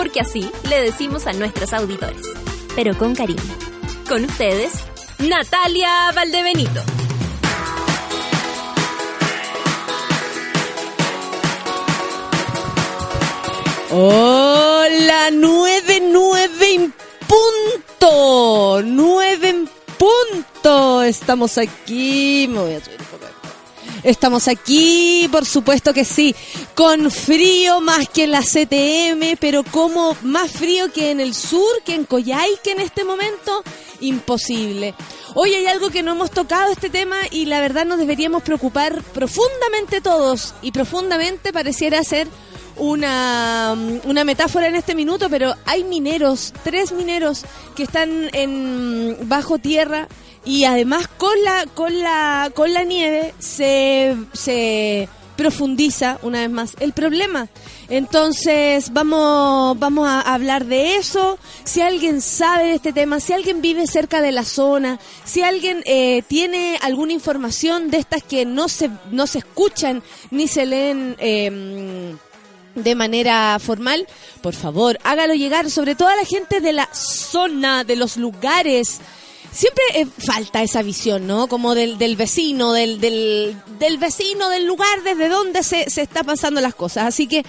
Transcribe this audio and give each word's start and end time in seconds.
Porque 0.00 0.20
así 0.20 0.50
le 0.66 0.80
decimos 0.80 1.26
a 1.26 1.34
nuestros 1.34 1.74
auditores. 1.74 2.22
Pero 2.74 2.96
con 2.96 3.14
cariño. 3.14 3.42
Con 4.08 4.24
ustedes, 4.24 4.72
Natalia 5.18 6.10
Valdebenito. 6.14 6.82
Hola, 13.90 15.28
nueve, 15.32 16.00
nueve 16.02 16.74
en 16.74 16.94
punto. 17.28 18.80
Nueve 18.82 19.50
en 19.50 19.68
punto. 19.98 21.02
Estamos 21.02 21.58
aquí. 21.58 22.48
Me 22.48 22.58
voy 22.58 22.72
a 22.72 22.82
subir 22.82 23.00
un 23.00 23.06
poco. 23.06 23.39
Estamos 24.02 24.48
aquí, 24.48 25.28
por 25.30 25.44
supuesto 25.44 25.92
que 25.92 26.04
sí, 26.04 26.34
con 26.74 27.10
frío 27.10 27.80
más 27.80 28.08
que 28.08 28.24
en 28.24 28.30
la 28.30 28.40
CTM, 28.40 29.36
pero 29.38 29.62
como 29.62 30.16
más 30.22 30.50
frío 30.50 30.90
que 30.90 31.10
en 31.10 31.20
el 31.20 31.34
sur, 31.34 31.82
que 31.84 31.94
en 31.94 32.04
Coyhaique 32.04 32.72
en 32.72 32.80
este 32.80 33.04
momento, 33.04 33.62
imposible. 34.00 34.94
Hoy 35.34 35.54
hay 35.54 35.66
algo 35.66 35.90
que 35.90 36.02
no 36.02 36.12
hemos 36.12 36.30
tocado 36.30 36.72
este 36.72 36.88
tema 36.88 37.16
y 37.30 37.44
la 37.44 37.60
verdad 37.60 37.84
nos 37.84 37.98
deberíamos 37.98 38.42
preocupar 38.42 39.02
profundamente 39.02 40.00
todos 40.00 40.54
y 40.62 40.72
profundamente 40.72 41.52
pareciera 41.52 42.02
ser 42.02 42.26
una, 42.76 43.76
una 44.04 44.24
metáfora 44.24 44.68
en 44.68 44.76
este 44.76 44.94
minuto, 44.94 45.28
pero 45.28 45.54
hay 45.66 45.84
mineros, 45.84 46.54
tres 46.64 46.92
mineros 46.92 47.44
que 47.76 47.82
están 47.82 48.30
en 48.32 49.18
bajo 49.28 49.58
tierra 49.58 50.08
y 50.44 50.64
además 50.64 51.08
con 51.08 51.42
la 51.44 51.66
con 51.74 52.00
la 52.00 52.50
con 52.54 52.72
la 52.72 52.84
nieve 52.84 53.34
se 53.38 54.16
se 54.32 55.08
profundiza 55.36 56.18
una 56.22 56.40
vez 56.40 56.50
más 56.50 56.76
el 56.80 56.92
problema. 56.92 57.48
Entonces 57.88 58.92
vamos 58.92 59.78
vamos 59.78 60.06
a 60.06 60.20
hablar 60.20 60.66
de 60.66 60.96
eso. 60.96 61.38
Si 61.64 61.80
alguien 61.80 62.20
sabe 62.20 62.64
de 62.64 62.74
este 62.74 62.92
tema, 62.92 63.20
si 63.20 63.32
alguien 63.32 63.62
vive 63.62 63.86
cerca 63.86 64.20
de 64.20 64.32
la 64.32 64.44
zona, 64.44 64.98
si 65.24 65.42
alguien 65.42 65.82
eh, 65.86 66.22
tiene 66.28 66.78
alguna 66.82 67.14
información 67.14 67.90
de 67.90 67.98
estas 67.98 68.22
que 68.22 68.44
no 68.44 68.68
se 68.68 68.90
no 69.10 69.26
se 69.26 69.38
escuchan 69.38 70.02
ni 70.30 70.46
se 70.46 70.66
leen. 70.66 71.16
Eh, 71.18 72.14
de 72.74 72.94
manera 72.94 73.58
formal, 73.58 74.06
por 74.42 74.54
favor, 74.54 74.98
hágalo 75.02 75.34
llegar, 75.34 75.70
sobre 75.70 75.96
todo 75.96 76.08
a 76.08 76.16
la 76.16 76.24
gente 76.24 76.60
de 76.60 76.72
la 76.72 76.88
zona, 76.94 77.82
de 77.82 77.96
los 77.96 78.16
lugares. 78.16 79.00
Siempre 79.52 79.82
eh, 79.94 80.06
falta 80.06 80.62
esa 80.62 80.82
visión, 80.82 81.26
¿no? 81.26 81.48
Como 81.48 81.74
del, 81.74 81.98
del 81.98 82.16
vecino, 82.16 82.72
del, 82.72 83.00
del, 83.00 83.56
del, 83.78 83.98
vecino, 83.98 84.48
del 84.48 84.66
lugar 84.66 85.02
desde 85.02 85.28
donde 85.28 85.62
se, 85.62 85.90
se 85.90 86.02
está 86.02 86.22
pasando 86.22 86.60
las 86.60 86.74
cosas. 86.74 87.06
Así 87.06 87.26
que, 87.26 87.44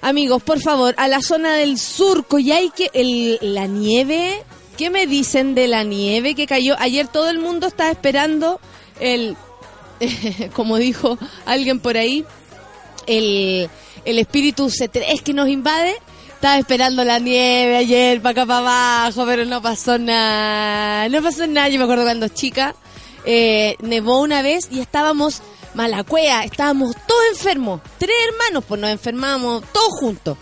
amigos, 0.00 0.42
por 0.42 0.60
favor, 0.60 0.94
a 0.98 1.08
la 1.08 1.22
zona 1.22 1.54
del 1.54 1.78
surco, 1.78 2.38
y 2.38 2.52
hay 2.52 2.70
que 2.70 2.90
el, 2.94 3.38
la 3.40 3.66
nieve, 3.66 4.42
¿qué 4.76 4.90
me 4.90 5.06
dicen 5.06 5.54
de 5.54 5.68
la 5.68 5.84
nieve 5.84 6.34
que 6.34 6.46
cayó? 6.46 6.74
Ayer 6.78 7.06
todo 7.06 7.30
el 7.30 7.38
mundo 7.38 7.68
estaba 7.68 7.90
esperando 7.90 8.60
el, 8.98 9.36
como 10.54 10.78
dijo 10.78 11.16
alguien 11.44 11.78
por 11.78 11.96
ahí, 11.96 12.24
el 13.06 13.70
el 14.06 14.18
espíritu 14.18 14.68
C3 14.68 15.20
que 15.20 15.34
nos 15.34 15.48
invade. 15.48 15.94
Estaba 16.36 16.58
esperando 16.58 17.02
la 17.02 17.18
nieve 17.18 17.78
ayer 17.78 18.20
para 18.20 18.30
acá 18.30 18.46
para 18.46 18.58
abajo, 18.58 19.24
pero 19.24 19.46
no 19.46 19.62
pasó 19.62 19.98
nada. 19.98 21.08
No 21.08 21.22
pasó 21.22 21.46
nada. 21.46 21.70
Yo 21.70 21.78
me 21.78 21.84
acuerdo 21.84 22.04
cuando 22.04 22.28
chica 22.28 22.74
eh, 23.24 23.74
nevó 23.80 24.20
una 24.20 24.42
vez 24.42 24.68
y 24.70 24.80
estábamos 24.80 25.40
malacuea, 25.74 26.44
estábamos 26.44 26.94
todos 27.06 27.22
enfermos. 27.30 27.80
Tres 27.98 28.14
hermanos, 28.28 28.64
pues 28.68 28.80
nos 28.80 28.90
enfermamos 28.90 29.64
todos 29.72 29.98
juntos. 29.98 30.36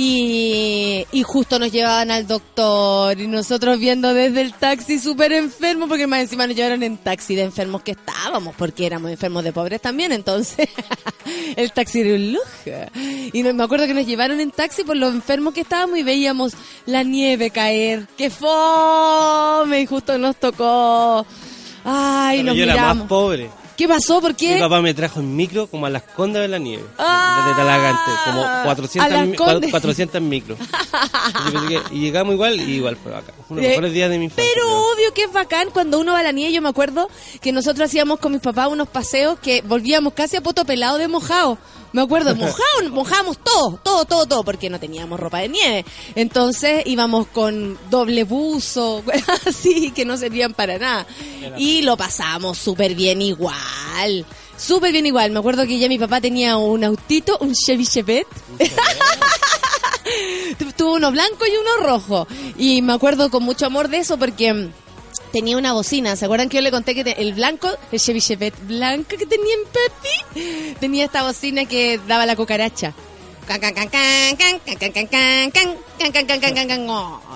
Y, 0.00 1.04
y, 1.10 1.22
justo 1.24 1.58
nos 1.58 1.72
llevaban 1.72 2.12
al 2.12 2.28
doctor 2.28 3.20
y 3.20 3.26
nosotros 3.26 3.80
viendo 3.80 4.14
desde 4.14 4.42
el 4.42 4.54
taxi 4.54 5.00
súper 5.00 5.32
enfermos 5.32 5.88
porque 5.88 6.06
más 6.06 6.20
encima 6.20 6.46
nos 6.46 6.54
llevaron 6.54 6.84
en 6.84 6.98
taxi 6.98 7.34
de 7.34 7.42
enfermos 7.42 7.82
que 7.82 7.90
estábamos 7.90 8.54
porque 8.54 8.86
éramos 8.86 9.10
enfermos 9.10 9.42
de 9.42 9.52
pobres 9.52 9.80
también 9.80 10.12
entonces 10.12 10.68
el 11.56 11.72
taxi 11.72 12.02
era 12.02 12.14
un 12.14 12.32
lujo 12.32 12.90
y 12.94 13.42
me 13.42 13.60
acuerdo 13.60 13.88
que 13.88 13.94
nos 13.94 14.06
llevaron 14.06 14.38
en 14.38 14.52
taxi 14.52 14.84
por 14.84 14.96
los 14.96 15.12
enfermos 15.12 15.52
que 15.52 15.62
estábamos 15.62 15.98
y 15.98 16.04
veíamos 16.04 16.52
la 16.86 17.02
nieve 17.02 17.50
caer 17.50 18.06
¡qué 18.16 18.30
fome! 18.30 19.80
y 19.80 19.86
justo 19.86 20.16
nos 20.16 20.36
tocó 20.36 21.26
ay 21.82 22.38
Pero 22.38 22.46
nos 22.50 22.56
yo 22.56 22.66
miramos 22.66 22.84
era 22.84 22.94
más 22.94 23.08
pobre. 23.08 23.50
¿Qué 23.78 23.88
pasó? 23.88 24.20
¿por 24.20 24.34
qué? 24.36 24.54
Mi 24.56 24.60
papá 24.60 24.82
me 24.82 24.92
trajo 24.92 25.20
en 25.20 25.34
micro 25.34 25.66
como 25.68 25.86
a 25.86 25.90
las 25.90 26.02
condas 26.02 26.42
de 26.42 26.48
la 26.48 26.58
nieve. 26.58 26.84
Ah, 26.98 27.44
desde 27.46 27.56
Talagante. 27.58 28.10
Como 28.26 28.44
a 28.44 28.62
400, 28.64 29.10
Las 29.12 29.26
mi- 29.26 29.36
Condes. 29.36 29.70
400 29.70 30.20
micros. 30.20 30.58
Y, 31.92 32.00
llegamos 32.00 32.34
igual 32.34 32.60
y 32.60 32.74
igual 32.74 32.96
fue 32.96 33.14
acá. 33.14 33.32
Uno 33.48 33.60
de 33.60 33.62
los 33.62 33.70
mejores 33.70 33.92
días 33.92 34.10
de 34.10 34.18
mi 34.18 34.24
infancia. 34.26 34.44
Pero 34.54 34.66
creo. 34.66 34.92
obvio 34.92 35.14
que 35.14 35.22
es 35.22 35.32
bacán 35.32 35.70
cuando 35.72 35.98
uno 36.00 36.12
va 36.12 36.18
a 36.20 36.22
la 36.22 36.32
nieve. 36.32 36.52
Yo 36.52 36.60
me 36.60 36.68
acuerdo 36.68 37.08
que 37.40 37.52
nosotros 37.52 37.86
hacíamos 37.88 38.18
con 38.18 38.32
mis 38.32 38.40
papás 38.40 38.68
unos 38.68 38.88
paseos 38.88 39.38
que 39.38 39.62
volvíamos 39.62 40.12
casi 40.12 40.36
a 40.36 40.40
poto 40.42 40.64
pelado 40.64 40.98
de 40.98 41.08
mojado. 41.08 41.58
Me 41.92 42.02
acuerdo, 42.02 42.34
mojábamos 42.90 43.38
todo, 43.38 43.80
todo, 43.82 44.04
todo, 44.04 44.26
todo, 44.26 44.44
porque 44.44 44.68
no 44.68 44.78
teníamos 44.78 45.18
ropa 45.18 45.38
de 45.38 45.48
nieve. 45.48 45.84
Entonces 46.14 46.82
íbamos 46.86 47.26
con 47.28 47.78
doble 47.90 48.24
buzo, 48.24 49.02
así, 49.46 49.90
que 49.92 50.04
no 50.04 50.16
servían 50.16 50.54
para 50.54 50.78
nada. 50.78 51.06
Y 51.56 51.82
lo 51.82 51.96
pasamos 51.96 52.58
súper 52.58 52.94
bien 52.94 53.22
igual. 53.22 54.26
Súper 54.56 54.92
bien 54.92 55.06
igual. 55.06 55.30
Me 55.30 55.38
acuerdo 55.38 55.66
que 55.66 55.78
ya 55.78 55.88
mi 55.88 55.98
papá 55.98 56.20
tenía 56.20 56.56
un 56.56 56.84
autito, 56.84 57.38
un 57.40 57.54
Chevy 57.54 57.86
Chevette. 57.86 58.26
Tuvo 60.76 60.94
uno 60.94 61.10
blanco 61.10 61.46
y 61.46 61.56
uno 61.56 61.86
rojo. 61.86 62.26
Y 62.56 62.82
me 62.82 62.92
acuerdo 62.92 63.30
con 63.30 63.44
mucho 63.44 63.66
amor 63.66 63.88
de 63.88 63.98
eso 63.98 64.18
porque 64.18 64.70
tenía 65.32 65.56
una 65.56 65.72
bocina. 65.72 66.16
¿Se 66.16 66.24
acuerdan 66.24 66.48
que 66.48 66.56
yo 66.56 66.62
le 66.62 66.70
conté 66.70 66.94
que 66.94 67.10
el 67.18 67.34
blanco, 67.34 67.68
el 67.92 68.00
Chevy 68.00 68.20
Chevette 68.20 68.58
blanco 68.66 69.16
que 69.16 69.26
tenía 69.26 69.54
en 69.54 70.40
Pepi, 70.40 70.74
tenía 70.80 71.04
esta 71.04 71.22
bocina 71.22 71.64
que 71.64 72.00
daba 72.06 72.26
la 72.26 72.36
cucaracha? 72.36 72.94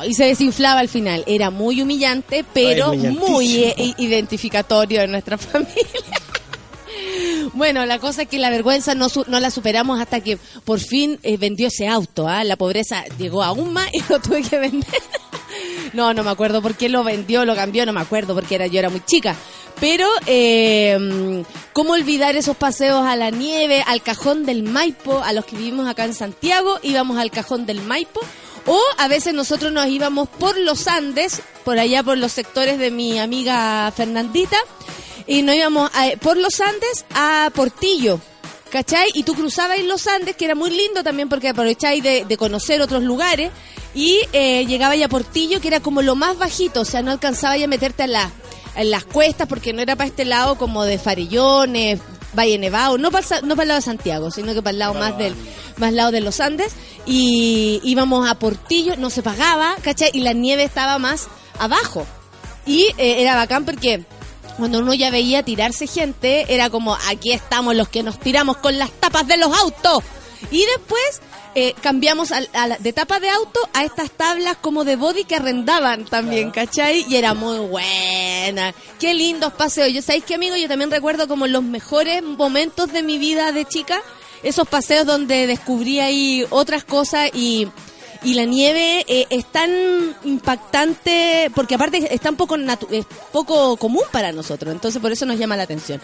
Y 0.05 0.13
se 0.13 0.25
desinflaba 0.25 0.81
al 0.81 0.89
final. 0.89 1.25
Era 1.27 1.51
muy 1.51 1.81
humillante, 1.81 2.45
pero 2.53 2.91
Ay, 2.91 2.99
muy 2.99 3.73
identificatorio 3.97 5.01
de 5.01 5.07
nuestra 5.09 5.39
familia. 5.39 6.21
Bueno, 7.55 7.85
la 7.87 7.99
cosa 7.99 8.23
es 8.23 8.29
que 8.29 8.39
la 8.39 8.51
vergüenza 8.51 8.95
no, 8.95 9.09
no 9.27 9.41
la 9.41 9.51
superamos 9.51 10.01
hasta 10.01 10.21
que 10.21 10.39
por 10.65 10.81
fin 10.81 11.19
vendió 11.39 11.69
ese 11.69 11.89
auto. 11.89 12.29
¿ah? 12.29 12.45
La 12.45 12.57
pobreza 12.57 13.05
llegó 13.19 13.43
aún 13.43 13.73
más 13.73 13.89
y 13.93 14.03
lo 14.09 14.21
tuve 14.21 14.43
que 14.43 14.59
vender. 14.59 15.03
No, 15.93 16.15
no 16.15 16.25
me 16.25 16.31
acuerdo 16.31 16.63
por 16.63 16.75
qué 16.75 16.89
lo 16.89 17.05
vendió, 17.05 17.45
lo 17.45 17.55
cambió, 17.55 17.85
no 17.87 17.93
me 17.93 18.01
acuerdo 18.01 18.35
porque 18.35 18.55
era, 18.55 18.67
yo 18.67 18.79
era 18.79 18.89
muy 18.91 19.01
chica. 19.05 19.37
Pero, 19.81 20.09
eh, 20.27 21.43
¿cómo 21.73 21.93
olvidar 21.95 22.37
esos 22.37 22.57
paseos 22.57 23.05
a 23.05 23.17
la 23.17 23.31
nieve, 23.31 23.83
al 23.87 24.03
cajón 24.03 24.45
del 24.47 24.63
Maipo, 24.63 25.23
a 25.23 25.33
los 25.33 25.45
que 25.45 25.57
vivimos 25.57 25.89
acá 25.89 26.05
en 26.05 26.15
Santiago? 26.15 26.79
Íbamos 26.83 27.19
al 27.19 27.31
cajón 27.31 27.67
del 27.67 27.81
Maipo. 27.83 28.21
O 28.67 28.81
a 28.97 29.09
veces 29.09 29.35
nosotros 29.35 29.73
nos 29.73 29.89
íbamos 29.89 30.29
por 30.29 30.57
los 30.57 30.87
Andes, 30.87 31.43
por 31.65 31.79
allá 31.81 32.03
por 32.05 32.17
los 32.17 32.31
sectores 32.31 32.79
de 32.79 32.93
mi 32.93 33.19
amiga 33.19 33.91
Fernandita, 33.97 34.57
y 35.27 35.43
nos 35.43 35.57
íbamos 35.57 35.91
a- 35.95 36.17
por 36.21 36.37
los 36.37 36.61
Andes 36.61 37.05
a 37.15 37.51
Portillo. 37.55 38.21
¿Cachai? 38.73 39.11
Y 39.13 39.25
tú 39.25 39.35
cruzabas 39.35 39.79
en 39.81 39.87
los 39.87 40.07
Andes, 40.07 40.35
que 40.35 40.47
era 40.47 40.55
muy 40.55 40.71
lindo 40.71 41.05
también 41.05 41.29
porque 41.29 41.51
aprovecháis 41.51 42.03
de, 42.03 42.37
conocer 42.39 42.81
otros 42.81 43.03
lugares. 43.03 43.51
Y 43.95 44.19
eh, 44.33 44.65
llegaba 44.65 44.97
ya 44.97 45.07
a 45.07 45.09
Portillo, 45.11 45.61
que 45.61 45.69
era 45.69 45.81
como 45.81 46.01
lo 46.01 46.15
más 46.15 46.39
bajito, 46.39 46.81
o 46.81 46.85
sea, 46.87 47.03
no 47.03 47.11
alcanzaba 47.11 47.55
ya 47.59 47.67
a 47.67 47.69
meterte 47.69 48.07
la, 48.07 48.31
en 48.75 48.91
las 48.91 49.05
cuestas 49.05 49.47
porque 49.47 49.75
no 49.75 49.83
era 49.83 49.95
para 49.95 50.09
este 50.09 50.25
lado 50.25 50.57
como 50.57 50.85
de 50.85 50.99
Farellones, 50.99 52.01
Valle 52.35 52.57
Nevado, 52.57 52.97
no 52.97 53.11
para, 53.11 53.43
no 53.43 53.57
para 53.57 53.63
el 53.65 53.69
lado 53.69 53.81
de 53.81 53.85
Santiago, 53.85 54.31
sino 54.31 54.55
que 54.55 54.63
para 54.63 54.71
el 54.71 54.79
lado 54.79 54.95
más 54.95 55.19
del 55.19 55.35
más 55.77 55.93
lado 55.93 56.11
de 56.11 56.23
los 56.23 56.41
Andes. 56.41 56.73
Y 57.05 57.79
íbamos 57.85 58.27
a 58.27 58.39
Portillo, 58.39 58.97
no 58.97 59.11
se 59.11 59.23
pagaba, 59.23 59.77
¿cachai? 59.83 60.09
Y 60.15 60.23
la 60.23 60.33
nieve 60.33 60.63
estaba 60.63 60.99
más 60.99 61.29
abajo. 61.59 62.07
Y 62.65 62.87
eh, 62.97 63.21
era 63.21 63.37
bacán 63.37 63.67
porque 63.67 64.07
cuando 64.59 64.79
uno 64.81 64.95
ya 64.95 65.11
veía 65.11 65.43
tirarse 65.43 65.87
gente, 65.87 66.47
era 66.55 66.71
como, 66.71 66.95
aquí 67.09 67.33
estamos 67.33 67.75
los 67.75 67.89
que 67.89 68.03
nos 68.03 68.19
tiramos 68.21 68.57
con 68.59 68.79
las 68.79 68.91
tapas 68.93 69.27
de 69.27 69.37
los 69.37 69.53
autos. 69.57 70.03
Y 70.51 70.65
después 70.77 71.21
eh, 71.55 71.75
cambiamos 71.83 72.33
al- 72.33 72.49
a 72.55 72.67
la- 72.67 72.79
de 72.79 72.93
tapa 72.93 73.21
de 73.21 73.29
auto 73.31 73.61
a 73.75 73.85
estas 73.85 74.11
tablas 74.11 74.57
como 74.61 74.85
de 74.85 74.97
body 74.97 75.25
que 75.25 75.37
arrendaban 75.37 76.05
también, 76.07 76.51
¿cachai? 76.51 77.05
Y 77.09 77.17
era 77.17 77.35
muy 77.35 77.59
buena. 77.59 78.75
Qué 78.99 79.15
lindos 79.15 79.53
paseos. 79.53 79.93
Yo, 79.93 80.01
¿sabéis 80.03 80.25
qué, 80.25 80.35
amigo? 80.35 80.57
Yo 80.57 80.69
también 80.69 80.91
recuerdo 80.91 81.29
como 81.29 81.47
los 81.47 81.63
mejores 81.63 82.23
momentos 82.23 82.93
de 82.93 83.03
mi 83.03 83.19
vida 83.19 83.53
de 83.53 83.65
chica. 83.67 84.01
Esos 84.43 84.67
paseos 84.67 85.07
donde 85.07 85.47
descubrí 85.47 86.01
ahí 86.01 86.45
otras 86.51 86.85
cosas 86.85 87.31
y, 87.35 87.69
y 88.25 88.35
la 88.35 88.45
nieve 88.45 89.05
eh, 89.09 89.27
es 89.31 89.45
tan 89.47 89.71
impactante 90.25 91.51
porque 91.55 91.75
aparte 91.75 92.15
es 92.15 92.21
tan 92.21 92.37
poco 92.37 92.57
natu- 92.57 92.87
es 92.91 93.05
poco 93.33 93.77
común 93.77 94.03
para 94.13 94.33
nosotros 94.33 94.73
entonces 94.73 95.01
por 95.03 95.13
eso 95.13 95.27
nos 95.27 95.39
llama 95.39 95.57
la 95.57 95.65
atención. 95.65 96.01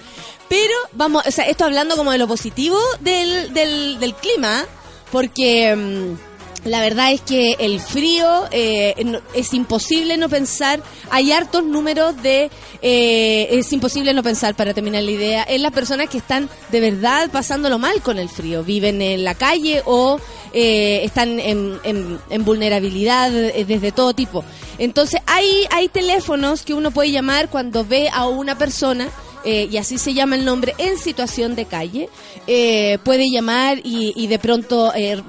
Pero 0.49 0.75
vamos 0.93 1.25
o 1.27 1.31
sea 1.31 1.45
esto 1.47 1.65
hablando 1.65 1.97
como 1.97 2.13
de 2.13 2.19
lo 2.19 2.27
positivo 2.29 2.79
del, 3.01 3.53
del, 3.55 3.99
del 4.01 4.15
clima 4.15 4.65
porque 5.13 5.75
mm, 5.75 6.28
la 6.69 6.81
verdad 6.81 7.13
es 7.13 7.21
que 7.21 7.57
el 7.59 7.81
frío 7.81 8.45
eh, 8.51 8.95
es 9.35 9.55
imposible 9.55 10.17
no 10.17 10.29
pensar 10.29 10.81
hay 11.11 11.33
hartos 11.33 11.65
números 11.65 12.21
de 12.23 12.51
eh, 12.83 13.49
es 13.51 13.73
imposible 13.73 14.13
no 14.15 14.23
pensar 14.23 14.55
para 14.55 14.75
terminar 14.75 15.03
la 15.03 15.11
idea 15.11 15.45
en 15.49 15.63
las 15.63 15.73
personas 15.73 16.09
que 16.09 16.19
están 16.19 16.49
de 16.71 16.81
verdad 16.81 17.31
pasándolo 17.31 17.79
mal 17.79 18.01
con 18.03 18.19
el 18.19 18.29
frío. 18.29 18.63
Viven 18.63 19.03
en 19.03 19.25
la 19.25 19.35
calle 19.35 19.83
o 19.85 20.21
eh, 20.53 21.01
están 21.05 21.41
en, 21.41 21.79
en- 21.85 22.19
en 22.31 22.45
vulnerabilidad 22.45 23.35
eh, 23.35 23.65
desde 23.67 23.91
todo 23.93 24.15
tipo. 24.15 24.45
Entonces 24.79 25.21
hay 25.27 25.67
hay 25.71 25.89
teléfonos 25.89 26.63
que 26.63 26.75
uno 26.75 26.91
puede 26.91 27.11
llamar 27.11 27.49
cuando 27.51 27.85
ve 27.85 28.09
a 28.13 28.27
una 28.29 28.57
persona 28.57 29.09
eh, 29.45 29.69
y 29.71 29.77
así 29.77 29.99
se 29.99 30.15
llama 30.15 30.37
el 30.37 30.45
nombre, 30.45 30.75
en 30.79 30.99
situación 30.99 31.55
de 31.55 31.67
calle, 31.67 32.09
eh, 32.47 32.99
puede 33.05 33.31
llamar 33.31 33.81
y, 33.83 34.27
de 34.27 34.39
pronto 34.39 34.93
eh, 34.95 35.23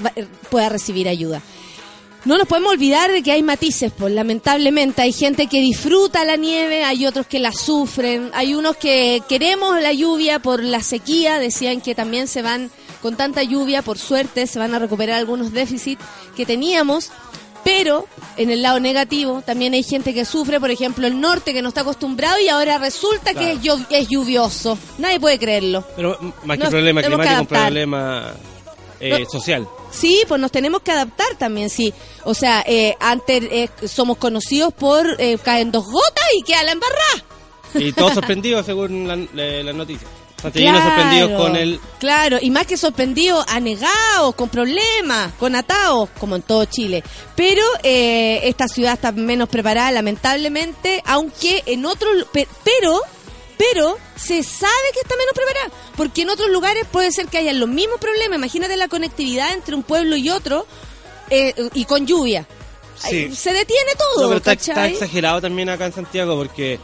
pueda 0.50 0.70
recibir 0.70 1.08
ayuda. 1.08 1.42
No 2.26 2.38
nos 2.38 2.48
podemos 2.48 2.74
olvidar 2.74 3.12
de 3.12 3.24
que 3.24 3.32
hay 3.32 3.42
matices, 3.42 3.94
pues 3.98 4.14
lamentablemente 4.14 5.02
hay 5.02 5.14
gente 5.14 5.48
que 5.48 5.62
disfruta 5.62 6.26
la 6.26 6.36
nieve, 6.36 6.84
hay 6.84 7.06
otros 7.06 7.28
que 7.28 7.40
la 7.40 7.54
sufren, 7.54 8.30
hay 8.34 8.56
unos 8.56 8.76
que 8.76 9.24
queremos 9.30 9.82
la 9.82 9.94
lluvia 9.94 10.40
por 10.40 10.62
la 10.62 10.84
sequía, 10.84 11.40
decían 11.40 11.80
que 11.80 11.96
también 11.96 12.28
se 12.28 12.42
van 12.42 12.72
con 13.02 13.16
tanta 13.16 13.42
lluvia, 13.44 13.84
por 13.84 13.98
suerte, 13.98 14.48
se 14.48 14.60
van 14.60 14.76
a 14.76 14.80
recuperar 14.80 15.18
algunos 15.18 15.54
déficits 15.54 16.04
que 16.36 16.46
teníamos, 16.46 17.10
pero 17.64 18.06
en 18.38 18.50
el 18.50 18.62
lado 18.62 18.80
negativo 18.80 19.42
también 19.42 19.74
hay 19.74 19.84
gente 19.84 20.14
que 20.14 20.26
sufre, 20.26 20.60
por 20.60 20.72
ejemplo, 20.72 21.06
el 21.08 21.20
norte 21.20 21.54
que 21.54 21.62
no 21.62 21.70
está 21.70 21.82
acostumbrado 21.82 22.40
y 22.40 22.48
ahora 22.50 22.78
resulta 22.78 23.34
que 23.34 23.54
es, 23.54 23.60
es 23.90 24.08
lluvioso. 24.08 24.78
Nadie 24.98 25.20
puede 25.20 25.38
creerlo. 25.40 25.84
Pero 25.96 26.18
más 26.44 26.58
que 26.58 26.64
Nos 26.64 26.70
problema 26.72 27.02
climático, 27.02 27.30
un 27.32 27.36
adaptar. 27.38 27.62
problema 27.66 28.34
eh, 29.00 29.26
social. 29.32 29.68
Sí, 29.92 30.22
pues 30.28 30.40
nos 30.40 30.52
tenemos 30.52 30.82
que 30.82 30.92
adaptar 30.92 31.36
también, 31.38 31.70
sí. 31.70 31.94
O 32.24 32.34
sea, 32.34 32.64
eh, 32.68 32.96
antes 33.00 33.44
eh, 33.44 33.70
somos 33.88 34.18
conocidos 34.18 34.74
por 34.74 35.16
eh, 35.20 35.38
caen 35.44 35.72
dos 35.72 35.86
gotas 35.86 36.26
y 36.38 36.44
queda 36.44 36.64
la 36.64 36.72
embarrada. 36.74 37.24
Y 37.76 37.92
todos 37.92 38.14
sorprendidos 38.16 38.66
según 38.66 39.08
la, 39.08 39.16
la- 39.34 39.64
las 39.64 39.76
noticias. 39.76 40.10
Santiaguinos 40.42 40.84
sorprendidos 40.84 41.42
con 41.42 41.56
el... 41.56 41.80
Claro, 42.00 42.38
y 42.42 42.50
más 42.50 42.66
que 42.66 42.78
sorprendidos, 42.78 43.46
anegados, 43.48 44.36
con 44.36 44.50
problemas, 44.50 45.34
con 45.34 45.56
atados, 45.56 46.10
como 46.20 46.36
en 46.36 46.42
todo 46.42 46.66
Chile. 46.66 47.04
Pero 47.36 47.64
eh, 47.84 48.42
esta 48.44 48.68
ciudad 48.68 48.94
está 48.94 49.12
menos 49.12 49.50
preparada, 49.50 49.92
lamentablemente, 49.92 51.02
aunque 51.06 51.64
en 51.66 51.86
otros... 51.86 52.26
Pero, 52.32 53.02
pero 53.58 53.98
se 54.16 54.44
sabe 54.44 54.72
que 54.94 55.02
está 55.02 55.16
menos 55.16 55.34
preparada, 55.34 55.72
porque 55.96 56.22
en 56.22 56.30
otros 56.30 56.50
lugares 56.50 56.86
puede 56.92 57.12
ser 57.12 57.28
que 57.28 57.38
haya 57.38 57.54
los 57.54 57.70
mismos 57.70 58.00
problemas. 58.00 58.38
Imagínate 58.38 58.78
la 58.78 58.88
conectividad 58.88 59.54
entre 59.54 59.76
un 59.76 59.84
pueblo 59.84 60.16
y 60.16 60.30
otro, 60.30 60.66
eh, 61.30 61.54
y 61.74 61.86
con 61.86 62.08
lluvia. 62.08 62.48
Sí. 63.08 63.34
Se 63.34 63.54
detiene 63.54 63.92
todo, 63.98 64.30
No, 64.30 64.40
pero 64.40 64.52
está, 64.52 64.88
exagerado 64.88 65.42
también 65.42 65.70
acá 65.70 65.86
en 65.86 65.94
Santiago 65.94 66.36
porque 66.36 66.80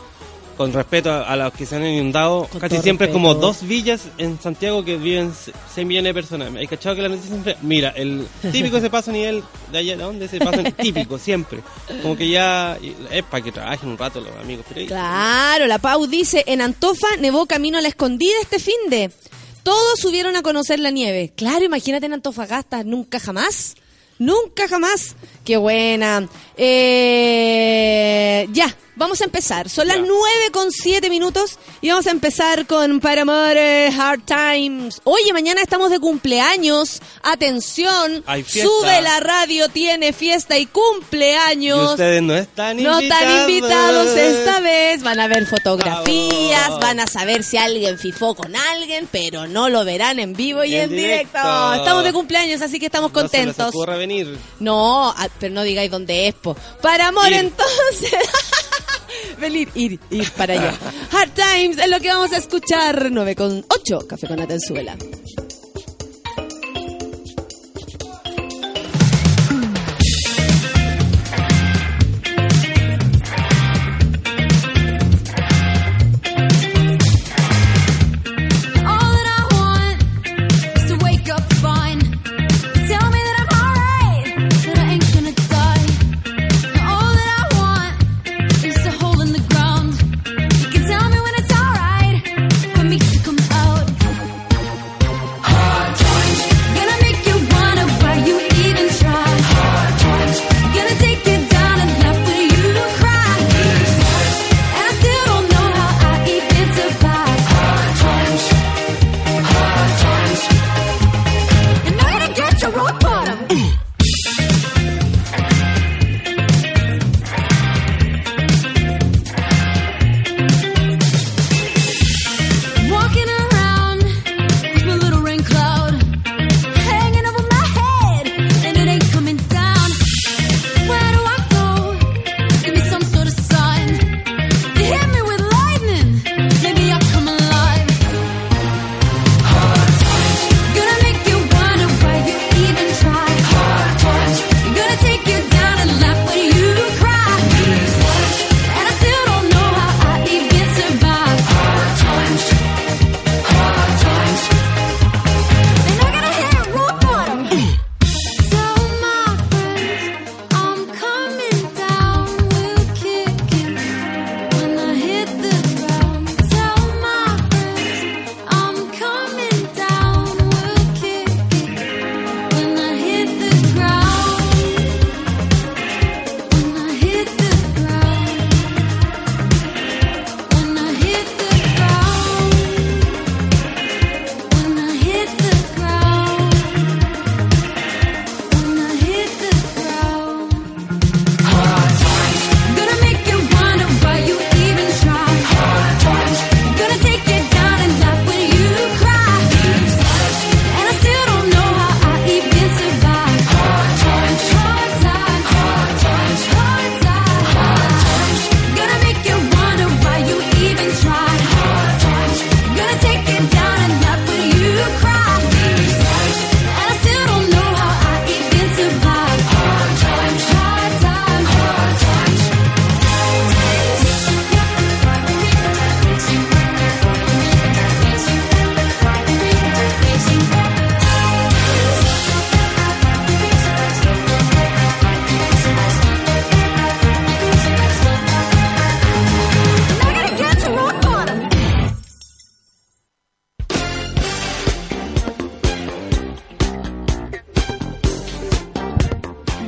con 0.57 0.71
respeto 0.73 1.11
a, 1.11 1.23
a 1.23 1.35
los 1.35 1.53
que 1.53 1.65
se 1.65 1.75
han 1.75 1.85
inundado, 1.85 2.47
Con 2.51 2.61
casi 2.61 2.77
siempre 2.79 3.07
es 3.07 3.13
como 3.13 3.33
dos 3.33 3.67
villas 3.67 4.03
en 4.17 4.39
Santiago 4.39 4.83
que 4.83 4.97
viven 4.97 5.33
6 5.33 5.85
millones 5.85 6.09
de 6.09 6.13
personas. 6.13 6.55
¿Hay 6.55 6.67
cachado 6.67 6.95
que 6.95 7.01
la 7.01 7.09
noticia 7.09 7.29
siempre? 7.29 7.57
Mira, 7.61 7.89
el 7.89 8.27
típico 8.51 8.77
ese 8.77 8.89
paso 8.89 9.11
a 9.11 9.13
nivel 9.13 9.43
de 9.71 9.77
allá, 9.77 9.97
¿de 9.97 10.03
dónde? 10.03 10.25
Ese 10.25 10.39
paso 10.39 10.63
típico, 10.81 11.17
siempre. 11.17 11.59
Como 12.01 12.15
que 12.15 12.29
ya 12.29 12.77
es 13.11 13.23
para 13.23 13.43
que 13.43 13.51
trabajen 13.51 13.89
un 13.89 13.97
rato 13.97 14.21
los 14.21 14.31
amigos 14.37 14.65
periodistas. 14.67 14.97
Claro, 14.97 15.67
la 15.67 15.79
Pau 15.79 16.07
dice, 16.07 16.43
en 16.47 16.61
Antofa 16.61 17.07
nevó 17.19 17.45
camino 17.45 17.77
a 17.77 17.81
la 17.81 17.87
escondida 17.87 18.33
este 18.41 18.59
fin 18.59 18.75
de. 18.89 19.11
Todos 19.63 19.99
subieron 19.99 20.35
a 20.35 20.43
conocer 20.43 20.79
la 20.79 20.91
nieve. 20.91 21.33
Claro, 21.35 21.65
imagínate 21.65 22.05
en 22.05 22.13
Antofagasta, 22.13 22.83
nunca 22.83 23.19
jamás. 23.19 23.75
Nunca 24.19 24.67
jamás. 24.67 25.15
Qué 25.43 25.57
buena. 25.57 26.27
Eh, 26.55 28.47
ya, 28.53 28.73
vamos 28.95 29.21
a 29.21 29.25
empezar. 29.25 29.69
Son 29.69 29.87
las 29.87 29.97
Ya. 29.97 30.03
nueve 30.05 30.51
con 30.51 30.71
siete 30.71 31.09
minutos 31.09 31.57
y 31.81 31.89
vamos 31.89 32.07
a 32.07 32.11
empezar 32.11 32.65
con 32.67 32.99
Paramore 32.99 33.87
Hard 33.97 34.21
Times. 34.25 35.01
Oye, 35.03 35.31
mañana 35.33 35.61
estamos 35.61 35.89
de 35.91 35.99
cumpleaños. 35.99 37.01
Atención, 37.23 38.23
sube 38.47 39.01
la 39.01 39.19
radio, 39.19 39.69
tiene 39.69 40.13
fiesta 40.13 40.57
y 40.57 40.63
Y 40.63 40.65
cumpleaños. 40.67 41.91
ustedes 41.91 42.21
no 42.23 42.35
están 42.35 42.81
No 42.81 42.99
invitados. 42.99 43.23
están 43.23 43.49
invitados 43.49 44.07
esta 44.17 44.59
vez. 44.61 45.03
Van 45.03 45.19
a 45.19 45.27
ver 45.27 45.45
fotografías, 45.45 46.67
Bravo. 46.67 46.79
van 46.79 46.99
a 46.99 47.07
saber 47.07 47.43
si 47.43 47.57
alguien 47.57 47.97
fifó 47.99 48.33
con 48.35 48.55
alguien, 48.55 49.07
pero 49.11 49.47
no 49.47 49.69
lo 49.69 49.85
verán 49.85 50.19
en 50.19 50.33
vivo 50.33 50.63
y, 50.63 50.71
Y 50.71 50.75
en 50.75 50.83
en 50.83 50.89
directo. 50.89 51.37
directo. 51.37 51.73
Estamos 51.75 52.03
de 52.03 52.13
cumpleaños, 52.13 52.61
así 52.61 52.79
que 52.79 52.87
estamos 52.87 53.11
No 53.13 53.27
se 53.29 53.37
les 53.45 53.55
contentos. 53.55 53.97
venir. 53.97 54.37
No, 54.59 55.09
ah, 55.15 55.27
pero 55.39 55.53
no 55.53 55.63
digáis 55.63 55.91
dónde 55.91 56.27
es, 56.27 56.33
po. 56.35 56.55
Para 56.81 57.07
amor, 57.09 57.27
Ir. 57.27 57.33
entonces. 57.35 58.11
Venir, 59.39 59.69
ir, 59.75 59.99
ir 60.09 60.31
para 60.31 60.53
allá. 60.53 60.73
Hard 61.11 61.31
Times 61.31 61.77
es 61.77 61.89
lo 61.89 61.99
que 61.99 62.07
vamos 62.07 62.31
a 62.33 62.37
escuchar. 62.37 63.09
9 63.11 63.35
con 63.35 63.65
8, 63.67 64.07
Café 64.07 64.27
con 64.27 64.39
Atenzuela. 64.39 64.95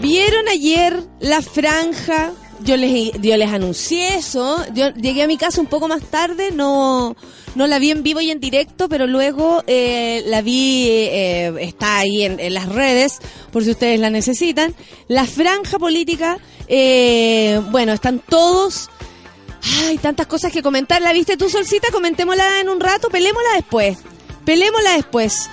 ¿Vieron 0.07 0.47
ayer 0.47 1.03
la 1.19 1.41
franja? 1.41 2.31
Yo 2.61 2.77
les, 2.77 3.11
yo 3.21 3.35
les 3.35 3.51
anuncié 3.51 4.15
eso. 4.15 4.63
Yo 4.73 4.93
llegué 4.93 5.23
a 5.23 5.27
mi 5.27 5.35
casa 5.35 5.59
un 5.59 5.67
poco 5.67 5.89
más 5.89 6.01
tarde, 6.03 6.51
no, 6.53 7.17
no 7.55 7.67
la 7.67 7.77
vi 7.77 7.91
en 7.91 8.03
vivo 8.03 8.21
y 8.21 8.31
en 8.31 8.39
directo, 8.39 8.87
pero 8.87 9.05
luego 9.05 9.65
eh, 9.67 10.23
la 10.27 10.41
vi, 10.41 10.87
eh, 10.87 11.53
está 11.59 11.97
ahí 11.97 12.23
en, 12.23 12.53
las 12.53 12.69
redes, 12.69 13.19
por 13.51 13.65
si 13.65 13.71
ustedes 13.71 13.99
la 13.99 14.09
necesitan. 14.09 14.73
La 15.09 15.25
franja 15.25 15.77
política, 15.77 16.37
eh, 16.69 17.61
bueno, 17.69 17.91
están 17.91 18.19
todos... 18.19 18.89
Ay, 19.83 19.97
tantas 19.97 20.27
cosas 20.27 20.53
que 20.53 20.63
comentar. 20.63 21.01
¿La 21.01 21.11
viste 21.11 21.35
tú, 21.35 21.49
Solcita? 21.49 21.89
Comentémosla 21.91 22.61
en 22.61 22.69
un 22.69 22.79
rato, 22.79 23.09
pelémosla 23.09 23.55
después. 23.55 23.97
Pelémosla 24.45 24.93
después. 24.93 25.49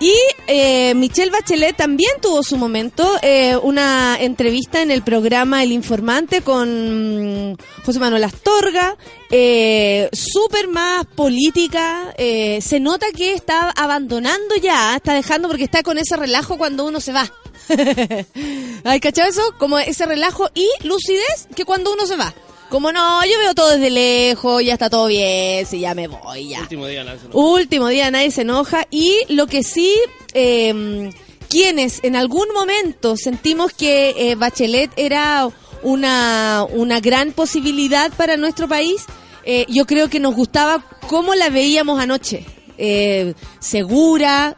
Y 0.00 0.14
eh, 0.46 0.94
Michelle 0.94 1.30
Bachelet 1.30 1.76
también 1.76 2.10
tuvo 2.22 2.42
su 2.42 2.56
momento, 2.56 3.18
eh, 3.20 3.54
una 3.62 4.16
entrevista 4.18 4.80
en 4.80 4.90
el 4.90 5.02
programa 5.02 5.62
El 5.62 5.72
Informante 5.72 6.40
con 6.40 7.50
mm, 7.50 7.56
José 7.84 7.98
Manuel 7.98 8.24
Astorga, 8.24 8.96
eh, 9.30 10.08
súper 10.10 10.68
más 10.68 11.04
política, 11.04 12.14
eh, 12.16 12.62
se 12.62 12.80
nota 12.80 13.08
que 13.14 13.34
está 13.34 13.68
abandonando 13.72 14.56
ya, 14.56 14.96
está 14.96 15.12
dejando 15.12 15.48
porque 15.48 15.64
está 15.64 15.82
con 15.82 15.98
ese 15.98 16.16
relajo 16.16 16.56
cuando 16.56 16.86
uno 16.86 16.98
se 16.98 17.12
va. 17.12 17.30
¿Hay 18.84 19.00
cachado 19.00 19.28
eso? 19.28 19.42
Como 19.58 19.78
ese 19.78 20.06
relajo 20.06 20.48
y 20.54 20.66
lucidez 20.82 21.46
que 21.54 21.66
cuando 21.66 21.92
uno 21.92 22.06
se 22.06 22.16
va. 22.16 22.32
Como 22.70 22.92
no, 22.92 23.24
yo 23.24 23.38
veo 23.40 23.54
todo 23.54 23.70
desde 23.70 23.90
lejos, 23.90 24.64
ya 24.64 24.74
está 24.74 24.88
todo 24.88 25.08
bien, 25.08 25.66
si 25.66 25.80
ya 25.80 25.92
me 25.92 26.06
voy, 26.06 26.50
ya. 26.50 26.60
Último 26.60 26.86
día, 26.86 27.02
Nancy, 27.02 27.26
no. 27.28 27.38
Último 27.38 27.88
día, 27.88 28.10
nadie 28.12 28.30
se 28.30 28.42
enoja. 28.42 28.86
Y 28.92 29.12
lo 29.28 29.48
que 29.48 29.64
sí, 29.64 29.92
eh, 30.34 31.10
quienes 31.48 31.98
en 32.04 32.14
algún 32.14 32.46
momento 32.54 33.16
sentimos 33.16 33.72
que 33.72 34.14
eh, 34.16 34.36
Bachelet 34.36 34.92
era 34.96 35.50
una, 35.82 36.64
una 36.70 37.00
gran 37.00 37.32
posibilidad 37.32 38.12
para 38.12 38.36
nuestro 38.36 38.68
país, 38.68 39.04
eh, 39.44 39.66
yo 39.68 39.84
creo 39.84 40.08
que 40.08 40.20
nos 40.20 40.36
gustaba 40.36 40.84
cómo 41.08 41.34
la 41.34 41.50
veíamos 41.50 42.00
anoche. 42.00 42.46
Eh, 42.78 43.34
segura, 43.58 44.56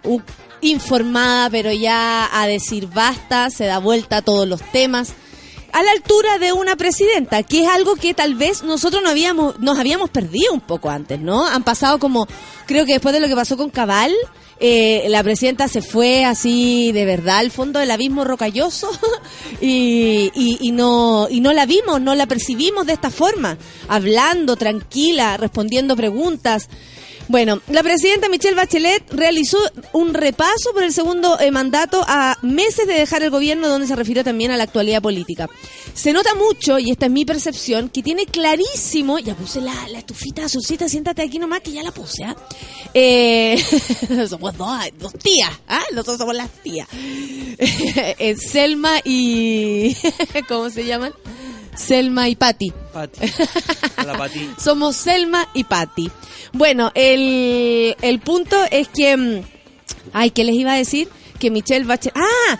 informada, 0.61 1.49
pero 1.49 1.73
ya 1.73 2.28
a 2.31 2.47
decir 2.47 2.88
basta, 2.88 3.49
se 3.49 3.64
da 3.64 3.78
vuelta 3.78 4.19
a 4.19 4.23
todos 4.23 4.47
los 4.47 4.61
temas 4.71 5.14
a 5.73 5.83
la 5.83 5.91
altura 5.91 6.38
de 6.38 6.52
una 6.52 6.76
presidenta, 6.76 7.43
que 7.43 7.62
es 7.62 7.69
algo 7.69 7.97
que 7.97 8.14
tal 8.14 8.35
vez 8.35 8.62
nosotros 8.62 9.02
no 9.02 9.09
habíamos, 9.09 9.59
nos 9.59 9.79
habíamos 9.79 10.11
perdido 10.11 10.52
un 10.52 10.61
poco 10.61 10.91
antes, 10.91 11.19
¿no? 11.19 11.47
Han 11.47 11.64
pasado 11.64 11.99
como, 11.99 12.29
creo 12.67 12.85
que 12.85 12.93
después 12.93 13.14
de 13.14 13.21
lo 13.21 13.29
que 13.29 13.35
pasó 13.35 13.57
con 13.57 13.71
Cabal, 13.71 14.12
eh, 14.61 15.07
la 15.09 15.25
presidenta 15.25 15.67
se 15.67 15.83
fue 15.83 16.25
así 16.25 16.93
de 16.93 17.05
verdad 17.05 17.38
al 17.38 17.50
fondo 17.50 17.81
del 17.81 17.91
abismo 17.91 18.23
rocalloso 18.23 18.88
y, 19.61 20.31
y, 20.35 20.59
y 20.61 20.73
no, 20.73 21.26
y 21.29 21.41
no 21.41 21.52
la 21.52 21.67
vimos, 21.67 22.00
no 22.00 22.14
la 22.14 22.26
percibimos 22.26 22.87
de 22.87 22.93
esta 22.93 23.11
forma, 23.11 23.57
hablando 23.88 24.57
tranquila, 24.57 25.37
respondiendo 25.37 25.97
preguntas. 25.97 26.69
Bueno, 27.33 27.62
la 27.69 27.83
presidenta 27.83 28.29
Michelle 28.29 28.55
Bachelet 28.55 29.11
realizó 29.11 29.57
un 29.95 30.12
repaso 30.12 30.75
por 30.75 30.83
el 30.83 30.93
segundo 30.93 31.41
eh, 31.41 31.51
mandato 31.51 32.05
a 32.07 32.37
meses 32.43 32.87
de 32.87 32.93
dejar 32.93 33.23
el 33.23 33.31
gobierno, 33.31 33.69
donde 33.69 33.87
se 33.87 33.97
refirió 33.97 34.23
también 34.23 34.51
a 34.51 34.59
la 34.59 34.65
actualidad 34.65 35.01
política. 35.01 35.49
Se 35.95 36.12
nota 36.12 36.35
mucho, 36.35 36.79
y 36.79 36.91
esta 36.91 37.07
es 37.07 37.12
mi 37.12 37.25
percepción, 37.25 37.89
que 37.89 38.03
tiene 38.03 38.27
clarísimo, 38.27 39.19
ya 39.19 39.35
puse 39.35 39.62
la, 39.62 39.73
estufita, 39.97 40.45
Azulcita, 40.45 40.91
siéntate 40.91 41.23
aquí 41.23 41.39
nomás, 41.39 41.62
que 41.62 41.73
ya 41.73 41.83
la 41.83 41.91
puse, 41.91 42.23
¿ah? 42.23 42.37
Eh, 42.93 43.57
somos 44.29 44.55
dos, 44.59 44.79
dos 44.99 45.15
tías, 45.15 45.53
¿ah? 45.69 45.85
Nosotros 45.93 46.19
somos 46.19 46.37
las 46.37 46.51
tías. 46.62 46.87
Eh, 48.19 48.37
Selma 48.37 49.01
y... 49.05 49.97
¿Cómo 50.49 50.69
se 50.69 50.85
llaman? 50.85 51.15
Selma 51.75 52.29
y 52.29 52.37
Patti. 52.37 52.73
Pati. 52.93 53.21
La 54.07 54.17
Pati. 54.19 54.50
Somos 54.59 54.97
Selma 54.97 55.49
y 55.55 55.64
Patty. 55.64 56.11
Bueno, 56.52 56.91
el, 56.95 57.97
el 58.02 58.21
punto 58.21 58.57
es 58.71 58.88
que... 58.88 59.17
mm, 59.17 59.43
Ay, 60.12 60.31
¿qué 60.31 60.45
les 60.45 60.55
iba 60.57 60.73
a 60.73 60.76
decir? 60.76 61.09
Que 61.38 61.50
Michelle 61.50 61.85
Bachelet... 61.85 62.17
¡Ah! 62.17 62.59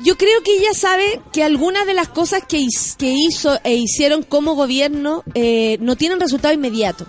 Yo 0.00 0.16
creo 0.18 0.42
que 0.42 0.56
ella 0.56 0.74
sabe 0.74 1.20
que 1.32 1.42
algunas 1.44 1.86
de 1.86 1.94
las 1.94 2.08
cosas 2.08 2.42
que, 2.46 2.58
his- 2.58 2.94
que 2.98 3.12
hizo 3.12 3.58
e 3.64 3.74
hicieron 3.74 4.22
como 4.22 4.54
gobierno 4.54 5.22
eh, 5.34 5.78
no 5.80 5.96
tienen 5.96 6.20
resultado 6.20 6.52
inmediato. 6.52 7.06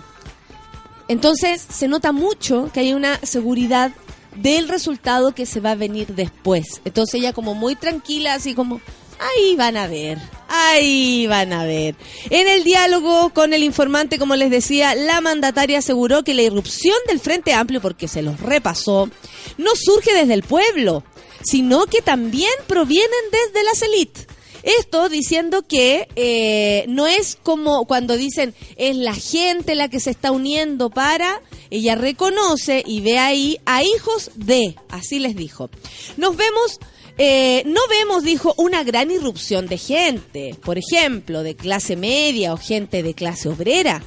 Entonces 1.08 1.64
se 1.68 1.88
nota 1.88 2.12
mucho 2.12 2.70
que 2.72 2.80
hay 2.80 2.92
una 2.94 3.18
seguridad 3.22 3.92
del 4.36 4.68
resultado 4.68 5.34
que 5.34 5.46
se 5.46 5.60
va 5.60 5.72
a 5.72 5.74
venir 5.76 6.08
después. 6.08 6.80
Entonces 6.84 7.14
ella 7.20 7.32
como 7.32 7.54
muy 7.54 7.74
tranquila, 7.74 8.34
así 8.34 8.54
como, 8.54 8.80
ahí 9.18 9.56
van 9.56 9.76
a 9.76 9.86
ver, 9.86 10.18
ahí 10.48 11.26
van 11.26 11.52
a 11.52 11.64
ver. 11.64 11.94
En 12.30 12.48
el 12.48 12.64
diálogo 12.64 13.30
con 13.30 13.52
el 13.52 13.62
informante, 13.62 14.18
como 14.18 14.36
les 14.36 14.50
decía, 14.50 14.94
la 14.94 15.20
mandataria 15.20 15.78
aseguró 15.78 16.24
que 16.24 16.34
la 16.34 16.42
irrupción 16.42 16.96
del 17.08 17.20
Frente 17.20 17.52
Amplio, 17.52 17.80
porque 17.80 18.08
se 18.08 18.22
los 18.22 18.40
repasó, 18.40 19.10
no 19.58 19.70
surge 19.74 20.14
desde 20.14 20.34
el 20.34 20.42
pueblo, 20.42 21.04
sino 21.42 21.86
que 21.86 22.02
también 22.02 22.52
provienen 22.66 23.10
desde 23.30 23.64
las 23.64 23.82
élites. 23.82 24.26
Esto 24.66 25.08
diciendo 25.08 25.62
que 25.62 26.08
eh, 26.16 26.86
no 26.88 27.06
es 27.06 27.38
como 27.40 27.86
cuando 27.86 28.16
dicen 28.16 28.52
es 28.76 28.96
la 28.96 29.14
gente 29.14 29.76
la 29.76 29.88
que 29.88 30.00
se 30.00 30.10
está 30.10 30.32
uniendo 30.32 30.90
para, 30.90 31.40
ella 31.70 31.94
reconoce 31.94 32.82
y 32.84 33.00
ve 33.00 33.16
ahí 33.16 33.58
a 33.64 33.84
hijos 33.84 34.32
de, 34.34 34.74
así 34.88 35.20
les 35.20 35.36
dijo. 35.36 35.70
Nos 36.16 36.36
vemos, 36.36 36.80
eh, 37.18 37.62
no 37.66 37.80
vemos, 37.88 38.22
dijo, 38.22 38.54
una 38.58 38.84
gran 38.84 39.10
irrupción 39.10 39.66
de 39.66 39.78
gente, 39.78 40.54
por 40.62 40.78
ejemplo, 40.78 41.42
de 41.42 41.56
clase 41.56 41.96
media 41.96 42.52
o 42.52 42.58
gente 42.58 43.02
de 43.02 43.14
clase 43.14 43.48
obrera. 43.48 44.02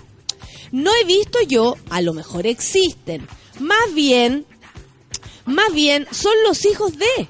No 0.71 0.91
he 0.95 1.05
visto 1.05 1.39
yo, 1.47 1.75
a 1.89 2.01
lo 2.01 2.13
mejor 2.13 2.45
existen, 2.45 3.27
más 3.59 3.93
bien 3.95 4.45
más 5.49 5.73
bien 5.73 6.07
son 6.11 6.33
los 6.47 6.63
hijos 6.65 6.97
de. 6.97 7.27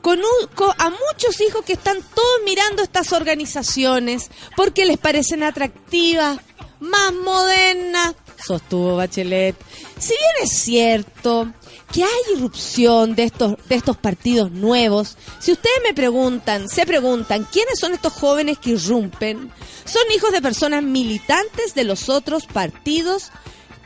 Conozco 0.00 0.72
a 0.78 0.88
muchos 0.88 1.40
hijos 1.40 1.64
que 1.64 1.72
están 1.72 1.98
todos 2.14 2.40
mirando 2.44 2.82
estas 2.82 3.12
organizaciones 3.12 4.30
porque 4.56 4.86
les 4.86 4.98
parecen 4.98 5.42
atractivas, 5.42 6.38
más 6.78 7.12
modernas, 7.12 8.14
sostuvo 8.46 8.96
Bachelet. 8.96 9.56
Si 9.98 10.08
bien 10.10 10.32
es 10.44 10.50
cierto 10.58 11.52
que 11.92 12.02
hay 12.04 12.34
irrupción 12.36 13.14
de 13.14 13.24
estos, 13.24 13.54
de 13.68 13.74
estos 13.76 13.96
partidos 13.96 14.50
nuevos, 14.50 15.16
si 15.40 15.52
ustedes 15.52 15.76
me 15.84 15.94
preguntan, 15.94 16.68
se 16.68 16.84
preguntan, 16.86 17.46
¿quiénes 17.52 17.78
son 17.78 17.92
estos 17.94 18.12
jóvenes 18.12 18.58
que 18.58 18.70
irrumpen? 18.70 19.50
Son 19.84 20.02
hijos 20.14 20.32
de 20.32 20.42
personas 20.42 20.82
militantes 20.82 21.74
de 21.74 21.84
los 21.84 22.08
otros 22.08 22.46
partidos 22.46 23.30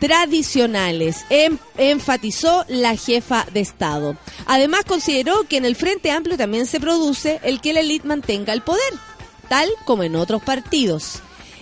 tradicionales, 0.00 1.24
em- 1.28 1.58
enfatizó 1.76 2.64
la 2.68 2.96
jefa 2.96 3.46
de 3.52 3.60
Estado. 3.60 4.16
Además 4.46 4.84
consideró 4.86 5.44
que 5.44 5.58
en 5.58 5.64
el 5.66 5.76
Frente 5.76 6.10
Amplio 6.10 6.36
también 6.38 6.66
se 6.66 6.80
produce 6.80 7.38
el 7.42 7.60
que 7.60 7.72
la 7.74 7.80
élite 7.80 8.08
mantenga 8.08 8.52
el 8.54 8.62
poder, 8.62 8.92
tal 9.48 9.68
como 9.84 10.02
en 10.02 10.16
otros 10.16 10.42
partidos. 10.42 11.20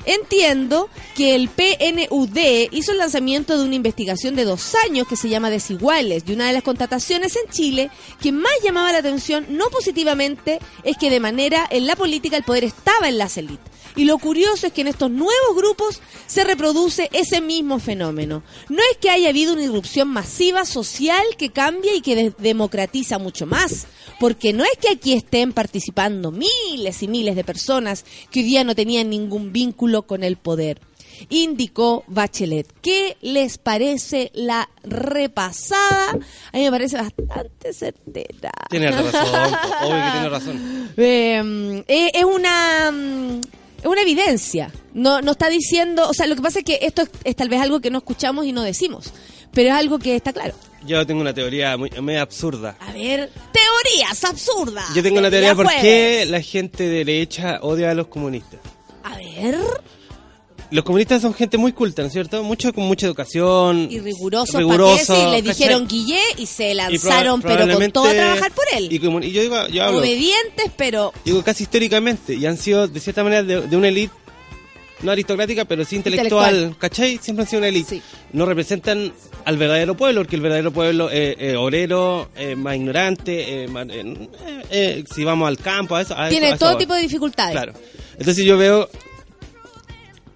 Entiendo 0.08 0.88
que 1.14 1.34
el 1.34 1.50
PNUD 1.50 2.38
hizo 2.70 2.92
el 2.92 2.98
lanzamiento 2.98 3.58
de 3.58 3.64
una 3.64 3.74
investigación 3.74 4.36
de 4.36 4.46
dos 4.46 4.74
años 4.86 5.06
que 5.06 5.16
se 5.16 5.28
llama 5.28 5.50
Desiguales 5.50 6.24
y 6.26 6.32
una 6.32 6.46
de 6.46 6.54
las 6.54 6.62
contrataciones 6.62 7.36
en 7.36 7.50
Chile 7.50 7.90
que 8.18 8.32
más 8.32 8.50
llamaba 8.64 8.90
la 8.90 8.98
atención 8.98 9.44
no 9.50 9.68
positivamente 9.68 10.60
es 10.82 10.96
que 10.96 11.10
de 11.10 11.20
manera 11.20 11.66
en 11.68 11.86
la 11.86 11.94
política 11.94 12.38
el 12.38 12.42
poder 12.42 12.64
estaba 12.64 13.06
en 13.06 13.18
las 13.18 13.36
élites. 13.36 13.70
Y 13.98 14.04
lo 14.04 14.16
curioso 14.18 14.66
es 14.68 14.72
que 14.72 14.80
en 14.82 14.86
estos 14.88 15.10
nuevos 15.10 15.56
grupos 15.56 16.00
se 16.26 16.44
reproduce 16.44 17.08
ese 17.12 17.40
mismo 17.40 17.78
fenómeno. 17.80 18.42
No 18.68 18.78
es 18.92 18.96
que 18.98 19.10
haya 19.10 19.28
habido 19.28 19.52
una 19.54 19.64
irrupción 19.64 20.08
masiva 20.08 20.64
social 20.64 21.22
que 21.36 21.50
cambia 21.50 21.94
y 21.94 22.00
que 22.00 22.14
de- 22.14 22.32
democratiza 22.38 23.18
mucho 23.18 23.44
más, 23.46 23.86
porque 24.20 24.52
no 24.52 24.62
es 24.64 24.70
que 24.80 24.88
aquí 24.90 25.12
estén 25.14 25.52
participando 25.52 26.30
miles 26.30 27.02
y 27.02 27.08
miles 27.08 27.34
de 27.36 27.44
personas 27.44 28.04
que 28.30 28.40
hoy 28.40 28.46
día 28.46 28.62
no 28.64 28.74
tenían 28.74 29.10
ningún 29.10 29.52
vínculo 29.52 30.02
con 30.06 30.22
el 30.22 30.36
poder. 30.36 30.80
Indicó 31.30 32.04
Bachelet. 32.06 32.72
¿Qué 32.80 33.16
les 33.20 33.58
parece 33.58 34.30
la 34.34 34.68
repasada? 34.84 36.10
A 36.52 36.56
mí 36.56 36.62
me 36.62 36.70
parece 36.70 36.96
bastante 36.96 37.72
certera. 37.72 38.52
Tiene 38.70 38.90
razón, 38.92 39.26
obvio 39.82 40.04
que 40.04 40.10
tiene 40.12 40.28
razón. 40.28 40.88
Eh, 41.00 41.84
eh, 41.86 42.10
es 42.14 42.24
una 42.24 42.90
mm, 42.90 43.40
es 43.78 43.86
una 43.86 44.02
evidencia. 44.02 44.72
No, 44.94 45.20
no 45.20 45.32
está 45.32 45.48
diciendo, 45.48 46.08
o 46.08 46.14
sea, 46.14 46.26
lo 46.26 46.36
que 46.36 46.42
pasa 46.42 46.58
es 46.60 46.64
que 46.64 46.78
esto 46.82 47.02
es, 47.02 47.10
es 47.24 47.36
tal 47.36 47.48
vez 47.48 47.60
algo 47.60 47.80
que 47.80 47.90
no 47.90 47.98
escuchamos 47.98 48.46
y 48.46 48.52
no 48.52 48.62
decimos, 48.62 49.12
pero 49.52 49.68
es 49.70 49.74
algo 49.74 49.98
que 49.98 50.16
está 50.16 50.32
claro. 50.32 50.54
Yo 50.86 51.04
tengo 51.06 51.20
una 51.20 51.34
teoría 51.34 51.76
muy, 51.76 51.90
muy 52.00 52.16
absurda. 52.16 52.76
A 52.80 52.92
ver, 52.92 53.30
teorías 53.52 54.24
absurdas. 54.24 54.94
Yo 54.94 55.02
tengo 55.02 55.18
una 55.18 55.30
teoría 55.30 55.54
por 55.54 55.66
qué 55.80 56.24
la 56.28 56.40
gente 56.40 56.84
de 56.84 57.04
derecha 57.04 57.58
odia 57.62 57.90
a 57.90 57.94
los 57.94 58.06
comunistas. 58.06 58.60
A 59.02 59.16
ver, 59.16 59.58
los 60.70 60.84
comunistas 60.84 61.22
son 61.22 61.32
gente 61.34 61.56
muy 61.58 61.72
culta, 61.72 62.02
¿no 62.02 62.08
es 62.08 62.12
cierto? 62.12 62.42
Mucho 62.42 62.72
con 62.74 62.84
mucha 62.84 63.06
educación. 63.06 63.88
Y 63.90 64.00
rigurosos, 64.00 64.54
riguroso. 64.54 65.14
Sí, 65.14 65.20
le 65.30 65.38
¿cachai? 65.38 65.42
dijeron 65.42 65.88
Guillé 65.88 66.20
y 66.36 66.46
se 66.46 66.72
Y 66.72 66.74
lanzaron, 66.74 67.40
proba- 67.42 67.56
pero 67.64 67.78
con 67.78 67.90
todo 67.92 68.04
a 68.08 68.12
trabajar 68.12 68.52
por 68.52 68.64
él. 68.76 68.88
Y, 68.92 68.98
como- 68.98 69.20
y 69.20 69.32
yo 69.32 69.42
digo, 69.42 69.56
yo 69.68 69.84
hablo, 69.84 69.98
Obedientes, 70.00 70.70
pero 70.76 71.12
digo 71.24 71.42
casi 71.42 71.62
históricamente, 71.64 72.34
y 72.34 72.44
han 72.46 72.56
sido 72.58 72.86
de 72.88 73.00
cierta 73.00 73.22
manera 73.24 73.42
de, 73.42 73.62
de 73.66 73.76
una 73.76 73.88
élite, 73.88 74.12
no 75.02 75.12
aristocrática, 75.12 75.64
pero 75.64 75.84
sí 75.84 75.96
intelectual, 75.96 76.54
Intelectual. 76.54 76.78
¿cachai? 76.78 77.18
Siempre 77.18 77.44
han 77.44 77.48
sido 77.48 77.58
una 77.60 77.68
élite. 77.68 77.88
Sí. 77.96 78.02
No 78.32 78.44
representan 78.46 79.12
al 79.44 79.56
verdadero 79.56 79.96
pueblo, 79.96 80.20
porque 80.22 80.36
el 80.36 80.42
verdadero 80.42 80.72
pueblo 80.72 81.08
es 81.08 81.36
eh, 81.38 81.56
obrero, 81.56 82.28
eh, 82.36 82.56
más 82.56 82.74
ignorante, 82.76 83.62
eh, 83.64 83.68
más- 83.68 83.86
eh, 83.90 84.28
eh, 84.70 85.04
si 85.14 85.24
vamos 85.24 85.46
al 85.48 85.56
campo, 85.56 85.94
a 85.96 86.02
eso, 86.02 86.14
a 86.18 86.28
tiene 86.28 86.48
eso 86.50 86.58
todo 86.58 86.76
tipo 86.76 86.94
de 86.94 87.02
dificultades. 87.02 87.52
Claro. 87.52 87.72
Entonces 88.18 88.44
yo 88.44 88.58
veo. 88.58 88.88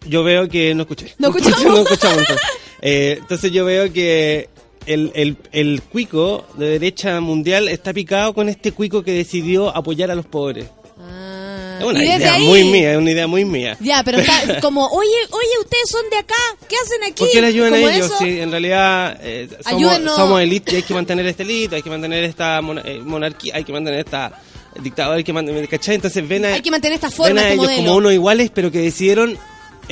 Yo 0.06 0.22
veo 0.24 0.48
que. 0.48 0.74
No 0.74 0.82
escuché. 0.82 1.14
¿No 1.18 1.28
escuchamos? 1.36 1.64
no 1.64 1.78
escuchamos, 1.82 2.18
entonces. 2.18 2.46
Eh, 2.80 3.16
entonces 3.20 3.52
yo 3.52 3.64
veo 3.64 3.92
que 3.92 4.48
el, 4.86 5.12
el, 5.14 5.36
el 5.52 5.82
cuico 5.82 6.44
de 6.56 6.66
derecha 6.70 7.20
mundial 7.20 7.68
está 7.68 7.92
picado 7.92 8.34
con 8.34 8.48
este 8.48 8.72
cuico 8.72 9.02
que 9.04 9.12
decidió 9.12 9.74
apoyar 9.76 10.10
a 10.10 10.14
los 10.16 10.26
pobres. 10.26 10.66
Ah, 10.98 11.78
Es 11.80 11.86
una 11.86 12.04
idea 12.04 12.34
ahí- 12.34 12.44
muy 12.46 12.64
mía, 12.64 12.92
es 12.92 12.98
una 12.98 13.10
idea 13.12 13.26
muy 13.28 13.44
mía. 13.44 13.76
Ya, 13.80 14.02
pero 14.04 14.18
está 14.18 14.60
como, 14.60 14.86
oye, 14.88 15.08
oye, 15.30 15.48
ustedes 15.60 15.88
son 15.88 16.02
de 16.10 16.16
acá, 16.16 16.34
¿qué 16.68 16.74
hacen 16.76 17.02
aquí? 17.04 17.22
¿Por 17.22 17.30
qué 17.30 17.40
le 17.40 17.46
ayudan 17.48 17.74
a 17.74 17.78
ellos? 17.78 18.06
eso. 18.06 18.18
Si 18.18 18.40
en 18.40 18.50
realidad 18.50 19.16
eh, 19.22 19.48
somos, 19.68 20.16
somos 20.16 20.40
élite 20.42 20.72
y 20.72 20.76
hay 20.76 20.82
que 20.82 20.94
mantener 20.94 21.26
esta 21.26 21.42
élite, 21.44 21.76
hay 21.76 21.82
que 21.82 21.90
mantener 21.90 22.24
esta 22.24 22.58
eh, 22.84 23.00
monarquía, 23.04 23.54
hay 23.56 23.64
que 23.64 23.72
mantener 23.72 24.00
esta 24.00 24.40
dictadura, 24.80 25.16
hay 25.18 25.24
que 25.24 25.32
mantener, 25.32 25.68
¿cachai? 25.68 25.94
Entonces 25.96 26.26
ven 26.26 26.44
a, 26.46 26.54
Hay 26.54 26.62
que 26.62 26.70
mantener 26.70 26.94
esta 26.96 27.08
ven 27.08 27.16
forma, 27.16 27.40
a 27.40 27.42
este 27.44 27.54
ellos 27.54 27.64
modelo. 27.66 27.82
como 27.84 27.96
unos 27.96 28.12
iguales, 28.12 28.50
pero 28.54 28.70
que 28.72 28.78
decidieron 28.80 29.38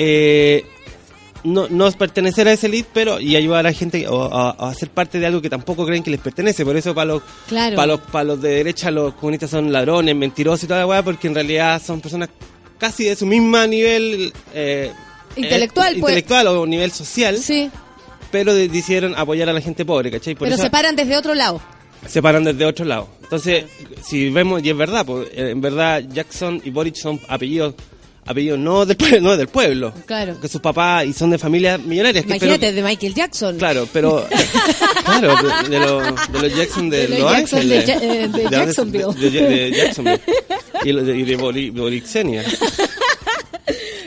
eh, 0.02 0.64
no, 1.44 1.68
no 1.68 1.90
pertenecer 1.92 2.48
a 2.48 2.52
esa 2.52 2.66
élite, 2.66 2.88
pero 2.92 3.20
y 3.20 3.36
ayudar 3.36 3.60
a 3.60 3.70
la 3.70 3.72
gente 3.72 4.06
o, 4.08 4.24
a, 4.34 4.50
a 4.50 4.74
ser 4.74 4.88
parte 4.90 5.18
de 5.18 5.26
algo 5.26 5.40
que 5.42 5.50
tampoco 5.50 5.84
creen 5.86 6.02
que 6.02 6.10
les 6.10 6.20
pertenece. 6.20 6.64
Por 6.64 6.76
eso 6.76 6.94
para 6.94 7.06
los, 7.06 7.22
Claro. 7.48 7.76
para 7.76 7.86
los, 7.86 8.00
para 8.00 8.24
los 8.24 8.40
de 8.42 8.50
derecha 8.50 8.90
los 8.90 9.14
comunistas 9.14 9.50
son 9.50 9.70
ladrones, 9.72 10.14
mentirosos 10.16 10.64
y 10.64 10.66
toda 10.66 10.80
la 10.80 10.86
weá, 10.86 11.02
porque 11.02 11.28
en 11.28 11.34
realidad 11.34 11.80
son 11.84 12.00
personas 12.00 12.28
casi 12.78 13.04
de 13.04 13.16
su 13.16 13.26
misma 13.26 13.66
nivel 13.66 14.32
eh, 14.54 14.90
Intelectual, 15.36 15.88
eh, 15.96 16.00
pues. 16.00 16.12
intelectual 16.12 16.46
o 16.48 16.66
nivel 16.66 16.90
social 16.92 17.36
Sí, 17.38 17.70
pero 18.30 18.54
de- 18.54 18.68
decidieron 18.68 19.14
apoyar 19.16 19.48
a 19.48 19.52
la 19.52 19.60
gente 19.60 19.84
pobre, 19.84 20.10
¿cachai? 20.10 20.34
Por 20.34 20.46
pero 20.46 20.54
eso 20.56 20.64
se 20.64 20.70
paran 20.70 20.96
desde 20.96 21.16
otro 21.16 21.34
lado. 21.34 21.60
se 22.06 22.20
paran 22.22 22.44
desde 22.44 22.64
otro 22.64 22.84
lado. 22.84 23.08
Entonces, 23.22 23.64
si 24.04 24.28
vemos, 24.30 24.62
y 24.64 24.70
es 24.70 24.76
verdad, 24.76 25.04
pues, 25.06 25.28
en 25.34 25.60
verdad 25.60 26.02
Jackson 26.12 26.60
y 26.64 26.70
Boric 26.70 26.96
son 26.96 27.20
apellidos 27.28 27.74
apellidos 28.26 28.58
no 28.58 28.86
del, 28.86 28.96
pue- 28.96 29.20
no 29.20 29.36
del 29.36 29.48
pueblo. 29.48 29.92
Claro. 30.06 30.40
Que 30.40 30.48
sus 30.48 30.60
papás 30.60 31.04
y 31.06 31.12
son 31.12 31.30
de 31.30 31.38
familias 31.38 31.80
millonarias. 31.80 32.24
Que 32.24 32.30
Imagínate, 32.32 32.66
espero- 32.66 32.76
de 32.82 32.82
Michael 32.88 33.14
Jackson. 33.14 33.58
Claro, 33.58 33.88
pero. 33.92 34.26
claro, 35.04 35.34
de, 35.62 35.68
de 35.68 35.78
los, 35.80 36.32
de 36.32 36.38
los 36.48 36.56
Jackson 36.56 36.90
de, 36.90 37.06
De 37.06 37.18
los 37.18 37.32
Jackson 37.32 37.68
de 37.68 37.76
Ángeles. 37.78 37.86
Ja- 37.86 38.04
eh, 38.04 38.28
de 38.28 38.50
Jacksonville. 38.50 39.06
De, 39.18 39.30
de- 39.30 39.40
de 39.48 39.70
Jacksonville. 39.76 40.20
Y, 40.84 40.92
de, 40.92 41.18
y 41.18 41.22
de 41.24 41.38
Bori- 41.38 41.70
Borixenia. 41.72 42.44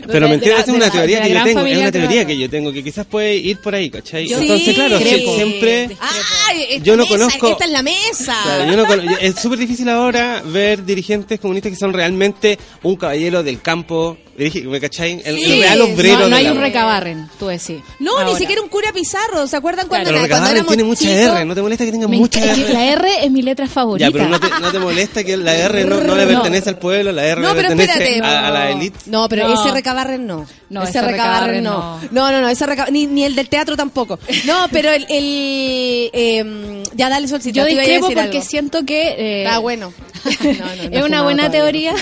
Pero 0.06 0.28
me 0.28 0.34
entiendes, 0.36 0.66
de 0.66 0.72
es 0.74 0.78
una 0.78 0.90
teoría 0.92 1.22
que 1.24 1.30
yo 1.30 1.36
tengo, 1.36 1.50
es 1.50 1.56
familia 1.56 1.80
una 1.80 1.92
teoría 1.92 2.10
Trujillo. 2.10 2.28
que 2.28 2.38
yo 2.38 2.50
tengo, 2.50 2.74
que 2.74 2.84
quizás 2.84 3.06
puede 3.06 3.36
ir 3.36 3.58
por 3.60 3.74
ahí, 3.74 3.90
¿cachai? 3.90 4.28
Yo- 4.28 4.38
Entonces, 4.38 4.66
Sí, 4.68 4.76
claro, 4.76 4.98
creo 5.00 5.36
siempre... 5.36 5.90
¡Ay! 6.02 6.66
esta 6.72 6.84
Yo 6.84 6.98
no 6.98 7.04
mesa, 7.04 7.16
conozco- 7.16 7.52
Esta 7.54 7.66
es 7.66 7.72
la 7.72 7.84
mesa. 7.84 8.38
Claro, 8.44 8.70
yo 8.70 8.76
no 8.78 8.86
cono- 8.86 9.18
es 9.22 9.36
súper 9.36 9.60
difícil 9.60 9.88
ahora 9.88 10.44
ver 10.46 10.84
dirigentes 10.84 11.40
comunistas 11.40 11.72
que 11.72 11.78
son 11.78 11.94
realmente 11.94 12.60
un 12.84 12.98
caballero 12.98 13.44
del 13.44 13.62
campo, 13.62 14.03
dirige- 14.38 14.64
¿me 14.64 14.80
cachai? 14.80 15.22
El, 15.26 15.38
Sí. 15.38 15.44
el 15.54 15.60
real 15.62 15.82
obrero. 15.82 16.28
No, 16.30 16.36
hay 16.36 16.48
un 16.48 16.58
recabarren, 16.60 17.30
tú 17.40 17.48
decís. 17.48 17.78
No, 18.00 18.24
ni 18.26 18.36
siquiera 18.38 18.62
un 18.62 18.70
cura 18.70 18.92
pizarro. 18.94 19.46
¿Se 19.48 19.56
acuerdan 19.58 19.88
cuando, 19.88 20.12
Recabarren 20.12 20.52
éramos 20.56 20.68
tiene 20.68 20.84
mucha 20.84 21.02
chicos? 21.02 21.16
R, 21.36 21.46
¿no 21.46 21.56
te 21.56 21.62
molesta 21.62 21.86
que 21.86 21.92
tenga 21.92 22.08
Me 22.08 22.18
mucha 22.18 22.42
que 22.42 22.62
R? 22.64 22.74
la 22.74 22.86
R 22.92 23.26
es 23.26 23.32
mi 23.32 23.42
letra 23.42 23.68
favorita. 23.68 24.08
Ya, 24.08 24.12
pero 24.14 24.28
no 24.30 24.40
te, 24.40 24.48
no 24.62 24.72
te 24.72 24.80
molesta 24.80 25.24
que 25.24 25.38
la 25.38 25.56
R 25.56 25.86
no, 25.86 26.02
no 26.02 26.16
le 26.16 26.26
No. 26.26 26.32
pertenece 26.34 26.70
al 26.70 26.78
pueblo, 26.78 27.12
la 27.12 27.26
R 27.26 27.42
No, 27.42 27.50
le 27.50 27.56
pero 27.56 27.68
pertenece 27.70 27.92
espérate. 28.16 28.22
a, 28.28 28.48
a 28.48 28.52
la 28.52 28.70
élite. 28.72 29.00
No, 29.08 29.28
pero 29.30 29.48
No. 29.48 29.62
ese 29.62 29.72
recabarren 29.74 30.26
no. 30.28 30.46
No, 30.70 30.82
ese, 30.84 30.92
ese 30.98 31.02
recabarren 31.02 31.64
recabarren 31.64 31.64
no. 31.64 32.00
no. 32.02 32.10
No, 32.12 32.32
no, 32.32 32.42
no, 32.42 32.50
ese 32.50 32.66
reca- 32.66 32.90
ni, 32.92 33.06
ni 33.08 33.24
el 33.26 33.36
del 33.36 33.48
teatro 33.50 33.76
tampoco. 33.78 34.18
No, 34.46 34.68
pero 34.72 34.92
el... 34.92 35.06
el 35.10 36.10
eh, 36.14 36.84
ya 36.96 37.10
dale 37.10 37.28
solcito. 37.28 37.56
Yo 37.56 37.66
discrepo 37.66 38.08
porque 38.08 38.20
algo. 38.22 38.42
siento 38.42 38.84
que... 38.86 39.16
eh, 39.44 39.48
Ah, 39.48 39.60
bueno. 39.60 39.94
No, 40.24 40.50
no, 40.50 40.76
no 40.76 40.84
he 40.84 40.98
es 41.00 41.04
una 41.04 41.22
buena 41.24 41.52
teoría, 41.52 41.94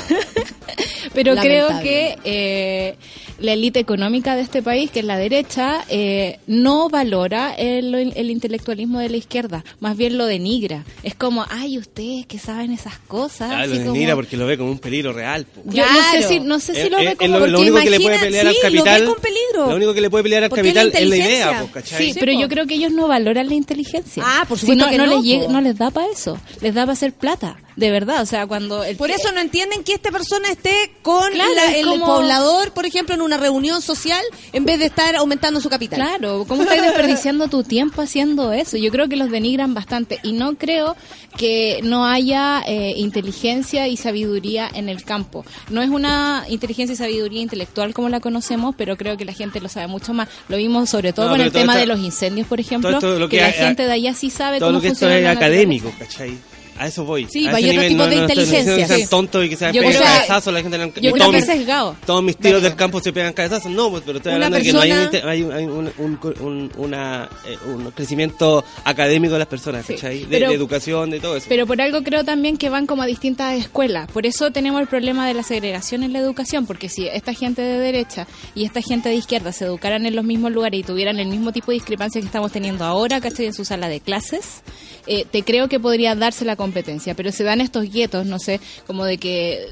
pero 1.13 1.35
creo 1.35 1.67
Lamentable. 1.67 1.89
Que 1.91 2.17
eh, 2.23 2.95
la 3.39 3.53
élite 3.53 3.79
económica 3.79 4.35
de 4.35 4.41
este 4.41 4.61
país, 4.61 4.91
que 4.91 4.99
es 4.99 5.05
la 5.05 5.17
derecha, 5.17 5.83
eh, 5.89 6.39
no 6.47 6.89
valora 6.89 7.53
el, 7.53 7.93
el 7.95 8.29
intelectualismo 8.31 8.99
de 8.99 9.09
la 9.09 9.17
izquierda, 9.17 9.63
más 9.79 9.97
bien 9.97 10.17
lo 10.17 10.25
denigra. 10.25 10.83
Es 11.03 11.15
como, 11.15 11.45
ay, 11.49 11.77
ustedes 11.77 12.25
que 12.25 12.37
saben 12.39 12.71
esas 12.71 12.97
cosas. 12.99 13.67
Lo 13.67 13.75
como- 13.77 13.93
denigra 13.93 14.15
porque 14.15 14.37
lo 14.37 14.45
ve 14.45 14.57
como 14.57 14.71
un 14.71 14.79
peligro 14.79 15.11
real. 15.13 15.45
Yo 15.65 15.83
no 15.85 16.11
sé 16.11 16.23
si, 16.27 16.39
no 16.39 16.59
sé 16.59 16.73
si 16.75 16.81
Es- 16.81 16.91
lo 16.91 16.97
es- 16.99 17.05
ve 17.09 17.15
como... 17.15 17.39
lo, 17.47 17.59
único 17.59 17.77
que 17.79 17.89
le 17.89 17.99
puede 17.99 18.19
pelear 18.19 18.47
al 18.47 18.53
sí, 18.53 18.59
ve 18.63 18.69
capital. 18.77 19.15
peligro. 19.21 19.69
Lo 19.69 19.75
único 19.75 19.93
que 19.93 20.01
le 20.01 20.09
puede 20.09 20.23
pelear 20.23 20.43
al 20.43 20.49
Porque 20.49 20.69
es 20.69 20.75
la 20.75 20.81
capital 20.83 21.03
es 21.03 21.09
la 21.09 21.15
idea. 21.17 21.67
Sí, 21.83 22.13
Sí, 22.13 22.17
pero 22.19 22.33
po. 22.33 22.39
yo 22.41 22.47
creo 22.49 22.65
que 22.67 22.75
ellos 22.75 22.91
no 22.91 23.07
valoran 23.07 23.47
la 23.47 23.53
inteligencia. 23.55 24.23
Ah, 24.25 24.45
por 24.47 24.57
Si 24.57 24.61
supuesto 24.65 24.85
no, 24.85 24.91
que 24.91 24.97
no 24.97 25.05
no, 25.07 25.15
les 25.17 25.23
llega- 25.25 25.47
no 25.47 25.61
les 25.61 25.77
da 25.77 25.89
para 25.91 26.07
eso. 26.11 26.39
Les 26.61 26.73
da 26.73 26.81
para 26.83 26.93
hacer 26.93 27.13
plata, 27.13 27.57
de 27.75 27.91
verdad. 27.91 28.21
O 28.21 28.25
sea, 28.25 28.47
cuando... 28.47 28.83
El 28.83 28.97
Por 28.97 29.11
eso 29.11 29.31
no 29.31 29.39
entienden 29.39 29.83
que 29.83 29.93
esta 29.93 30.11
persona 30.11 30.49
esté 30.51 30.91
con 31.01 31.31
Claro, 31.31 31.53
la- 31.55 31.65
es 31.71 31.77
el 31.77 31.85
como- 31.85 32.05
poblador, 32.05 32.73
por 32.73 32.85
ejemplo, 32.85 33.15
en 33.15 33.21
una 33.21 33.37
reunión 33.37 33.81
social, 33.81 34.21
en 34.53 34.65
vez 34.65 34.79
de 34.79 34.85
estar 34.85 35.15
aumentando 35.15 35.61
su 35.61 35.69
capital. 35.69 35.99
Claro, 35.99 36.45
¿cómo 36.47 36.63
estás 36.63 36.81
desperdiciando 36.81 37.47
tu 37.47 37.63
tiempo 37.63 38.01
haciendo 38.01 38.51
eso? 38.53 38.77
Yo 38.77 38.91
creo 38.91 39.07
que 39.07 39.15
los 39.15 39.29
denigran 39.31 39.73
bastante 39.73 40.19
y 40.23 40.33
no 40.33 40.55
creo 40.55 40.95
que 41.37 41.79
no 41.83 42.05
haya 42.05 42.61
eh, 42.67 42.93
inteligencia 42.97 43.87
y 43.87 43.95
sabiduría 43.97 44.69
en 44.73 44.89
el 44.89 45.03
campo. 45.03 45.45
No 45.69 45.81
es 45.81 45.89
una 45.89 46.45
inteligencia 46.49 46.93
y 46.93 46.97
sabiduría 46.97 47.41
intelectual 47.41 47.93
como 47.93 48.09
la 48.09 48.19
conocemos, 48.19 48.75
pero 48.77 48.97
creo 48.97 49.15
que 49.17 49.25
la 49.25 49.33
gente 49.33 49.61
lo 49.61 49.69
sabe 49.69 49.87
mucho 49.87 50.13
más. 50.13 50.27
Lo 50.49 50.57
vimos 50.57 50.89
sobre 50.89 51.13
todo 51.13 51.25
No, 51.27 51.31
con 51.31 51.41
el 51.41 51.51
todo 51.51 51.61
tema 51.61 51.73
esto- 51.73 51.79
de 51.81 51.85
los 51.87 51.99
incendios, 51.99 52.47
por 52.47 52.59
ejemplo, 52.59 52.89
todo 52.89 53.11
esto 53.13 53.19
lo 53.19 53.29
que, 53.29 53.37
que 53.37 53.43
la 53.43 53.51
gente 53.51 53.83
de 53.85 53.91
allá 53.93 54.13
sí 54.13 54.29
sabe 54.29 54.59
Todo 54.59 54.69
cómo 54.69 54.77
lo 54.77 54.81
que 54.81 54.87
esto 54.89 54.99
funciona 54.99 55.17
es 55.17 55.23
la 55.23 55.31
académico. 55.31 55.91
¿cachai? 55.97 56.37
A 56.81 56.87
eso 56.87 57.05
voy. 57.05 57.27
Sí, 57.29 57.45
a 57.47 57.55
hay 57.55 57.63
ese 57.69 57.71
otros 57.77 57.83
nivel, 57.83 57.87
tipos 57.89 58.05
no, 58.05 58.09
de 58.09 58.15
no 58.15 58.21
inteligencia. 58.23 58.75
que 58.75 58.85
sean 58.87 59.09
tontos 59.09 59.45
y 59.45 59.49
que 59.49 59.55
se 59.55 59.65
Yo 59.71 59.81
creo 59.81 59.91
que- 59.91 59.97
cabezazos, 59.99 60.53
la 60.53 60.61
gente 60.61 60.77
le- 60.79 60.85
yo 60.87 60.91
creo 61.11 61.13
todos 61.15 61.29
que 61.31 61.37
mis- 61.37 61.45
sesgado. 61.45 61.95
Todos 62.05 62.23
mis 62.23 62.37
tíos 62.37 62.61
del 62.63 62.75
campo 62.75 62.99
se 62.99 63.13
pegan 63.13 63.33
cabezazos, 63.33 63.71
no, 63.71 63.91
pues, 63.91 64.03
pero 64.05 64.17
estoy 64.17 64.33
hablando 64.33 64.57
de 64.57 64.63
que 64.63 64.73
no 64.73 64.81
hay, 64.81 64.91
un, 64.91 65.09
hay 65.27 65.43
un, 65.43 65.51
un, 65.75 65.91
un- 65.97 66.35
un- 66.41 66.71
una, 66.77 67.29
eh, 67.45 67.57
un 67.67 67.91
crecimiento 67.91 68.63
académico 68.83 69.33
de 69.33 69.39
las 69.39 69.47
personas, 69.47 69.85
Sí. 69.85 69.93
¿cachai? 69.93 70.19
De, 70.21 70.25
Pero- 70.27 70.49
de 70.49 70.55
educación, 70.55 71.09
de 71.11 71.19
todo 71.19 71.37
eso. 71.37 71.45
Pero 71.47 71.67
por 71.67 71.79
algo 71.81 72.01
creo 72.03 72.23
también 72.23 72.57
que 72.57 72.69
van 72.69 72.87
como 72.87 73.03
a 73.03 73.05
distintas 73.05 73.53
escuelas. 73.59 74.09
Por 74.11 74.25
eso 74.25 74.49
tenemos 74.51 74.81
el 74.81 74.87
problema 74.87 75.27
de 75.27 75.33
la 75.35 75.43
segregación 75.43 76.03
en 76.03 76.13
la 76.13 76.19
educación, 76.19 76.65
porque 76.65 76.89
si 76.89 77.07
esta 77.07 77.33
gente 77.33 77.61
de 77.61 77.77
derecha 77.77 78.25
y 78.55 78.65
esta 78.65 78.81
gente 78.81 79.09
de 79.09 79.15
izquierda 79.15 79.51
se 79.51 79.65
educaran 79.65 80.05
en 80.07 80.15
los 80.15 80.25
mismos 80.25 80.51
lugares 80.51 80.79
y 80.79 80.83
tuvieran 80.83 81.19
el 81.19 81.27
mismo 81.27 81.51
tipo 81.51 81.67
de 81.71 81.75
discrepancia 81.75 82.19
que 82.21 82.25
estamos 82.25 82.51
teniendo 82.51 82.85
ahora, 82.85 83.21
¿cachai? 83.21 83.45
En 83.45 83.53
su 83.53 83.65
sala 83.65 83.87
de 83.87 83.99
clases, 83.99 84.63
eh, 85.07 85.25
te 85.29 85.43
creo 85.43 85.67
que 85.67 85.79
podría 85.79 86.15
darse 86.15 86.45
la 86.45 86.55
competencia. 86.71 87.13
Pero 87.15 87.31
se 87.31 87.43
dan 87.43 87.59
estos 87.61 87.91
guetos, 87.91 88.25
no 88.25 88.39
sé, 88.39 88.59
como 88.87 89.05
de 89.05 89.17
que... 89.17 89.67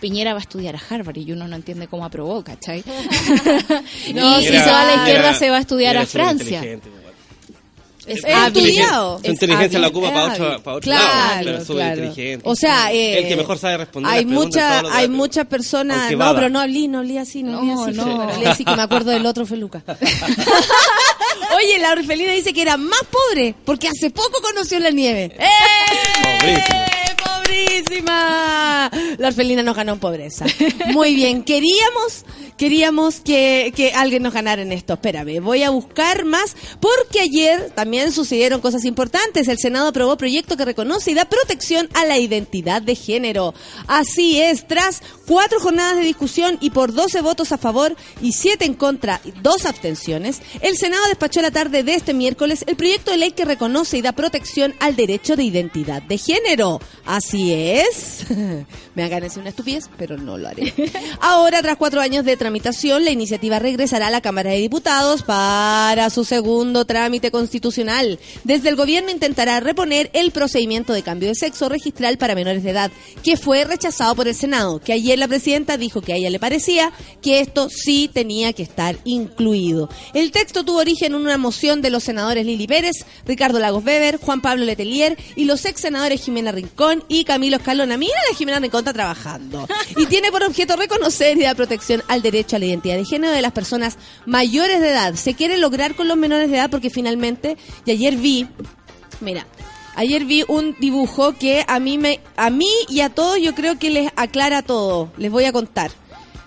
Piñera 0.00 0.34
va 0.34 0.40
a 0.40 0.42
estudiar 0.42 0.76
a 0.76 0.80
Harvard 0.90 1.16
y 1.16 1.32
uno 1.32 1.48
no 1.48 1.56
entiende 1.56 1.88
cómo 1.88 2.04
aprobó, 2.04 2.44
¿cachai? 2.44 2.84
No, 4.14 4.38
y 4.38 4.44
sí, 4.44 4.52
si 4.52 4.58
toda 4.58 4.84
la 4.84 4.94
izquierda 4.96 5.32
se 5.32 5.48
va 5.48 5.56
a 5.56 5.60
estudiar 5.60 5.96
a 5.96 6.04
Francia. 6.04 6.60
Es 8.06 8.24
Es 8.24 8.34
hábil. 8.34 8.66
estudiado. 8.66 9.18
Su 9.18 9.24
Es 9.24 9.30
inteligencia 9.32 9.78
la 9.78 9.88
ocupa 9.88 10.12
para 10.12 10.32
otro, 10.32 10.62
para 10.62 10.76
otro 10.76 10.80
Claro, 10.90 11.04
lado, 11.08 11.44
pero 11.44 11.60
súper 11.60 11.74
claro. 11.76 12.04
inteligente. 12.04 12.42
O 12.48 12.54
sea, 12.56 12.92
eh, 12.92 13.18
el 13.18 13.28
que 13.28 13.36
mejor 13.36 13.58
sabe 13.58 13.76
responder 13.78 14.12
Hay 14.12 14.24
las 14.24 14.28
preguntas 14.28 14.46
mucha, 14.54 14.66
en 14.76 14.80
todos 14.80 14.82
los 14.92 14.92
hay 15.00 15.08
muchas 15.08 15.46
personas. 15.46 16.12
No, 16.12 16.34
pero 16.34 16.48
no 16.50 16.60
hablé, 16.60 16.88
no 16.88 16.98
hablé 16.98 17.18
así, 17.18 17.42
no, 17.42 17.62
No, 17.62 17.82
hablé 17.84 18.00
así. 18.00 18.08
no. 18.08 18.22
Hablé 18.22 18.46
así 18.48 18.64
que 18.64 18.76
me 18.76 18.82
acuerdo 18.82 19.10
del 19.10 19.26
otro 19.26 19.44
Feluca. 19.46 19.82
Oye, 21.56 21.78
la 21.80 21.92
Orfelina 21.92 22.32
dice 22.32 22.52
que 22.52 22.62
era 22.62 22.76
más 22.76 23.00
pobre 23.10 23.54
porque 23.64 23.88
hace 23.88 24.10
poco 24.10 24.40
conoció 24.42 24.78
la 24.80 24.90
nieve. 24.90 25.32
¡Eh! 25.38 25.46
¡Pobrísima! 27.46 28.90
La 29.18 29.28
Orfelina 29.28 29.62
nos 29.62 29.76
ganó 29.76 29.92
en 29.92 30.00
pobreza. 30.00 30.46
Muy 30.92 31.14
bien, 31.14 31.44
queríamos, 31.44 32.24
queríamos 32.56 33.20
que, 33.20 33.72
que 33.74 33.92
alguien 33.92 34.22
nos 34.22 34.34
ganara 34.34 34.62
en 34.62 34.72
esto. 34.72 34.94
Espérame, 34.94 35.40
voy 35.40 35.62
a 35.62 35.70
buscar 35.70 36.24
más 36.24 36.56
porque 36.80 37.20
ayer 37.20 37.70
también 37.74 38.12
sucedieron 38.12 38.60
cosas 38.60 38.84
importantes. 38.84 39.48
El 39.48 39.58
Senado 39.58 39.88
aprobó 39.88 40.16
proyecto 40.16 40.56
que 40.56 40.64
reconoce 40.64 41.12
y 41.12 41.14
da 41.14 41.26
protección 41.26 41.88
a 41.94 42.04
la 42.04 42.18
identidad 42.18 42.82
de 42.82 42.94
género. 42.94 43.54
Así 43.86 44.40
es, 44.40 44.66
tras 44.66 45.02
cuatro 45.26 45.60
jornadas 45.60 45.96
de 45.96 46.02
discusión 46.02 46.58
y 46.60 46.70
por 46.70 46.92
12 46.92 47.20
votos 47.20 47.52
a 47.52 47.58
favor 47.58 47.96
y 48.20 48.32
7 48.32 48.64
en 48.64 48.74
contra 48.74 49.20
y 49.24 49.30
dos 49.42 49.66
abstenciones, 49.66 50.40
el 50.60 50.76
Senado 50.76 51.06
despachó 51.08 51.42
la 51.42 51.50
tarde 51.50 51.82
de 51.82 51.94
este 51.94 52.14
miércoles 52.14 52.64
el 52.66 52.76
proyecto 52.76 53.10
de 53.10 53.18
ley 53.18 53.32
que 53.32 53.44
reconoce 53.44 53.98
y 53.98 54.02
da 54.02 54.12
protección 54.12 54.74
al 54.80 54.96
derecho 54.96 55.36
de 55.36 55.44
identidad 55.44 56.02
de 56.02 56.18
género. 56.18 56.80
Así 57.04 57.35
Así 57.36 57.52
es. 57.52 58.24
Me 58.94 59.02
hagan 59.02 59.20
decir 59.20 59.40
una 59.40 59.50
estupidez, 59.50 59.90
pero 59.98 60.16
no 60.16 60.38
lo 60.38 60.48
haré. 60.48 60.72
Ahora, 61.20 61.60
tras 61.60 61.76
cuatro 61.76 62.00
años 62.00 62.24
de 62.24 62.34
tramitación, 62.38 63.04
la 63.04 63.10
iniciativa 63.10 63.58
regresará 63.58 64.06
a 64.06 64.10
la 64.10 64.22
Cámara 64.22 64.52
de 64.52 64.56
Diputados 64.56 65.22
para 65.22 66.08
su 66.08 66.24
segundo 66.24 66.86
trámite 66.86 67.30
constitucional. 67.30 68.18
Desde 68.44 68.70
el 68.70 68.76
gobierno 68.76 69.10
intentará 69.10 69.60
reponer 69.60 70.08
el 70.14 70.30
procedimiento 70.30 70.94
de 70.94 71.02
cambio 71.02 71.28
de 71.28 71.34
sexo 71.34 71.68
registral 71.68 72.16
para 72.16 72.34
menores 72.34 72.62
de 72.62 72.70
edad, 72.70 72.90
que 73.22 73.36
fue 73.36 73.64
rechazado 73.64 74.14
por 74.14 74.28
el 74.28 74.34
Senado, 74.34 74.80
que 74.80 74.94
ayer 74.94 75.18
la 75.18 75.28
presidenta 75.28 75.76
dijo 75.76 76.00
que 76.00 76.14
a 76.14 76.16
ella 76.16 76.30
le 76.30 76.40
parecía 76.40 76.90
que 77.20 77.40
esto 77.40 77.68
sí 77.68 78.10
tenía 78.10 78.54
que 78.54 78.62
estar 78.62 78.96
incluido. 79.04 79.90
El 80.14 80.32
texto 80.32 80.64
tuvo 80.64 80.78
origen 80.78 81.12
en 81.12 81.20
una 81.20 81.36
moción 81.36 81.82
de 81.82 81.90
los 81.90 82.02
senadores 82.02 82.46
Lili 82.46 82.66
Pérez, 82.66 83.04
Ricardo 83.26 83.58
Lagos 83.58 83.84
Weber, 83.84 84.16
Juan 84.16 84.40
Pablo 84.40 84.64
Letelier 84.64 85.18
y 85.34 85.44
los 85.44 85.66
ex 85.66 85.82
senadores 85.82 86.22
Jimena 86.22 86.50
Rincón 86.50 87.04
y 87.08 87.25
Camilo 87.26 87.56
Escalona. 87.56 87.98
Mira, 87.98 88.14
la 88.30 88.36
Jimena 88.36 88.58
Rincón 88.58 88.80
está 88.80 88.92
trabajando. 88.92 89.68
Y 89.96 90.06
tiene 90.06 90.30
por 90.30 90.42
objeto 90.42 90.76
reconocer 90.76 91.36
y 91.36 91.42
dar 91.42 91.56
protección 91.56 92.02
al 92.08 92.22
derecho 92.22 92.56
a 92.56 92.58
la 92.58 92.66
identidad 92.66 92.96
de 92.96 93.04
género 93.04 93.32
de 93.32 93.42
las 93.42 93.52
personas 93.52 93.98
mayores 94.24 94.80
de 94.80 94.90
edad. 94.90 95.14
Se 95.14 95.34
quiere 95.34 95.58
lograr 95.58 95.94
con 95.94 96.08
los 96.08 96.16
menores 96.16 96.50
de 96.50 96.56
edad 96.56 96.70
porque 96.70 96.90
finalmente, 96.90 97.56
y 97.84 97.90
ayer 97.90 98.16
vi, 98.16 98.46
mira, 99.20 99.46
ayer 99.94 100.24
vi 100.24 100.44
un 100.48 100.76
dibujo 100.78 101.34
que 101.34 101.64
a 101.66 101.78
mí 101.80 101.98
me, 101.98 102.20
a 102.36 102.50
mí 102.50 102.70
y 102.88 103.00
a 103.00 103.10
todos 103.10 103.38
yo 103.40 103.54
creo 103.54 103.78
que 103.78 103.90
les 103.90 104.10
aclara 104.16 104.62
todo. 104.62 105.10
Les 105.16 105.30
voy 105.30 105.44
a 105.44 105.52
contar. 105.52 105.90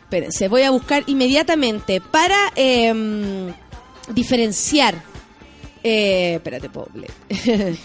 Espérense, 0.03 0.47
voy 0.47 0.63
a 0.63 0.71
buscar 0.71 1.03
inmediatamente 1.05 2.01
para 2.01 2.51
em, 2.55 3.53
diferenciar. 4.09 5.08
Eh, 5.83 6.35
espérate, 6.35 6.69
pobre. 6.69 7.07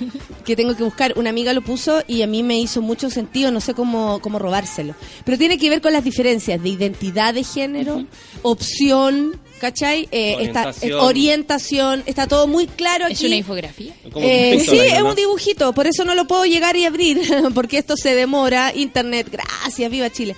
que 0.45 0.57
tengo 0.57 0.77
que 0.77 0.83
buscar. 0.83 1.15
Una 1.17 1.31
amiga 1.31 1.53
lo 1.53 1.63
puso 1.63 2.03
y 2.07 2.23
a 2.23 2.27
mí 2.27 2.43
me 2.43 2.59
hizo 2.59 2.83
mucho 2.83 3.11
sentido, 3.11 3.51
no 3.51 3.61
sé 3.61 3.75
cómo, 3.75 4.21
cómo 4.21 4.39
robárselo. 4.39 4.95
Pero 5.25 5.39
tiene 5.39 5.59
que 5.59 5.71
ver 5.71 5.81
con 5.81 5.93
las 5.93 6.05
diferencias 6.05 6.63
de 6.63 6.69
identidad 6.69 7.35
de 7.35 7.45
género, 7.45 8.05
opción, 8.43 9.41
¿cachai? 9.61 10.09
Eh, 10.13 10.35
Orientación. 10.37 10.91
eh, 10.91 10.95
orientación, 10.95 12.03
está 12.07 12.27
todo 12.27 12.47
muy 12.47 12.67
claro 12.67 13.05
aquí. 13.07 13.15
¿Es 13.15 13.23
una 13.23 13.37
infografía? 13.37 13.95
Eh, 14.17 14.65
sí, 14.69 14.79
es 14.79 15.01
un 15.03 15.15
dibujito, 15.15 15.73
por 15.73 15.87
eso 15.87 16.05
no 16.05 16.15
lo 16.15 16.27
puedo 16.27 16.45
llegar 16.45 16.77
y 16.77 16.85
abrir, 16.85 17.21
porque 17.55 17.79
esto 17.79 17.97
se 17.97 18.15
demora. 18.15 18.73
Internet, 18.75 19.29
gracias, 19.31 19.91
viva 19.91 20.11
Chile. 20.11 20.37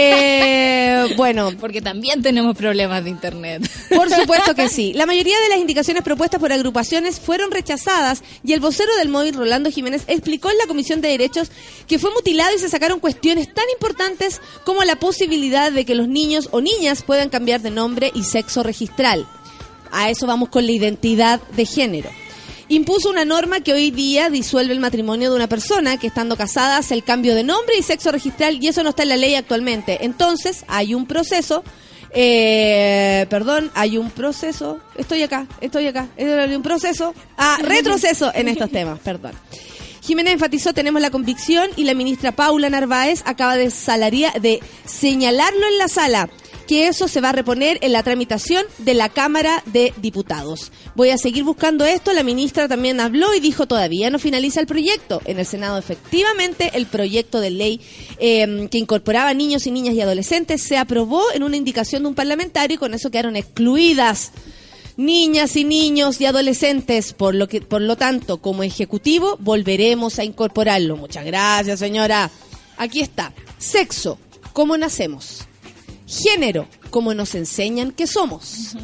Eh, 0.00 1.12
bueno, 1.16 1.52
Porque 1.60 1.80
también 1.80 2.22
tenemos 2.22 2.56
problemas 2.56 3.04
de 3.04 3.10
internet. 3.10 3.68
por 3.94 4.10
supuesto 4.14 4.54
que 4.54 4.68
sí. 4.68 4.92
La 4.94 5.06
mayoría 5.06 5.38
de 5.40 5.48
las 5.48 5.58
indicaciones 5.58 6.02
propuestas 6.02 6.40
por 6.40 6.52
agrupaciones 6.52 7.20
fueron 7.20 7.50
rechazadas 7.50 8.22
y 8.44 8.52
el 8.52 8.60
vocero 8.60 8.94
del 8.96 9.08
móvil, 9.08 9.34
Rolando 9.34 9.70
Jiménez, 9.70 10.02
explicó 10.06 10.50
en 10.50 10.58
la 10.58 10.66
Comisión 10.66 11.00
de 11.00 11.08
Derechos 11.08 11.50
que 11.86 11.98
fue 11.98 12.10
mutilado 12.12 12.54
y 12.54 12.58
se 12.58 12.68
sacaron 12.68 13.00
cuestiones 13.00 13.52
tan 13.52 13.64
importantes 13.72 14.40
como 14.64 14.82
la 14.84 14.96
posibilidad 14.96 15.70
de 15.72 15.84
que 15.84 15.94
los 15.94 16.08
niños 16.08 16.48
o 16.52 16.60
niñas 16.60 17.02
puedan 17.02 17.28
cambiar 17.28 17.60
de 17.60 17.70
nombre 17.70 18.10
y 18.14 18.24
sexo 18.46 18.62
registral. 18.62 19.26
A 19.90 20.10
eso 20.10 20.26
vamos 20.26 20.50
con 20.50 20.64
la 20.66 20.72
identidad 20.72 21.40
de 21.56 21.64
género. 21.64 22.10
Impuso 22.68 23.10
una 23.10 23.24
norma 23.24 23.60
que 23.60 23.72
hoy 23.72 23.90
día 23.90 24.30
disuelve 24.30 24.72
el 24.72 24.80
matrimonio 24.80 25.30
de 25.30 25.36
una 25.36 25.48
persona 25.48 25.98
que 25.98 26.08
estando 26.08 26.36
casada 26.36 26.78
hace 26.78 26.94
el 26.94 27.04
cambio 27.04 27.34
de 27.34 27.42
nombre 27.42 27.76
y 27.78 27.82
sexo 27.82 28.10
registral 28.12 28.58
y 28.60 28.68
eso 28.68 28.82
no 28.82 28.90
está 28.90 29.02
en 29.02 29.10
la 29.10 29.16
ley 29.16 29.34
actualmente. 29.34 30.04
Entonces 30.04 30.64
hay 30.68 30.94
un 30.94 31.06
proceso, 31.06 31.64
eh, 32.12 33.26
perdón, 33.30 33.70
hay 33.74 33.98
un 33.98 34.10
proceso, 34.10 34.78
estoy 34.96 35.22
acá, 35.22 35.46
estoy 35.60 35.86
acá, 35.86 36.08
hay 36.16 36.54
un 36.54 36.62
proceso, 36.62 37.14
ah, 37.36 37.58
retroceso 37.62 38.30
en 38.34 38.48
estos 38.48 38.70
temas, 38.70 38.98
perdón. 39.00 39.32
Jiménez 40.02 40.34
enfatizó, 40.34 40.72
tenemos 40.72 41.02
la 41.02 41.10
convicción 41.10 41.68
y 41.74 41.82
la 41.82 41.94
ministra 41.94 42.30
Paula 42.30 42.70
Narváez 42.70 43.22
acaba 43.24 43.56
de, 43.56 43.72
salaría, 43.72 44.30
de 44.40 44.60
señalarlo 44.84 45.66
en 45.66 45.78
la 45.78 45.88
sala, 45.88 46.28
que 46.66 46.88
eso 46.88 47.08
se 47.08 47.20
va 47.20 47.30
a 47.30 47.32
reponer 47.32 47.78
en 47.80 47.92
la 47.92 48.02
tramitación 48.02 48.64
de 48.78 48.94
la 48.94 49.08
Cámara 49.08 49.62
de 49.66 49.92
Diputados. 49.98 50.72
Voy 50.94 51.10
a 51.10 51.18
seguir 51.18 51.44
buscando 51.44 51.84
esto, 51.84 52.12
la 52.12 52.22
ministra 52.22 52.68
también 52.68 53.00
habló 53.00 53.34
y 53.34 53.40
dijo 53.40 53.66
todavía 53.66 54.10
no 54.10 54.18
finaliza 54.18 54.60
el 54.60 54.66
proyecto. 54.66 55.20
En 55.24 55.38
el 55.38 55.46
Senado 55.46 55.78
efectivamente 55.78 56.70
el 56.74 56.86
proyecto 56.86 57.40
de 57.40 57.50
ley 57.50 57.80
eh, 58.18 58.68
que 58.70 58.78
incorporaba 58.78 59.34
niños 59.34 59.66
y 59.66 59.70
niñas 59.70 59.94
y 59.94 60.00
adolescentes 60.00 60.62
se 60.62 60.76
aprobó 60.76 61.22
en 61.32 61.42
una 61.42 61.56
indicación 61.56 62.02
de 62.02 62.08
un 62.08 62.14
parlamentario 62.14 62.76
y 62.76 62.78
con 62.78 62.94
eso 62.94 63.10
quedaron 63.10 63.36
excluidas 63.36 64.32
niñas 64.96 65.56
y 65.56 65.64
niños 65.64 66.20
y 66.20 66.26
adolescentes. 66.26 67.12
Por 67.12 67.34
lo 67.34 67.48
que, 67.48 67.60
por 67.60 67.82
lo 67.82 67.96
tanto, 67.96 68.38
como 68.38 68.62
ejecutivo, 68.62 69.36
volveremos 69.40 70.18
a 70.18 70.24
incorporarlo. 70.24 70.96
Muchas 70.96 71.24
gracias, 71.24 71.78
señora. 71.78 72.30
Aquí 72.76 73.00
está. 73.00 73.32
Sexo, 73.58 74.18
cómo 74.52 74.76
nacemos. 74.76 75.45
Género, 76.06 76.68
cómo 76.90 77.14
nos 77.14 77.34
enseñan 77.34 77.90
que 77.90 78.06
somos. 78.06 78.76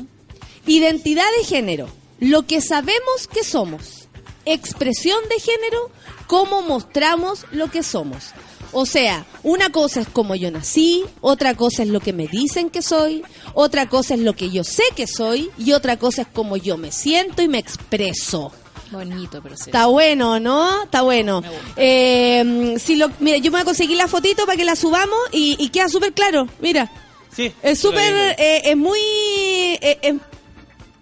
Identidad 0.67 1.27
de 1.39 1.45
género, 1.45 1.89
lo 2.19 2.47
que 2.47 2.61
sabemos 2.61 3.29
que 3.33 3.45
somos. 3.45 4.09
Expresión 4.45 5.19
de 5.29 5.39
género, 5.39 5.91
cómo 6.27 6.63
mostramos 6.63 7.47
lo 7.53 7.71
que 7.71 7.83
somos. 7.83 8.33
O 8.73 8.87
sea, 8.87 9.27
una 9.43 9.71
cosa 9.71 10.01
es 10.01 10.09
como 10.09 10.35
yo 10.35 10.51
nací, 10.51 11.05
otra 11.21 11.55
cosa 11.55 11.83
es 11.83 11.91
lo 11.91 12.01
que 12.01 12.13
me 12.13 12.27
dicen 12.27 12.71
que 12.71 12.81
soy, 12.81 13.23
otra 13.55 13.89
cosa 13.89 14.15
es 14.15 14.21
lo 14.21 14.35
que 14.35 14.51
yo 14.51 14.65
sé 14.65 14.83
que 14.97 15.07
soy 15.07 15.51
y 15.59 15.73
otra 15.73 15.99
cosa 15.99 16.23
es 16.23 16.29
cómo 16.33 16.57
yo 16.57 16.79
me 16.79 16.91
siento 16.91 17.43
y 17.43 17.49
me 17.49 17.59
expreso. 17.59 18.51
Bonito, 18.91 19.41
pero 19.43 19.57
sí. 19.57 19.65
Está 19.67 19.87
bueno, 19.87 20.41
¿no? 20.41 20.85
Está 20.85 21.03
bueno. 21.03 21.43
Eh, 21.77 22.77
si 22.79 22.97
lo, 22.97 23.11
mira, 23.21 23.39
yo 23.39 23.45
me 23.45 23.57
voy 23.57 23.61
a 23.63 23.65
conseguir 23.65 23.97
la 23.97 24.09
fotito 24.09 24.45
para 24.45 24.57
que 24.57 24.65
la 24.65 24.77
subamos 24.77 25.19
y, 25.33 25.57
y 25.59 25.69
queda 25.69 25.89
súper 25.89 26.13
claro. 26.13 26.47
Mira, 26.61 26.91
Sí. 27.35 27.53
es 27.63 27.81
súper, 27.81 28.37
eh, 28.39 28.63
es 28.65 28.77
muy, 28.77 28.99
eh, 29.01 29.99
eh, 30.03 30.19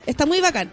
está 0.06 0.26
muy 0.26 0.40
bacán. 0.40 0.70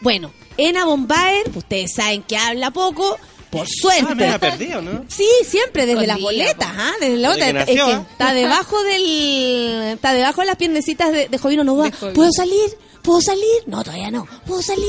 Bueno, 0.00 0.32
Ena 0.56 0.84
Bombaer, 0.84 1.50
ustedes 1.54 1.94
saben 1.94 2.22
que 2.22 2.36
habla 2.36 2.70
poco, 2.70 3.18
por 3.58 3.66
suerte. 3.68 4.06
Ah, 4.10 4.14
me 4.14 4.26
la 4.30 4.38
perdí, 4.38 4.72
¿o 4.72 4.82
no? 4.82 5.04
Sí, 5.08 5.26
siempre, 5.46 5.86
desde 5.86 6.06
las 6.06 6.20
boletas. 6.20 6.68
¿ah? 6.70 6.92
Desde 7.00 7.16
la 7.16 7.30
otra. 7.30 7.50
Es 7.62 7.66
que 7.66 7.80
¿ah? 7.80 8.06
está 8.10 8.32
debajo 8.34 8.82
del. 8.82 9.92
Está 9.94 10.12
debajo 10.12 10.40
de 10.40 10.46
las 10.46 10.56
piernecitas 10.56 11.12
de, 11.12 11.28
de 11.28 11.38
Jovino 11.38 11.64
Novoa. 11.64 11.90
¿Puedo 12.14 12.30
salir? 12.32 12.78
¿Puedo 13.02 13.20
salir? 13.20 13.44
No, 13.66 13.84
todavía 13.84 14.10
no. 14.10 14.26
¿Puedo 14.46 14.62
salir? 14.62 14.86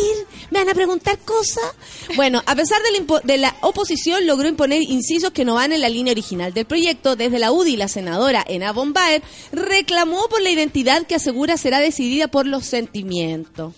¿Me 0.49 0.59
van 0.59 0.69
a 0.69 0.73
preguntar 0.73 1.19
cosas? 1.19 1.65
Bueno, 2.15 2.41
a 2.45 2.55
pesar 2.55 2.81
de 2.81 2.91
la, 2.93 3.05
impo- 3.05 3.21
de 3.21 3.37
la 3.37 3.53
oposición, 3.59 4.25
logró 4.25 4.47
imponer 4.47 4.81
incisos 4.83 5.31
que 5.31 5.43
no 5.43 5.55
van 5.55 5.73
en 5.73 5.81
la 5.81 5.89
línea 5.89 6.11
original 6.13 6.53
del 6.53 6.63
proyecto. 6.65 7.17
Desde 7.17 7.39
la 7.39 7.51
UDI, 7.51 7.75
la 7.75 7.89
senadora 7.89 8.45
Ena 8.47 8.71
Bombaer 8.71 9.21
reclamó 9.51 10.29
por 10.29 10.41
la 10.41 10.49
identidad 10.49 11.05
que 11.05 11.15
asegura 11.15 11.57
será 11.57 11.79
decidida 11.81 12.29
por 12.29 12.47
los 12.47 12.65
sentimientos. 12.65 13.73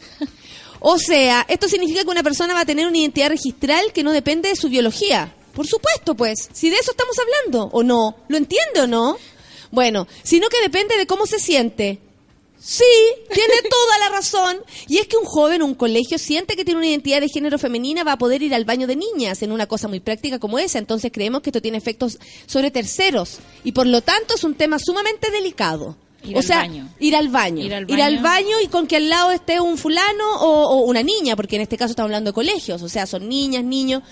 O 0.89 0.97
sea, 0.97 1.45
esto 1.50 1.67
significa 1.67 2.06
que 2.06 2.10
una 2.10 2.23
persona 2.23 2.54
va 2.54 2.62
a 2.62 2.65
tener 2.65 2.88
una 2.88 2.97
identidad 2.97 3.28
registral 3.28 3.91
que 3.91 4.04
no 4.04 4.13
depende 4.13 4.47
de 4.47 4.56
su 4.56 4.69
biología. 4.69 5.36
Por 5.54 5.67
supuesto, 5.67 6.15
pues. 6.15 6.47
Si 6.54 6.69
de 6.69 6.78
eso 6.78 6.91
estamos 6.91 7.17
hablando, 7.19 7.69
¿o 7.73 7.84
no? 7.84 8.15
¿Lo 8.30 8.38
entiende 8.38 8.80
o 8.80 8.88
no? 8.88 9.17
Bueno, 9.69 10.08
sino 10.23 10.47
que 10.47 10.62
depende 10.62 10.95
de 10.95 11.06
cómo 11.06 11.26
se 11.26 11.39
siente. 11.39 12.00
Sí, 12.58 12.86
tiene 13.34 13.54
toda 13.69 14.00
la 14.00 14.15
razón. 14.15 14.60
Y 14.88 15.00
es 15.00 15.08
que 15.08 15.17
un 15.17 15.26
joven, 15.26 15.62
un 15.62 15.76
colegio, 15.76 16.17
siente 16.17 16.56
que 16.56 16.63
tiene 16.63 16.78
una 16.78 16.88
identidad 16.88 17.19
de 17.19 17.28
género 17.28 17.60
femenina, 17.60 18.06
va 18.06 18.13
a 18.13 18.17
poder 18.17 18.41
ir 18.41 18.56
al 18.56 18.63
baño 18.63 18.88
de 18.88 18.95
niñas 18.95 19.41
en 19.41 19.52
una 19.52 19.67
cosa 19.67 19.89
muy 19.89 20.00
práctica 20.00 20.39
como 20.39 20.58
esa. 20.58 20.80
Entonces 20.80 21.12
creemos 21.13 21.41
que 21.41 21.50
esto 21.50 21.62
tiene 21.62 21.80
efectos 21.80 22.17
sobre 22.45 22.71
terceros. 22.71 23.39
Y 23.65 23.73
por 23.73 23.88
lo 23.88 24.00
tanto 24.00 24.36
es 24.36 24.45
un 24.45 24.56
tema 24.56 24.80
sumamente 24.80 25.32
delicado. 25.32 25.97
Ir 26.28 26.36
o 26.36 26.40
al 26.40 26.44
sea, 26.46 26.58
baño. 26.58 26.88
ir 27.00 27.16
al 27.16 27.30
baño. 27.30 27.63
Ir 27.63 27.74
al 27.74 27.90
Ir 27.90 28.02
al 28.02 28.20
baño. 28.20 28.56
y 28.63 28.68
con 28.68 28.88
que 28.88 28.98
al 28.98 29.10
lado 29.10 29.32
esté 29.32 29.60
un 29.60 29.78
fulano 29.78 30.36
o, 30.40 30.68
o 30.70 30.82
una 30.86 31.04
niña, 31.04 31.36
porque 31.36 31.56
en 31.56 31.62
este 31.63 31.78
caso 31.78 31.92
estamos 31.92 32.08
hablando 32.10 32.32
de 32.32 32.36
colegios, 32.36 32.82
o 32.82 32.90
sea, 32.90 33.06
son 33.06 33.28
niñas, 33.30 33.63
niños, 33.63 34.04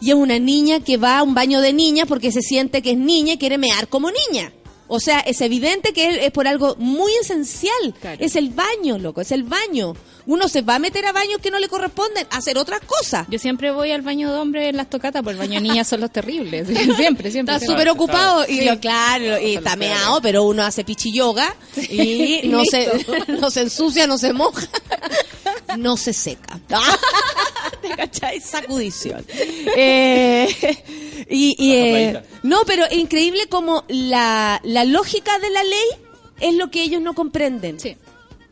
y 0.00 0.10
es 0.10 0.14
una 0.16 0.38
niña 0.38 0.80
que 0.80 0.96
va 0.96 1.18
a 1.18 1.22
un 1.22 1.34
baño 1.34 1.60
de 1.60 1.72
niñas 1.72 2.06
porque 2.08 2.30
se 2.32 2.40
siente 2.42 2.82
que 2.82 2.92
es 2.92 2.98
niña 2.98 3.34
y 3.34 3.38
quiere 3.38 3.58
mear 3.58 3.88
como 3.88 4.10
niña. 4.10 4.52
O 4.86 5.00
sea, 5.00 5.20
es 5.20 5.40
evidente 5.40 5.92
que 5.92 6.08
es, 6.10 6.18
es 6.24 6.30
por 6.30 6.46
algo 6.46 6.76
muy 6.78 7.10
esencial. 7.20 7.94
Claro. 8.00 8.18
Es 8.20 8.36
el 8.36 8.50
baño, 8.50 8.98
loco, 8.98 9.20
es 9.22 9.32
el 9.32 9.42
baño. 9.44 9.94
Uno 10.26 10.48
se 10.48 10.62
va 10.62 10.76
a 10.76 10.78
meter 10.78 11.04
a 11.06 11.12
baños 11.12 11.38
que 11.42 11.50
no 11.50 11.58
le 11.58 11.68
corresponden, 11.68 12.26
a 12.30 12.36
hacer 12.38 12.56
otras 12.58 12.80
cosas. 12.80 13.26
Yo 13.30 13.38
siempre 13.38 13.70
voy 13.72 13.90
al 13.92 14.02
baño 14.02 14.32
de 14.32 14.38
hombre 14.38 14.68
en 14.68 14.76
las 14.76 14.88
tocatas, 14.88 15.22
porque 15.22 15.32
el 15.32 15.38
baño 15.38 15.60
de 15.60 15.68
niñas 15.68 15.88
son 15.88 16.00
los 16.00 16.10
terribles. 16.10 16.66
Siempre, 16.96 17.30
siempre. 17.30 17.54
Está 17.54 17.66
súper 17.66 17.88
ocupado 17.90 18.44
y 18.48 18.60
Sí. 18.60 18.78
claro, 18.80 19.38
y 19.40 19.56
está 19.56 19.76
meado, 19.76 20.20
pero 20.22 20.44
uno 20.44 20.62
hace 20.62 20.84
pichi 20.84 21.12
yoga 21.12 21.54
y 21.90 22.42
no 22.46 22.64
se, 22.64 22.88
no 23.40 23.50
se 23.50 23.62
ensucia, 23.62 24.06
no 24.06 24.16
se 24.18 24.32
moja, 24.32 24.66
no 25.76 25.96
se 25.96 26.12
seca. 26.12 26.60
¿Te 27.94 28.02
cachai? 28.02 28.40
Sacudición. 28.40 29.24
Eh, 29.76 30.48
y, 31.30 31.54
y, 31.58 31.72
eh, 31.74 32.22
no, 32.42 32.62
pero 32.66 32.84
es 32.84 32.96
increíble 32.96 33.48
como 33.48 33.84
la, 33.88 34.60
la 34.62 34.84
lógica 34.84 35.38
de 35.38 35.50
la 35.50 35.64
ley 35.64 35.88
es 36.40 36.54
lo 36.54 36.70
que 36.70 36.82
ellos 36.82 37.00
no 37.00 37.14
comprenden. 37.14 37.80
Sí. 37.80 37.96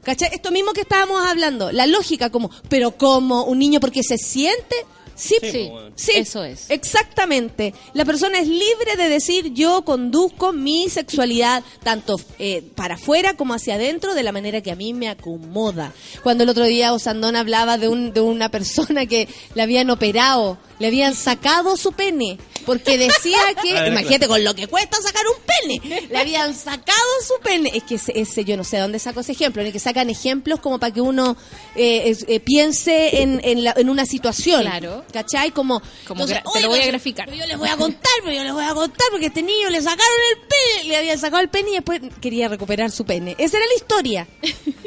¿Cachai? 0.02 0.30
Esto 0.32 0.50
mismo 0.50 0.72
que 0.72 0.80
estábamos 0.80 1.24
hablando, 1.24 1.70
la 1.70 1.86
lógica 1.86 2.30
como, 2.30 2.50
pero 2.68 2.92
como 2.92 3.44
un 3.44 3.58
niño 3.58 3.78
porque 3.78 4.02
se 4.02 4.18
siente, 4.18 4.74
Sí, 5.22 5.36
Sí, 5.40 5.50
Sí, 5.52 5.58
pues, 5.58 5.70
bueno. 5.70 5.92
Sí, 5.94 6.12
eso 6.16 6.42
es. 6.42 6.68
Exactamente. 6.68 7.74
La 7.94 8.04
persona 8.04 8.40
es 8.40 8.48
libre 8.48 8.96
de 8.96 9.08
decir 9.08 9.52
yo 9.54 9.82
conduzco 9.84 10.52
mi 10.52 10.88
sexualidad 10.88 11.62
tanto 11.82 12.20
eh, 12.38 12.62
para 12.74 12.94
afuera 12.96 13.34
como 13.34 13.54
hacia 13.54 13.76
adentro 13.76 14.14
de 14.14 14.22
la 14.24 14.32
manera 14.32 14.60
que 14.60 14.72
a 14.72 14.76
mí 14.76 14.94
me 14.94 15.08
acomoda. 15.08 15.92
Cuando 16.24 16.42
el 16.42 16.50
otro 16.50 16.64
día 16.64 16.92
Osandón 16.92 17.36
hablaba 17.36 17.78
de, 17.78 17.88
un, 17.88 18.12
de 18.12 18.20
una 18.20 18.48
persona 18.48 19.06
que 19.06 19.28
le 19.54 19.62
habían 19.62 19.90
operado, 19.90 20.58
le 20.78 20.88
habían 20.88 21.14
sacado 21.14 21.76
su 21.76 21.92
pene, 21.92 22.38
porque 22.64 22.98
decía 22.98 23.38
que, 23.62 23.72
ver, 23.74 23.88
imagínate 23.88 24.28
con 24.28 24.42
lo 24.44 24.54
que 24.54 24.66
cuesta 24.66 24.96
sacar 25.02 25.24
un 25.26 25.80
pene, 25.80 26.06
le 26.08 26.18
habían 26.18 26.54
sacado 26.54 26.98
su 27.26 27.34
pene. 27.42 27.70
Es 27.74 27.82
que 27.84 27.96
ese, 27.96 28.12
ese- 28.18 28.44
yo 28.44 28.56
no 28.56 28.64
sé 28.64 28.78
dónde 28.78 28.98
saco 28.98 29.20
ese 29.20 29.32
ejemplo, 29.32 29.62
en 29.62 29.66
el 29.68 29.72
que 29.72 29.78
sacan 29.78 30.10
ejemplos 30.10 30.60
como 30.60 30.78
para 30.78 30.92
que 30.92 31.00
uno 31.00 31.36
eh, 31.74 32.16
eh, 32.28 32.40
piense 32.40 33.22
en, 33.22 33.40
en, 33.44 33.64
la- 33.64 33.74
en 33.76 33.88
una 33.90 34.06
situación. 34.06 34.62
Claro. 34.62 35.04
¿Cachai? 35.12 35.50
Como, 35.50 35.82
Como 36.06 36.26
te 36.26 36.60
lo 36.60 36.68
voy 36.68 36.80
a 36.80 36.86
graficar. 36.86 37.26
pero 37.26 37.38
yo 37.38 37.46
les 37.46 37.58
voy 37.58 37.68
a 37.68 37.76
contar, 37.76 38.12
pero 38.22 38.32
yo 38.36 38.44
les 38.44 38.52
voy 38.52 38.64
a 38.64 38.74
contar 38.74 39.06
porque 39.10 39.26
a 39.26 39.28
este 39.28 39.42
niño 39.42 39.70
le 39.70 39.80
sacaron 39.80 40.18
el 40.32 40.38
pene, 40.48 40.88
le 40.88 40.96
habían 40.96 41.18
sacado 41.18 41.42
el 41.42 41.48
pene 41.48 41.70
y 41.70 41.74
después 41.74 42.00
quería 42.20 42.48
recuperar 42.48 42.90
su 42.90 43.04
pene. 43.04 43.34
Esa 43.38 43.56
era 43.58 43.66
la 43.66 43.74
historia. 43.74 44.28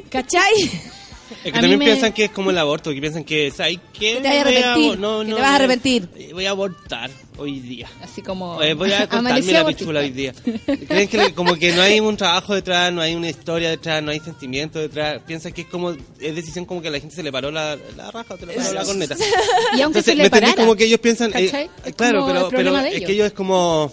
¿Cachai? 0.09 0.53
Es 1.45 1.51
que 1.51 1.58
A 1.60 1.62
también 1.62 1.77
me- 1.79 1.86
piensan 1.86 2.12
que 2.12 2.25
es 2.25 2.31
como 2.31 2.49
el 2.49 2.58
aborto, 2.58 2.91
que 2.91 2.99
piensan 2.99 3.23
que 3.23 3.51
¿sabes 3.51 3.77
qué? 3.93 4.15
Que 4.15 4.21
te 4.21 4.27
arrepentir, 4.39 4.99
no, 4.99 5.19
que 5.19 5.25
no, 5.29 5.36
te 5.36 5.41
vas 5.41 5.51
a 5.51 5.55
arrepentir. 5.55 6.10
eh, 6.15 6.31
Voy 6.34 6.45
a 6.47 6.49
abortar 6.49 7.12
hoy 7.38 7.60
día. 7.60 7.88
Así 8.01 8.21
como... 8.23 8.62
Eh, 8.63 8.73
voy 8.73 8.91
a 8.91 9.08
contarme 9.08 9.51
la 9.53 9.65
pichula 9.65 9.99
hoy 9.99 10.10
día. 10.10 10.34
Creen 10.88 11.08
que 11.08 11.34
como 11.36 11.55
que 11.55 11.71
no 11.73 11.81
hay 11.84 11.99
un 11.99 12.17
trabajo 12.17 12.55
detrás, 12.55 12.91
no 12.91 12.99
hay 13.01 13.13
una 13.13 13.29
historia 13.29 13.69
detrás, 13.69 14.01
no 14.01 14.10
hay 14.12 14.19
sentimiento 14.21 14.79
detrás. 14.79 15.21
Piensan 15.27 15.53
que 15.53 15.62
es 15.62 15.67
como, 15.67 15.91
es 15.91 16.36
decisión 16.36 16.65
como 16.65 16.81
que 16.81 16.88
a 16.88 16.91
la 16.91 16.99
gente 16.99 17.15
se 17.15 17.21
le 17.21 17.31
paró 17.31 17.51
la, 17.51 17.77
la 17.95 18.10
raja 18.10 18.34
o 18.34 18.38
se 18.38 18.45
le 18.47 18.53
paró 18.55 18.73
la 18.73 18.84
corneta. 18.84 19.15
Y 19.77 19.81
aunque 19.81 20.01
se 20.01 20.15
¿me 20.15 20.23
le 20.23 20.29
parara. 20.31 20.55
como 20.55 20.75
que 20.75 20.86
ellos 20.86 20.99
piensan, 20.99 21.31
eh. 21.36 21.69
Es 21.86 21.93
claro, 21.95 22.25
pero, 22.25 22.49
pero 22.49 22.77
es 22.79 22.95
ellos. 22.95 23.05
que 23.08 23.13
ellos 23.13 23.27
es 23.27 23.34
como, 23.34 23.91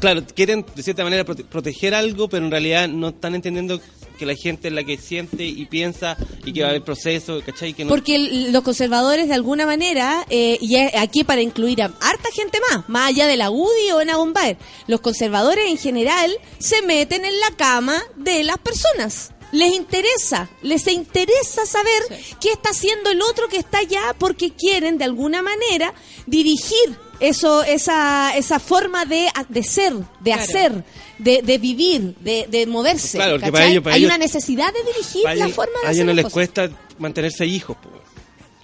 claro, 0.00 0.22
quieren 0.34 0.64
de 0.74 0.82
cierta 0.82 1.04
manera 1.04 1.24
prote- 1.24 1.44
proteger 1.44 1.94
algo, 1.94 2.28
pero 2.28 2.44
en 2.44 2.50
realidad 2.50 2.88
no 2.88 3.08
están 3.10 3.34
entendiendo 3.34 3.80
que 4.20 4.26
la 4.26 4.36
gente 4.36 4.68
es 4.68 4.74
la 4.74 4.84
que 4.84 4.96
siente 4.98 5.44
y 5.44 5.64
piensa 5.66 6.16
y 6.44 6.52
que 6.52 6.60
va 6.60 6.68
a 6.68 6.70
haber 6.70 6.84
proceso, 6.84 7.40
¿cachai? 7.44 7.72
Que 7.72 7.84
no, 7.84 7.88
Porque 7.88 8.14
el- 8.16 8.52
los 8.52 8.62
conservadores 8.62 9.26
de 9.28 9.34
alguna 9.34 9.64
manera, 9.66 10.24
eh, 10.30 10.58
y 10.60 10.76
es 10.76 10.94
aquí 10.94 11.24
para 11.24 11.40
incluir 11.40 11.82
a 11.82 11.86
harta 11.86 12.28
gente 12.32 12.58
más, 12.70 12.88
más 12.88 13.08
allá 13.08 13.26
de 13.26 13.36
la 13.36 13.50
UDI 13.50 13.90
o 13.92 14.00
en 14.02 14.08
Bombaer, 14.08 14.58
los 14.86 15.00
conservadores 15.00 15.68
en 15.70 15.78
general 15.78 16.30
se 16.58 16.82
meten 16.82 17.24
en 17.24 17.40
la 17.40 17.50
cama 17.56 18.00
de 18.16 18.44
las 18.44 18.58
personas. 18.58 19.32
Les 19.52 19.74
interesa, 19.74 20.48
les 20.62 20.86
interesa 20.86 21.66
saber 21.66 22.02
qué 22.40 22.52
está 22.52 22.70
haciendo 22.70 23.10
el 23.10 23.20
otro 23.22 23.48
que 23.48 23.56
está 23.56 23.78
allá 23.78 24.14
porque 24.18 24.50
quieren 24.50 24.96
de 24.98 25.04
alguna 25.04 25.42
manera 25.42 25.92
dirigir 26.26 26.96
eso, 27.20 27.62
esa, 27.62 28.36
esa 28.36 28.58
forma 28.58 29.04
de, 29.04 29.28
de 29.48 29.62
ser, 29.62 29.92
de 29.94 30.04
Claro. 30.32 30.42
hacer, 30.42 30.84
de, 31.18 31.42
de 31.42 31.58
vivir, 31.58 32.14
de, 32.20 32.46
de 32.50 32.66
moverse. 32.66 33.18
Claro, 33.18 33.32
porque 33.38 33.50
¿cachai? 33.52 33.68
para 33.74 33.82
para 33.82 33.94
Hay 33.96 34.00
ellos- 34.02 34.10
una 34.10 34.18
necesidad 34.18 34.72
de 34.72 34.82
dirigir 34.92 35.24
la 35.24 35.34
ellos- 35.34 35.52
forma 35.52 35.78
de 35.82 35.88
a 35.88 35.92
ellos 35.92 36.06
no 36.06 36.12
les 36.12 36.24
cosas. 36.24 36.32
cuesta 36.34 36.70
mantenerse 36.98 37.46
hijos, 37.46 37.76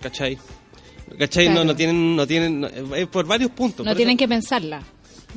¿cachai? 0.01 0.39
¿Cachai? 1.19 1.45
Claro. 1.47 1.61
No, 1.61 1.65
no 1.73 1.77
tienen, 1.77 2.17
no 2.17 2.27
tienen, 2.27 2.61
no- 2.61 2.69
por 3.11 3.25
varios 3.27 3.51
puntos. 3.53 3.87
No 3.87 3.95
tienen 3.95 4.15
eso- 4.15 4.19
que 4.19 4.29
pensarla. 4.29 4.83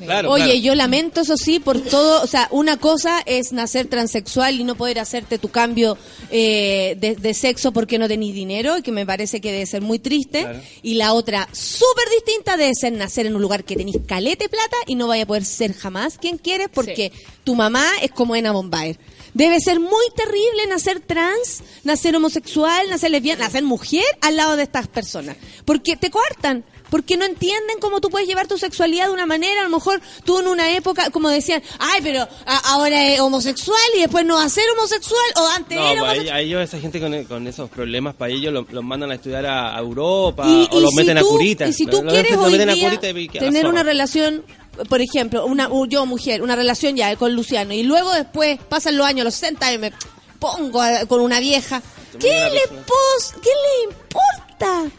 Claro, 0.05 0.31
Oye, 0.31 0.43
claro. 0.45 0.59
yo 0.59 0.75
lamento, 0.75 1.21
eso 1.21 1.37
sí, 1.37 1.59
por 1.59 1.79
todo. 1.81 2.21
O 2.23 2.27
sea, 2.27 2.47
una 2.51 2.77
cosa 2.77 3.21
es 3.25 3.51
nacer 3.51 3.87
transexual 3.87 4.59
y 4.59 4.63
no 4.63 4.75
poder 4.75 4.99
hacerte 4.99 5.37
tu 5.37 5.49
cambio 5.49 5.97
eh, 6.31 6.95
de, 6.99 7.15
de 7.15 7.33
sexo 7.33 7.71
porque 7.71 7.99
no 7.99 8.07
tenés 8.07 8.33
dinero, 8.33 8.77
y 8.77 8.81
que 8.81 8.91
me 8.91 9.05
parece 9.05 9.41
que 9.41 9.51
debe 9.51 9.65
ser 9.65 9.81
muy 9.81 9.99
triste. 9.99 10.41
Claro. 10.41 10.59
Y 10.81 10.95
la 10.95 11.13
otra, 11.13 11.47
súper 11.51 12.05
distinta, 12.15 12.57
debe 12.57 12.73
ser 12.75 12.93
nacer 12.93 13.25
en 13.25 13.35
un 13.35 13.41
lugar 13.41 13.63
que 13.63 13.75
tenés 13.75 13.97
calete 14.05 14.49
plata 14.49 14.77
y 14.87 14.95
no 14.95 15.07
vaya 15.07 15.23
a 15.23 15.27
poder 15.27 15.45
ser 15.45 15.73
jamás 15.73 16.17
quien 16.17 16.37
quieres 16.37 16.69
porque 16.73 17.11
tu 17.43 17.55
mamá 17.55 17.85
es 18.01 18.11
como 18.11 18.35
Ena 18.35 18.51
Bombaer. 18.51 18.97
Debe 19.33 19.59
ser 19.59 19.79
muy 19.79 20.05
terrible 20.15 20.67
nacer 20.67 20.99
trans, 20.99 21.61
nacer 21.83 22.15
homosexual, 22.15 22.89
nacer 22.89 23.11
lesbiana, 23.11 23.45
nacer 23.45 23.63
mujer 23.63 24.03
al 24.21 24.35
lado 24.35 24.55
de 24.55 24.63
estas 24.63 24.87
personas. 24.87 25.37
Porque 25.65 25.95
te 25.95 26.09
coartan. 26.09 26.65
Porque 26.89 27.17
no 27.17 27.25
entienden 27.25 27.79
cómo 27.79 28.01
tú 28.01 28.09
puedes 28.09 28.27
llevar 28.27 28.47
tu 28.47 28.57
sexualidad 28.57 29.07
de 29.07 29.11
una 29.13 29.25
manera. 29.25 29.61
A 29.61 29.63
lo 29.63 29.69
mejor 29.69 30.01
tú 30.25 30.39
en 30.39 30.47
una 30.47 30.71
época, 30.75 31.09
como 31.11 31.29
decían, 31.29 31.61
ay, 31.79 32.01
pero 32.01 32.27
ahora 32.65 33.05
es 33.07 33.19
homosexual 33.19 33.79
y 33.95 33.99
después 34.01 34.25
no 34.25 34.35
va 34.35 34.43
a 34.45 34.49
ser 34.49 34.63
homosexual 34.77 35.21
o 35.35 35.47
antes 35.55 35.77
No, 35.77 35.83
era 35.83 35.99
pues, 36.01 36.11
homosexual. 36.11 36.37
a 36.37 36.41
ellos, 36.41 36.61
esa 36.63 36.79
gente 36.79 36.99
con, 36.99 37.23
con 37.25 37.47
esos 37.47 37.69
problemas, 37.69 38.15
para 38.15 38.31
ellos 38.33 38.51
los, 38.53 38.71
los 38.71 38.83
mandan 38.83 39.11
a 39.11 39.15
estudiar 39.15 39.45
a, 39.45 39.75
a 39.75 39.79
Europa 39.79 40.45
Y- 40.47 40.67
o 40.71 40.79
y 40.79 40.81
los 40.81 40.89
si 40.91 40.95
meten 40.97 41.17
a 41.17 41.21
curita. 41.21 41.67
Y 41.67 41.73
si 41.73 41.85
tú 41.85 42.01
Los- 42.03 42.11
quieres 42.13 42.35
hoy 42.37 42.57
día 42.57 42.89
curita 42.99 43.39
tener 43.39 43.65
una 43.67 43.83
relación, 43.83 44.43
por 44.87 45.01
ejemplo, 45.01 45.45
una 45.45 45.69
yo 45.87 46.05
mujer, 46.05 46.41
una 46.41 46.55
relación 46.55 46.95
ya 46.95 47.15
con 47.17 47.33
Luciano 47.35 47.73
y 47.73 47.83
luego 47.83 48.11
después 48.13 48.59
pasan 48.69 48.97
los 48.97 49.05
años, 49.05 49.25
los 49.25 49.33
60 49.35 49.73
y 49.73 49.77
me 49.77 49.93
pongo 50.39 50.81
a- 50.81 51.05
con 51.05 51.21
una 51.21 51.39
vieja, 51.39 51.81
¿qué 52.19 52.29
le 52.51 52.67
pos, 52.85 53.33
qué 53.43 53.49
le 53.49 53.83
importa? 53.91 54.47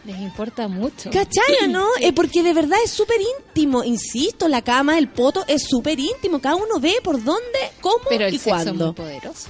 Les 0.04 0.18
importa 0.18 0.68
mucho. 0.68 1.10
¿Cachai 1.10 1.68
no? 1.68 1.86
Eh, 2.00 2.12
porque 2.12 2.42
de 2.42 2.52
verdad 2.52 2.78
es 2.84 2.90
súper 2.90 3.18
íntimo. 3.20 3.84
Insisto, 3.84 4.48
la 4.48 4.62
cama, 4.62 4.98
el 4.98 5.08
poto 5.08 5.44
es 5.46 5.64
súper 5.68 5.98
íntimo. 6.00 6.40
Cada 6.40 6.56
uno 6.56 6.78
ve 6.80 6.96
por 7.02 7.22
dónde, 7.22 7.58
cómo 7.80 8.04
Pero 8.08 8.26
el 8.26 8.34
y 8.34 8.38
sexo 8.38 8.56
es 8.58 8.64
muy 8.66 8.76
cuándo. 8.76 8.94
poderoso. 8.94 9.48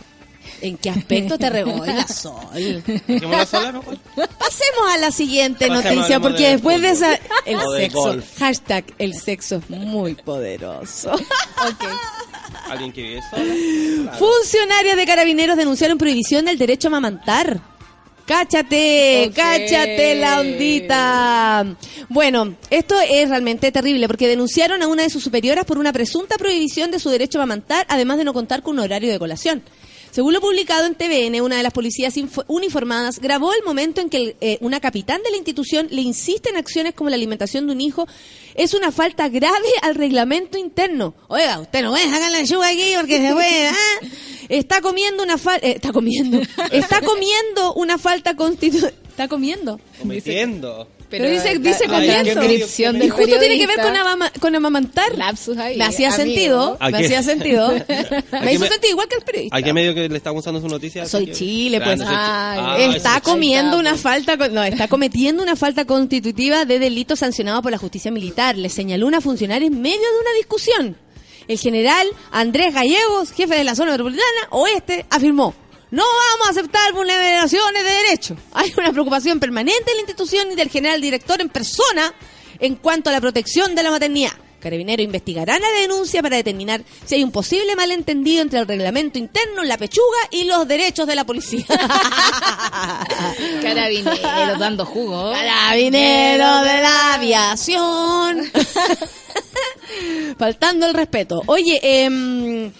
¿En 0.62 0.76
qué 0.76 0.90
aspecto 0.90 1.38
te 1.38 1.48
regola, 1.48 2.06
Sol? 2.06 2.82
Sola, 3.48 3.72
¿no? 3.72 3.82
Pasemos 3.82 4.90
a 4.90 4.98
la 4.98 5.10
siguiente 5.10 5.68
Pasemos, 5.68 5.94
noticia, 5.94 6.20
porque 6.20 6.42
de 6.44 6.50
después 6.50 6.82
de 6.82 6.90
esa... 6.90 7.14
El 7.46 7.60
sexo. 7.78 7.98
golf. 7.98 8.38
Hashtag, 8.38 8.84
el 8.98 9.14
sexo 9.14 9.56
es 9.56 9.70
muy 9.70 10.14
poderoso. 10.16 11.12
¿Alguien 12.68 12.92
que 12.92 13.02
vive 13.02 13.20
sola? 13.30 14.12
Funcionarios 14.18 14.96
de 14.96 15.06
carabineros 15.06 15.56
denunciaron 15.56 15.96
prohibición 15.98 16.44
del 16.44 16.58
derecho 16.58 16.88
a 16.88 16.90
amamantar. 16.90 17.60
Cáchate, 18.30 19.32
cáchate 19.34 20.14
la 20.14 20.38
ondita. 20.38 21.66
Bueno, 22.08 22.54
esto 22.70 22.94
es 23.00 23.28
realmente 23.28 23.72
terrible 23.72 24.06
porque 24.06 24.28
denunciaron 24.28 24.80
a 24.84 24.86
una 24.86 25.02
de 25.02 25.10
sus 25.10 25.24
superioras 25.24 25.64
por 25.64 25.78
una 25.78 25.92
presunta 25.92 26.38
prohibición 26.38 26.92
de 26.92 27.00
su 27.00 27.10
derecho 27.10 27.40
a 27.40 27.42
amamantar, 27.42 27.86
además 27.88 28.18
de 28.18 28.24
no 28.24 28.32
contar 28.32 28.62
con 28.62 28.74
un 28.74 28.84
horario 28.84 29.10
de 29.10 29.18
colación. 29.18 29.64
Según 30.10 30.32
lo 30.34 30.40
publicado 30.40 30.86
en 30.86 30.94
TVN, 30.96 31.40
una 31.40 31.56
de 31.56 31.62
las 31.62 31.72
policías 31.72 32.14
uniformadas 32.48 33.20
grabó 33.20 33.52
el 33.52 33.62
momento 33.64 34.00
en 34.00 34.10
que 34.10 34.16
el- 34.16 34.36
eh, 34.40 34.58
una 34.60 34.80
capitán 34.80 35.22
de 35.22 35.30
la 35.30 35.36
institución 35.36 35.86
le 35.90 36.02
insiste 36.02 36.50
en 36.50 36.56
acciones 36.56 36.94
como 36.94 37.10
la 37.10 37.16
alimentación 37.16 37.66
de 37.66 37.72
un 37.72 37.80
hijo. 37.80 38.06
Es 38.54 38.74
una 38.74 38.90
falta 38.90 39.28
grave 39.28 39.68
al 39.82 39.94
reglamento 39.94 40.58
interno. 40.58 41.14
Oiga, 41.28 41.60
usted 41.60 41.82
no 41.82 41.90
puede 41.90 42.10
sacar 42.10 42.30
la 42.32 42.42
yuga 42.42 42.68
aquí 42.68 42.92
porque 42.96 43.18
se 43.18 43.32
puede. 43.32 43.68
¿ah? 43.68 43.74
Está 44.48 44.80
comiendo 44.80 45.22
una 45.22 45.38
falta. 45.38 45.66
está 45.66 45.92
comiendo. 45.92 46.40
Está 46.72 47.00
comiendo 47.02 47.74
una 47.74 47.96
falta 47.98 48.34
constitucional. 48.34 48.94
Está 49.08 49.28
comiendo. 49.28 49.78
Cometiendo. 49.98 50.88
Pero 51.10 51.28
dice- 51.28 51.58
dice 51.58 51.88
la 51.88 52.00
descripción 52.00 53.02
Y 53.02 53.08
Justo 53.08 53.38
tiene 53.38 53.58
que 53.58 53.66
ver 53.66 53.78
con, 53.80 54.40
con 54.40 54.54
amamantar. 54.56 55.16
Lapsus 55.18 55.56
ahí, 55.58 55.76
Me 55.76 55.84
hacía 55.84 56.08
amigo. 56.14 56.22
sentido. 56.24 56.76
¿A 56.80 56.90
Me 56.90 56.98
hacía 56.98 57.22
sentido. 57.22 57.66
¿A 58.32 58.40
me 58.40 58.52
hizo 58.52 58.60
me- 58.60 58.68
sentido, 58.68 58.90
igual 58.92 59.08
que 59.08 59.16
el 59.16 59.22
periodista. 59.22 59.56
¿A 59.56 59.62
qué 59.62 59.72
medio 59.72 59.92
que 59.94 60.08
le 60.08 60.16
estamos 60.16 60.40
usando 60.40 60.60
su 60.60 60.68
noticia? 60.68 61.04
Soy 61.06 61.26
que- 61.26 61.32
Chile, 61.32 61.80
pues. 61.80 62.00
Ah, 62.04 62.54
no 62.56 62.76
soy 62.76 62.84
Chi- 62.86 62.92
Ah, 62.92 62.96
está 62.96 63.20
comiendo 63.20 63.78
una 63.78 63.90
está, 63.90 64.02
falta, 64.10 64.36
no, 64.48 64.62
está 64.62 64.88
cometiendo 64.88 65.42
una 65.42 65.56
falta 65.56 65.84
constitutiva 65.84 66.64
de 66.64 66.78
delito 66.78 67.16
sancionado 67.16 67.60
por 67.62 67.72
la 67.72 67.78
justicia 67.78 68.10
militar. 68.10 68.56
Le 68.56 68.68
señaló 68.68 69.06
una 69.06 69.20
funcionaria 69.20 69.66
en 69.66 69.80
medio 69.82 69.96
de 70.00 70.18
una 70.20 70.32
discusión. 70.36 70.96
El 71.48 71.58
general 71.58 72.06
Andrés 72.30 72.72
Gallegos, 72.72 73.32
jefe 73.32 73.56
de 73.56 73.64
la 73.64 73.74
zona 73.74 73.90
metropolitana 73.90 74.26
oeste, 74.50 75.06
afirmó. 75.10 75.54
No 75.90 76.04
vamos 76.04 76.46
a 76.46 76.50
aceptar 76.50 76.92
vulneraciones 76.92 77.84
de 77.84 77.90
derechos. 77.90 78.38
Hay 78.52 78.72
una 78.76 78.92
preocupación 78.92 79.40
permanente 79.40 79.84
de 79.86 79.94
la 79.94 80.00
institución 80.00 80.52
y 80.52 80.54
del 80.54 80.70
general 80.70 81.00
director 81.00 81.40
en 81.40 81.48
persona 81.48 82.14
en 82.60 82.76
cuanto 82.76 83.10
a 83.10 83.12
la 83.12 83.20
protección 83.20 83.74
de 83.74 83.82
la 83.82 83.90
maternidad. 83.90 84.32
Carabineros 84.60 85.04
investigarán 85.04 85.60
la 85.60 85.70
denuncia 85.80 86.22
para 86.22 86.36
determinar 86.36 86.82
si 87.04 87.14
hay 87.14 87.24
un 87.24 87.32
posible 87.32 87.74
malentendido 87.74 88.42
entre 88.42 88.60
el 88.60 88.68
reglamento 88.68 89.18
interno, 89.18 89.64
la 89.64 89.78
pechuga 89.78 90.18
y 90.30 90.44
los 90.44 90.68
derechos 90.68 91.06
de 91.06 91.14
la 91.14 91.24
policía. 91.24 91.64
Carabineros 93.62 94.58
dando 94.58 94.84
jugo. 94.84 95.32
Carabinero 95.32 96.62
de 96.62 96.82
la 96.82 97.14
aviación. 97.14 98.42
Faltando 100.38 100.86
el 100.86 100.94
respeto. 100.94 101.42
Oye, 101.46 101.80
em, 101.82 102.70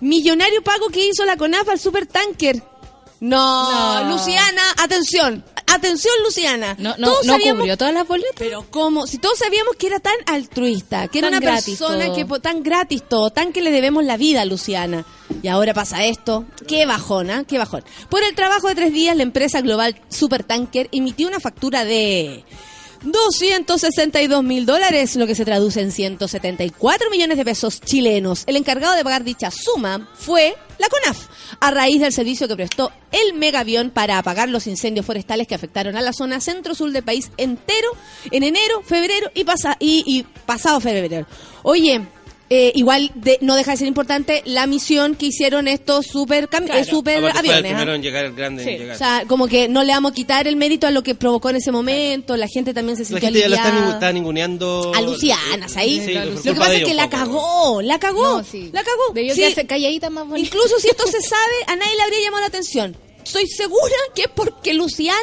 millonario 0.00 0.62
pago 0.62 0.88
que 0.88 1.06
hizo 1.08 1.24
la 1.24 1.36
CONAF 1.36 1.68
al 1.68 1.78
supertanker. 1.80 2.62
No, 3.20 4.02
No. 4.04 4.10
Luciana, 4.12 4.62
atención. 4.78 5.44
Atención, 5.68 6.14
Luciana. 6.22 6.76
No, 6.78 6.94
no, 6.96 7.08
Todos 7.08 7.26
no 7.26 7.32
sabíamos- 7.32 7.58
cubrió 7.60 7.76
todas 7.76 7.92
las 7.92 8.06
boletas. 8.06 8.34
Pero 8.38 8.64
cómo, 8.70 9.06
si 9.06 9.18
todos 9.18 9.38
sabíamos 9.38 9.74
que 9.76 9.88
era 9.88 9.98
tan 9.98 10.14
altruista, 10.26 11.08
que 11.08 11.18
era 11.18 11.28
una 11.28 11.40
persona 11.40 12.06
todo. 12.06 12.14
que 12.34 12.40
tan 12.40 12.62
gratis 12.62 13.02
todo, 13.08 13.30
tan 13.30 13.52
que 13.52 13.62
le 13.62 13.72
debemos 13.72 14.04
la 14.04 14.16
vida 14.16 14.42
a 14.42 14.44
Luciana. 14.44 15.04
Y 15.42 15.48
ahora 15.48 15.74
pasa 15.74 16.04
esto. 16.04 16.44
Qué 16.68 16.86
bajona, 16.86 17.44
qué 17.44 17.58
bajón. 17.58 17.84
Por 18.08 18.22
el 18.22 18.34
trabajo 18.34 18.68
de 18.68 18.74
tres 18.76 18.92
días, 18.92 19.16
la 19.16 19.24
empresa 19.24 19.60
global 19.60 20.00
Supertanker 20.08 20.88
emitió 20.92 21.26
una 21.26 21.40
factura 21.40 21.84
de 21.84 22.44
262 23.02 24.42
mil 24.42 24.66
dólares, 24.66 25.16
lo 25.16 25.26
que 25.26 25.34
se 25.34 25.44
traduce 25.44 25.80
en 25.80 25.92
174 25.92 27.10
millones 27.10 27.36
de 27.36 27.44
pesos 27.44 27.80
chilenos. 27.80 28.44
El 28.46 28.56
encargado 28.56 28.94
de 28.94 29.04
pagar 29.04 29.24
dicha 29.24 29.50
suma 29.50 30.08
fue 30.14 30.56
la 30.78 30.88
CONAF, 30.88 31.28
a 31.60 31.70
raíz 31.70 32.00
del 32.00 32.12
servicio 32.12 32.48
que 32.48 32.56
prestó 32.56 32.92
el 33.12 33.34
megavión 33.34 33.90
para 33.90 34.18
apagar 34.18 34.48
los 34.48 34.66
incendios 34.66 35.06
forestales 35.06 35.46
que 35.46 35.54
afectaron 35.54 35.96
a 35.96 36.02
la 36.02 36.12
zona 36.12 36.40
centro-sur 36.40 36.90
del 36.92 37.02
país 37.02 37.30
entero 37.36 37.88
en 38.30 38.42
enero, 38.42 38.82
febrero 38.82 39.30
y, 39.34 39.44
pasa, 39.44 39.76
y, 39.80 40.04
y 40.06 40.22
pasado 40.44 40.80
febrero. 40.80 41.26
Oye, 41.62 42.06
eh, 42.48 42.70
igual 42.76 43.10
de- 43.16 43.38
no 43.40 43.56
deja 43.56 43.72
de 43.72 43.76
ser 43.78 43.88
importante 43.88 44.42
la 44.44 44.66
misión 44.66 45.14
que 45.16 45.26
hicieron 45.26 45.66
estos 45.68 46.06
super, 46.06 46.48
cam- 46.48 46.72
eh, 46.72 46.84
super 46.84 47.18
Aparte 47.18 47.38
fue 47.40 47.48
el 47.48 47.50
aviones. 47.50 47.72
¿ah? 47.72 47.74
primero 47.76 47.94
en 47.94 48.02
llegar, 48.02 48.24
el 48.24 48.34
grande 48.34 48.62
en 48.62 48.78
llegar. 48.78 48.94
O 48.94 48.98
sea, 48.98 49.24
como 49.26 49.48
que 49.48 49.68
no 49.68 49.82
le 49.82 49.92
vamos 49.92 50.12
a 50.12 50.14
quitar 50.14 50.46
el 50.46 50.54
mérito 50.56 50.86
a 50.86 50.90
lo 50.92 51.02
que 51.02 51.14
provocó 51.14 51.50
en 51.50 51.56
ese 51.56 51.72
momento. 51.72 52.36
La 52.36 52.46
gente 52.48 52.72
también 52.72 52.96
se 52.96 53.02
la 53.02 53.08
sintió 53.08 53.26
gente 53.26 53.40
ya 53.40 53.48
lo 53.48 53.54
está, 53.56 53.68
aliviada. 53.68 53.92
está 53.94 54.12
ninguneando. 54.12 54.92
A 54.94 55.00
Luciana, 55.00 55.66
ahí. 55.76 56.00
Sí, 56.04 56.14
lo 56.14 56.36
fue 56.36 56.52
que 56.52 56.58
pasa 56.58 56.74
es 56.74 56.84
que 56.84 56.94
la 56.94 57.10
cagó, 57.10 57.82
la 57.82 57.98
cagó, 57.98 58.38
No, 58.38 58.44
sí. 58.44 58.70
la 58.72 58.84
cagó. 58.84 59.12
Debió 59.12 59.34
Sí, 59.34 59.54
calladita 59.66 60.10
más 60.10 60.28
bonita. 60.28 60.46
incluso 60.46 60.78
si 60.78 60.88
esto 60.88 61.04
se 61.06 61.20
sabe, 61.20 61.54
a 61.66 61.76
nadie 61.76 61.96
le 61.96 62.02
habría 62.02 62.20
llamado 62.22 62.42
la 62.42 62.46
atención. 62.48 62.96
Estoy 63.26 63.46
segura 63.48 63.94
que 64.14 64.22
es 64.22 64.28
porque 64.34 64.72
Luciana 64.72 65.18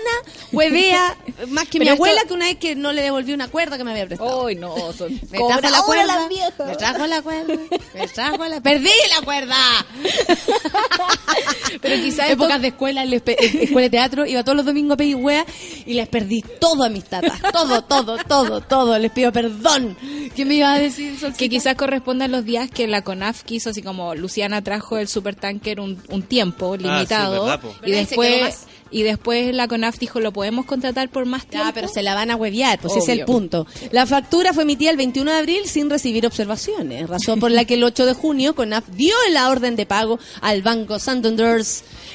huevea 0.52 1.18
más 1.48 1.68
que 1.70 1.80
mi 1.80 1.86
esto- 1.86 1.96
abuela 1.96 2.22
que 2.28 2.34
una 2.34 2.46
vez 2.46 2.58
que 2.58 2.76
no 2.76 2.92
le 2.92 3.02
devolví 3.02 3.34
una 3.34 3.48
cuerda 3.48 3.78
que 3.78 3.84
me 3.86 3.92
había 3.92 4.06
prestado. 4.08 4.48
Ay, 4.48 4.56
no, 4.56 4.76
son 4.94 5.14
Me 5.32 5.38
trajo 5.40 5.62
la 5.70 5.82
cuerda. 5.84 6.30
Me 6.68 6.76
trajo 6.76 7.08
la 7.08 7.22
cuerda. 7.22 7.54
Me 7.94 8.08
trajo 8.10 8.46
la 8.46 8.62
Perdí 8.62 8.90
la 9.18 9.26
cuerda. 9.26 9.56
Pero 11.82 11.96
quizás 12.04 12.30
épocas 12.30 12.62
de 12.62 12.68
escuela, 12.70 13.04
en 13.04 13.10
la 13.10 13.16
en 13.16 13.24
escuela 13.62 13.82
de 13.82 13.90
teatro, 13.90 14.26
iba 14.26 14.44
todos 14.44 14.56
los 14.58 14.66
domingos 14.66 14.94
a 14.94 14.98
pedir 14.98 15.16
wea 15.16 15.46
y 15.86 15.94
les 15.94 16.08
perdí 16.08 16.44
todo 16.60 16.84
a 16.84 16.90
mis 16.90 17.04
tatas. 17.06 17.42
Todo, 17.52 17.84
todo, 17.84 18.18
todo, 18.28 18.62
todo. 18.62 19.00
Les 19.00 19.12
pido 19.12 19.32
perdón. 19.32 19.98
¿Qué 20.36 20.46
me 20.46 20.56
iba 20.56 20.74
a 20.74 20.80
decir, 20.80 21.12
Solcita? 21.20 21.38
que 21.38 21.50
quizás 21.50 21.76
corresponde 21.76 22.26
a 22.26 22.28
los 22.28 22.44
días 22.46 22.70
que 22.70 22.88
la 22.88 23.02
CONAF 23.04 23.44
quiso, 23.44 23.70
así 23.72 23.82
como 23.82 24.16
Luciana 24.16 24.62
trajo 24.64 24.98
el 24.98 25.08
supertanker 25.08 25.80
un, 25.80 26.02
un 26.10 26.24
tiempo 26.24 26.76
limitado 26.78 27.36
y 27.36 27.40
¿Verdad? 27.40 27.62
Después. 28.00 28.68
Y 28.92 29.04
después 29.04 29.54
la 29.54 29.68
CONAF 29.68 29.98
dijo 30.00 30.20
lo 30.20 30.32
podemos 30.34 30.66
contratar 30.66 31.10
por 31.10 31.26
más 31.26 31.46
tiempo. 31.48 31.68
Ya, 31.68 31.74
pero 31.74 31.88
se 31.88 32.04
la 32.04 32.14
van 32.16 32.32
a 32.32 32.36
huevear, 32.36 32.80
pues 32.80 32.94
ese 32.96 33.12
es 33.14 33.20
el 33.20 33.26
punto. 33.26 33.66
La 33.92 34.06
factura 34.06 34.54
fue 34.54 34.64
emitida 34.64 34.90
el 34.92 34.98
21 34.98 35.32
de 35.32 35.38
abril 35.38 35.66
sin 35.66 35.90
recibir 35.90 36.26
observaciones, 36.26 37.10
razón 37.10 37.40
por 37.40 37.52
la 37.52 37.66
que 37.66 37.76
el 37.76 37.84
8 37.84 38.06
de 38.06 38.14
junio 38.14 38.56
CONAF 38.56 38.88
dio 38.90 39.16
la 39.32 39.50
orden 39.50 39.76
de 39.76 39.86
pago 39.86 40.20
al 40.42 40.62
Banco 40.62 41.00
Santander. 41.00 41.64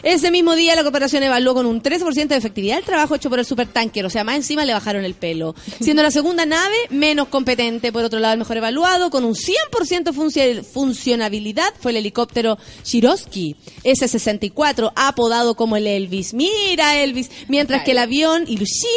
Ese 0.03 0.31
mismo 0.31 0.55
día 0.55 0.77
la 0.77 0.83
cooperación 0.83 1.23
evaluó 1.23 1.55
con 1.55 1.67
un 1.67 1.83
13% 1.83 2.29
de 2.29 2.37
efectividad 2.37 2.79
el 2.79 2.85
trabajo 2.85 3.15
hecho 3.17 3.29
por 3.31 3.39
el 3.39 3.45
supertanker, 3.45 4.07
o 4.07 4.11
sea, 4.11 4.23
más 4.25 4.37
encima 4.37 4.65
le 4.65 4.73
bajaron 4.73 5.05
el 5.05 5.15
pelo, 5.15 5.55
siendo 5.81 6.03
la 6.03 6.11
segunda 6.11 6.47
nave 6.47 6.77
menos 6.91 7.29
competente, 7.29 7.93
por 7.93 8.05
otro 8.05 8.19
lado 8.21 8.33
el 8.35 8.39
mejor 8.39 8.57
evaluado, 8.59 9.11
con 9.11 9.25
un 9.25 9.35
100% 9.35 10.13
funci- 10.13 10.63
funcionabilidad, 10.63 11.73
fue 11.81 11.91
el 11.91 11.97
helicóptero 11.99 12.59
Shiroski 12.85 13.57
S-64, 13.85 14.93
apodado 14.95 15.55
como 15.55 15.77
el 15.77 15.87
Elvis. 15.87 16.33
Mira 16.35 16.53
Elvis, 16.77 17.31
mientras 17.49 17.83
que 17.85 17.93
el 17.93 17.99
avión 17.99 18.45
Ilushin, 18.47 18.89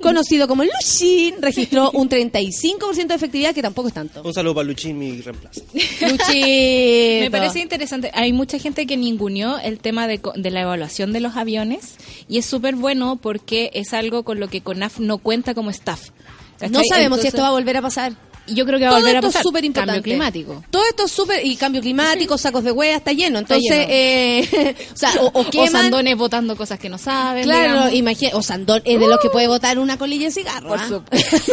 conocido 0.00 0.48
como 0.48 0.64
Lushin, 0.64 1.34
registró 1.40 1.90
un 1.94 2.08
35% 2.08 3.06
de 3.06 3.14
efectividad, 3.14 3.54
que 3.54 3.62
tampoco 3.62 3.88
es 3.88 3.94
tanto. 3.94 4.22
Un 4.22 4.32
saludo 4.34 4.54
para 4.56 4.68
Luchín, 4.68 4.98
mi 4.98 5.20
reemplazo. 5.20 5.60
Luchito. 5.74 7.20
Me 7.20 7.28
parece 7.30 7.60
interesante. 7.60 8.10
Hay 8.14 8.32
mucha 8.32 8.58
gente 8.58 8.86
que 8.86 8.96
ninguneó 8.96 9.58
el 9.58 9.78
tema 9.78 10.06
de, 10.06 10.18
co- 10.20 10.32
de 10.36 10.50
la 10.50 10.62
evaluación 10.62 11.12
de 11.12 11.20
los 11.20 11.36
aviones 11.36 11.96
y 12.28 12.38
es 12.38 12.46
súper 12.46 12.76
bueno 12.76 13.16
porque 13.16 13.70
es 13.74 13.92
algo 13.92 14.22
con 14.22 14.40
lo 14.40 14.48
que 14.48 14.60
CONAF 14.60 14.98
no 14.98 15.18
cuenta 15.18 15.54
como 15.54 15.70
staff. 15.70 16.10
¿cachai? 16.58 16.70
No 16.70 16.80
sabemos 16.88 17.20
si 17.20 17.28
esto 17.28 17.42
va 17.42 17.48
a 17.48 17.52
volver 17.52 17.76
a 17.76 17.82
pasar. 17.82 18.12
Yo 18.48 18.66
creo 18.66 18.78
que 18.78 18.84
va 18.84 18.90
a 18.90 18.94
Todo 18.94 19.00
volver 19.00 19.16
a 19.16 19.18
esto 19.20 19.28
pasar. 19.28 19.40
es 19.40 19.42
súper 19.44 19.64
importante. 19.64 19.92
Cambio 19.98 20.02
climático. 20.12 20.64
Todo 20.70 20.82
esto 20.88 21.04
es 21.04 21.12
súper. 21.12 21.46
Y 21.46 21.56
cambio 21.56 21.80
climático, 21.80 22.36
sacos 22.36 22.64
de 22.64 22.72
hueá, 22.72 22.96
está 22.96 23.12
lleno. 23.12 23.38
Entonces, 23.38 23.70
lleno. 23.70 23.86
eh, 23.88 24.76
o 24.92 24.96
sea, 24.96 25.12
o, 25.20 25.26
o 25.26 25.40
O 25.42 25.50
queman. 25.50 25.70
sandones 25.70 26.16
votando 26.16 26.56
cosas 26.56 26.78
que 26.78 26.88
no 26.88 26.98
saben. 26.98 27.44
Claro, 27.44 27.90
imagina, 27.94 28.32
o 28.36 28.42
Sandón 28.42 28.82
es 28.84 28.98
de 28.98 29.06
los 29.06 29.18
que 29.20 29.30
puede 29.30 29.46
botar 29.46 29.78
una 29.78 29.96
colilla 29.98 30.26
de 30.26 30.32
cigarro. 30.32 30.68
Por 30.68 30.78
¿ah? 30.80 30.88
supuesto. 30.88 31.52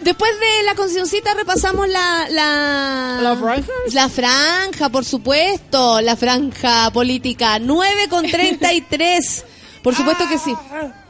Después 0.00 0.30
de 0.40 0.62
la 0.64 0.74
cancioncita 0.74 1.34
repasamos 1.34 1.88
la 1.88 2.26
la 2.30 3.18
¿La 3.22 3.36
franja? 3.36 3.72
la 3.92 4.08
franja, 4.08 4.88
por 4.88 5.04
supuesto, 5.04 6.00
la 6.00 6.16
franja 6.16 6.90
política 6.92 7.58
9 7.58 8.08
con 8.08 8.24
33. 8.26 9.44
Por 9.82 9.94
supuesto 9.94 10.24
que 10.28 10.38
sí. 10.38 10.54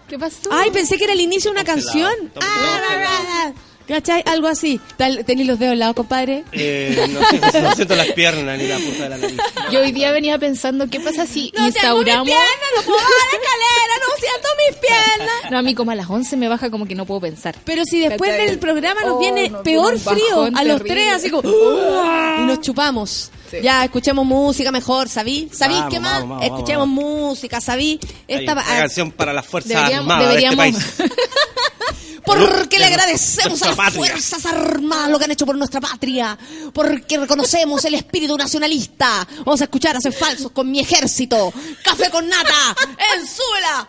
¿Qué 0.08 0.18
pasó? 0.18 0.48
Ay, 0.50 0.70
pensé 0.70 0.96
que 0.96 1.04
era 1.04 1.12
el 1.12 1.20
inicio 1.20 1.50
de 1.50 1.56
una 1.56 1.64
canción. 1.64 2.12
Ah. 2.40 3.52
¿Cachai? 3.88 4.22
Algo 4.26 4.46
así. 4.48 4.78
¿Tenéis 5.24 5.48
los 5.48 5.58
dedos 5.58 5.72
al 5.72 5.78
lado, 5.78 5.94
compadre? 5.94 6.44
Eh, 6.52 7.08
no, 7.10 7.20
siento, 7.28 7.60
no 7.62 7.74
siento 7.74 7.96
las 7.96 8.12
piernas 8.12 8.58
ni 8.58 8.66
la 8.68 8.76
punta 8.76 9.04
de 9.04 9.08
la 9.08 9.16
nariz. 9.18 9.38
Yo 9.72 9.80
hoy 9.80 9.92
día 9.92 10.12
venía 10.12 10.38
pensando, 10.38 10.86
¿qué 10.88 11.00
pasa 11.00 11.24
si 11.26 11.46
No 11.46 11.52
tengo 11.52 11.66
mis 11.66 11.74
instauramos... 11.76 12.26
piernas, 12.26 12.46
no 12.76 12.82
puedo 12.82 12.98
bajar 12.98 13.12
la 13.32 13.38
escalera, 13.38 13.94
no 14.00 14.20
siento 14.20 14.48
mis 14.68 14.76
piernas. 14.78 15.50
No, 15.50 15.58
a 15.58 15.62
mí 15.62 15.74
como 15.74 15.90
a 15.90 15.94
las 15.94 16.10
11 16.10 16.36
me 16.36 16.48
baja 16.48 16.70
como 16.70 16.84
que 16.86 16.94
no 16.94 17.06
puedo 17.06 17.20
pensar. 17.22 17.56
Pero 17.64 17.84
si 17.86 17.98
después 18.00 18.30
¿Cachai? 18.30 18.46
del 18.46 18.58
programa 18.58 19.00
nos 19.02 19.12
Oh, 19.14 19.18
viene 19.20 19.48
nos 19.48 19.62
peor 19.62 19.98
frío 19.98 20.42
a 20.54 20.64
los 20.64 20.82
terrible. 20.82 20.88
tres, 20.88 21.12
así 21.14 21.30
como 21.30 21.48
y 21.48 22.44
nos 22.44 22.60
chupamos. 22.60 23.30
Sí. 23.50 23.56
Ya, 23.62 23.82
escuchemos 23.86 24.26
música 24.26 24.70
mejor, 24.70 25.08
¿sabí? 25.08 25.48
¿Sabí 25.50 25.72
Vamos, 25.76 25.94
qué 25.94 26.00
más? 26.00 26.12
vamos, 26.20 26.28
vamos, 26.28 26.44
escuchemos 26.44 26.86
vamos. 26.86 27.04
música, 27.30 27.60
¿sabí? 27.62 27.98
Esta 28.28 28.52
una 28.52 28.60
ah, 28.60 28.78
canción 28.80 29.10
para 29.10 29.32
las 29.32 29.46
fuerzas 29.46 29.70
Deberíamos- 29.72 30.12
armadas 30.12 30.28
deberíamos- 30.28 30.58
de 30.58 30.68
este 30.78 31.04
país. 31.04 31.12
porque 32.28 32.78
le 32.78 32.84
agradecemos 32.84 33.62
a 33.62 33.68
las 33.68 33.76
patria. 33.76 33.98
Fuerzas 33.98 34.46
Armadas 34.46 35.10
lo 35.10 35.18
que 35.18 35.24
han 35.24 35.30
hecho 35.30 35.46
por 35.46 35.56
nuestra 35.56 35.80
patria, 35.80 36.38
porque 36.72 37.18
reconocemos 37.18 37.84
el 37.84 37.94
espíritu 37.94 38.36
nacionalista. 38.36 39.26
Vamos 39.38 39.60
a 39.60 39.64
escuchar 39.64 39.94
a 39.96 39.98
Hacer 39.98 40.12
Falsos 40.12 40.52
con 40.52 40.70
mi 40.70 40.80
ejército. 40.80 41.52
Café 41.82 42.10
con 42.10 42.28
nata, 42.28 42.76
en 43.14 43.26
Súbela. 43.26 43.86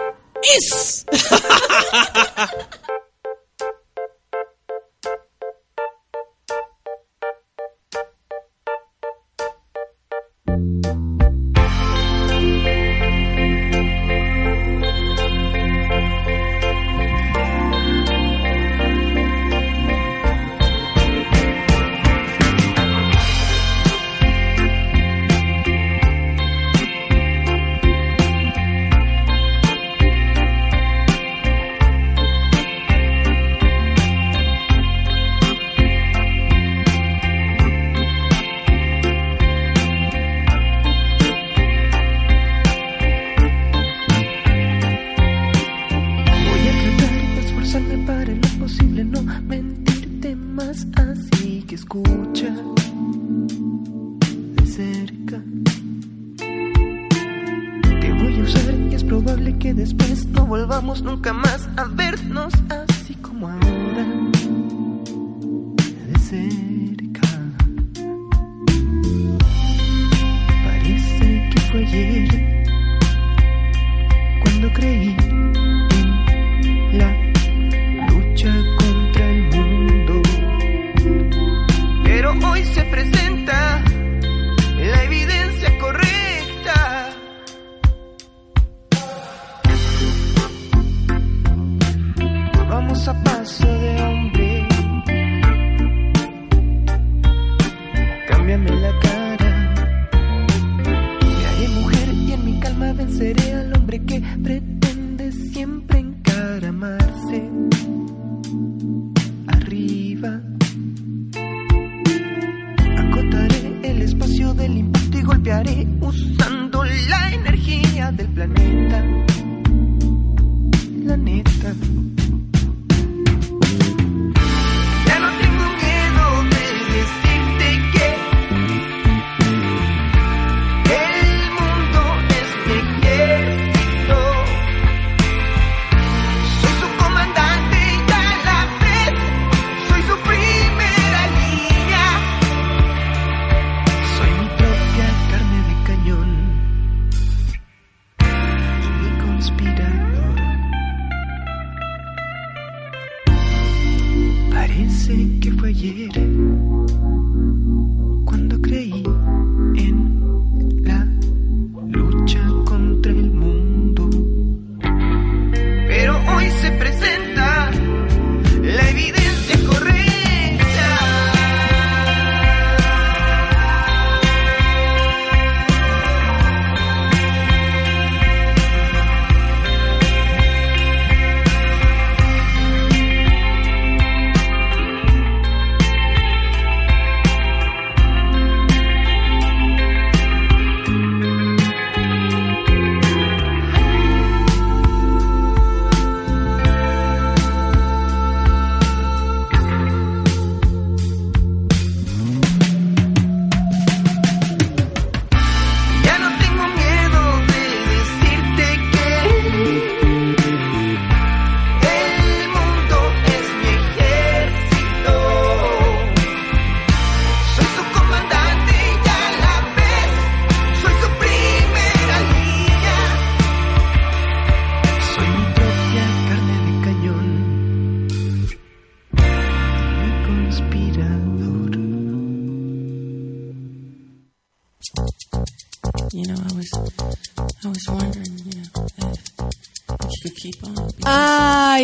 Is. 0.57 1.05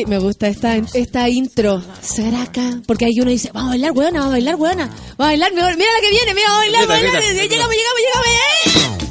Ay, 0.05 0.09
me 0.09 0.17
gusta 0.19 0.47
esta, 0.47 0.75
esta 0.93 1.29
intro. 1.29 1.81
Saraca. 2.01 2.79
Porque 2.87 3.05
ahí 3.05 3.19
uno 3.19 3.31
dice, 3.31 3.49
vamos 3.53 3.69
a 3.69 3.71
bailar, 3.71 3.91
weona, 3.91 4.19
vamos 4.19 4.27
a 4.27 4.31
bailar, 4.35 4.55
weona. 4.55 4.85
Vamos 4.87 4.99
a 5.17 5.23
bailar, 5.23 5.51
mira 5.53 5.75
mira 5.75 5.91
la 5.93 5.99
que 6.01 6.09
viene, 6.11 6.33
mira, 6.33 6.47
vamos 6.47 6.57
a 6.57 6.61
bailar, 6.61 6.87
vamos 6.87 7.03
a 7.03 7.03
bailar. 7.11 7.23
Llegamos, 7.49 7.75
llegamos, 7.75 7.99
llegamos. 7.99 8.27
¡eh! 8.27 9.05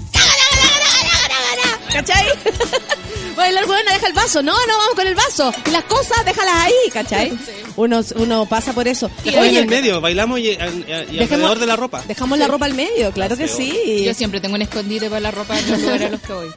¿Cachai? 1.92 2.26
Bailar, 3.36 3.68
weona, 3.68 3.92
deja 3.92 4.06
el 4.08 4.12
vaso. 4.12 4.42
No, 4.42 4.52
no, 4.52 4.78
vamos 4.78 4.94
con 4.94 5.06
el 5.06 5.14
vaso. 5.14 5.52
Y 5.66 5.70
las 5.70 5.84
cosas, 5.84 6.24
déjalas 6.24 6.54
ahí, 6.56 6.72
¿cachai? 6.92 7.36
Uno, 7.76 8.00
uno 8.16 8.46
pasa 8.46 8.72
por 8.72 8.86
eso. 8.88 9.10
Dejamos 9.24 9.48
en 9.48 9.56
el 9.56 9.66
Oye, 9.66 9.66
medio, 9.76 10.00
bailamos 10.00 10.38
y, 10.40 10.50
y- 10.50 10.58
y 11.12 11.18
alrededor 11.20 11.58
de 11.58 11.66
la 11.66 11.76
ropa. 11.76 12.02
dejamos 12.06 12.38
la 12.38 12.46
ropa 12.48 12.66
al 12.66 12.74
medio, 12.74 13.10
claro 13.12 13.36
que 13.36 13.48
sí. 13.48 14.02
Yo 14.04 14.14
siempre 14.14 14.40
tengo 14.40 14.54
un 14.54 14.62
escondite 14.62 15.08
para 15.08 15.20
la 15.20 15.30
ropa 15.32 15.58
en 15.58 15.70
los 15.70 15.80
lugares 15.80 16.06
a 16.06 16.10
los 16.10 16.20
que 16.20 16.32
voy. 16.32 16.48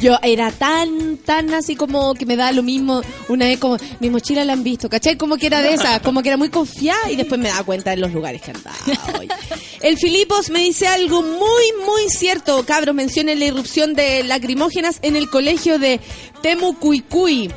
Yo 0.00 0.18
era 0.22 0.50
tan, 0.50 1.16
tan 1.18 1.52
así 1.54 1.76
como 1.76 2.14
que 2.14 2.26
me 2.26 2.36
da 2.36 2.52
lo 2.52 2.62
mismo. 2.62 3.02
Una 3.28 3.46
vez 3.46 3.58
como, 3.58 3.76
mi 4.00 4.10
mochila 4.10 4.44
la 4.44 4.52
han 4.52 4.62
visto, 4.62 4.88
¿cachai? 4.88 5.16
Como 5.16 5.36
que 5.36 5.46
era 5.46 5.60
de 5.62 5.74
esa, 5.74 6.00
como 6.02 6.22
que 6.22 6.28
era 6.28 6.36
muy 6.36 6.48
confiada 6.48 7.10
y 7.10 7.16
después 7.16 7.40
me 7.40 7.48
daba 7.48 7.64
cuenta 7.64 7.90
de 7.90 7.98
los 7.98 8.12
lugares 8.12 8.42
que 8.42 8.52
andaba. 8.52 8.76
oye. 9.18 9.28
El 9.80 9.96
Filipos 9.96 10.50
me 10.50 10.60
dice 10.60 10.86
algo 10.86 11.22
muy, 11.22 11.84
muy 11.84 12.08
cierto. 12.08 12.64
Cabros, 12.64 12.94
menciona 12.94 13.34
la 13.34 13.44
irrupción 13.44 13.94
de 13.94 14.24
lacrimógenas 14.24 14.98
en 15.02 15.16
el 15.16 15.28
colegio 15.30 15.78
de 15.78 16.00
Temucuicui. 16.42 17.50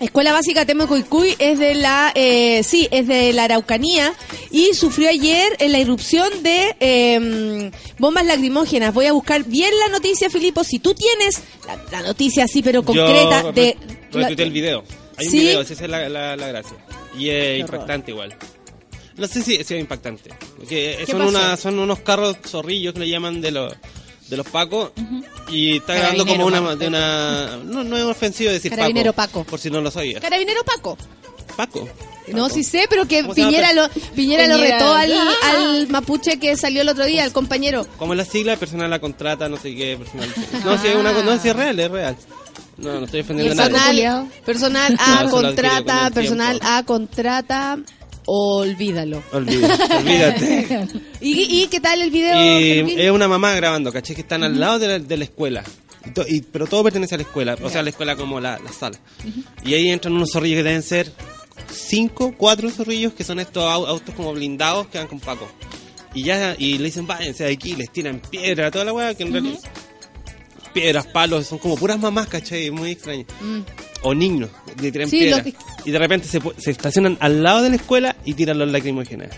Escuela 0.00 0.32
Básica 0.32 0.66
Temucuicui 0.66 1.36
es 1.38 1.58
de 1.58 1.74
la, 1.74 2.12
eh, 2.14 2.62
sí, 2.62 2.86
es 2.90 3.06
de 3.06 3.32
la 3.32 3.44
Araucanía 3.44 4.12
y 4.50 4.74
sufrió 4.74 5.08
ayer 5.08 5.56
en 5.58 5.72
la 5.72 5.78
irrupción 5.78 6.28
de 6.42 6.76
eh, 6.80 7.70
bombas 7.98 8.26
lacrimógenas. 8.26 8.92
Voy 8.92 9.06
a 9.06 9.12
buscar 9.12 9.44
bien 9.44 9.70
la 9.78 9.88
noticia, 9.88 10.28
Filipo. 10.28 10.64
Si 10.64 10.78
tú 10.78 10.94
tienes 10.94 11.42
la, 11.66 11.82
la 11.90 12.06
noticia 12.08 12.44
así, 12.44 12.62
pero 12.62 12.82
concreta 12.82 13.42
Yo 13.42 13.52
de... 13.52 13.76
retuiteé 14.12 14.44
el 14.44 14.52
video. 14.52 14.84
Hay 15.16 15.26
un 15.26 15.32
¿Sí? 15.32 15.38
video, 15.38 15.60
esa 15.62 15.72
es 15.72 15.88
la, 15.88 16.08
la, 16.08 16.36
la 16.36 16.48
gracia. 16.48 16.76
Y 17.18 17.30
es 17.30 17.60
impactante 17.60 18.10
igual. 18.10 18.36
No 19.16 19.26
sé 19.26 19.42
si, 19.42 19.56
si 19.64 19.74
es 19.74 19.80
impactante. 19.80 20.28
Porque 20.58 20.98
¿Qué 21.06 21.10
son, 21.10 21.22
una, 21.22 21.56
son 21.56 21.78
unos 21.78 22.00
carros 22.00 22.36
zorrillos 22.46 22.92
que 22.92 23.00
le 23.00 23.08
llaman 23.08 23.40
de 23.40 23.50
los 23.50 23.74
de 24.28 24.36
los 24.36 24.46
pacos 24.48 24.90
y 25.48 25.76
está 25.76 25.94
grabando 25.94 26.26
como 26.26 26.46
una 26.46 26.74
de 26.76 26.88
una 26.88 27.58
no, 27.64 27.84
no 27.84 27.96
es 27.96 28.02
ofensivo 28.04 28.50
decir 28.50 28.70
Carabinero 28.70 29.12
Paco, 29.12 29.40
Paco. 29.40 29.50
por 29.50 29.60
si 29.60 29.70
no 29.70 29.80
lo 29.80 29.90
sabías 29.90 30.20
Carabinero 30.20 30.62
Paco. 30.64 30.98
Paco 31.56 31.88
No, 32.28 32.48
sí 32.48 32.64
sé, 32.64 32.86
pero 32.90 33.06
que. 33.06 33.22
Piñera 33.24 33.72
lo, 33.72 33.88
Piñera 34.16 34.46
lo 34.48 34.56
Piñera. 34.56 34.78
retó 34.78 34.92
al, 34.94 35.12
Ah. 35.12 35.34
al 35.50 35.88
mapuche 35.88 36.38
que 36.40 36.56
salió 36.56 36.82
el 36.82 36.88
otro 36.88 37.04
día, 37.06 37.22
al 37.24 37.32
compañero. 37.32 37.86
como 37.98 38.12
es 38.14 38.18
la 38.18 38.24
sigla 38.24 38.56
personal 38.56 38.90
la 38.90 38.98
contrata 38.98 39.48
no 39.48 39.56
sé 39.56 39.74
qué 39.74 39.96
personal 39.96 40.28
no 40.64 40.76
si 40.78 40.88
es 40.88 40.96
una 40.96 41.12
no 41.12 41.38
si 41.40 41.48
es 41.48 41.56
real 41.56 41.78
es 41.78 41.90
real 41.90 42.16
no 42.78 42.98
no 43.00 43.04
estoy 43.06 43.20
defendiendo 43.22 43.62
a 43.62 43.68
nadie 43.68 44.10
Personal, 44.44 44.96
personal 44.96 44.96
No, 44.98 45.04
A 45.18 45.22
lo 45.22 45.30
contrata, 45.30 46.06
el 46.08 46.12
personal. 46.12 46.60
A 46.62 46.82
contrata, 46.84 47.78
olvídalo. 48.26 49.22
olvídate 49.32 49.96
olvídate 49.96 50.86
¿Y, 51.20 51.62
y 51.62 51.66
qué 51.68 51.80
tal 51.80 52.02
el 52.02 52.10
video? 52.10 52.34
Y 52.88 53.00
es 53.00 53.10
una 53.10 53.26
mamá 53.28 53.54
grabando, 53.54 53.92
¿caché? 53.92 54.14
Que 54.14 54.20
están 54.20 54.42
al 54.44 54.58
lado 54.60 54.78
de 54.78 54.86
la, 54.88 54.98
de 54.98 55.16
la 55.16 55.24
escuela. 55.24 55.64
Y 56.28 56.40
pero 56.42 56.66
todo 56.66 56.84
pertenece 56.84 57.14
a 57.14 57.18
la 57.18 57.22
escuela, 57.24 57.56
o 57.62 57.68
sea, 57.70 57.82
la 57.82 57.90
escuela 57.90 58.14
como 58.16 58.40
la, 58.40 58.58
la 58.62 58.72
sala. 58.72 58.98
Y 59.64 59.74
ahí 59.74 59.88
entran 59.90 60.14
unos 60.14 60.30
zorrillos 60.32 60.58
que 60.58 60.62
deben 60.62 60.82
ser 60.82 61.10
cinco, 61.72 62.34
cuatro 62.36 62.70
zorrillos 62.70 63.12
que 63.14 63.24
son 63.24 63.40
estos 63.40 63.64
au- 63.64 63.86
autos 63.88 64.14
como 64.14 64.32
blindados 64.32 64.86
que 64.88 64.98
van 64.98 65.08
con 65.08 65.18
Paco. 65.18 65.48
Y 66.14 66.22
ya, 66.22 66.54
y 66.58 66.78
le 66.78 66.84
dicen, 66.84 67.06
váyanse 67.06 67.44
de 67.44 67.52
aquí, 67.52 67.74
les 67.74 67.90
tiran 67.90 68.20
piedra, 68.20 68.70
toda 68.70 68.84
la 68.84 68.92
weá, 68.92 69.14
que 69.14 69.24
en 69.24 69.32
realidad. 69.32 69.58
Piedras, 70.72 71.06
palos, 71.06 71.46
son 71.46 71.58
como 71.58 71.74
puras 71.76 71.98
mamás, 71.98 72.28
¿cachai? 72.28 72.70
Muy 72.70 72.90
extraño. 72.92 73.24
O 74.06 74.14
niños, 74.14 74.50
le 74.80 74.92
tiran. 74.92 75.08
Sí, 75.08 75.18
piedras. 75.20 75.42
que- 75.42 75.54
Y 75.84 75.90
de 75.90 75.98
repente 75.98 76.28
se, 76.28 76.40
se 76.58 76.70
estacionan 76.70 77.16
al 77.20 77.42
lado 77.42 77.62
de 77.62 77.70
la 77.70 77.76
escuela 77.76 78.16
y 78.24 78.34
tiran 78.34 78.58
los 78.58 78.70
lacrimógenos. 78.70 79.28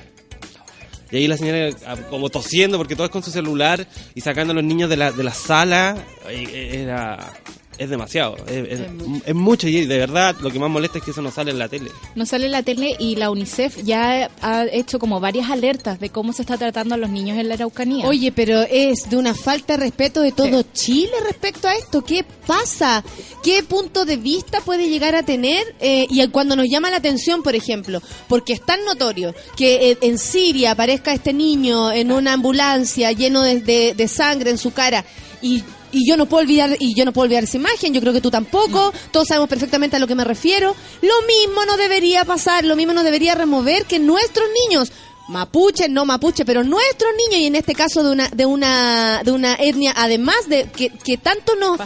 Y 1.10 1.16
ahí 1.16 1.26
la 1.26 1.38
señora 1.38 1.70
ah, 1.86 1.96
como 2.10 2.28
tosiendo 2.28 2.76
porque 2.76 2.94
todo 2.94 3.06
es 3.06 3.10
con 3.10 3.22
su 3.22 3.30
celular 3.30 3.86
y 4.14 4.20
sacando 4.20 4.52
a 4.52 4.54
los 4.54 4.64
niños 4.64 4.90
de 4.90 4.96
la, 4.98 5.10
de 5.10 5.24
la 5.24 5.32
sala. 5.32 5.96
Eh, 6.28 6.82
Era, 6.82 7.32
es 7.78 7.88
demasiado. 7.90 8.36
Es, 8.46 8.68
es- 8.80 8.80
es 9.26 9.34
mucho 9.34 9.68
y 9.68 9.86
de 9.86 9.98
verdad 9.98 10.36
lo 10.40 10.50
que 10.50 10.58
más 10.58 10.68
molesta 10.70 10.98
es 10.98 11.04
que 11.04 11.10
eso 11.12 11.22
no 11.22 11.30
sale 11.30 11.50
en 11.52 11.58
la 11.58 11.68
tele. 11.68 11.90
No 12.14 12.26
sale 12.26 12.46
en 12.46 12.52
la 12.52 12.62
tele 12.62 12.96
y 12.98 13.16
la 13.16 13.30
UNICEF 13.30 13.82
ya 13.84 14.30
ha 14.42 14.64
hecho 14.66 14.98
como 14.98 15.20
varias 15.20 15.50
alertas 15.50 16.00
de 16.00 16.10
cómo 16.10 16.32
se 16.32 16.42
está 16.42 16.56
tratando 16.58 16.94
a 16.94 16.98
los 16.98 17.10
niños 17.10 17.38
en 17.38 17.48
la 17.48 17.54
Araucanía. 17.54 18.06
Oye, 18.06 18.32
pero 18.32 18.62
es 18.62 19.08
de 19.08 19.16
una 19.16 19.34
falta 19.34 19.74
de 19.76 19.84
respeto 19.84 20.20
de 20.22 20.32
todo 20.32 20.62
Chile 20.72 21.12
respecto 21.26 21.68
a 21.68 21.74
esto. 21.74 22.04
¿Qué 22.04 22.24
pasa? 22.46 23.04
¿Qué 23.42 23.62
punto 23.62 24.04
de 24.04 24.16
vista 24.16 24.60
puede 24.60 24.88
llegar 24.88 25.14
a 25.14 25.22
tener? 25.22 25.64
Eh, 25.80 26.06
y 26.10 26.26
cuando 26.28 26.56
nos 26.56 26.66
llama 26.68 26.90
la 26.90 26.96
atención, 26.96 27.42
por 27.42 27.54
ejemplo, 27.54 28.02
porque 28.28 28.52
es 28.54 28.60
tan 28.64 28.84
notorio 28.84 29.34
que 29.56 29.90
eh, 29.92 29.98
en 30.02 30.18
Siria 30.18 30.72
aparezca 30.72 31.12
este 31.12 31.32
niño 31.32 31.92
en 31.92 32.10
una 32.12 32.32
ambulancia 32.32 33.12
lleno 33.12 33.42
de, 33.42 33.60
de- 33.60 33.94
de 33.94 34.08
sangre 34.08 34.50
en 34.50 34.58
su 34.58 34.72
cara 34.72 35.04
y 35.40 35.62
y 35.92 36.08
yo 36.08 36.16
no 36.16 36.26
puedo 36.26 36.42
olvidar 36.42 36.76
y 36.78 36.94
yo 36.94 37.04
no 37.04 37.12
puedo 37.12 37.24
olvidar 37.24 37.44
esa 37.44 37.56
imagen 37.56 37.94
yo 37.94 38.00
creo 38.00 38.12
que 38.12 38.20
tú 38.20 38.30
tampoco 38.30 38.92
todos 39.10 39.28
sabemos 39.28 39.48
perfectamente 39.48 39.96
a 39.96 39.98
lo 39.98 40.06
que 40.06 40.14
me 40.14 40.24
refiero. 40.24 40.74
Lo 41.02 41.14
mismo 41.26 41.64
no 41.66 41.76
debería 41.76 42.24
pasar 42.24 42.64
lo 42.64 42.76
mismo 42.76 42.92
no 42.92 43.02
debería 43.02 43.34
remover 43.34 43.84
que 43.84 43.98
nuestros 43.98 44.48
niños 44.68 44.92
mapuche 45.28 45.88
no 45.88 46.04
mapuche 46.04 46.44
pero 46.44 46.64
nuestros 46.64 47.10
niños 47.16 47.40
y 47.42 47.46
en 47.46 47.54
este 47.56 47.74
caso 47.74 48.02
de 48.02 48.10
una 48.10 48.28
de 48.30 48.46
una 48.46 49.22
de 49.22 49.30
una 49.32 49.54
etnia 49.56 49.92
además 49.96 50.48
de 50.48 50.70
que, 50.70 50.90
que 50.90 51.18
tanto 51.18 51.54
nos 51.56 51.78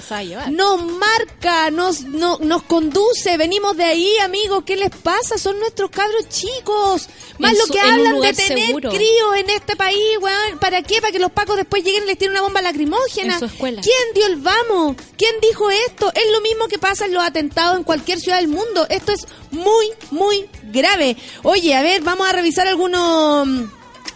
nos 0.51 0.83
marca 0.85 1.71
nos 1.71 2.03
no- 2.03 2.39
nos 2.41 2.63
conduce 2.63 3.37
venimos 3.37 3.77
de 3.77 3.85
ahí 3.85 4.17
amigos 4.19 4.63
qué 4.65 4.77
les 4.77 4.91
pasa 4.91 5.39
son 5.39 5.59
nuestros 5.59 5.91
cabros 5.91 6.29
chicos 6.29 7.09
más 7.39 7.53
En 7.53 7.59
lo 7.59 7.67
que 7.67 7.81
hablan 7.81 8.21
de 8.21 8.33
tener 8.33 8.67
seguro. 8.67 8.91
críos 8.91 9.37
en 9.37 9.51
este 9.51 9.75
país 9.75 9.99
weón 10.21 10.59
para 10.61 10.83
qué 10.83 11.01
para 11.01 11.13
que 11.13 11.19
los 11.19 11.33
pacos 11.33 11.57
después 11.57 11.83
lleguen 11.83 12.05
y 12.05 12.07
les 12.07 12.19
tiren 12.19 12.33
una 12.33 12.43
bomba 12.43 12.63
lacrimógena 12.63 13.35
En 13.35 13.39
su 13.41 13.47
escuela. 13.47 13.81
¿Quién 13.83 14.15
dio 14.15 14.27
el 14.27 14.37
vamos? 14.37 14.97
¿Quién 15.17 15.35
dijo 15.41 15.69
esto? 15.71 16.13
Es 16.15 16.31
lo 16.33 16.41
mismo 16.43 16.69
que 16.69 16.79
pasa 16.79 17.07
en 17.07 17.15
los 17.15 17.25
atentados 17.25 17.77
en 17.79 17.85
cualquier 17.85 18.21
ciudad 18.21 18.37
del 18.39 18.49
mundo. 18.49 18.87
Esto 18.89 19.13
es 19.13 19.27
muy, 19.51 19.87
muy 20.11 20.49
grave. 20.73 21.17
Oye, 21.43 21.75
a 21.75 21.83
ver, 21.83 22.03
vamos 22.03 22.29
a 22.29 22.33
revisar 22.33 22.67
algunos, 22.69 23.32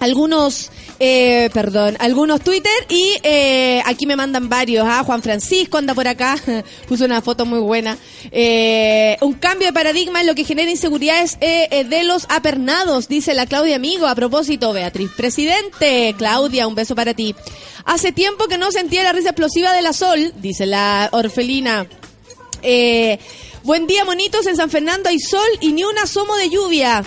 algunos, 0.00 0.70
eh, 0.98 1.50
perdón, 1.52 1.96
algunos 1.98 2.40
Twitter 2.40 2.72
y 2.88 3.12
eh, 3.22 3.82
aquí 3.86 4.06
me 4.06 4.16
mandan 4.16 4.48
varios. 4.48 4.86
Ah, 4.88 5.02
Juan 5.04 5.22
Francisco 5.22 5.78
anda 5.78 5.94
por 5.94 6.06
acá, 6.08 6.36
puso 6.88 7.04
una 7.04 7.22
foto 7.22 7.46
muy 7.46 7.60
buena. 7.60 7.96
Eh, 8.30 9.16
un 9.20 9.34
cambio 9.34 9.68
de 9.68 9.72
paradigma 9.72 10.20
en 10.20 10.26
lo 10.26 10.34
que 10.34 10.44
genera 10.44 10.70
inseguridades 10.70 11.38
eh, 11.40 11.68
eh, 11.70 11.84
de 11.84 12.04
los 12.04 12.26
apernados, 12.28 13.08
dice 13.08 13.34
la 13.34 13.46
Claudia 13.46 13.76
Amigo. 13.76 14.06
A 14.06 14.14
propósito, 14.14 14.72
Beatriz, 14.72 15.10
presidente. 15.16 16.14
Claudia, 16.18 16.66
un 16.66 16.74
beso 16.74 16.94
para 16.94 17.14
ti. 17.14 17.34
Hace 17.84 18.12
tiempo 18.12 18.48
que 18.48 18.58
no 18.58 18.72
sentía 18.72 19.02
la 19.02 19.12
risa 19.12 19.30
explosiva 19.30 19.72
de 19.72 19.82
la 19.82 19.92
Sol, 19.92 20.32
dice 20.36 20.66
la 20.66 21.08
orfelina. 21.12 21.86
Eh, 22.62 23.18
buen 23.62 23.86
día, 23.86 24.04
monitos. 24.04 24.46
En 24.46 24.56
San 24.56 24.70
Fernando 24.70 25.08
hay 25.08 25.20
sol 25.20 25.46
y 25.60 25.72
ni 25.72 25.84
un 25.84 25.96
asomo 25.98 26.34
de 26.36 26.50
lluvia. 26.50 27.04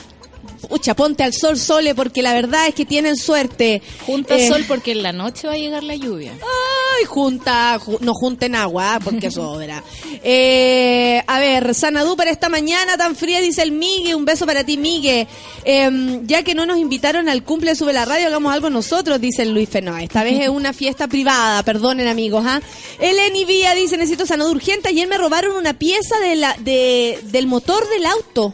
Pucha, 0.67 0.95
ponte 0.95 1.23
al 1.23 1.33
sol, 1.33 1.57
Sole, 1.57 1.95
porque 1.95 2.21
la 2.21 2.33
verdad 2.33 2.67
es 2.67 2.75
que 2.75 2.85
tienen 2.85 3.15
suerte. 3.15 3.81
Junta 4.05 4.35
Eh, 4.35 4.47
sol 4.47 4.65
porque 4.67 4.91
en 4.91 5.03
la 5.03 5.13
noche 5.13 5.47
va 5.47 5.53
a 5.53 5.57
llegar 5.57 5.83
la 5.83 5.95
lluvia. 5.95 6.33
Ay, 6.33 7.05
junta, 7.05 7.79
ju- 7.79 7.99
no 8.01 8.13
junten 8.13 8.55
agua, 8.55 8.95
ah, 8.95 8.99
porque 8.99 9.31
sobra. 9.31 9.83
Eh, 10.23 11.23
a 11.27 11.39
ver, 11.39 11.73
Sanadú 11.73 12.15
para 12.15 12.29
esta 12.31 12.49
mañana 12.49 12.97
tan 12.97 13.15
fría, 13.15 13.39
dice 13.41 13.61
el 13.63 13.71
Migue. 13.71 14.15
Un 14.15 14.25
beso 14.25 14.45
para 14.45 14.63
ti, 14.63 14.77
Migue. 14.77 15.27
Em, 15.63 16.25
ya 16.27 16.43
que 16.43 16.55
no 16.55 16.65
nos 16.65 16.77
invitaron 16.77 17.29
al 17.29 17.43
cumple 17.43 17.71
de 17.71 17.75
Sube 17.75 17.93
la 17.93 18.05
Radio, 18.05 18.27
hagamos 18.27 18.53
algo 18.53 18.69
nosotros, 18.69 19.19
dice 19.21 19.43
el 19.43 19.53
Luis 19.53 19.69
Fenoa. 19.69 20.03
Esta 20.03 20.23
vez 20.23 20.39
es 20.41 20.49
una 20.49 20.73
fiesta 20.73 21.07
privada, 21.07 21.63
perdonen 21.63 22.07
amigos. 22.07 22.43
¿ah? 22.45 22.61
Eleni 22.99 23.45
Vía 23.45 23.73
dice, 23.75 23.97
necesito 23.97 24.25
Sanadú 24.25 24.51
urgente. 24.51 24.89
Ayer 24.89 25.07
me 25.07 25.17
robaron 25.17 25.55
una 25.55 25.73
pieza 25.73 26.19
de 26.19 26.35
la, 26.35 26.55
de, 26.59 27.19
del 27.23 27.47
motor 27.47 27.87
del 27.89 28.05
auto. 28.05 28.53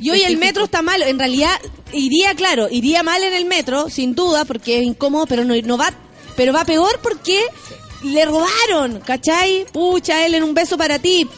Y 0.00 0.10
hoy 0.10 0.22
el 0.22 0.36
metro 0.36 0.64
está 0.64 0.82
mal. 0.82 1.02
En 1.02 1.18
realidad, 1.18 1.58
iría, 1.92 2.34
claro, 2.34 2.68
iría 2.70 3.02
mal 3.02 3.22
en 3.22 3.34
el 3.34 3.44
metro, 3.44 3.88
sin 3.88 4.14
duda, 4.14 4.44
porque 4.44 4.78
es 4.78 4.84
incómodo, 4.84 5.26
pero 5.26 5.44
no, 5.44 5.54
no 5.56 5.76
va, 5.76 5.92
pero 6.36 6.52
va 6.52 6.64
peor 6.64 7.00
porque 7.02 7.40
le 8.02 8.24
robaron, 8.24 9.00
¿cachai? 9.00 9.66
Pucha, 9.72 10.24
Ellen, 10.24 10.44
un 10.44 10.54
beso 10.54 10.78
para 10.78 10.98
ti. 10.98 11.28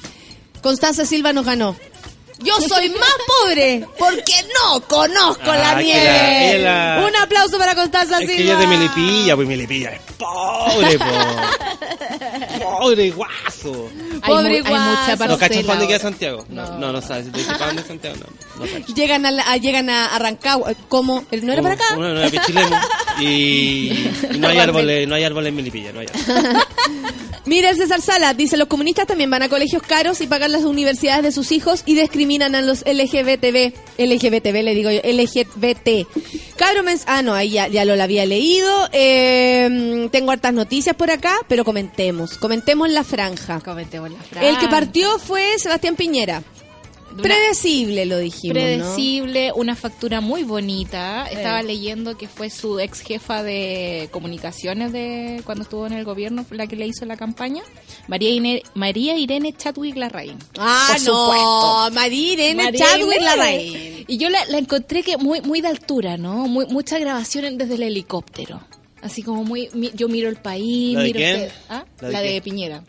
Constanza 0.62 1.06
Silva 1.06 1.32
nos 1.32 1.46
ganó. 1.46 1.76
Yo 2.42 2.54
soy 2.68 2.88
más 2.90 3.10
pobre 3.26 3.86
porque 3.98 4.32
no 4.64 4.80
conozco 4.82 5.44
la 5.46 5.72
Ah, 5.72 5.76
que 5.78 5.84
nieve. 5.84 6.58
la- 6.60 7.04
Un 7.06 7.16
aplauso 7.16 7.58
para 7.58 7.74
Constanza 7.74 8.14
Es 8.18 8.20
Silva. 8.20 8.36
que 8.36 8.42
ella 8.42 8.52
es 8.54 8.58
de 8.60 8.66
Melipilla, 8.66 9.36
pues 9.36 9.48
Melipilla 9.48 9.90
es 9.92 10.00
pobre, 10.18 10.98
po. 10.98 11.04
pobre 12.80 13.10
guaso. 13.10 13.88
Hay, 14.22 14.30
Pobre 14.30 14.48
mu- 14.48 14.54
hay 14.56 14.60
guaso. 14.62 14.84
mucha 14.90 15.26
¿No 15.26 15.38
cachas 15.38 15.58
para 15.64 15.78
dónde 15.78 15.86
queda. 15.88 15.98
Santiago? 15.98 16.44
No, 16.48 16.78
no, 16.78 16.92
no 16.92 17.00
sabes. 17.02 17.26
Si 17.26 17.32
te 17.32 17.38
dice 17.38 17.52
para 17.52 17.66
dónde 17.66 17.82
Santiago, 17.82 18.16
no. 18.58 18.64
no. 18.66 18.86
Llegan 18.94 19.26
a, 19.26 19.30
la- 19.30 19.42
a- 19.50 19.56
llegan 19.56 19.90
a 19.90 20.18
Rancagua. 20.18 20.72
¿Cómo? 20.88 21.24
¿No 21.42 21.52
era 21.52 21.62
para 21.62 21.74
acá? 21.74 21.84
Uno, 21.96 22.14
no 22.14 22.20
era 22.20 22.30
Pichilemu. 22.30 22.76
Y, 23.20 23.90
y 24.32 24.38
no 24.38 24.48
hay 24.48 24.58
árboles, 24.58 25.06
no 25.08 25.14
hay 25.14 25.24
árboles 25.24 25.48
en 25.50 25.56
Melipilla, 25.56 25.92
no 25.92 26.00
hay 26.00 26.06
árboles. 26.06 26.66
Mira 27.46 27.70
el 27.70 27.76
César 27.76 28.00
Sala, 28.02 28.34
dice, 28.34 28.56
los 28.56 28.68
comunistas 28.68 29.06
también 29.06 29.30
van 29.30 29.42
a 29.42 29.48
colegios 29.48 29.82
caros 29.82 30.20
y 30.20 30.26
pagan 30.26 30.52
las 30.52 30.64
universidades 30.64 31.22
de 31.22 31.32
sus 31.32 31.52
hijos 31.52 31.82
y 31.86 31.94
discriminan 31.94 32.54
a 32.54 32.60
los 32.60 32.82
LGBTB. 32.86 33.72
LGBTB 33.98 34.62
le 34.62 34.74
digo 34.74 34.90
yo, 34.90 35.00
LGBT. 35.02 36.06
Cabro 36.56 36.82
mens- 36.82 37.04
Ah, 37.06 37.22
no, 37.22 37.32
ahí 37.34 37.50
ya, 37.50 37.66
ya 37.68 37.84
lo 37.84 38.00
había 38.00 38.26
leído. 38.26 38.70
Eh, 38.92 40.08
tengo 40.12 40.30
hartas 40.32 40.52
noticias 40.52 40.94
por 40.94 41.10
acá, 41.10 41.34
pero 41.48 41.64
comentemos. 41.64 42.36
Comentemos 42.36 42.90
la 42.90 43.04
franja. 43.04 43.60
Comentemos 43.60 44.10
la 44.10 44.18
frase. 44.20 44.48
El 44.48 44.58
que 44.58 44.68
partió 44.68 45.18
fue 45.18 45.58
Sebastián 45.58 45.96
Piñera. 45.96 46.42
Una- 47.12 47.22
Predecible, 47.22 48.06
lo 48.06 48.18
dijimos, 48.18 48.56
¿no? 48.56 48.62
predecible, 48.62 49.52
una 49.54 49.74
factura 49.74 50.20
muy 50.20 50.42
bonita. 50.44 51.26
Estaba 51.30 51.62
leyendo 51.62 52.16
que 52.16 52.28
fue 52.28 52.50
su 52.50 52.78
ex 52.78 53.00
jefa 53.00 53.42
de 53.42 54.08
comunicaciones 54.12 54.92
de 54.92 55.42
cuando 55.44 55.64
estuvo 55.64 55.86
en 55.86 55.94
el 55.94 56.04
gobierno, 56.04 56.46
la 56.50 56.66
que 56.66 56.76
le 56.76 56.86
hizo 56.86 57.04
la 57.06 57.16
campaña, 57.16 57.62
María, 58.08 58.30
Ine- 58.30 58.62
María 58.74 59.16
Irene 59.16 59.52
Chadwick 59.56 59.96
Larraín. 59.96 60.36
Ah, 60.58 60.94
Por 60.96 61.02
no. 61.04 61.90
María 61.90 62.32
Irene 62.32 62.62
María 62.64 62.78
Chadwick 62.86 63.06
Irene. 63.20 63.24
Larraín. 63.24 64.04
Y 64.06 64.16
yo 64.18 64.28
la, 64.28 64.44
la 64.46 64.58
encontré 64.58 65.02
que 65.02 65.16
muy 65.16 65.40
muy 65.40 65.60
de 65.60 65.68
altura, 65.68 66.16
¿no? 66.16 66.46
Muy, 66.48 66.66
mucha 66.66 66.98
grabación 66.98 67.58
desde 67.58 67.74
el 67.74 67.82
helicóptero. 67.82 68.60
Así 69.02 69.22
como 69.22 69.44
muy, 69.44 69.68
mi- 69.72 69.90
yo 69.94 70.08
miro 70.08 70.28
el 70.28 70.36
país, 70.36 70.94
¿La 70.94 71.00
de 71.00 71.06
miro 71.06 71.18
quién? 71.18 71.48
¿Ah? 71.70 71.84
¿La 72.02 72.08
La 72.10 72.20
de 72.20 72.24
de, 72.26 72.30
quién? 72.32 72.42
Piñera. 72.42 72.84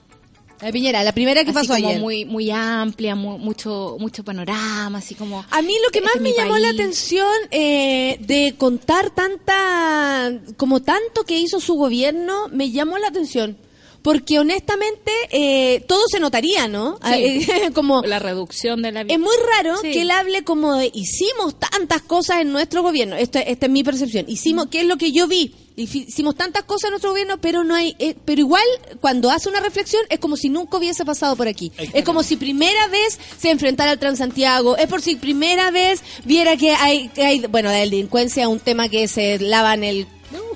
La 0.62 0.68
de 0.68 0.74
Piñera, 0.74 1.03
la 1.03 1.12
primera 1.12 1.43
que 1.43 1.49
Así 1.49 1.68
pasó 1.68 1.74
como 1.76 1.88
ayer. 1.89 1.99
muy 1.99 2.26
muy 2.26 2.51
amplia, 2.51 3.16
mu- 3.16 3.38
mucho 3.39 3.97
mucho 3.99 4.24
panorama, 4.24 4.99
así 4.99 5.16
como 5.16 5.43
A 5.49 5.62
mí 5.62 5.74
lo 5.84 5.89
que 5.91 5.99
este 5.99 6.01
más 6.14 6.22
me 6.22 6.34
llamó 6.34 6.57
la 6.57 6.70
atención 6.70 7.28
eh, 7.49 8.18
de 8.22 8.53
contar 8.57 9.09
tanta, 9.09 10.32
como 10.57 10.82
tanto 10.82 11.24
que 11.26 11.39
hizo 11.39 11.59
su 11.59 11.76
gobierno, 11.76 12.47
me 12.51 12.72
llamó 12.72 12.97
la 12.97 13.07
atención. 13.07 13.57
Porque 14.03 14.39
honestamente 14.39 15.12
eh, 15.30 15.82
todo 15.88 16.01
se 16.12 16.20
notaría, 16.20 16.68
¿no? 16.68 16.97
Sí. 17.05 17.12
Eh, 17.14 17.70
como 17.76 18.01
la 18.01 18.18
reducción 18.18 18.82
de 18.82 18.91
la 18.91 19.01
es 19.01 19.20
muy 19.20 19.36
raro 19.55 19.78
Sí. 19.78 19.91
que 19.91 20.01
él 20.01 20.09
hable 20.09 20.43
como 20.43 20.74
de 20.76 20.89
hicimos 20.91 21.59
tantas 21.59 22.01
cosas 22.01 22.41
en 22.41 22.51
nuestro 22.51 22.82
gobierno. 22.82 23.16
Esto, 23.16 23.38
esta 23.38 23.68
es 23.68 23.72
mi 23.72 23.84
percepción. 23.84 24.26
Hicimos, 24.28 24.68
¿qué 24.72 24.82
es 24.82 24.88
lo 24.88 24.97
que 24.97 25.12
yo 25.12 25.28
vi? 25.28 25.53
Hici- 25.78 26.05
Hicimos 26.07 26.36
tantas 26.36 26.63
cosas 26.63 26.86
en 26.86 26.89
nuestro 26.91 27.11
gobierno, 27.11 27.39
pero 27.39 27.63
no 27.63 27.76
hay, 27.76 27.95
eh, 27.99 28.15
pero 28.26 28.41
igual 28.41 28.63
cuando 28.99 29.30
hace 29.32 29.49
una 29.49 29.59
reflexión 29.59 30.01
es 30.09 30.19
como 30.19 30.36
si 30.38 30.49
nunca 30.49 30.78
hubiese 30.78 31.05
pasado 31.05 31.36
por 31.36 31.47
aquí. 31.47 31.72
Es 31.93 32.03
como 32.03 32.24
si 32.24 32.36
primera 32.36 32.88
vez 32.88 33.17
se 33.39 33.49
enfrentara 33.51 33.91
al 33.91 33.99
Transantiago. 33.99 34.76
Es 34.78 34.88
por 34.88 35.01
si 35.01 35.15
primera 35.15 35.72
vez 35.72 36.01
viera 36.26 36.57
que 36.57 36.72
hay, 36.72 37.07
que 37.09 37.24
hay 37.26 37.39
bueno, 37.47 37.69
la 37.69 37.78
delincuencia 37.78 38.43
es 38.43 38.49
un 38.49 38.59
tema 38.59 38.89
que 38.89 39.07
se 39.07 39.39
lavan 39.39 39.84
el 39.84 40.07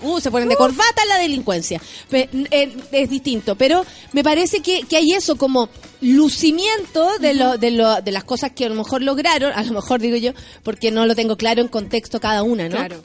Uh, 0.02 0.22
se 0.22 0.32
ponen 0.32 0.48
de 0.48 0.56
corbata 0.56 1.04
la 1.06 1.18
delincuencia. 1.18 1.82
Eh, 2.12 2.78
es 2.94 3.10
distinto, 3.10 3.56
pero 3.56 3.86
me 4.14 4.24
parece 4.24 4.62
que, 4.62 4.84
que 4.84 4.96
hay 4.96 5.12
eso 5.14 5.36
como 5.36 5.68
lucimiento 6.00 7.18
de, 7.20 7.34
lo, 7.34 7.58
de, 7.58 7.72
lo, 7.72 8.02
de 8.02 8.12
las 8.12 8.24
cosas 8.24 8.52
que 8.52 8.66
a 8.66 8.70
lo 8.70 8.76
mejor 8.76 9.02
lograron, 9.02 9.52
a 9.54 9.64
lo 9.64 9.74
mejor 9.74 10.00
digo 10.00 10.16
yo, 10.18 10.32
porque 10.64 10.92
no 10.92 11.06
lo 11.06 11.16
tengo 11.16 11.36
claro 11.38 11.62
en 11.62 11.68
contexto 11.68 12.20
cada 12.20 12.44
una, 12.44 12.70
¿no? 12.70 12.76
Claro. 12.78 13.04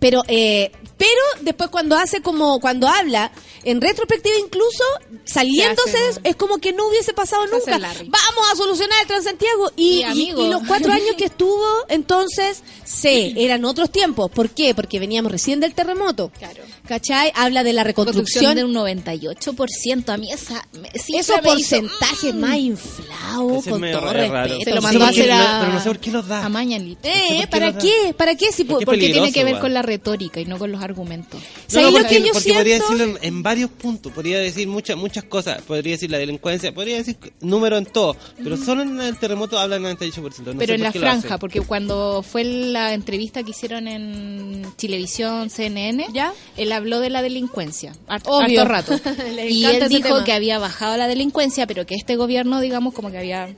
Pero, 0.00 0.22
eh, 0.28 0.72
pero 0.96 1.20
después 1.42 1.70
cuando 1.70 1.96
hace 1.96 2.20
como, 2.22 2.58
cuando 2.60 2.88
habla, 2.88 3.30
en 3.64 3.80
retrospectiva 3.80 4.34
incluso, 4.42 4.82
saliéndose, 5.24 5.90
Se 5.90 5.96
hace, 5.96 6.04
de 6.04 6.10
eso, 6.10 6.20
es 6.24 6.36
como 6.36 6.58
que 6.58 6.72
no 6.72 6.88
hubiese 6.88 7.12
pasado 7.12 7.46
nunca. 7.46 7.78
Vamos 7.78 8.50
a 8.52 8.56
solucionar 8.56 8.98
el 9.02 9.06
Transantiago. 9.06 9.70
Y, 9.76 9.82
Y, 9.82 9.98
y- 10.00 10.02
amigo. 10.04 10.42
y 10.44 10.48
los 10.48 10.62
cuatro 10.66 10.90
años 10.92 11.14
que 11.16 11.26
estuvo, 11.26 11.62
entonces, 11.88 12.62
sí, 12.84 13.34
eran 13.36 13.64
otros 13.66 13.90
tiempos. 13.92 14.30
¿Por 14.30 14.50
qué? 14.50 14.74
Porque 14.74 14.98
veníamos 14.98 15.30
recién 15.30 15.60
del 15.60 15.74
terremoto. 15.74 16.30
Claro. 16.38 16.62
¿Cachai? 16.88 17.30
Habla 17.36 17.62
de 17.62 17.72
la 17.74 17.84
Reconstrucción 17.84 18.56
reconstrucción. 18.56 18.56
de 18.56 18.64
un 18.64 18.74
98%. 18.74 20.08
A 20.12 20.16
mí 20.16 20.32
esa 20.32 20.66
Esos 21.08 21.40
porcentajes 21.40 22.34
más 22.34 22.56
inflados, 22.56 23.64
con 23.64 23.80
todo 23.80 24.12
respeto. 24.12 24.64
Se 24.64 24.70
lo 24.70 24.80
Sí, 24.80 24.82
mandó 24.86 25.04
a 25.04 25.08
hacer 25.08 25.28
no- 25.28 25.34
a, 25.36 25.60
pero 25.60 25.72
no 25.74 25.80
sé 25.80 25.88
por 25.88 25.98
qué 25.98 26.10
los 26.10 26.26
da. 26.26 26.44
a 26.44 26.48
Mañalit. 26.48 26.98
Eh, 27.04 27.12
¿por 27.28 27.36
qué 27.40 27.46
¿para 27.46 27.78
qué? 27.78 28.14
¿Para 28.16 28.34
qué? 28.34 28.52
Si, 28.52 28.64
Porque 28.64 28.96
tiene 29.12 29.32
que 29.32 29.44
ver 29.44 29.58
con 29.60 29.72
la 29.74 29.82
retórica 29.90 30.40
y 30.40 30.44
no 30.44 30.58
con 30.58 30.70
los 30.72 30.82
argumentos. 30.82 31.40
No, 31.40 31.46
¿Sabes 31.66 31.86
no, 31.86 31.90
lo 31.92 31.98
porque, 32.04 32.16
que 32.22 32.26
yo 32.28 32.32
porque 32.32 32.52
podría 32.54 32.74
decirlo 32.74 33.04
en, 33.04 33.18
en 33.22 33.42
varios 33.42 33.70
puntos, 33.70 34.12
podría 34.12 34.38
decir 34.38 34.68
muchas 34.68 34.96
muchas 34.96 35.24
cosas, 35.24 35.62
podría 35.62 35.92
decir 35.94 36.10
la 36.10 36.18
delincuencia, 36.18 36.72
podría 36.72 36.96
decir 36.96 37.16
número 37.40 37.76
en 37.78 37.86
todo, 37.86 38.16
pero 38.42 38.56
solo 38.56 38.82
en 38.82 39.00
el 39.00 39.18
terremoto 39.18 39.58
habla 39.58 39.76
el 39.76 39.82
98%. 39.82 40.14
No 40.22 40.58
Pero 40.58 40.66
sé 40.66 40.74
en 40.74 40.80
por 40.80 40.80
la 40.80 40.92
franja, 40.92 41.38
porque 41.38 41.60
cuando 41.60 42.22
fue 42.22 42.44
la 42.44 42.94
entrevista 42.94 43.42
que 43.42 43.50
hicieron 43.50 43.88
en 43.88 44.66
Chilevisión, 44.76 45.50
CNN, 45.50 46.06
¿Ya? 46.12 46.32
él 46.56 46.72
habló 46.72 47.00
de 47.00 47.10
la 47.10 47.22
delincuencia, 47.22 47.92
hart- 48.08 48.24
Obvio. 48.26 48.62
harto 48.62 48.96
rato. 48.96 49.00
Y 49.48 49.64
él 49.64 49.88
dijo 49.88 50.08
tema. 50.08 50.24
que 50.24 50.32
había 50.32 50.58
bajado 50.58 50.96
la 50.96 51.08
delincuencia, 51.08 51.66
pero 51.66 51.84
que 51.86 51.94
este 51.94 52.16
gobierno, 52.16 52.60
digamos, 52.60 52.94
como 52.94 53.10
que 53.10 53.18
había 53.18 53.48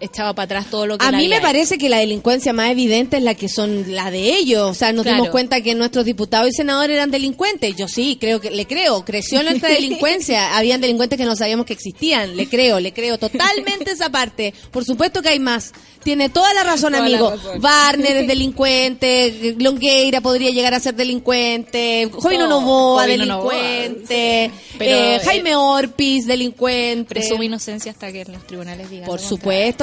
echaba 0.00 0.34
para 0.34 0.44
atrás 0.44 0.66
todo 0.70 0.86
lo 0.86 0.98
que 0.98 1.04
A 1.06 1.12
mí 1.12 1.28
me 1.28 1.40
parece 1.40 1.78
que 1.78 1.88
la 1.88 1.98
delincuencia 1.98 2.52
más 2.52 2.70
evidente 2.70 3.16
es 3.18 3.22
la 3.22 3.34
que 3.34 3.48
son 3.48 3.94
la 3.94 4.10
de 4.10 4.36
ellos. 4.36 4.62
O 4.70 4.74
sea, 4.74 4.92
nos 4.92 5.02
Claro. 5.04 5.16
dimos 5.16 5.30
cuenta 5.30 5.60
que 5.60 5.74
nuestros 5.74 6.04
diputados 6.04 6.48
y 6.48 6.52
senadores 6.52 6.94
eran 6.96 7.10
delincuentes. 7.10 7.76
Yo 7.76 7.88
sí, 7.88 8.16
creo 8.20 8.40
que 8.40 8.50
le 8.50 8.66
creo. 8.66 9.04
Creció 9.04 9.42
nuestra 9.42 9.68
delincuencia. 9.70 10.56
Habían 10.56 10.80
delincuentes 10.80 11.18
que 11.18 11.24
no 11.24 11.36
sabíamos 11.36 11.66
que 11.66 11.72
existían. 11.72 12.36
Le 12.36 12.48
creo, 12.48 12.80
le 12.80 12.92
creo 12.92 13.18
totalmente 13.18 13.90
esa 13.92 14.10
parte. 14.10 14.52
Por 14.70 14.84
supuesto 14.84 15.22
que 15.22 15.28
hay 15.30 15.38
más. 15.38 15.72
Tiene 16.02 16.28
toda 16.28 16.52
la 16.52 16.64
razón, 16.64 16.92
Toda 16.92 17.08
la 17.08 17.16
amigo. 17.16 17.30
razón. 17.30 17.60
Barner 17.62 18.16
es 18.18 18.26
delincuente, 18.78 19.54
Longueira 19.58 20.20
podría 20.20 20.50
llegar 20.50 20.74
a 20.74 20.80
ser 20.80 20.94
delincuente, 20.94 22.08
Jovino 22.12 22.46
Todo. 22.46 22.60
Novoa 22.60 23.02
Jovino 23.04 23.24
Novoa, 23.26 23.54
delincuente, 23.54 24.50
Pero, 24.78 24.96
eh, 24.96 25.20
Jaime 25.24 25.56
Orpiz 25.56 26.26
delincuente. 26.26 27.08
Presume 27.08 27.46
inocencia 27.46 27.92
hasta 27.92 28.12
que 28.12 28.24
los 28.26 28.46
tribunales 28.46 28.90
digan. 28.90 29.06
Por 29.06 29.20
lo 29.20 29.26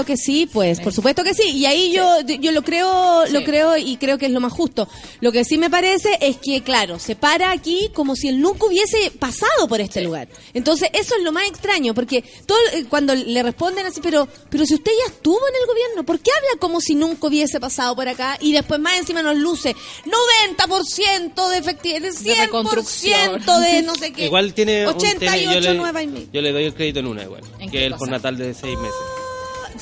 supuesto 0.01 0.05
que 0.05 0.17
sí, 0.17 0.49
pues, 0.51 0.79
por 0.79 0.93
supuesto 0.93 1.23
que 1.23 1.33
sí. 1.33 1.49
Y 1.49 1.65
ahí 1.65 1.91
yo, 1.91 2.21
yo 2.21 2.51
lo 2.51 2.63
creo, 2.63 3.25
lo 3.27 3.43
creo 3.43 3.77
y 3.77 3.97
creo 3.97 4.17
que 4.17 4.25
es 4.25 4.31
lo 4.31 4.39
más 4.39 4.53
justo. 4.53 4.87
Lo 5.19 5.31
que 5.31 5.43
sí 5.45 5.57
me 5.57 5.69
parece 5.69 6.17
es 6.21 6.37
que, 6.37 6.61
claro, 6.61 6.99
se 6.99 7.15
para 7.15 7.51
aquí 7.51 7.89
como 7.93 8.15
si 8.15 8.27
él 8.29 8.39
nunca 8.41 8.65
hubiese 8.65 9.11
pasado 9.11 9.67
por 9.67 9.81
este 9.81 10.01
lugar. 10.01 10.27
Entonces, 10.53 10.89
eso 10.93 11.15
es 11.17 11.23
lo 11.23 11.31
más 11.31 11.47
extraño, 11.47 11.93
porque 11.93 12.23
todo, 12.45 12.57
eh, 12.73 12.85
cuando 12.89 13.13
le 13.15 13.43
responden 13.43 13.85
así, 13.85 14.01
pero, 14.01 14.27
pero 14.49 14.65
si 14.65 14.75
usted 14.75 14.91
ya 15.05 15.13
estuvo 15.13 15.39
en 15.47 15.55
el 15.61 15.67
gobierno, 15.67 16.03
¿por 16.03 16.19
qué 16.19 16.31
habla 16.35 16.59
como 16.59 16.81
si 16.81 16.95
nunca 16.95 17.27
hubiese 17.27 17.59
pasado 17.59 17.95
por 17.95 18.07
acá? 18.07 18.37
Y 18.41 18.53
después 18.53 18.79
más 18.79 18.97
encima 18.97 19.21
nos 19.21 19.37
luce 19.37 19.75
90% 20.05 21.49
de 21.49 21.57
efectividad, 21.57 22.09
100% 22.11 22.45
reconstrucción. 22.45 23.41
de 23.61 23.81
no 23.83 23.95
sé 23.95 24.11
qué. 24.13 24.25
Igual 24.25 24.53
tiene 24.53 24.87
un 24.87 24.95
88 24.95 25.19
tema, 25.19 25.37
yo, 25.37 25.59
le, 25.59 26.03
y 26.03 26.29
yo 26.33 26.41
le 26.41 26.51
doy 26.51 26.63
el 26.65 26.73
crédito 26.73 26.99
en 26.99 27.07
una 27.07 27.23
igual, 27.23 27.43
¿En 27.59 27.69
que 27.69 27.79
es 27.79 27.83
el 27.83 27.91
cosa? 27.91 27.99
postnatal 27.99 28.37
de 28.37 28.53
seis 28.53 28.77
meses. 28.77 29.20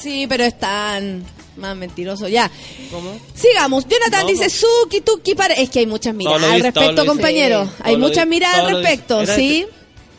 Sí, 0.01 0.25
pero 0.27 0.43
es 0.43 0.57
tan 0.57 1.23
más 1.57 1.75
mentiroso. 1.75 2.27
Ya. 2.27 2.49
¿Cómo? 2.91 3.19
Sigamos. 3.33 3.85
Jonathan 3.87 4.21
No, 4.23 4.27
dice. 4.29 4.49
Suki 4.49 5.01
Tuki 5.01 5.35
para. 5.35 5.53
Es 5.55 5.69
que 5.69 5.79
hay 5.79 5.85
muchas 5.87 6.13
miradas 6.15 6.43
al 6.43 6.61
respecto, 6.61 7.05
compañero. 7.05 7.65
Sí, 7.65 7.71
Hay 7.83 7.97
muchas 7.97 8.27
miradas 8.27 8.59
al 8.59 8.75
respecto, 8.75 9.25
¿sí? 9.25 9.61
este- 9.61 9.73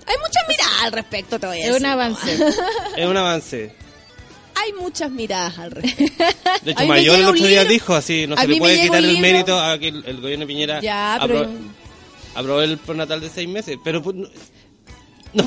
Hay 0.06 0.16
muchas 0.18 0.48
miradas 0.48 0.82
al 0.82 0.92
respecto, 0.92 1.38
te 1.38 1.46
voy 1.46 1.56
a 1.56 1.60
Es 1.60 1.66
decir. 1.68 1.80
un 1.80 1.86
avance. 1.86 2.38
Es 2.96 3.06
un 3.06 3.16
avance. 3.16 3.74
Hay 4.56 4.72
muchas 4.74 5.10
miradas 5.10 5.58
al 5.58 5.70
respecto. 5.70 6.24
De 6.62 6.72
hecho, 6.72 6.84
Mayor 6.86 7.16
el 7.18 7.24
otro 7.24 7.34
día 7.46 7.60
libro- 7.62 7.68
dijo 7.72 7.94
así, 7.94 8.26
no 8.26 8.34
a 8.34 8.42
se 8.42 8.48
le 8.48 8.56
puede 8.58 8.82
quitar 8.82 9.02
el 9.02 9.18
mérito 9.18 9.58
a 9.58 9.78
que 9.78 9.88
el, 9.88 10.04
el 10.04 10.20
gobierno 10.20 10.42
de 10.42 10.46
Piñera 10.48 10.80
Ya, 10.82 11.18
pero- 11.22 11.38
aprobó, 11.40 11.58
aprobó 12.34 12.60
el 12.62 12.76
postnatal 12.78 13.20
de 13.22 13.30
seis 13.30 13.48
meses. 13.48 13.78
Pero, 13.82 14.02
pues, 14.02 14.16
no, 14.16 15.44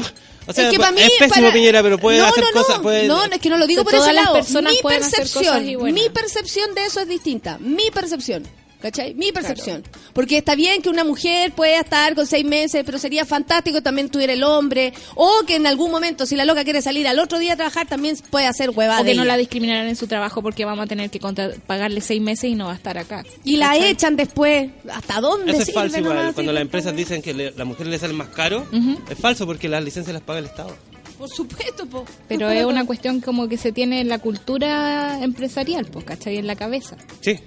o 0.48 0.54
sea, 0.54 0.66
es 0.66 0.72
que 0.72 0.78
para 0.78 0.91
mí. 0.91 1.02
es 1.02 1.12
pésimo 1.20 1.48
para- 1.48 1.54
Piñera, 1.54 1.84
pero 1.84 1.98
puede 1.98 2.18
no, 2.20 2.26
hacer 2.26 2.44
no, 2.44 2.52
no, 2.52 2.62
cosas. 2.64 2.80
Puede, 2.80 3.08
No, 3.08 3.28
no, 3.28 3.34
es 3.34 3.39
que 3.41 3.50
no 3.50 3.58
lo 3.58 3.68
digo 3.68 3.84
por 3.84 3.96
ese 3.96 4.14
lado. 4.14 4.34
personas 4.34 4.74
mi 4.74 4.80
pueden 4.82 5.04
hacer 5.04 5.20
cosas 5.22 5.34
percepción, 5.62 5.94
mi 5.94 6.10
percepción 6.10 6.76
de 6.76 6.86
eso 6.86 7.00
es 7.02 7.08
distinta. 7.08 7.58
Mi 7.60 7.91
percepción. 7.91 8.44
¿Cachai? 8.84 9.13
Mi 9.13 9.31
percepción. 9.31 9.81
Porque 10.11 10.38
está 10.39 10.55
bien 10.55 10.81
que 10.81 10.89
una 10.89 11.05
mujer 11.05 11.53
pueda 11.53 11.79
estar 11.79 12.15
con 12.15 12.27
seis 12.27 12.43
meses, 12.43 12.84
pero 12.86 12.99
sería 12.99 13.23
fantástico 13.25 13.77
que 13.77 13.81
también 13.81 14.09
tuviera 14.09 14.34
el 14.34 14.43
hombre. 14.43 14.91
O 15.15 15.43
que 15.47 15.55
en 15.55 15.65
algún 15.67 15.89
momento, 15.89 16.25
si 16.25 16.36
la 16.36 16.43
loca 16.43 16.65
quiere 16.65 16.81
salir 16.81 17.07
al 17.07 17.17
otro 17.17 17.39
día 17.39 17.53
a 17.53 17.55
trabajar, 17.55 17.88
también 17.88 18.17
puede 18.29 18.45
hacer 18.45 18.71
huevada. 18.71 18.99
O 18.99 19.03
que 19.05 19.11
de 19.11 19.15
no 19.15 19.23
la 19.23 19.38
discriminarán 19.38 19.88
en 19.88 19.95
su 19.95 20.05
trabajo 20.07 20.41
porque 20.41 20.65
vamos 20.65 20.84
a 20.84 20.88
tener 20.88 21.09
que 21.09 21.21
contra- 21.21 21.51
pagarle 21.65 22.01
seis 22.01 22.21
meses 22.21 22.49
y 22.49 22.55
no 22.55 22.65
va 22.65 22.73
a 22.73 22.75
estar 22.75 22.97
acá. 22.97 23.23
Y 23.45 23.55
la 23.55 23.77
echan 23.77 24.17
después. 24.17 24.69
¿Hasta 24.91 25.21
dónde 25.21 25.53
Eso 25.53 25.61
es 25.61 25.73
falso 25.73 25.99
igual. 25.99 26.17
nomás? 26.17 26.34
Cuando 26.34 26.51
las 26.51 26.61
empresas 26.61 26.93
dicen 26.93 27.21
que 27.21 27.34
le- 27.34 27.51
la 27.51 27.63
mujer 27.63 27.88
le 27.88 27.97
sale 27.97 28.11
más 28.13 28.27
caro, 28.29 28.67
es 29.09 29.17
falso 29.17 29.45
porque 29.45 29.69
las 29.69 29.81
licencias 29.81 30.13
las 30.13 30.23
paga 30.23 30.39
el 30.39 30.45
Estado. 30.47 30.75
Por 31.17 31.29
supuesto, 31.29 31.86
po. 31.86 32.03
Pero 32.27 32.49
es 32.51 32.65
una 32.65 32.86
cuestión 32.86 33.21
como 33.21 33.47
que 33.47 33.57
se 33.57 33.71
tiene 33.71 34.01
en 34.01 34.09
la 34.09 34.19
cultura 34.19 35.23
empresarial, 35.23 35.86
pues, 35.86 36.03
¿cachai? 36.03 36.36
En 36.38 36.47
la 36.47 36.57
cabeza. 36.57 36.97
Sí. 37.21 37.39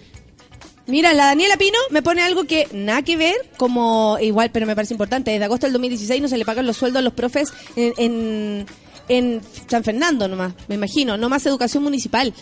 Mira, 0.86 1.12
la 1.12 1.26
Daniela 1.26 1.56
Pino 1.56 1.78
me 1.90 2.00
pone 2.02 2.22
algo 2.22 2.44
que 2.44 2.68
nada 2.72 3.02
que 3.02 3.16
ver, 3.16 3.34
como 3.56 4.18
igual, 4.20 4.50
pero 4.52 4.66
me 4.66 4.74
parece 4.76 4.94
importante. 4.94 5.32
Desde 5.32 5.44
agosto 5.44 5.66
del 5.66 5.72
2016 5.72 6.22
no 6.22 6.28
se 6.28 6.36
le 6.38 6.44
pagan 6.44 6.66
los 6.66 6.76
sueldos 6.76 7.00
a 7.00 7.02
los 7.02 7.12
profes 7.12 7.52
en, 7.74 7.92
en, 7.98 8.66
en 9.08 9.40
San 9.68 9.82
Fernando 9.82 10.28
nomás, 10.28 10.52
me 10.68 10.76
imagino, 10.76 11.16
no 11.16 11.28
más 11.28 11.44
educación 11.46 11.82
municipal. 11.82 12.32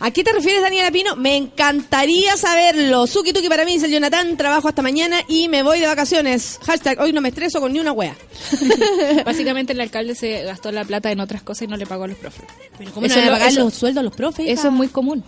¿A 0.00 0.10
qué 0.10 0.24
te 0.24 0.32
refieres, 0.32 0.62
Daniela 0.62 0.90
Pino? 0.90 1.14
Me 1.14 1.36
encantaría 1.36 2.36
saberlo. 2.36 3.06
Suki 3.06 3.32
Tuki 3.32 3.48
para 3.48 3.64
mí, 3.64 3.74
dice 3.74 3.86
el 3.86 3.92
Jonathan. 3.92 4.36
Trabajo 4.36 4.66
hasta 4.66 4.82
mañana 4.82 5.20
y 5.28 5.48
me 5.48 5.62
voy 5.62 5.78
de 5.78 5.86
vacaciones. 5.86 6.58
Hashtag, 6.64 6.98
hoy 6.98 7.12
no 7.12 7.20
me 7.20 7.28
estreso 7.28 7.60
con 7.60 7.72
ni 7.72 7.78
una 7.78 7.92
wea. 7.92 8.16
Básicamente 9.24 9.74
el 9.74 9.80
alcalde 9.80 10.16
se 10.16 10.42
gastó 10.42 10.72
la 10.72 10.84
plata 10.84 11.12
en 11.12 11.20
otras 11.20 11.42
cosas 11.42 11.62
y 11.62 11.66
no 11.68 11.76
le 11.76 11.86
pagó 11.86 12.04
a 12.04 12.08
los 12.08 12.18
profes. 12.18 12.46
¿Cómo 12.94 13.06
Eso 13.06 13.20
no 13.20 13.38
le 13.38 13.46
eso- 13.46 13.60
los 13.64 13.74
sueldos 13.74 14.00
a 14.00 14.02
los 14.04 14.16
profes? 14.16 14.46
Eso 14.48 14.68
es 14.68 14.72
muy 14.74 14.88
común. 14.88 15.22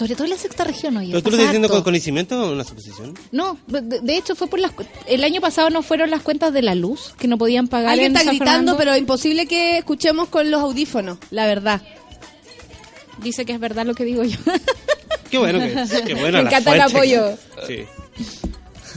Sobre 0.00 0.14
todo 0.14 0.24
en 0.24 0.30
la 0.30 0.38
sexta 0.38 0.64
región 0.64 0.96
hoy. 0.96 1.08
¿Pero 1.08 1.22
tú 1.22 1.28
lo 1.28 1.36
estás 1.36 1.50
diciendo 1.50 1.68
con 1.68 1.82
conocimiento 1.82 2.42
o 2.42 2.52
una 2.54 2.64
suposición? 2.64 3.12
No, 3.32 3.58
de, 3.66 3.82
de 4.00 4.16
hecho 4.16 4.34
fue 4.34 4.46
por 4.46 4.58
las... 4.58 4.72
El 5.06 5.22
año 5.24 5.42
pasado 5.42 5.68
no 5.68 5.82
fueron 5.82 6.10
las 6.10 6.22
cuentas 6.22 6.54
de 6.54 6.62
la 6.62 6.74
luz 6.74 7.12
que 7.18 7.28
no 7.28 7.36
podían 7.36 7.68
pagar 7.68 7.90
Alguien 7.90 8.12
en 8.12 8.16
está 8.16 8.24
San 8.30 8.38
gritando, 8.38 8.72
Fernando. 8.72 8.76
pero 8.78 8.96
imposible 8.96 9.44
que 9.44 9.76
escuchemos 9.76 10.30
con 10.30 10.50
los 10.50 10.62
audífonos, 10.62 11.18
la 11.30 11.44
verdad. 11.46 11.82
Dice 13.18 13.44
que 13.44 13.52
es 13.52 13.60
verdad 13.60 13.84
lo 13.84 13.94
que 13.94 14.04
digo 14.06 14.24
yo. 14.24 14.38
Qué 15.30 15.36
bueno 15.36 15.58
que, 15.58 16.02
qué 16.06 16.14
bueno 16.14 16.38
Me 16.38 16.44
encanta 16.44 16.74
el 16.74 16.80
apoyo. 16.80 17.36
Sí. 17.66 17.84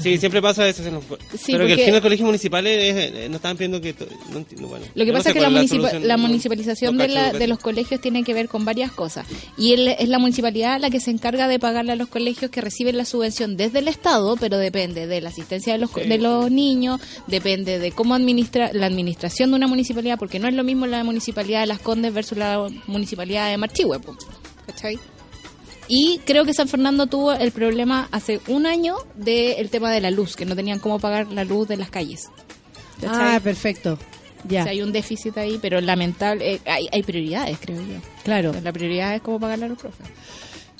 Sí, 0.01 0.17
siempre 0.17 0.41
pasa 0.41 0.67
eso. 0.67 0.83
en 0.85 0.95
los- 0.95 1.03
Sí, 1.03 1.53
pero 1.53 1.59
que 1.65 1.73
al 1.73 1.77
porque- 1.77 1.83
fin 1.85 1.93
los 1.93 2.01
colegios 2.01 2.25
municipales 2.25 2.95
eh, 2.95 3.27
no 3.29 3.35
estaban 3.35 3.57
pidiendo 3.57 3.79
que... 3.81 3.93
to- 3.93 4.07
No 4.31 4.37
entiendo, 4.39 4.67
bueno. 4.67 4.85
Lo 4.95 5.05
que 5.05 5.11
no 5.11 5.17
pasa 5.19 5.29
es 5.29 5.35
que 5.35 5.41
la, 5.41 5.49
municipa- 5.49 5.89
solución, 5.89 6.07
la 6.07 6.17
no- 6.17 6.23
municipalización 6.27 6.97
no 6.97 7.03
de, 7.03 7.09
la- 7.09 7.31
de 7.33 7.47
los 7.47 7.59
colegios 7.59 8.01
tiene 8.01 8.23
que 8.23 8.33
ver 8.33 8.47
con 8.47 8.65
varias 8.65 8.91
cosas. 8.91 9.27
Y 9.57 9.73
el- 9.73 9.87
es 9.89 10.09
la 10.09 10.19
municipalidad 10.19 10.79
la 10.79 10.89
que 10.89 10.99
se 10.99 11.11
encarga 11.11 11.47
de 11.47 11.59
pagarle 11.59 11.91
a 11.91 11.95
los 11.95 12.07
colegios 12.07 12.49
que 12.51 12.61
reciben 12.61 12.97
la 12.97 13.05
subvención 13.05 13.55
desde 13.57 13.79
el 13.79 13.87
Estado, 13.87 14.35
pero 14.37 14.57
depende 14.57 15.07
de 15.07 15.21
la 15.21 15.29
asistencia 15.29 15.73
de 15.73 15.79
los, 15.79 15.93
de 15.93 16.17
los 16.17 16.49
niños, 16.51 16.99
depende 17.27 17.79
de 17.79 17.91
cómo 17.91 18.15
administra 18.15 18.71
la 18.73 18.87
administración 18.87 19.51
de 19.51 19.57
una 19.57 19.67
municipalidad, 19.67 20.17
porque 20.17 20.39
no 20.39 20.47
es 20.47 20.53
lo 20.53 20.63
mismo 20.63 20.85
la 20.87 21.03
municipalidad 21.03 21.61
de 21.61 21.67
Las 21.67 21.79
Condes 21.79 22.13
versus 22.13 22.37
la 22.37 22.67
municipalidad 22.87 23.49
de 23.49 23.57
Marchihue. 23.57 23.99
¿Cachai? 24.65 24.97
Y 25.87 26.19
creo 26.25 26.45
que 26.45 26.53
San 26.53 26.67
Fernando 26.67 27.07
tuvo 27.07 27.33
el 27.33 27.51
problema 27.51 28.07
hace 28.11 28.39
un 28.47 28.65
año 28.65 28.95
del 29.15 29.69
tema 29.69 29.91
de 29.91 30.01
la 30.01 30.11
luz, 30.11 30.35
que 30.35 30.45
no 30.45 30.55
tenían 30.55 30.79
cómo 30.79 30.99
pagar 30.99 31.27
la 31.31 31.43
luz 31.43 31.67
de 31.67 31.77
las 31.77 31.89
calles. 31.89 32.29
¿Cachai? 33.01 33.35
Ah, 33.35 33.39
perfecto. 33.43 33.99
Ya, 34.47 34.61
O 34.61 34.63
sea, 34.63 34.71
hay 34.71 34.81
un 34.81 34.91
déficit 34.91 35.37
ahí, 35.37 35.57
pero 35.61 35.79
lamentable. 35.81 36.53
eh, 36.55 36.61
hay, 36.65 36.87
hay 36.91 37.03
prioridades, 37.03 37.57
creo 37.59 37.77
yo. 37.81 37.95
claro. 38.23 38.53
La 38.63 38.71
prioridad 38.73 39.15
es 39.15 39.21
cómo 39.21 39.39
pagarle 39.39 39.65
a 39.65 39.69
los 39.69 39.77
profes. 39.77 40.05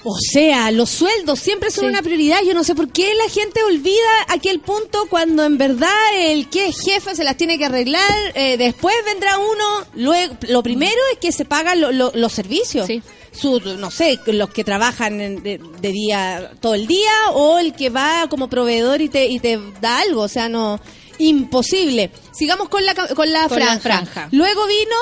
O 0.05 0.17
sea, 0.19 0.69
los 0.71 0.89
sueldos 0.89 1.39
siempre 1.39 1.71
son 1.71 1.85
Sí. 1.85 1.89
una 1.89 2.01
prioridad. 2.01 2.39
Yo 2.45 2.53
no 2.53 2.65
sé 2.65 2.75
por 2.75 2.91
qué 2.91 3.13
la 3.15 3.29
gente 3.29 3.63
olvida 3.63 3.95
aquel 4.27 4.59
punto 4.59 5.05
cuando 5.09 5.45
en 5.45 5.57
verdad 5.57 5.89
el 6.17 6.49
que 6.49 6.67
es 6.67 6.81
jefe 6.81 7.15
se 7.15 7.23
las 7.23 7.37
tiene 7.37 7.57
que 7.57 7.63
arreglar. 7.65 8.11
eh, 8.35 8.57
después 8.57 8.93
vendrá 9.05 9.37
uno. 9.39 9.85
Luego, 9.95 10.35
lo 10.49 10.61
primero 10.61 10.99
es 11.13 11.19
que 11.19 11.31
se 11.31 11.45
pagan 11.45 11.79
lo- 11.79 11.93
lo- 11.93 12.11
los 12.15 12.33
servicios. 12.33 12.85
Sí. 12.85 13.01
Su- 13.33 13.59
no 13.59 13.89
sé, 13.91 14.19
los 14.27 14.49
que 14.51 14.63
trabajan 14.63 15.19
en- 15.21 15.43
de, 15.43 15.59
de 15.81 15.91
día 15.91 16.51
todo 16.61 16.75
el 16.75 16.85
día 16.87 17.11
o 17.33 17.57
el 17.59 17.73
que 17.73 17.89
va 17.89 18.27
como 18.29 18.47
proveedor 18.49 19.01
y 19.01 19.09
te, 19.09 19.25
y 19.25 19.39
te 19.39 19.59
da 19.81 19.99
algo. 19.99 20.21
O 20.21 20.27
sea, 20.27 20.49
no. 20.49 20.79
Imposible. 21.19 22.11
Sigamos 22.31 22.69
con 22.69 22.85
la, 22.85 22.93
con 22.95 23.07
la, 23.07 23.15
Con 23.15 23.29
la 23.31 23.47
franja. 23.49 23.79
franja. 23.79 24.27
Luego 24.31 24.65
vino 24.67 24.95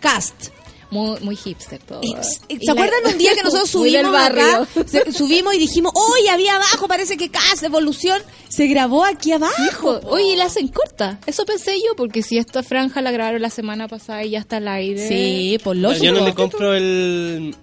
Cast. 0.00 0.48
Muy, 0.90 1.20
muy 1.20 1.36
hipster 1.36 1.78
todo. 1.80 2.00
¿Se 2.02 2.56
la- 2.64 2.72
acuerdan 2.72 3.12
un 3.12 3.18
día 3.18 3.34
que 3.34 3.42
nosotros 3.44 3.68
subimos 3.68 4.14
acá? 4.14 4.34
barrio. 4.64 4.66
Se- 4.86 5.12
subimos 5.12 5.54
y 5.54 5.58
dijimos, 5.58 5.92
¡Oye, 5.94 6.30
había 6.30 6.56
abajo! 6.56 6.88
Parece 6.88 7.16
que 7.16 7.30
Cast 7.30 7.62
Evolución 7.62 8.22
se 8.48 8.66
grabó 8.68 9.04
aquí 9.04 9.32
abajo. 9.32 9.52
Hijo, 9.70 10.00
Oye, 10.04 10.32
y 10.32 10.36
la 10.36 10.46
hacen 10.46 10.68
corta. 10.68 11.20
Eso 11.26 11.44
pensé 11.44 11.76
yo, 11.76 11.94
porque 11.96 12.22
si 12.22 12.38
esta 12.38 12.62
franja 12.62 13.02
la 13.02 13.10
grabaron 13.10 13.42
la 13.42 13.50
semana 13.50 13.86
pasada 13.88 14.24
y 14.24 14.30
ya 14.30 14.38
está 14.38 14.56
al 14.56 14.68
aire. 14.68 15.06
Sí, 15.08 15.58
por 15.62 15.76
lógico. 15.76 16.04
Yo 16.04 16.12
no 16.12 16.24
le 16.24 16.34
compro 16.34 16.72
el... 16.74 17.54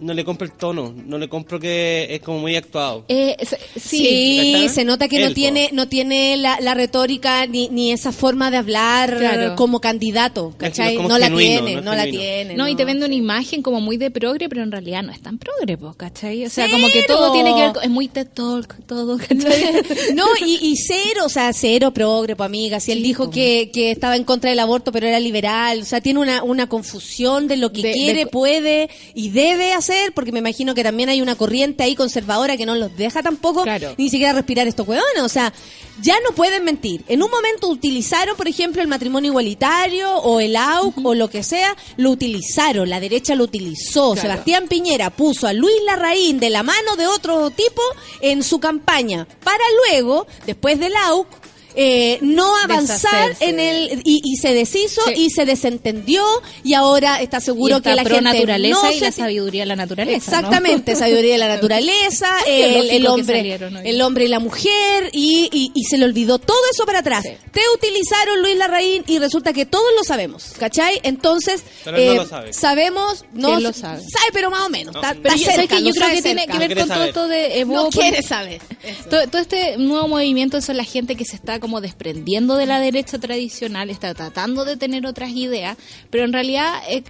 No 0.00 0.14
le 0.14 0.24
compro 0.24 0.46
el 0.46 0.52
tono, 0.52 0.94
no 1.06 1.18
le 1.18 1.28
compro 1.28 1.60
que 1.60 2.06
es 2.10 2.20
como 2.22 2.38
muy 2.40 2.56
actuado. 2.56 3.04
Eh, 3.08 3.36
se- 3.44 3.58
sí. 3.78 4.66
Se 4.70 4.84
nota 4.84 5.08
que 5.08 5.18
no 5.20 5.32
tiene 5.32 5.70
no 5.72 5.88
tiene 5.88 6.36
la, 6.36 6.58
la 6.60 6.74
retórica 6.74 7.46
ni, 7.46 7.68
ni 7.68 7.92
esa 7.92 8.12
forma 8.12 8.50
de 8.50 8.56
hablar 8.56 9.18
Claro. 9.18 9.56
como 9.56 9.80
candidato, 9.80 10.54
¿cachai? 10.56 10.94
como 10.96 11.08
no 11.08 11.18
la 11.18 11.28
tiene, 11.34 11.80
no 11.82 11.94
la 11.94 12.04
tiene. 12.04 12.54
No, 12.54 12.66
y 12.68 12.74
te 12.76 12.84
vende 12.84 13.04
una 13.06 13.14
imagen 13.14 13.62
como 13.62 13.80
muy 13.80 13.96
de 13.96 14.10
progre, 14.10 14.48
pero 14.48 14.62
en 14.62 14.72
realidad 14.72 15.02
no 15.02 15.12
es 15.12 15.20
tan 15.20 15.38
progre, 15.38 15.78
¿cachai? 15.96 16.46
O 16.46 16.50
sea, 16.50 16.66
Cero. 16.66 16.78
como 16.78 16.90
que 16.92 17.02
todo 17.02 17.32
tiene 17.32 17.54
que 17.54 17.60
ver 17.60 17.72
con... 17.72 17.82
Es 17.84 17.90
muy 17.90 18.08
TED 18.08 18.28
Talk, 18.32 18.76
todo, 18.86 19.18
¿cachai? 19.18 19.82
No, 20.14 20.24
y, 20.44 20.58
y 20.62 20.76
cero, 20.76 21.24
o 21.26 21.28
sea, 21.28 21.52
cero 21.52 21.90
progre, 21.92 22.36
pues 22.36 22.46
amiga. 22.46 22.80
Si 22.80 22.92
él 22.92 23.02
dijo 23.02 23.30
que, 23.30 23.70
que 23.72 23.90
estaba 23.90 24.16
en 24.16 24.24
contra 24.24 24.50
del 24.50 24.58
aborto, 24.60 24.92
pero 24.92 25.06
era 25.06 25.20
liberal, 25.20 25.80
o 25.82 25.84
sea, 25.84 26.00
tiene 26.00 26.20
una, 26.20 26.42
una 26.42 26.68
confusión 26.68 27.48
de 27.48 27.56
lo 27.56 27.72
que 27.72 27.82
De- 27.82 27.92
quiere, 27.92 28.20
de- 28.20 28.26
puede 28.26 28.88
y 29.14 29.30
debe 29.30 29.72
hacer 29.72 29.89
hacer, 29.90 30.12
porque 30.12 30.32
me 30.32 30.38
imagino 30.38 30.74
que 30.74 30.82
también 30.82 31.08
hay 31.08 31.20
una 31.20 31.34
corriente 31.36 31.82
ahí 31.82 31.94
conservadora 31.94 32.56
que 32.56 32.66
no 32.66 32.74
los 32.76 32.96
deja 32.96 33.22
tampoco 33.22 33.62
Claro. 33.62 33.94
ni 33.98 34.08
siquiera 34.10 34.32
respirar 34.32 34.68
estos 34.68 34.86
huevones. 34.86 35.22
O 35.22 35.28
sea, 35.28 35.52
ya 36.00 36.14
no 36.24 36.34
pueden 36.34 36.64
mentir. 36.64 37.04
En 37.08 37.22
un 37.22 37.30
momento 37.30 37.68
utilizaron, 37.68 38.36
por 38.36 38.48
ejemplo, 38.48 38.80
el 38.82 38.88
matrimonio 38.88 39.30
igualitario 39.30 40.14
o 40.16 40.40
el 40.40 40.56
AUC 40.56 41.04
o 41.04 41.14
lo 41.14 41.28
que 41.28 41.42
sea, 41.42 41.76
lo 41.96 42.10
utilizaron, 42.10 42.88
la 42.88 43.00
derecha 43.00 43.34
lo 43.34 43.44
utilizó. 43.44 44.12
Claro. 44.14 44.20
Sebastián 44.30 44.66
Piñera 44.68 45.10
puso 45.10 45.46
a 45.46 45.52
Luis 45.52 45.74
Larraín 45.84 46.40
de 46.40 46.50
la 46.50 46.62
mano 46.62 46.96
de 46.96 47.06
otro 47.06 47.50
tipo 47.50 47.82
en 48.20 48.42
su 48.42 48.60
campaña 48.60 49.26
para 49.44 49.64
luego, 49.88 50.26
después 50.46 50.78
del 50.78 50.94
AUC, 50.96 51.26
eh, 51.74 52.18
no 52.22 52.56
avanzar 52.64 53.28
Deshacerse. 53.28 53.44
en 53.48 53.60
el 53.60 54.02
y, 54.04 54.20
y 54.24 54.36
se 54.36 54.52
deshizo 54.54 55.00
Sí. 55.06 55.12
y 55.16 55.30
se 55.30 55.44
desentendió 55.44 56.24
y 56.64 56.74
ahora 56.74 57.20
está 57.20 57.40
seguro 57.40 57.80
que 57.80 57.94
la 57.94 58.02
pro 58.04 58.16
gente 58.16 58.32
naturaleza 58.32 58.82
no 58.82 58.90
y 58.90 58.94
se 58.98 59.04
la 59.06 59.12
sabiduría 59.12 59.62
de 59.62 59.66
la 59.66 59.76
naturaleza. 59.76 60.30
¿no? 60.32 60.36
Exactamente, 60.38 60.96
sabiduría 60.96 61.32
de 61.34 61.38
la 61.38 61.48
naturaleza, 61.48 62.28
el, 62.46 62.90
el 62.90 63.02
que 63.02 63.08
hombre, 63.08 63.58
el 63.84 64.02
hombre 64.02 64.24
y 64.24 64.28
la 64.28 64.38
mujer, 64.40 65.10
y, 65.12 65.48
y- 65.52 65.72
y 65.74 65.84
se 65.84 65.98
le 65.98 66.04
olvidó 66.06 66.38
todo 66.38 66.58
eso 66.72 66.84
para 66.86 67.00
atrás. 67.00 67.22
Sí. 67.24 67.30
Te 67.52 67.60
utilizaron 67.74 68.40
Luis 68.42 68.56
Larraín 68.56 69.04
y 69.06 69.18
resulta 69.18 69.52
que 69.52 69.66
todos 69.66 69.84
lo 69.96 70.04
sabemos, 70.04 70.52
¿cachai? 70.58 71.00
Entonces, 71.02 71.60
eh, 71.60 71.64
Pero 71.84 71.96
él 71.98 72.06
no 72.16 72.22
lo 72.22 72.28
sabe. 72.28 72.52
sabemos, 72.52 73.24
no 73.32 73.60
lo 73.60 73.72
sabe. 73.72 74.02
pero 74.32 74.50
más 74.50 74.62
o 74.62 74.68
menos. 74.70 74.94
Está, 74.94 75.14
Pero 75.22 75.34
está 75.34 75.78
yo, 75.78 75.92
creo 75.92 76.10
que 76.10 76.22
tiene 76.22 76.46
que 76.46 76.58
ver 76.58 76.76
con 76.76 76.88
todo 76.88 77.04
esto 77.04 77.28
de 77.28 77.60
Evo, 77.60 77.74
No 77.74 77.88
quiere 77.90 78.22
saber. 78.22 78.60
Todo, 79.08 79.26
todo 79.28 79.40
este 79.42 79.76
nuevo 79.76 80.08
movimiento 80.08 80.60
son 80.60 80.76
la 80.76 80.84
gente 80.84 81.14
que 81.16 81.24
se 81.24 81.36
está 81.36 81.59
como 81.60 81.80
desprendiendo 81.80 82.56
de 82.56 82.66
la 82.66 82.80
derecha 82.80 83.18
tradicional, 83.18 83.90
está 83.90 84.14
tratando 84.14 84.64
de 84.64 84.76
tener 84.76 85.06
otras 85.06 85.30
ideas, 85.30 85.76
pero 86.10 86.24
en 86.24 86.32
realidad 86.32 86.72
eh, 86.88 87.02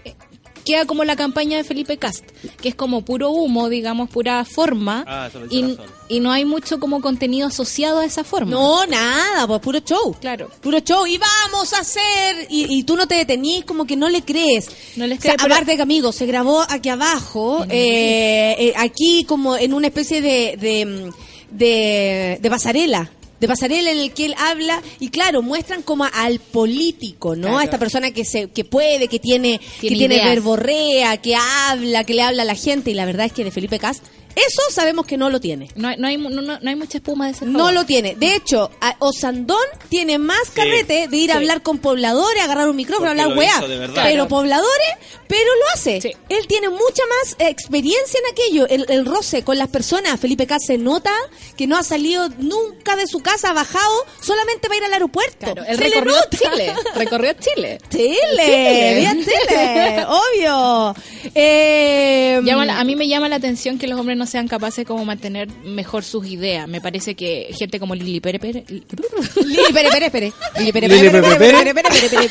queda 0.65 0.85
como 0.85 1.05
la 1.05 1.17
campaña 1.17 1.57
de 1.57 1.65
Felipe 1.65 1.97
Cast, 1.97 2.23
que 2.61 2.69
es 2.69 2.75
como 2.75 3.03
puro 3.03 3.31
humo, 3.31 3.71
digamos, 3.71 4.11
pura 4.11 4.45
forma, 4.45 5.05
Ah, 5.09 5.31
y, 5.49 5.77
y 6.09 6.21
no 6.21 6.31
hay 6.33 6.45
mucho 6.45 6.79
como 6.79 7.01
contenido 7.01 7.49
asociado 7.49 8.01
a 8.01 8.05
esa 8.05 8.25
forma. 8.25 8.51
No, 8.51 8.85
nada, 8.87 9.47
pues 9.47 9.61
puro 9.61 9.79
show. 9.81 10.15
Claro. 10.21 10.51
Puro 10.61 10.81
show. 10.81 11.07
Y 11.07 11.17
vamos 11.19 11.73
a 11.73 11.79
hacer. 11.81 12.47
Y, 12.51 12.67
y 12.79 12.83
tú 12.85 12.95
no 12.97 13.07
te 13.09 13.15
detenís, 13.15 13.65
como 13.65 13.87
que 13.87 13.97
no 13.97 14.11
le 14.11 14.23
crees. 14.23 14.69
No 14.97 15.07
les 15.07 15.19
O 15.19 15.23
sea, 15.23 15.33
crees, 15.33 15.43
pero- 15.45 15.55
aparte 15.55 15.77
que, 15.77 15.83
amigo, 15.83 16.13
se 16.13 16.27
grabó 16.27 16.63
aquí 16.69 16.91
abajo, 16.91 17.65
eh, 17.71 18.55
eh, 18.59 18.73
aquí 18.77 19.25
como 19.25 19.57
en 19.57 19.73
una 19.73 19.87
especie 19.87 20.21
de, 20.21 20.57
de, 20.59 21.11
de, 21.51 22.39
de 22.41 22.51
pasarela. 22.51 23.11
De 23.41 23.49
pasarela 23.49 23.91
en 23.91 23.99
el 23.99 24.12
que 24.12 24.26
él 24.26 24.34
habla 24.38 24.82
y 25.01 25.09
claro, 25.09 25.43
muestran 25.43 25.82
como 25.82 26.05
al 26.05 26.38
político, 26.38 27.34
¿no? 27.34 27.43
Claro. 27.43 27.59
A 27.59 27.64
esta 27.64 27.78
persona 27.78 28.11
que 28.11 28.24
se 28.24 28.51
que 28.51 28.64
puede, 28.64 29.09
que 29.09 29.18
tiene, 29.18 29.61
Tiene 29.80 29.97
que 29.97 29.99
tiene 29.99 30.24
verborrea, 30.24 31.16
que 31.16 31.34
habla, 31.34 32.05
que 32.05 32.14
le 32.14 32.22
habla 32.22 32.43
a 32.43 32.47
la 32.47 32.55
gente 32.55 32.91
y 32.91 32.95
la 32.95 33.07
verdad 33.07 33.26
es 33.26 33.32
que 33.32 33.45
de 33.45 33.51
Felipe 33.51 33.78
Cast 33.78 34.05
eso 34.37 34.62
sabemos 34.70 35.07
que 35.07 35.16
no 35.16 35.31
lo 35.31 35.41
tiene. 35.41 35.68
No, 35.74 35.89
hay- 35.89 35.97
no, 35.99 36.09
hay, 36.09 36.16
no, 36.16 36.28
no- 36.31 36.59
no 36.61 36.70
hay 36.70 36.76
mucha 36.76 36.99
espuma 36.99 37.26
de 37.26 37.33
ese 37.33 37.45
No 37.47 37.72
lo 37.72 37.85
tiene. 37.85 38.14
De 38.14 38.35
hecho, 38.35 38.70
a- 38.81 38.97
Osandón 39.01 39.59
tiene 39.89 40.18
más 40.18 40.51
carrete 40.55 41.09
de 41.09 41.16
ir 41.16 41.31
a 41.31 41.35
Sí. 41.35 41.39
hablar 41.39 41.62
con 41.62 41.78
pobladores, 41.78 42.43
agarrar 42.43 42.68
un 42.68 42.76
micrófono, 42.76 43.09
Porque 43.09 43.20
hablar 43.22 43.35
lo 43.37 43.41
weá. 43.41 43.57
hizo 43.59 43.68
de 43.68 43.78
verdad. 43.78 44.03
Pero 44.05 44.14
Claro. 44.14 44.28
pobladores, 44.28 44.89
pero 45.28 45.45
lo 45.55 45.64
hace. 45.74 46.01
Sí. 46.01 46.12
Él 46.28 46.47
tiene 46.47 46.68
mucha 46.68 47.03
más 47.09 47.37
eh, 47.39 47.49
experiencia 47.49 48.20
en 48.20 48.33
aquello. 48.33 48.66
El, 48.68 48.87
el 48.89 49.07
roce 49.07 49.43
con 49.43 49.59
las 49.59 49.68
personas. 49.68 50.18
Felipe 50.20 50.47
K 50.47 50.59
se 50.59 50.78
nota 50.78 51.12
que 51.57 51.66
no 51.66 51.76
ha 51.76 51.83
salido 51.83 52.28
nunca 52.39 52.97
de 52.97 53.07
su 53.07 53.20
casa, 53.20 53.51
ha 53.51 53.53
bajado 53.53 54.07
solamente 54.20 54.68
para 54.68 54.78
ir 54.78 54.85
al 54.85 54.93
aeropuerto. 54.93 55.39
Claro, 55.41 55.64
él 55.66 55.76
Se 55.76 55.83
le 55.85 55.91
recorrió 55.91 56.14
nota. 56.16 56.28
Chile. 56.37 56.74
Recorrió 56.95 57.33
Chile. 57.35 57.78
Chile, 57.91 58.16
Chile. 58.37 58.95
bien 58.99 59.24
Chile, 59.24 60.07
obvio. 60.09 60.95
Eh, 61.35 62.41
Llama 62.45 62.64
la- 62.64 62.81
a 62.81 62.85
mí 62.85 62.97
me 62.97 63.09
llama 63.09 63.28
la 63.28 63.37
atención 63.37 63.78
que 63.78 63.87
los 63.87 63.99
hombres 63.99 64.16
no 64.21 64.27
sean 64.27 64.47
capaces 64.47 64.87
como 64.87 65.05
mantener 65.05 65.49
mejor 65.64 66.05
sus 66.05 66.27
ideas. 66.27 66.68
Me 66.68 66.81
parece 66.81 67.14
que 67.14 67.49
gente 67.59 67.81
como 67.81 67.95
Lili 67.95 68.21
Pérez 68.21 68.41
Pérez... 68.41 68.64
Lili 68.68 69.73
Pérez 69.73 69.93
Pérez 69.93 70.11
Pérez. 70.11 70.35
Lili 70.59 70.73
Pérez 70.73 70.91
Pérez 70.91 71.75
Pérez 71.75 72.31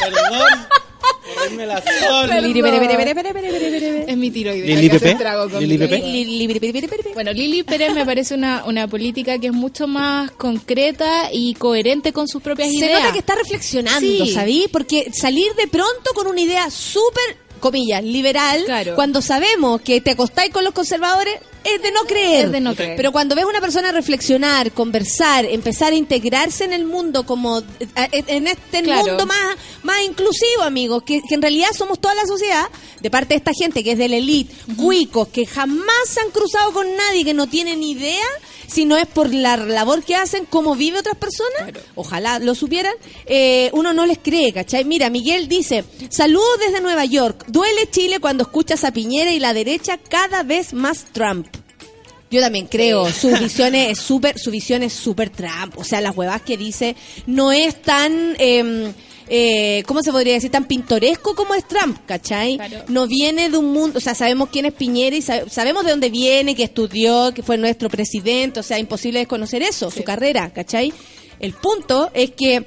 Perdón. 0.00 0.66
Es 4.08 4.16
mi 4.16 4.30
tiroides. 4.30 4.66
Lili 4.66 6.48
Bueno, 7.12 7.32
Lili 7.32 7.62
Pérez 7.62 7.92
me 7.94 8.06
parece 8.06 8.34
una, 8.34 8.64
una 8.64 8.88
política 8.88 9.38
que 9.38 9.48
es 9.48 9.52
mucho 9.52 9.86
más 9.86 10.30
concreta 10.32 11.28
y 11.30 11.54
coherente 11.54 12.12
con 12.12 12.26
sus 12.26 12.42
propias 12.42 12.70
Se 12.70 12.76
ideas. 12.76 12.90
Se 12.90 13.00
nota 13.00 13.12
que 13.12 13.18
está 13.18 13.34
reflexionando, 13.34 14.24
sí. 14.24 14.32
¿sabí? 14.32 14.66
Porque 14.72 15.10
salir 15.12 15.52
de 15.54 15.66
pronto 15.68 16.12
con 16.14 16.26
una 16.26 16.40
idea 16.40 16.70
súper 16.70 17.43
comillas, 17.64 18.04
liberal, 18.04 18.62
Claro. 18.66 18.94
cuando 18.94 19.22
sabemos 19.22 19.80
que 19.80 20.02
te 20.02 20.10
acostáis 20.10 20.52
con 20.52 20.64
los 20.64 20.74
conservadores, 20.74 21.34
es 21.64 21.82
de 21.82 21.90
no 21.92 22.00
creer. 22.06 22.46
Es 22.46 22.52
de 22.52 22.60
no 22.60 22.74
creer. 22.74 22.96
Pero 22.96 23.10
cuando 23.12 23.34
ves 23.34 23.44
a 23.44 23.48
una 23.48 23.60
persona 23.60 23.90
reflexionar, 23.92 24.72
conversar, 24.72 25.44
empezar 25.46 25.92
a 25.92 25.96
integrarse 25.96 26.64
en 26.64 26.72
el 26.72 26.84
mundo 26.84 27.24
como 27.26 27.58
eh, 27.60 28.24
en 28.26 28.46
este 28.46 28.82
Claro. 28.82 29.06
mundo 29.06 29.26
más, 29.26 29.56
más 29.82 29.96
inclusivo, 30.04 30.62
amigos, 30.62 31.02
que, 31.04 31.20
que 31.26 31.34
en 31.34 31.42
realidad 31.42 31.68
somos 31.76 31.98
toda 32.00 32.14
la 32.14 32.26
sociedad, 32.26 32.66
de 33.00 33.10
parte 33.10 33.34
de 33.34 33.38
esta 33.38 33.52
gente 33.52 33.82
que 33.82 33.92
es 33.92 33.98
de 33.98 34.08
la 34.08 34.16
elite, 34.16 34.54
cuicos, 34.76 35.28
que 35.28 35.46
jamás 35.46 36.08
se 36.08 36.20
han 36.20 36.30
cruzado 36.30 36.72
con 36.72 36.86
nadie, 36.96 37.24
que 37.24 37.34
no 37.34 37.46
tienen 37.46 37.82
idea, 37.82 38.24
si 38.66 38.84
no 38.86 38.96
es 38.96 39.06
por 39.06 39.32
la 39.32 39.56
labor 39.56 40.02
que 40.02 40.16
hacen, 40.16 40.46
cómo 40.46 40.74
vive 40.74 40.98
otras 40.98 41.16
personas, 41.16 41.72
ojalá 41.94 42.38
lo 42.38 42.54
supieran, 42.54 42.94
eh, 43.26 43.70
uno 43.72 43.92
no 43.92 44.06
les 44.06 44.18
cree, 44.18 44.52
¿cachai? 44.52 44.84
Mira, 44.84 45.10
Miguel 45.10 45.48
dice, 45.48 45.84
saludos 46.10 46.58
desde 46.66 46.80
Nueva 46.80 47.04
York, 47.04 47.44
duele 47.48 47.88
Chile 47.90 48.20
cuando 48.20 48.42
escuchas 48.44 48.84
a 48.84 48.92
Piñera 48.92 49.32
y 49.32 49.38
la 49.38 49.52
derecha 49.54 49.98
cada 49.98 50.42
vez 50.42 50.72
más 50.72 51.04
Trump. 51.12 51.46
Yo 52.34 52.40
también 52.40 52.66
creo, 52.66 53.08
su 53.10 53.28
visión 53.38 53.74
es 53.74 53.98
súper, 53.98 54.38
su 54.38 54.50
visión 54.50 54.82
es 54.82 54.92
súper 54.92 55.30
Trump, 55.30 55.76
o 55.76 55.84
sea, 55.84 56.00
las 56.00 56.16
huevas 56.16 56.42
que 56.42 56.56
dice 56.56 56.96
no 57.26 57.52
es 57.52 57.80
tan, 57.80 58.34
eh, 58.38 58.92
eh, 59.28 59.82
¿cómo 59.86 60.02
se 60.02 60.10
podría 60.12 60.34
decir? 60.34 60.50
Tan 60.50 60.64
pintoresco 60.66 61.34
como 61.34 61.54
es 61.54 61.66
Trump, 61.66 61.98
¿cachai? 62.06 62.56
Claro. 62.56 62.84
No 62.88 63.06
viene 63.06 63.48
de 63.48 63.56
un 63.56 63.72
mundo, 63.72 63.98
o 63.98 64.00
sea, 64.00 64.14
sabemos 64.14 64.48
quién 64.50 64.66
es 64.66 64.72
Piñera 64.74 65.16
y 65.16 65.22
sa- 65.22 65.48
sabemos 65.48 65.84
de 65.84 65.90
dónde 65.92 66.10
viene, 66.10 66.54
que 66.54 66.64
estudió, 66.64 67.32
que 67.32 67.42
fue 67.42 67.56
nuestro 67.56 67.88
presidente, 67.88 68.60
o 68.60 68.62
sea, 68.62 68.78
imposible 68.78 69.20
desconocer 69.20 69.62
eso, 69.62 69.90
su 69.90 70.02
carrera, 70.02 70.50
¿cachai? 70.52 70.92
El 71.40 71.52
punto 71.54 72.10
es 72.14 72.32
que 72.32 72.66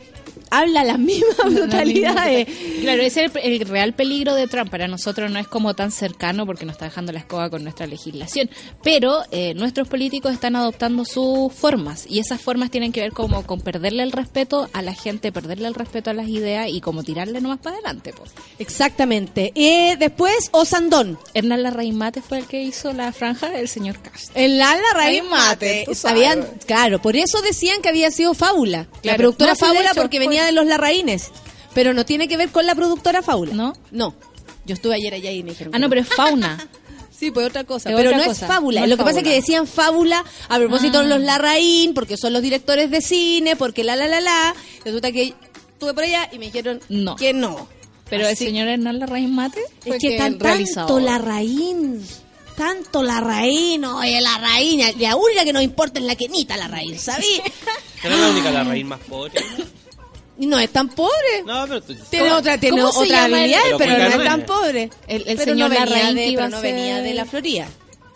habla 0.51 0.83
las 0.83 0.99
mismas 0.99 1.35
brutalidades. 1.53 2.47
Claro, 2.81 3.01
ese 3.03 3.25
es 3.25 3.35
el, 3.35 3.53
el 3.53 3.67
real 3.67 3.93
peligro 3.93 4.33
de 4.35 4.47
Trump. 4.47 4.69
Para 4.69 4.87
nosotros 4.87 5.29
no 5.31 5.39
es 5.39 5.47
como 5.47 5.73
tan 5.75 5.91
cercano 5.91 6.45
porque 6.45 6.65
nos 6.65 6.73
está 6.73 6.85
dejando 6.85 7.11
la 7.11 7.19
escoba 7.19 7.49
con 7.49 7.63
nuestra 7.63 7.87
legislación. 7.87 8.49
Pero 8.83 9.23
eh, 9.31 9.53
nuestros 9.55 9.87
políticos 9.87 10.33
están 10.33 10.55
adoptando 10.55 11.05
sus 11.05 11.53
formas 11.53 12.05
y 12.09 12.19
esas 12.19 12.41
formas 12.41 12.71
tienen 12.71 12.91
que 12.91 13.01
ver 13.01 13.11
como 13.11 13.45
con 13.45 13.61
perderle 13.61 14.03
el 14.03 14.11
respeto 14.11 14.69
a 14.73 14.81
la 14.81 14.93
gente, 14.93 15.31
perderle 15.31 15.67
el 15.67 15.73
respeto 15.73 16.09
a 16.09 16.13
las 16.13 16.27
ideas 16.27 16.67
y 16.69 16.81
como 16.81 17.03
tirarle 17.03 17.41
nomás 17.41 17.59
para 17.59 17.75
adelante. 17.77 18.13
po. 18.13 18.23
Exactamente. 18.59 19.51
Eh, 19.55 19.95
después, 19.97 20.49
Osandón. 20.51 21.17
Hernán 21.33 21.63
Larraín 21.63 21.97
Mate 21.97 22.21
fue 22.21 22.39
el 22.39 22.45
que 22.45 22.61
hizo 22.61 22.93
la 22.93 23.11
franja 23.11 23.49
del 23.49 23.67
señor 23.67 23.99
Cast. 24.01 24.31
El 24.35 24.61
Ala 24.61 24.81
Raíz 24.93 25.19
Raíz 25.21 25.29
Mate. 25.29 25.85
Sabían, 25.95 26.45
claro, 26.65 27.01
por 27.01 27.15
eso 27.15 27.41
decían 27.41 27.81
que 27.81 27.89
había 27.89 28.11
sido 28.11 28.33
Fábula. 28.33 28.87
La 29.03 29.15
productora 29.15 29.55
Fábula 29.55 29.91
porque 29.95 30.17
fue- 30.17 30.25
de 30.45 30.51
los 30.51 30.65
Larraínes. 30.65 31.31
Pero 31.73 31.93
no 31.93 32.05
tiene 32.05 32.27
que 32.27 32.37
ver 32.37 32.49
con 32.49 32.65
la 32.65 32.75
productora 32.75 33.21
Fábula. 33.21 33.53
¿No? 33.53 33.73
No. 33.91 34.15
Yo 34.65 34.73
estuve 34.73 34.95
ayer 34.95 35.13
allá 35.13 35.31
y 35.31 35.43
me 35.43 35.51
dijeron. 35.51 35.73
Ah, 35.73 35.77
que 35.77 35.81
no, 35.81 35.89
pero 35.89 36.01
es 36.01 36.07
fauna. 36.07 36.57
Sí, 37.17 37.31
pues 37.31 37.47
otra 37.47 37.63
cosa. 37.63 37.89
Pero 37.89 38.09
otra 38.11 38.17
no 38.19 38.25
cosa, 38.25 38.45
es 38.45 38.51
fábula. 38.51 38.79
no 38.81 38.85
es 38.85 38.89
Lo 38.91 38.97
que 38.97 39.03
pasa 39.03 39.17
es 39.17 39.23
que 39.23 39.33
decían 39.33 39.65
fábula 39.65 40.23
a 40.49 40.57
propósito 40.59 40.99
Ah. 40.99 41.01
de 41.01 41.07
los 41.09 41.19
Larraín, 41.21 41.95
porque 41.95 42.15
son 42.15 42.31
los 42.31 42.43
directores 42.43 42.91
de 42.91 43.01
cine, 43.01 43.55
porque 43.55 43.83
la, 43.83 43.95
la, 43.95 44.07
la, 44.07 44.21
la. 44.21 44.53
Resulta 44.85 45.11
que 45.11 45.33
estuve 45.73 45.95
por 45.95 46.03
allá 46.03 46.29
y 46.31 46.37
me 46.37 46.45
dijeron 46.45 46.79
No. 46.89 47.15
que 47.15 47.33
no. 47.33 47.67
Pero 48.07 48.27
el 48.27 48.33
Así- 48.33 48.45
señor 48.45 48.67
Hernán 48.67 48.99
Larraín 48.99 49.33
Mate 49.33 49.61
Es 49.83 49.97
que 49.99 50.09
el 50.15 50.17
tan, 50.19 50.37
tanto 50.37 50.99
Larraín. 50.99 52.05
Tanto 52.55 53.01
Larraín. 53.01 53.83
Oye, 53.85 54.21
Larraín. 54.21 54.81
La 54.99 55.15
única 55.15 55.43
que 55.43 55.53
nos 55.53 55.63
importa 55.63 55.97
es 55.99 56.05
la 56.05 56.15
Kenita 56.15 56.55
Larraín, 56.55 56.99
¿sabí? 56.99 57.41
Era 58.03 58.15
la 58.15 58.29
única 58.29 58.51
la 58.51 58.63
raíz 58.63 58.85
más 58.85 58.99
pobre. 58.99 59.43
no 60.39 60.59
es 60.59 60.69
tan 60.71 60.89
pobre. 60.89 61.43
No, 61.45 61.65
pero 61.67 61.81
tú- 61.81 61.95
Tiene 62.09 62.27
¿Cómo- 62.27 62.39
otra, 62.39 62.57
tiene 62.59 62.83
otra 62.83 63.05
llama 63.05 63.25
el- 63.43 63.53
habilidad, 63.53 63.77
Pero 63.77 63.97
no 63.97 64.23
es 64.23 64.29
tan 64.29 64.45
pobre. 64.45 64.89
El- 65.07 65.21
el 65.27 65.37
Pero 65.37 65.43
señor 65.51 65.69
no 65.71 65.79
venía 65.79 66.13
de, 66.13 66.25
que 66.29 66.31
pero 66.35 66.43
a 66.45 66.49
no 66.49 66.61
venía 66.61 67.01
de 67.01 67.13
la 67.13 67.25
Florida. 67.25 67.67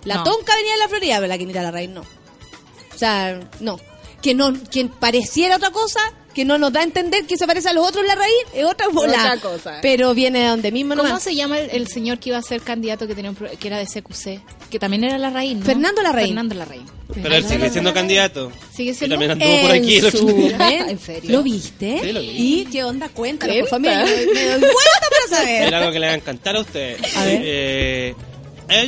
La 0.05 0.15
No. 0.15 0.23
tonca 0.23 0.55
venía 0.55 0.73
de 0.73 0.79
la 0.79 0.87
Florida, 0.89 1.15
pero 1.17 1.27
la 1.27 1.37
Kenita 1.37 1.61
Larraín 1.61 1.93
no. 1.93 2.01
O 2.01 2.97
sea, 2.97 3.39
no. 3.59 3.79
Que 4.21 4.33
no, 4.35 4.53
que 4.69 4.85
pareciera 4.85 5.55
otra 5.55 5.71
cosa, 5.71 5.99
que 6.33 6.45
no 6.45 6.57
nos 6.59 6.71
da 6.71 6.81
a 6.81 6.83
entender 6.83 7.25
que 7.25 7.37
se 7.37 7.47
parece 7.47 7.69
a 7.69 7.73
los 7.73 7.87
otros 7.87 8.05
Larraín, 8.05 8.33
es 8.53 8.63
otra 8.65 8.87
bola. 8.89 9.13
Otra 9.17 9.37
cosa. 9.37 9.79
Pero 9.81 10.13
viene 10.13 10.39
de 10.41 10.47
donde 10.47 10.71
mismo 10.71 10.95
¿Cómo 10.95 11.07
nomás. 11.07 11.23
se 11.23 11.35
llama 11.35 11.59
el, 11.59 11.71
el 11.71 11.87
señor 11.87 12.19
que 12.19 12.29
iba 12.29 12.37
a 12.37 12.41
ser 12.43 12.61
candidato 12.61 13.07
que 13.07 13.15
tenía 13.15 13.31
un 13.31 13.35
pro- 13.35 13.49
que 13.59 13.67
era 13.67 13.77
de 13.79 13.85
CQC? 13.87 14.41
Que 14.69 14.77
también 14.79 15.03
era 15.03 15.17
Larraín, 15.17 15.59
¿no? 15.59 15.65
Fernando 15.65 16.01
Larraín. 16.03 16.27
Fernando 16.29 16.55
Larraín. 16.55 16.85
Pero 17.13 17.35
él 17.35 17.43
sigue 17.47 17.69
siendo 17.69 17.93
candidato. 17.93 18.51
Sigue 18.73 18.93
siendo. 18.93 19.15
también 19.15 19.31
anduvo 19.31 19.61
por 19.61 19.71
aquí 19.71 19.95
el 19.97 20.05
En 20.05 20.05
otro 20.07 20.19
su 20.19 20.27
día. 20.27 20.57
momento. 20.57 20.85
¿En 20.89 20.99
serio? 20.99 21.31
¿Lo 21.31 21.43
viste? 21.43 21.99
Sí, 22.03 22.11
lo 22.11 22.19
vi. 22.21 22.27
¿Y 22.29 22.65
qué 22.71 22.83
onda? 22.83 23.09
Cuéntanos, 23.09 23.55
por 23.57 23.69
Cuenta. 23.69 23.91
favor. 24.05 24.09
Me, 24.33 24.41
doy 24.45 24.59
vuelta 24.59 25.07
para 25.29 25.39
saber. 25.39 25.67
Era 25.67 25.77
algo 25.79 25.91
que 25.91 25.99
le 25.99 26.05
va 26.07 26.11
a 26.13 26.15
encantar 26.15 26.55
a 26.55 26.59
usted. 26.61 26.97
A 27.15 27.25
ver. 27.25 27.41
Eh, 27.43 28.15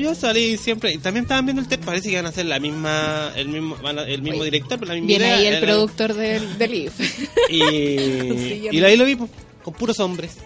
yo 0.01 0.15
salí 0.15 0.55
siempre, 0.57 0.93
y 0.93 0.97
también 0.97 1.25
estaban 1.25 1.45
viendo 1.45 1.61
el 1.61 1.67
test, 1.67 1.83
parece 1.83 2.09
que 2.09 2.15
van 2.15 2.25
a 2.25 2.29
hacer 2.29 2.45
la 2.45 2.57
misma, 2.57 3.33
el 3.35 3.49
mismo, 3.49 3.75
el 4.07 4.21
mismo 4.21 4.39
Oye, 4.39 4.51
director, 4.51 4.79
pero 4.79 4.89
la 4.89 4.93
misma 4.93 5.07
Viene 5.07 5.25
idea, 5.25 5.35
ahí 5.37 5.45
el 5.47 5.59
productor 5.59 6.13
del, 6.13 6.57
del 6.57 6.73
IF. 6.73 6.93
Y, 7.49 8.69
y 8.71 8.83
ahí 8.83 8.95
lo 8.95 9.03
vi, 9.03 9.17
con 9.61 9.73
puros 9.73 9.99
hombres. 9.99 10.37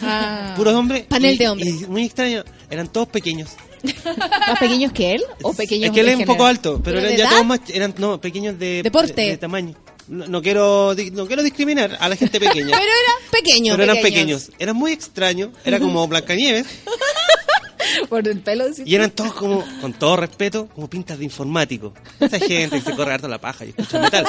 Ah. 0.00 0.54
Puros 0.56 0.74
hombres. 0.74 1.02
Panel 1.02 1.34
y- 1.34 1.36
de 1.36 1.48
hombres. 1.48 1.82
y 1.82 1.86
muy 1.86 2.04
extraño, 2.04 2.44
eran 2.70 2.88
todos 2.90 3.08
pequeños. 3.08 3.50
¿Más 3.84 4.58
pequeños 4.58 4.92
que 4.92 5.14
él? 5.14 5.24
¿O 5.42 5.52
pequeños 5.54 5.88
es 5.88 5.92
que 5.92 6.00
él 6.00 6.08
es 6.08 6.16
un 6.16 6.24
poco 6.24 6.44
alto, 6.46 6.80
pero 6.82 6.96
¿Pero 6.96 7.06
eran 7.06 7.16
ya 7.16 7.24
edad? 7.24 7.30
todos 7.30 7.46
más, 7.46 7.60
eran 7.68 7.94
no, 7.98 8.20
pequeños 8.20 8.58
de, 8.58 8.82
Deporte. 8.82 9.20
de, 9.20 9.28
de 9.30 9.36
tamaño. 9.38 9.74
No, 10.08 10.26
no 10.26 10.40
quiero 10.42 10.94
no 11.12 11.26
quiero 11.26 11.42
discriminar 11.42 11.96
a 12.00 12.08
la 12.08 12.16
gente 12.16 12.40
pequeña. 12.40 12.76
Pero 12.78 12.82
eran 12.82 13.30
pequeños. 13.30 13.76
pero 13.76 13.82
eran 13.92 14.02
pequeños. 14.02 14.50
Eran 14.58 14.74
muy 14.74 14.92
extraños. 14.92 15.50
Era 15.64 15.78
como 15.78 16.06
Blancanieves. 16.08 16.66
Por 18.08 18.26
el 18.28 18.40
pelo. 18.40 18.66
decís 18.68 18.82
Y 18.86 18.94
eran 18.94 19.10
todos 19.10 19.34
como, 19.34 19.64
con 19.80 19.92
todo 19.92 20.16
respeto, 20.16 20.68
como 20.74 20.88
pintas 20.88 21.18
de 21.18 21.24
informático. 21.24 21.92
Esa 22.20 22.38
gente 22.40 22.78
que 22.78 22.90
se 22.90 22.96
corre 22.96 23.14
harto 23.14 23.28
la 23.28 23.38
paja 23.40 23.64
y 23.64 23.68
escucha 23.70 23.98
metal. 24.00 24.26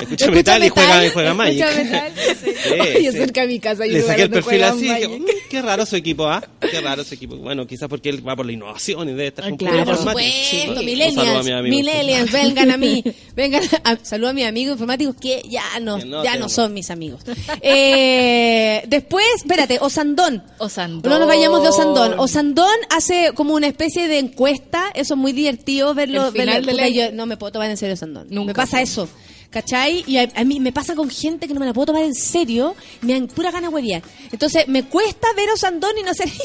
Escucha, 0.00 0.30
metal, 0.30 0.64
y 0.64 0.68
juega, 0.68 1.06
y 1.06 1.10
juega 1.10 1.34
Magic. 1.34 1.60
Escucha 1.64 1.82
metal, 1.84 2.12
sí. 2.44 2.50
Sí, 2.62 2.70
Oye, 2.80 3.12
sí. 3.12 3.16
cerca 3.18 3.40
de 3.42 3.46
mi 3.46 3.60
casa 3.60 3.82
un 3.84 3.92
Le 3.92 4.02
saqué 4.02 4.22
el 4.22 4.30
perfil 4.30 4.62
así 4.64 4.86
y. 4.88 5.08
"Mm, 5.08 5.24
qué 5.50 5.62
raro 5.62 5.86
su 5.86 5.96
equipo, 5.96 6.26
¿ah? 6.26 6.42
Qué 6.60 6.80
raro 6.80 7.04
su 7.04 7.14
equipo. 7.14 7.36
Bueno, 7.36 7.66
quizás 7.66 7.88
porque 7.88 8.08
él 8.08 8.26
va 8.26 8.34
por 8.36 8.46
la 8.46 8.52
innovación 8.52 9.08
y 9.08 9.12
debe 9.12 9.28
estar 9.28 9.44
Ah, 9.44 9.48
con 9.48 9.58
claro, 9.58 9.84
por 9.84 9.96
supuesto, 9.96 10.20
Sí. 10.50 10.84
millennials, 10.84 11.16
Un 11.18 11.24
saludo 11.24 11.38
a 11.38 11.42
mi 11.42 11.50
amigo. 11.52 11.76
millennials, 11.76 12.32
vengan 12.32 12.70
a 12.70 12.76
mí, 12.76 13.04
vengan, 13.36 13.62
a, 13.84 13.96
saludo 14.02 14.30
a 14.30 14.32
mis 14.32 14.46
amigos 14.46 14.72
informáticos 14.74 15.16
que 15.20 15.42
ya 15.48 15.62
no, 15.80 15.98
Que 15.98 16.04
no 16.04 16.24
ya 16.24 16.36
no 16.36 16.48
son 16.48 16.72
mis 16.74 16.90
amigos. 16.90 17.22
Eh, 17.62 18.82
después, 18.86 19.24
espérate, 19.36 19.78
Osandón. 19.80 20.42
Osandón. 20.58 21.10
No 21.12 21.18
nos 21.18 21.28
vayamos 21.28 21.62
de 21.62 21.68
Osandón. 21.68 22.18
Osandón 22.18 22.68
hace 22.90 23.01
como 23.34 23.54
una 23.54 23.66
especie 23.66 24.08
de 24.08 24.18
encuesta, 24.18 24.90
eso 24.94 25.14
es 25.14 25.20
muy 25.20 25.32
divertido 25.32 25.94
verlo. 25.94 26.26
El 26.28 26.32
final 26.32 26.62
verlo- 26.62 26.66
de 26.66 26.72
la- 26.74 26.82
puta, 26.86 26.88
yo 26.88 27.12
no 27.12 27.26
me 27.26 27.36
puedo 27.36 27.52
tomar 27.52 27.70
en 27.70 27.76
serio 27.76 27.94
Osandón. 27.94 28.26
Nunca 28.30 28.46
me 28.48 28.54
pasa 28.54 28.80
eso. 28.82 29.08
¿Cachai? 29.50 30.02
Y 30.06 30.16
a, 30.16 30.30
a 30.34 30.44
mí 30.44 30.60
me 30.60 30.72
pasa 30.72 30.94
con 30.94 31.10
gente 31.10 31.46
que 31.46 31.52
no 31.52 31.60
me 31.60 31.66
la 31.66 31.74
puedo 31.74 31.86
tomar 31.86 32.04
en 32.04 32.14
serio, 32.14 32.74
me 33.02 33.12
dan 33.12 33.26
pura 33.26 33.50
gana 33.50 33.68
de 33.68 33.74
huevear. 33.74 34.02
Entonces 34.32 34.66
me 34.66 34.84
cuesta 34.84 35.28
ver 35.36 35.50
a 35.50 35.54
Osandón 35.54 35.92
y 36.00 36.02
no 36.02 36.10
hacer... 36.12 36.30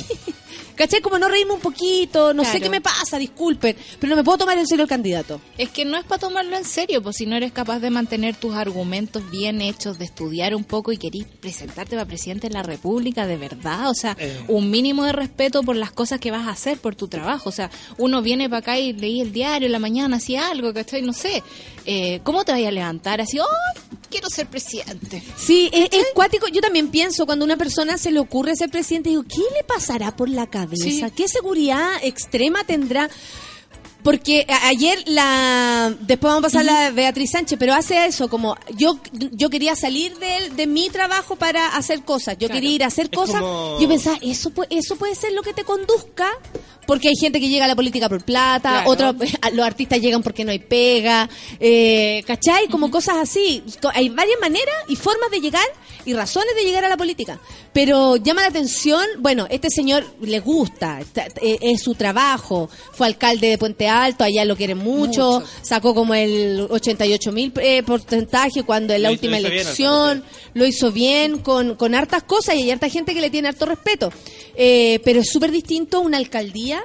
¿Cachai? 0.78 1.02
Como 1.02 1.18
no 1.18 1.28
reírme 1.28 1.54
un 1.54 1.60
poquito, 1.60 2.34
no 2.34 2.46
sé 2.46 2.62
qué 2.62 2.70
me 2.70 2.80
pasa, 2.82 3.18
disculpen, 3.18 3.76
pero 4.00 4.12
no 4.12 4.16
me 4.16 4.24
puedo 4.24 4.38
tomar 4.38 4.58
en 4.58 4.68
serio 4.68 4.84
el 4.84 4.90
candidato. 4.90 5.42
Es 5.58 5.70
que 5.70 5.84
no 5.86 5.98
es 5.98 6.06
para 6.06 6.20
tomarlo 6.20 6.56
en 6.56 6.64
serio, 6.66 7.02
pues 7.02 7.18
si 7.18 7.26
no 7.26 7.36
eres 7.36 7.52
capaz 7.52 7.80
de 7.80 7.90
mantener 7.90 8.36
tus 8.36 8.54
argumentos 8.56 9.30
bien 9.32 9.62
hechos, 9.62 9.98
de 9.98 10.06
estudiar 10.06 10.54
un 10.56 10.64
poco 10.64 10.92
y 10.92 10.98
querís 10.98 11.26
presentarte 11.26 11.96
para 11.96 12.06
presidente 12.06 12.48
de 12.48 12.54
la 12.54 12.62
República, 12.64 13.26
de 13.26 13.38
verdad, 13.38 13.90
o 13.90 13.94
sea, 13.96 14.16
Eh. 14.20 14.44
un 14.48 14.70
mínimo 14.70 15.04
de 15.04 15.14
respeto 15.14 15.64
por 15.64 15.76
las 15.76 15.92
cosas 15.92 16.20
que 16.20 16.30
vas 16.32 16.48
a 16.48 16.52
hacer, 16.52 16.78
por 16.78 16.94
tu 16.96 17.08
trabajo, 17.08 17.50
o 17.50 17.52
sea, 17.52 17.72
uno 17.98 18.22
viene 18.22 18.48
para 18.48 18.60
acá 18.60 18.78
y 18.78 18.94
leí 18.94 19.20
el 19.22 19.32
diario 19.34 19.66
en 19.66 19.72
la 19.72 19.80
mañana, 19.80 20.18
hacía 20.18 20.50
algo, 20.50 20.74
¿cachai? 20.74 21.02
No 21.02 21.14
sé, 21.14 21.42
eh, 21.86 22.20
¿cómo 22.24 22.46
te 22.46 22.52
vayas 22.52 22.68
a 22.68 22.72
levantar 22.72 23.20
así, 23.20 23.40
oh, 23.40 23.46
quiero 24.12 24.30
ser 24.30 24.46
presidente? 24.48 25.24
Sí, 25.38 25.70
es, 25.74 25.90
es 25.92 26.06
cuático. 26.14 26.48
Yo 26.50 26.62
también 26.62 26.90
pienso, 26.90 27.26
cuando 27.26 27.46
a 27.46 27.48
una 27.48 27.58
persona 27.58 27.98
se 27.98 28.12
le 28.12 28.20
ocurre 28.20 28.56
ser 28.56 28.70
presidente, 28.70 29.10
digo, 29.10 29.24
¿qué 29.24 29.42
le 29.56 29.64
pasará 29.64 30.16
por 30.16 30.30
la 30.30 30.46
cabeza? 30.48 30.67
Sí. 30.76 31.04
¿Qué 31.16 31.28
seguridad 31.28 31.90
extrema 32.02 32.64
tendrá? 32.64 33.10
Porque 34.04 34.46
ayer 34.64 35.04
la 35.08 35.94
después 36.00 36.32
vamos 36.32 36.40
a 36.46 36.48
pasar 36.48 36.62
a 36.70 36.84
la 36.84 36.92
Beatriz 36.92 37.32
Sánchez, 37.32 37.58
pero 37.60 37.74
hace 37.74 38.06
eso 38.06 38.30
como 38.30 38.56
yo 38.78 39.00
yo 39.32 39.50
quería 39.50 39.76
salir 39.76 40.18
de, 40.18 40.50
de 40.56 40.66
mi 40.68 40.90
trabajo 40.90 41.36
para 41.36 41.76
hacer 41.76 42.04
cosas, 42.04 42.36
yo 42.38 42.48
Claro. 42.48 42.54
quería 42.54 42.72
ir 42.76 42.84
a 42.84 42.88
hacer 42.88 43.10
Es 43.12 43.18
cosas. 43.18 43.42
como- 43.42 43.80
Yo 43.82 43.88
pensaba, 43.90 44.18
eso 44.22 44.52
eso 44.70 44.96
puede 44.96 45.14
ser 45.16 45.34
lo 45.34 45.42
que 45.42 45.52
te 45.54 45.64
conduzca, 45.66 46.30
porque 46.88 47.10
hay 47.10 47.16
gente 47.16 47.40
que 47.40 47.50
llega 47.50 47.66
a 47.66 47.68
la 47.68 47.76
política 47.76 48.10
por 48.10 48.24
plata, 48.24 48.84
Claro. 48.84 48.90
otros 48.90 49.16
los 49.54 49.66
artistas 49.66 50.00
llegan 50.02 50.24
porque 50.24 50.44
no 50.46 50.52
hay 50.52 50.60
pega, 50.60 51.30
eh, 51.60 52.24
¿cachai? 52.26 52.68
Como 52.70 52.90
cosas 52.90 53.18
así. 53.18 53.62
Hay 53.94 54.10
varias 54.10 54.40
maneras 54.42 54.74
y 54.88 54.96
formas 54.96 55.30
de 55.30 55.40
llegar 55.42 55.66
y 56.06 56.14
razones 56.14 56.56
de 56.56 56.64
llegar 56.64 56.84
a 56.86 56.90
la 56.90 56.98
política. 56.98 57.40
Pero 57.74 58.16
llama 58.16 58.42
la 58.42 58.48
atención, 58.48 59.04
bueno, 59.20 59.46
este 59.50 59.70
señor 59.70 60.06
le 60.22 60.40
gusta, 60.40 61.00
está- 61.02 61.28
eh, 61.42 61.60
es 61.62 61.82
su 61.84 61.94
trabajo, 61.96 62.70
fue 62.94 63.06
alcalde 63.08 63.50
de 63.50 63.58
Puente 63.58 63.88
Alto, 63.88 64.24
allá 64.24 64.46
lo 64.46 64.56
quieren 64.56 64.78
mucho, 64.78 65.42
Mucho. 65.42 65.44
sacó 65.62 65.94
como 65.94 66.14
el 66.16 66.66
88 66.70 67.32
mil 67.34 67.52
eh, 67.62 67.84
porcentaje 67.84 68.64
cuando 68.64 68.94
en 68.94 69.04
la 69.04 69.10
Lo 69.10 69.16
hizo- 69.16 69.26
última 69.26 69.40
lo 69.40 69.48
hizo 69.48 69.50
bien, 69.50 69.60
al 69.60 69.66
elección, 69.68 70.24
lo 70.54 70.66
hizo 70.66 70.92
bien 70.92 71.40
con, 71.40 71.76
con 71.76 71.94
hartas 71.94 72.24
cosas 72.24 72.56
y 72.56 72.62
hay 72.64 72.72
harta 72.72 72.88
gente 72.90 73.14
que 73.14 73.22
le 73.22 73.30
tiene 73.30 73.50
harto 73.50 73.66
respeto. 73.66 74.12
Eh, 74.56 75.00
pero 75.04 75.20
es 75.22 75.30
súper 75.30 75.52
distinto 75.52 76.00
una 76.00 76.18
alcaldía 76.18 76.77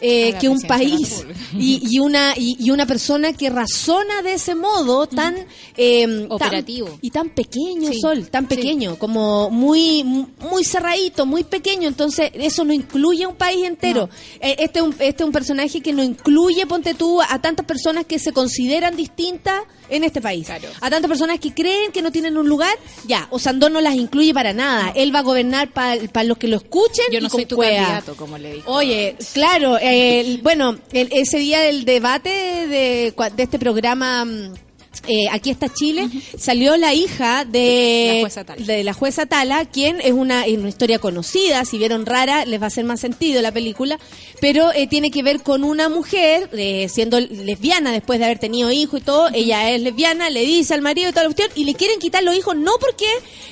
eh, 0.00 0.34
que 0.40 0.48
un 0.48 0.60
país 0.62 1.24
y, 1.58 1.80
y 1.90 1.98
una 2.00 2.34
y, 2.36 2.56
y 2.60 2.70
una 2.70 2.84
persona 2.86 3.32
que 3.32 3.48
razona 3.50 4.20
de 4.22 4.34
ese 4.34 4.54
modo 4.54 5.06
tan 5.06 5.34
eh, 5.76 6.02
tan- 6.06 6.26
Operativo. 6.30 6.98
y 7.00 7.10
tan 7.10 7.30
pequeño 7.30 7.92
Sí, 7.92 8.00
sol 8.00 8.28
tan 8.28 8.48
sí. 8.48 8.56
pequeño 8.56 8.98
como 8.98 9.48
muy 9.50 10.04
muy 10.04 10.64
cerradito 10.64 11.24
muy 11.24 11.44
pequeño 11.44 11.88
entonces 11.88 12.30
eso 12.34 12.64
no 12.64 12.72
incluye 12.74 13.24
a 13.24 13.28
un 13.28 13.36
país 13.36 13.64
entero 13.64 14.08
Eh, 14.40 14.56
este 14.58 14.80
es 14.80 14.84
un 14.84 14.92
este 14.98 15.22
es 15.22 15.26
un 15.26 15.32
personaje 15.32 15.80
que 15.80 15.92
no 15.92 16.02
incluye 16.04 16.66
ponte 16.66 16.94
tú 16.94 17.20
a 17.22 17.40
tantas 17.40 17.64
personas 17.66 18.04
que 18.04 18.18
se 18.18 18.32
consideran 18.32 18.96
distintas 18.96 19.62
en 19.88 20.04
este 20.04 20.20
país 20.20 20.46
Claro. 20.46 20.68
a 20.80 20.90
tantas 20.90 21.08
personas 21.08 21.38
que 21.40 21.52
creen 21.54 21.92
que 21.92 22.02
no 22.02 22.10
tienen 22.12 22.36
un 22.36 22.48
lugar 22.48 22.76
ya 23.06 23.26
Osandón 23.30 23.72
no 23.72 23.80
las 23.80 23.94
incluye 23.94 24.32
para 24.34 24.52
nada 24.52 24.92
él 24.94 25.14
va 25.14 25.20
a 25.20 25.22
gobernar 25.22 25.70
para 25.70 26.24
los 26.24 26.38
que 26.38 26.48
lo 26.48 26.56
escuchen 26.56 27.04
Yo 27.12 27.20
no 27.20 27.26
y 27.26 27.30
soy 27.30 27.46
tu 27.46 27.56
cuea. 27.56 27.82
candidato, 27.82 28.16
como 28.16 28.38
le 28.38 28.54
dijo. 28.54 28.70
Oye, 28.72 29.16
claro, 29.32 29.78
el- 29.78 30.38
bueno, 30.42 30.76
el- 30.92 31.08
ese 31.12 31.38
día 31.38 31.60
del 31.60 31.84
debate 31.84 32.28
de, 32.30 33.14
de 33.36 33.42
este 33.42 33.58
programa 33.58 34.24
mm, 34.24 34.54
eh, 35.06 35.26
Aquí 35.30 35.50
está 35.50 35.72
Chile, 35.72 36.08
salió 36.38 36.76
la 36.76 36.94
hija 36.94 37.44
de 37.44 38.14
La 38.14 38.20
jueza 38.22 38.44
Tala. 38.44 38.64
de 38.64 38.84
la 38.84 38.92
jueza 38.92 39.26
Tala, 39.26 39.64
quien 39.64 40.00
es 40.00 40.12
una, 40.12 40.46
es 40.46 40.58
una 40.58 40.68
historia 40.68 40.98
conocida, 40.98 41.64
si 41.64 41.78
vieron 41.78 42.06
rara, 42.06 42.44
les 42.44 42.60
va 42.60 42.64
a 42.64 42.68
hacer 42.68 42.84
más 42.84 43.00
sentido 43.00 43.42
la 43.42 43.52
película, 43.52 43.98
pero 44.40 44.72
eh, 44.72 44.86
tiene 44.86 45.10
que 45.10 45.22
ver 45.22 45.42
con 45.42 45.64
una 45.64 45.88
mujer, 45.88 46.48
eh, 46.52 46.88
siendo 46.88 47.20
lesbiana 47.20 47.92
después 47.92 48.18
de 48.18 48.24
haber 48.26 48.38
tenido 48.38 48.70
hijos 48.72 49.00
y 49.00 49.04
todo, 49.04 49.28
ella 49.32 49.70
es 49.70 49.80
lesbiana, 49.80 50.30
le 50.30 50.44
dice 50.44 50.74
al 50.74 50.82
marido 50.82 51.08
y 51.08 51.12
toda 51.12 51.24
la 51.24 51.28
cuestión, 51.28 51.50
y 51.54 51.64
le 51.64 51.74
quieren 51.74 51.98
quitar 51.98 52.22
los 52.22 52.36
hijos 52.36 52.56
no 52.56 52.72
porque, 52.80 53.06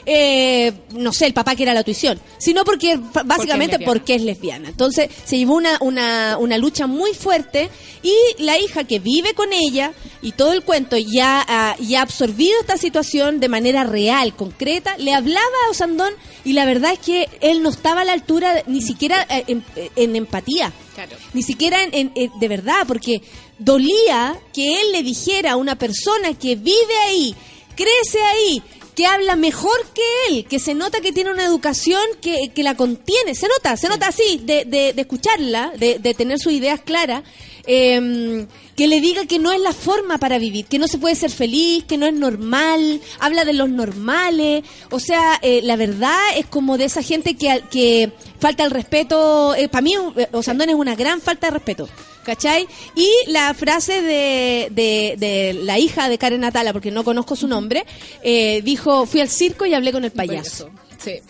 eh, 0.06 0.72
no 0.92 1.12
sé, 1.12 1.26
el 1.26 1.34
papá 1.34 1.54
quiera 1.54 1.74
la 1.74 1.82
tuición, 1.82 2.20
sino 2.38 2.64
porque 2.64 2.98
básicamente 3.24 3.78
lesbiana. 3.78 3.86
porque 3.86 4.14
es 4.14 4.22
lesbiana. 4.22 4.68
Entonces 4.68 5.10
se 5.24 5.38
llevó 5.38 5.54
una, 5.54 5.78
una, 5.80 6.36
una 6.38 6.58
lucha 6.58 6.86
muy 6.86 7.12
fuerte 7.14 7.70
y 8.02 8.14
la 8.38 8.58
hija 8.58 8.84
que 8.84 8.98
vive 8.98 9.34
con 9.34 9.52
ella 9.52 9.92
y 10.22 10.32
todo 10.32 10.52
el 10.52 10.62
cuento 10.62 10.96
ya 10.96 11.33
ha, 11.40 11.76
ya 11.78 12.00
ha 12.00 12.02
absorbido 12.02 12.54
esta 12.60 12.76
situación 12.76 13.40
de 13.40 13.48
manera 13.48 13.84
real, 13.84 14.34
concreta, 14.36 14.96
le 14.98 15.12
hablaba 15.14 15.46
a 15.66 15.70
Osandón 15.70 16.12
y 16.44 16.52
la 16.52 16.64
verdad 16.64 16.92
es 16.92 16.98
que 16.98 17.28
él 17.40 17.62
no 17.62 17.70
estaba 17.70 18.02
a 18.02 18.04
la 18.04 18.12
altura 18.12 18.62
ni 18.66 18.82
siquiera 18.82 19.26
eh, 19.30 19.44
en, 19.48 19.64
en 19.96 20.16
empatía. 20.16 20.72
Claro. 20.94 21.16
Ni 21.32 21.42
siquiera 21.42 21.82
en, 21.82 21.94
en- 21.94 22.12
en- 22.14 22.38
de 22.38 22.48
verdad, 22.48 22.84
porque 22.86 23.20
dolía 23.58 24.36
que 24.52 24.80
él 24.80 24.92
le 24.92 25.02
dijera 25.02 25.52
a 25.52 25.56
una 25.56 25.76
persona 25.76 26.34
que 26.38 26.56
vive 26.56 26.96
ahí, 27.06 27.34
crece 27.74 28.22
ahí, 28.22 28.62
que 28.94 29.06
habla 29.06 29.34
mejor 29.34 29.74
que 29.92 30.02
él, 30.28 30.44
que 30.44 30.60
se 30.60 30.74
nota 30.74 31.00
que 31.00 31.12
tiene 31.12 31.30
una 31.32 31.44
educación 31.44 32.00
que, 32.20 32.52
que 32.54 32.62
la 32.62 32.76
contiene, 32.76 33.34
se 33.34 33.48
nota, 33.48 33.76
se 33.76 33.88
nota 33.88 34.06
así, 34.08 34.40
de, 34.44 34.64
de- 34.64 34.92
de 34.92 35.00
escucharla, 35.00 35.72
de, 35.76 35.98
de 35.98 36.14
tener 36.14 36.38
sus 36.38 36.52
ideas 36.52 36.80
claras, 36.80 37.24
eh, 37.66 38.46
que 38.76 38.88
le 38.88 39.00
diga 39.00 39.26
que 39.26 39.38
no 39.38 39.52
es 39.52 39.60
la 39.60 39.72
forma 39.72 40.18
para 40.18 40.38
vivir, 40.38 40.66
que 40.66 40.78
no 40.78 40.88
se 40.88 40.98
puede 40.98 41.14
ser 41.14 41.30
feliz, 41.30 41.84
que 41.84 41.98
no 41.98 42.06
es 42.06 42.14
normal, 42.14 43.00
habla 43.20 43.44
de 43.44 43.52
los 43.52 43.68
normales, 43.68 44.64
o 44.90 45.00
sea, 45.00 45.38
eh, 45.42 45.60
la 45.62 45.76
verdad 45.76 46.18
es 46.36 46.46
como 46.46 46.78
de 46.78 46.84
esa 46.86 47.02
gente 47.02 47.34
que, 47.34 47.62
que 47.70 48.12
falta 48.38 48.64
el 48.64 48.70
respeto, 48.70 49.54
para 49.70 49.82
mí 49.82 49.94
eh, 50.16 50.28
Osandón 50.32 50.70
es 50.70 50.74
una 50.74 50.96
gran 50.96 51.20
falta 51.20 51.48
de 51.48 51.52
respeto. 51.52 51.88
¿Cachai? 52.24 52.66
Y 52.96 53.10
la 53.26 53.52
frase 53.52 54.00
de, 54.00 54.68
de, 54.70 55.14
de 55.18 55.52
la 55.62 55.78
hija 55.78 56.08
de 56.08 56.16
Karen 56.16 56.42
Atala, 56.42 56.72
porque 56.72 56.90
no 56.90 57.04
conozco 57.04 57.36
su 57.36 57.46
nombre, 57.46 57.84
eh, 58.22 58.62
dijo, 58.64 59.04
fui 59.04 59.20
al 59.20 59.28
circo 59.28 59.66
y 59.66 59.74
hablé 59.74 59.92
con 59.92 60.04
el 60.06 60.10
payaso. 60.10 60.70
Sí, 60.96 61.20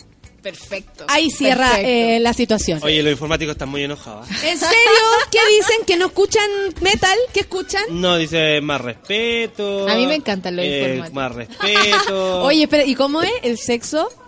perfecto. 0.45 1.05
Ahí 1.07 1.31
cierra 1.31 1.69
Perfecto. 1.71 1.89
eh, 1.89 2.19
la 2.19 2.33
situación. 2.33 2.79
Oye, 2.83 3.01
los 3.01 3.11
informáticos 3.13 3.53
están 3.53 3.69
muy 3.69 3.81
enojados. 3.83 4.27
¿ah? 4.29 4.35
¿En 4.47 4.59
serio? 4.59 5.01
¿Qué 5.31 5.39
dicen? 5.57 5.85
¿Que 5.87 5.97
no 5.97 6.05
escuchan 6.05 6.47
metal? 6.81 7.17
¿Qué 7.33 7.39
escuchan? 7.39 7.81
No, 7.89 8.15
dice 8.17 8.61
más 8.61 8.79
respeto. 8.79 9.87
A 9.89 9.95
mí 9.95 10.05
me 10.05 10.13
encantan 10.15 10.55
los 10.55 10.63
eh, 10.65 10.77
informáticos. 10.77 11.13
Más 11.15 11.33
respeto. 11.35 12.43
Oye, 12.43 12.63
espera, 12.63 12.85
¿y 12.85 12.93
cómo 12.93 13.23
es? 13.23 13.31
¿El 13.41 13.57
sexo? 13.57 14.07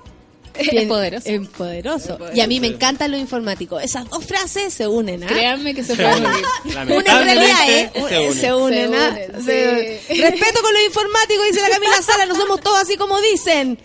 Es 0.59 0.87
poderoso. 0.87 1.29
Es 1.29 1.47
poderoso. 1.49 2.17
Y 2.33 2.39
a 2.39 2.47
mí 2.47 2.59
me 2.59 2.65
encantan 2.65 3.11
los 3.11 3.19
informáticos. 3.19 3.83
Esas 3.83 4.09
dos 4.09 4.25
frases 4.25 4.73
se 4.73 4.87
unen, 4.87 5.23
¿ah? 5.23 5.27
Créanme 5.27 5.75
que 5.75 5.83
se 5.83 5.95
Se 5.95 6.01
pueden 6.01 6.25
unen. 6.25 6.41
unir. 6.65 6.97
Una 6.97 7.19
en 7.19 7.25
realidad, 7.25 7.69
¿eh? 7.69 7.91
Se 7.93 8.01
unen. 8.01 8.33
Se 8.33 8.53
unen, 8.55 8.89
Se 8.91 8.97
¿ah? 8.97 9.09
unen, 9.11 9.45
Se- 9.45 10.01
sí. 10.07 10.19
Respeto 10.19 10.61
con 10.63 10.73
los 10.73 10.81
informáticos, 10.81 11.45
dice 11.51 11.61
la 11.61 11.69
Camila 11.69 12.01
Sala, 12.01 12.25
no 12.25 12.35
somos 12.35 12.59
todos 12.61 12.79
así 12.79 12.97
como 12.97 13.21
dicen. 13.21 13.77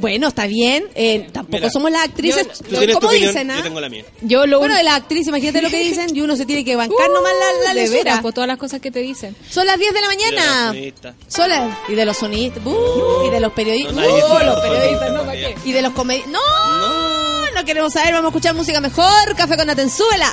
Bueno, 0.00 0.28
está 0.28 0.46
bien. 0.46 0.84
Eh, 0.94 1.28
tampoco 1.32 1.68
somos 1.70 1.90
las 1.90 2.04
actrices. 2.04 2.46
Yo, 2.70 3.00
¿Cómo 3.00 3.12
dicen? 3.12 3.50
¿ah? 3.50 3.56
Yo 3.56 3.62
tengo 3.64 3.80
la 3.80 3.88
mía. 3.88 4.04
Yo 4.22 4.46
lo 4.46 4.58
bueno, 4.58 4.74
de 4.76 4.84
las 4.84 4.94
actrices, 4.94 5.28
imagínate 5.28 5.62
lo 5.62 5.70
que 5.70 5.78
dicen. 5.84 6.14
Y 6.14 6.20
uno 6.20 6.36
se 6.36 6.46
tiene 6.46 6.64
que 6.64 6.76
bancar 6.76 7.10
uh, 7.10 7.14
nomás 7.14 7.32
la, 7.32 7.68
la 7.68 7.74
de 7.74 7.88
lesura. 7.88 8.22
por 8.22 8.32
todas 8.32 8.48
las 8.48 8.58
cosas 8.58 8.80
que 8.80 8.90
te 8.90 9.00
dicen. 9.00 9.34
Son 9.50 9.66
las 9.66 9.78
10 9.78 9.92
de 9.92 10.00
la 10.00 10.06
mañana. 10.06 10.74
Son 11.28 11.48
las... 11.48 11.76
Y 11.88 11.94
de 11.94 12.04
los 12.04 12.16
sonistas. 12.16 12.64
Uh, 12.64 13.26
y 13.26 13.30
de 13.30 13.40
los 13.40 13.52
periodistas. 13.52 13.94
No, 13.94 14.02
uh, 14.02 15.30
qué? 15.32 15.56
Y 15.64 15.72
de 15.72 15.82
los 15.82 15.92
comediantes. 15.92 16.32
¡No! 16.32 17.50
no, 17.52 17.64
queremos 17.64 17.92
saber. 17.92 18.12
Vamos 18.12 18.26
a 18.26 18.28
escuchar 18.28 18.54
música 18.54 18.80
mejor. 18.80 19.34
Café 19.36 19.56
con 19.56 19.68
Atenzuela. 19.68 20.32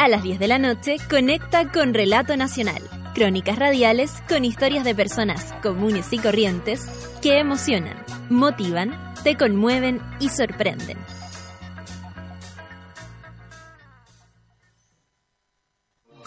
A 0.00 0.08
las 0.08 0.22
10 0.22 0.38
de 0.38 0.48
la 0.48 0.58
noche 0.58 0.96
conecta 1.10 1.70
con 1.70 1.92
Relato 1.92 2.34
Nacional, 2.34 2.82
crónicas 3.14 3.58
radiales 3.58 4.10
con 4.30 4.46
historias 4.46 4.82
de 4.82 4.94
personas 4.94 5.52
comunes 5.62 6.10
y 6.14 6.18
corrientes 6.18 6.86
que 7.20 7.38
emocionan, 7.38 8.02
motivan, 8.30 9.12
te 9.22 9.36
conmueven 9.36 10.00
y 10.18 10.30
sorprenden. 10.30 10.96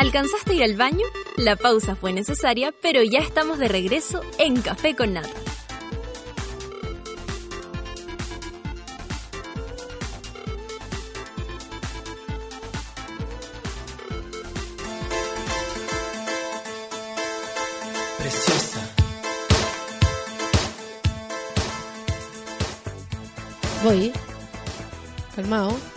¿Alcanzaste 0.00 0.52
a 0.52 0.54
ir 0.54 0.62
al 0.64 0.76
baño? 0.76 1.04
La 1.36 1.56
pausa 1.56 1.94
fue 1.94 2.14
necesaria, 2.14 2.72
pero 2.80 3.02
ya 3.02 3.18
estamos 3.18 3.58
de 3.58 3.68
regreso 3.68 4.22
en 4.38 4.62
Café 4.62 4.96
con 4.96 5.12
Nata. 5.12 5.28
Preciosa. 18.16 18.80
Voy. 23.84 24.12
Calmado. 25.36 25.89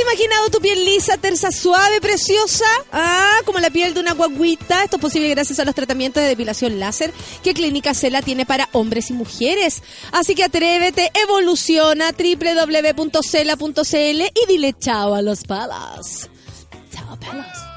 Ya. 0.00 0.10
¿Has 0.10 0.16
imaginado 0.16 0.50
tu 0.50 0.60
piel 0.60 0.84
lisa, 0.84 1.18
tersa, 1.18 1.50
suave, 1.50 2.00
preciosa? 2.00 2.64
Ah, 2.90 3.38
como 3.44 3.58
la 3.58 3.70
piel 3.70 3.92
de 3.92 4.00
una 4.00 4.14
guaguita. 4.14 4.82
Esto 4.84 4.96
es 4.96 5.02
posible 5.02 5.28
gracias 5.28 5.58
a 5.58 5.64
los 5.64 5.74
tratamientos 5.74 6.22
de 6.22 6.28
depilación 6.28 6.80
láser 6.80 7.12
que 7.42 7.52
Clínica 7.54 7.92
Cela 7.92 8.22
tiene 8.22 8.46
para 8.46 8.68
hombres 8.72 9.10
y 9.10 9.12
mujeres. 9.12 9.82
Así 10.12 10.34
que 10.34 10.44
atrévete, 10.44 11.10
evoluciona 11.22 12.12
www.cela.cl 12.12 13.92
y 13.94 14.46
dile 14.48 14.74
chao 14.78 15.14
a 15.14 15.22
los 15.22 15.44
palas. 15.44 16.30
Chao, 16.92 17.18
palas. 17.20 17.69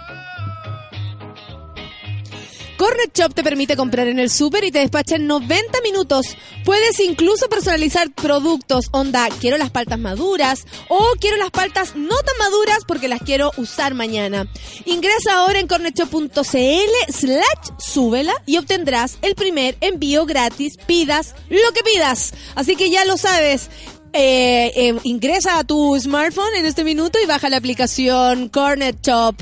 Corner 2.78 3.10
Shop 3.14 3.34
te 3.34 3.44
permite 3.44 3.76
comprar 3.76 4.08
en 4.08 4.20
el 4.20 4.30
súper 4.30 4.64
y 4.64 4.72
te 4.72 4.80
despacha 4.80 5.16
en 5.16 5.28
90 5.28 5.82
minutos. 5.82 6.36
Puedes 6.66 7.00
incluso 7.00 7.48
personalizar 7.50 8.12
productos. 8.12 8.88
Onda, 8.92 9.28
quiero 9.40 9.58
las 9.58 9.70
paltas 9.70 10.00
maduras 10.00 10.66
o 10.90 11.14
quiero 11.20 11.38
las 11.38 11.52
paltas 11.52 11.96
no 11.96 12.16
tan 12.16 12.38
maduras 12.40 12.80
porque 12.88 13.08
las 13.08 13.22
quiero 13.22 13.52
usar 13.58 13.94
mañana. 13.94 14.48
Ingresa 14.86 15.38
ahora 15.38 15.60
en 15.60 15.68
cornershop.cl 15.68 17.12
slash 17.12 17.72
súbela 17.78 18.34
y 18.46 18.58
obtendrás 18.58 19.18
el 19.22 19.36
primer 19.36 19.78
envío 19.82 20.26
gratis. 20.26 20.78
Pidas 20.88 21.36
lo 21.50 21.72
que 21.74 21.84
pidas. 21.84 22.34
Así 22.56 22.76
que 22.76 22.90
ya 22.90 23.06
lo 23.06 23.18
sabes. 23.18 23.70
Eh, 24.16 24.72
eh, 24.76 25.00
ingresa 25.04 25.58
a 25.58 25.64
tu 25.64 25.98
smartphone 26.00 26.56
en 26.56 26.68
este 26.68 26.84
minuto 26.84 27.18
y 27.22 27.26
baja 27.26 27.50
la 27.50 27.58
aplicación 27.58 28.50
Corner 28.50 28.96
Shop. 29.02 29.36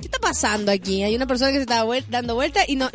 ¿Qué 0.00 0.06
está 0.06 0.18
pasando 0.18 0.72
aquí? 0.72 1.02
Hay 1.02 1.14
una 1.14 1.26
persona 1.26 1.50
que 1.50 1.56
se 1.58 1.62
está 1.62 1.84
dando 2.08 2.34
vuelta 2.34 2.60
y 2.66 2.76
no, 2.76 2.90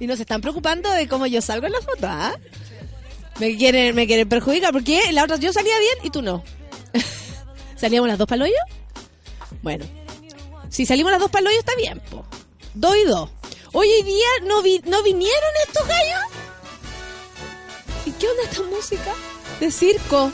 y 0.00 0.06
no 0.06 0.16
se 0.16 0.22
están 0.22 0.40
preocupando 0.40 0.90
de 0.90 1.08
cómo 1.08 1.26
yo 1.26 1.40
salgo 1.42 1.66
en 1.66 1.72
la 1.72 1.80
foto, 1.80 2.06
¿ah? 2.06 2.34
Me 3.40 3.56
quieren, 3.56 3.94
me 3.94 4.06
quieren 4.06 4.28
perjudicar 4.28 4.72
porque 4.72 5.12
la 5.12 5.24
otra 5.24 5.36
yo 5.36 5.52
salía 5.52 5.78
bien 5.78 5.94
y 6.02 6.10
tú 6.10 6.22
no. 6.22 6.42
¿Salíamos 7.76 8.08
las 8.08 8.18
dos 8.18 8.26
para 8.26 8.44
Bueno, 9.62 9.84
si 10.70 10.86
salimos 10.86 11.12
las 11.12 11.20
dos 11.20 11.30
para 11.30 11.48
está 11.52 11.74
bien, 11.76 12.00
po. 12.10 12.26
Dos 12.74 12.96
y 12.96 13.04
dos. 13.04 13.30
Hoy 13.72 13.88
día 14.02 14.26
no, 14.46 14.62
vi- 14.62 14.82
no 14.86 15.02
vinieron 15.02 15.50
estos 15.66 15.86
gallos. 15.86 16.20
¿Y 18.06 18.10
qué 18.12 18.26
onda 18.28 18.42
esta 18.44 18.62
música? 18.62 19.14
De 19.60 19.70
circo. 19.70 20.32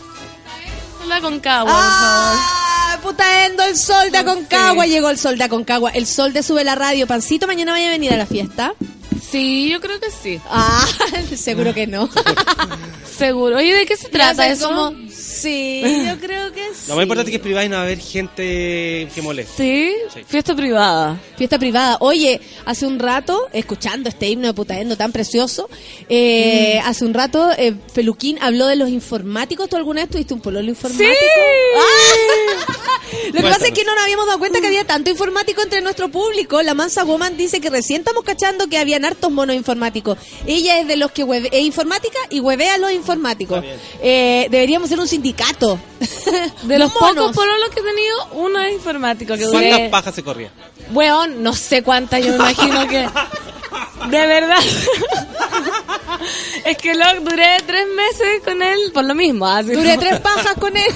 La 1.09 1.21
Concagua, 1.21 1.73
por 1.73 1.83
favor. 1.83 2.39
¡Ah! 2.41 2.99
Puta 3.03 3.47
endo, 3.47 3.63
el 3.65 3.77
sol 3.77 4.11
de 4.11 4.19
Aconcagua. 4.19 4.87
Llegó 4.87 5.11
el 5.11 5.19
sol 5.19 5.37
de 5.37 5.45
Aconcagua. 5.45 5.91
El 5.91 6.07
sol 6.07 6.33
de 6.33 6.43
Sube 6.43 6.65
la 6.65 6.75
Radio. 6.75 7.07
Pancito, 7.07 7.47
mañana 7.47 7.73
vaya 7.73 7.89
a 7.89 7.93
venir 7.93 8.13
a 8.13 8.17
la 8.17 8.27
fiesta. 8.27 8.73
Sí, 9.31 9.69
yo 9.71 9.81
creo 9.81 10.01
que 10.01 10.11
sí. 10.11 10.41
Ah, 10.49 10.87
seguro 11.37 11.75
que 11.75 11.87
no. 11.87 12.09
Seguro. 13.17 13.57
Oye, 13.57 13.75
¿de 13.75 13.87
qué 13.87 13.97
se 13.97 14.09
trata 14.09 14.47
eso? 14.49 14.69
cómo- 14.69 14.93
Sí, 15.35 15.83
yo 16.07 16.19
creo 16.21 16.53
que 16.53 16.63
sí. 16.75 16.85
Lo 16.89 16.95
más 16.97 17.03
importante 17.03 17.31
es 17.31 17.33
que 17.33 17.37
es 17.37 17.43
privada 17.43 17.65
y 17.65 17.69
no 17.69 17.77
va 17.77 17.83
a 17.83 17.85
haber 17.85 17.99
gente 17.99 19.09
que 19.15 19.23
moleste. 19.23 19.55
¿Sí? 19.57 19.95
Sí. 20.13 20.25
Fiesta 20.27 20.55
privada. 20.55 21.21
Fiesta 21.37 21.59
privada. 21.59 21.97
Oye, 22.01 22.41
hace 22.65 22.87
un 22.87 22.99
rato, 22.99 23.49
escuchando 23.53 24.09
este 24.09 24.29
himno 24.29 24.47
de 24.49 24.55
Putaendo 24.55 24.97
tan 24.97 25.13
precioso, 25.13 25.69
eh, 26.09 26.81
Mm. 26.83 26.87
hace 26.89 27.05
un 27.05 27.15
rato 27.15 27.51
eh, 27.57 27.75
Feluquín 27.93 28.39
habló 28.41 28.67
de 28.67 28.77
los 28.77 28.89
informáticos. 28.89 29.69
¿Tú 29.69 29.77
alguna 29.77 30.03
vez 30.03 30.11
tuviste 30.11 30.35
un 30.35 30.41
pololo 30.41 30.69
informático? 30.69 31.11
¡Sí! 31.11 31.77
¡Ah! 31.77 32.73
Lo 33.33 33.41
que 33.41 33.43
pasa 33.43 33.67
es 33.69 33.73
que 33.73 33.85
no 33.85 33.95
nos 33.95 34.05
habíamos 34.05 34.27
dado 34.27 34.39
cuenta 34.39 34.61
que 34.61 34.67
había 34.67 34.85
tanto 34.85 35.11
informático 35.11 35.63
entre 35.63 35.81
nuestro 35.81 36.09
público. 36.09 36.63
La 36.63 36.75
Mansa 36.75 37.05
Woman 37.05 37.37
dice 37.37 37.61
que 37.61 37.71
recién 37.71 38.01
estamos 38.01 38.25
cachando 38.25 38.67
que 38.69 38.79
habían 38.79 39.05
hartos 39.05 39.31
monos 39.31 39.57
informáticos. 39.57 40.19
Ella 40.47 40.81
es 40.81 40.89
de 40.89 40.97
los 40.97 41.11
que 41.13 41.23
hueve, 41.25 41.49
es 41.53 41.63
informática 41.65 42.19
y 42.31 42.41
huevea 42.41 42.75
a 42.75 42.79
los 42.79 42.93
informáticos. 42.93 43.63
Eh, 44.03 44.47
deberíamos 44.51 44.89
ser 44.89 44.99
un 45.01 45.09
sindicato. 45.09 45.24
De 45.33 46.79
los 46.79 46.93
Monos. 46.95 47.15
pocos 47.15 47.37
pololos 47.37 47.69
que 47.73 47.81
he 47.81 47.83
tenido, 47.83 48.27
uno 48.33 48.61
es 48.61 48.73
informático. 48.75 49.35
Que 49.35 49.45
¿Cuántas 49.49 49.73
duré... 49.79 49.89
pajas 49.89 50.15
se 50.15 50.23
corría? 50.23 50.51
Weón, 50.93 51.43
no 51.43 51.53
sé 51.55 51.83
cuántas, 51.83 52.21
yo 52.25 52.31
me 52.31 52.37
imagino 52.37 52.87
que. 52.89 53.09
De 54.11 54.27
verdad. 54.27 54.59
es 56.65 56.77
que 56.77 56.95
lo, 56.95 57.05
duré 57.23 57.57
tres 57.67 57.87
meses 57.97 58.43
con 58.45 58.63
él 58.63 58.79
por 58.93 59.05
lo 59.05 59.15
mismo. 59.15 59.47
así 59.47 59.73
Duré 59.73 59.97
como- 59.97 60.01
tres 60.01 60.21
pajas 60.21 60.55
con 60.61 60.77
él. 60.77 60.93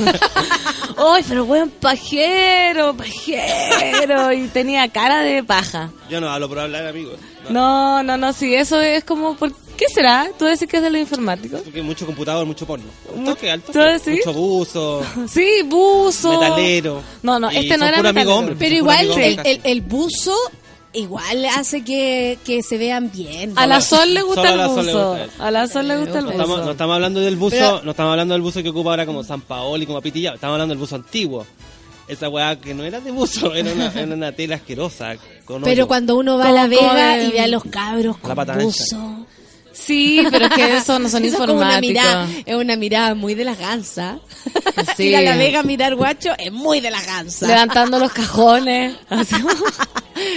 Ay, 0.96 1.24
pero 1.28 1.44
weón, 1.44 1.70
pajero, 1.70 2.94
pajero. 2.94 4.32
Y 4.32 4.48
tenía 4.48 4.88
cara 4.90 5.20
de 5.20 5.42
paja. 5.42 5.90
Yo 6.10 6.20
no 6.20 6.28
hablo 6.28 6.48
por 6.48 6.58
hablar, 6.58 6.86
amigos. 6.86 7.18
No, 7.48 8.02
no, 8.02 8.16
no, 8.16 8.32
sí, 8.32 8.54
eso 8.54 8.80
es 8.80 9.04
como. 9.04 9.36
¿Por 9.36 9.52
qué 9.78 9.86
será? 9.88 10.28
¿Tú 10.38 10.44
decís 10.44 10.68
que 10.68 10.76
es 10.76 10.82
de 10.82 10.90
los 10.90 11.00
informáticos? 11.00 11.62
Porque 11.62 11.80
mucho 11.82 12.04
computador, 12.04 12.44
mucho 12.44 12.66
porno. 12.66 12.84
Un 13.14 13.24
toque 13.24 13.50
alto. 13.50 13.72
¿tú 13.72 13.78
decís? 13.78 14.26
Mucho 14.26 14.32
buzo, 14.38 15.02
Sí, 15.28 15.62
buzo. 15.64 16.38
metalero. 16.38 17.02
No, 17.22 17.38
no, 17.38 17.50
Y 17.50 17.56
este 17.56 17.78
no 17.78 17.86
era 17.86 18.02
metalero. 18.02 18.36
hombre, 18.36 18.56
Pero 18.58 18.74
igual 18.74 19.00
el, 19.06 19.10
hombre 19.10 19.36
el, 19.44 19.60
el 19.64 19.80
buzo 19.80 20.34
igual 20.92 21.44
hace 21.56 21.84
que, 21.84 22.38
que 22.44 22.62
se 22.62 22.76
vean 22.76 23.10
bien. 23.12 23.52
A 23.56 23.66
la 23.66 23.80
Sol 23.80 24.12
le 24.12 24.22
gusta 24.22 24.42
Solo 24.42 24.52
el 24.52 24.58
la 24.58 24.66
buzo. 24.68 25.16
A 25.38 25.50
la 25.50 25.66
Sol 25.68 25.86
le 25.88 25.96
gusta 25.98 26.18
el 26.18 26.24
estamos, 26.26 26.48
no 26.48 26.56
buzo. 26.58 26.70
estamos 26.72 26.94
hablando 26.94 27.20
del 27.20 27.36
buzo, 27.36 27.56
Pero- 27.56 27.82
no 27.84 27.90
estamos 27.92 28.10
hablando 28.10 28.34
del 28.34 28.42
buzo 28.42 28.62
que 28.62 28.68
ocupa 28.70 28.90
ahora 28.90 29.06
como 29.06 29.22
San 29.22 29.40
Paoli, 29.42 29.86
como 29.86 30.00
Pitilla, 30.02 30.34
estamos 30.34 30.54
hablando 30.54 30.72
del 30.72 30.78
buzo 30.80 30.96
antiguo. 30.96 31.46
Esa 32.08 32.30
weá 32.30 32.58
que 32.58 32.72
no 32.72 32.84
era 32.84 33.00
de 33.00 33.10
buzo, 33.10 33.54
era 33.54 33.70
una, 33.70 33.92
era 33.92 34.14
una 34.14 34.32
tela 34.32 34.56
asquerosa. 34.56 35.16
Con 35.44 35.60
Pero 35.62 35.86
cuando 35.86 36.16
uno 36.16 36.38
va 36.38 36.48
a 36.48 36.52
la 36.52 36.66
Vega 36.66 37.22
y 37.22 37.32
ve 37.32 37.40
a 37.40 37.46
los 37.48 37.62
cabros 37.64 38.16
La 38.16 38.22
con 38.22 38.34
pata 38.34 38.54
ancha. 38.54 38.84
Sí, 39.86 40.22
pero 40.30 40.46
es 40.46 40.52
que 40.52 40.76
eso 40.76 40.98
no 40.98 41.08
son 41.08 41.24
Eso 41.24 41.34
es 41.34 41.40
como 41.40 41.54
una 41.60 41.78
informáticos. 41.78 41.88
mirada, 41.88 42.28
es 42.44 42.54
una 42.56 42.76
mirada 42.76 43.14
muy 43.14 43.34
de 43.34 43.44
las 43.44 43.58
gansas. 43.58 44.18
Sí. 44.96 45.04
Ir 45.04 45.16
a 45.16 45.20
la 45.22 45.36
Vega 45.36 45.60
a 45.60 45.62
mirar 45.62 45.94
guacho 45.94 46.30
es 46.38 46.52
muy 46.52 46.80
de 46.80 46.90
las 46.90 47.06
gansas. 47.06 47.48
Levantando 47.48 47.98
los 47.98 48.12
cajones. 48.12 48.96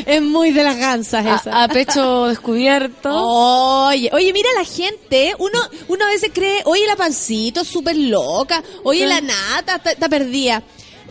Es 0.06 0.22
muy 0.22 0.52
de 0.52 0.64
las 0.64 0.78
gansas 0.78 1.26
esa. 1.42 1.56
a, 1.56 1.64
a 1.64 1.68
pecho 1.68 2.28
descubierto. 2.28 3.10
Oye, 3.88 4.12
oye, 4.14 4.32
mira 4.32 4.50
la 4.56 4.64
gente, 4.64 5.34
uno, 5.40 5.60
uno 5.88 6.06
a 6.06 6.10
veces 6.10 6.30
cree, 6.34 6.62
oye 6.66 6.86
la 6.86 6.96
pancito, 6.96 7.64
súper 7.66 7.98
loca, 7.98 8.62
oye 8.84 9.08
la 9.08 9.22
nata, 9.22 9.82
está 9.90 10.08
perdida. 10.08 10.62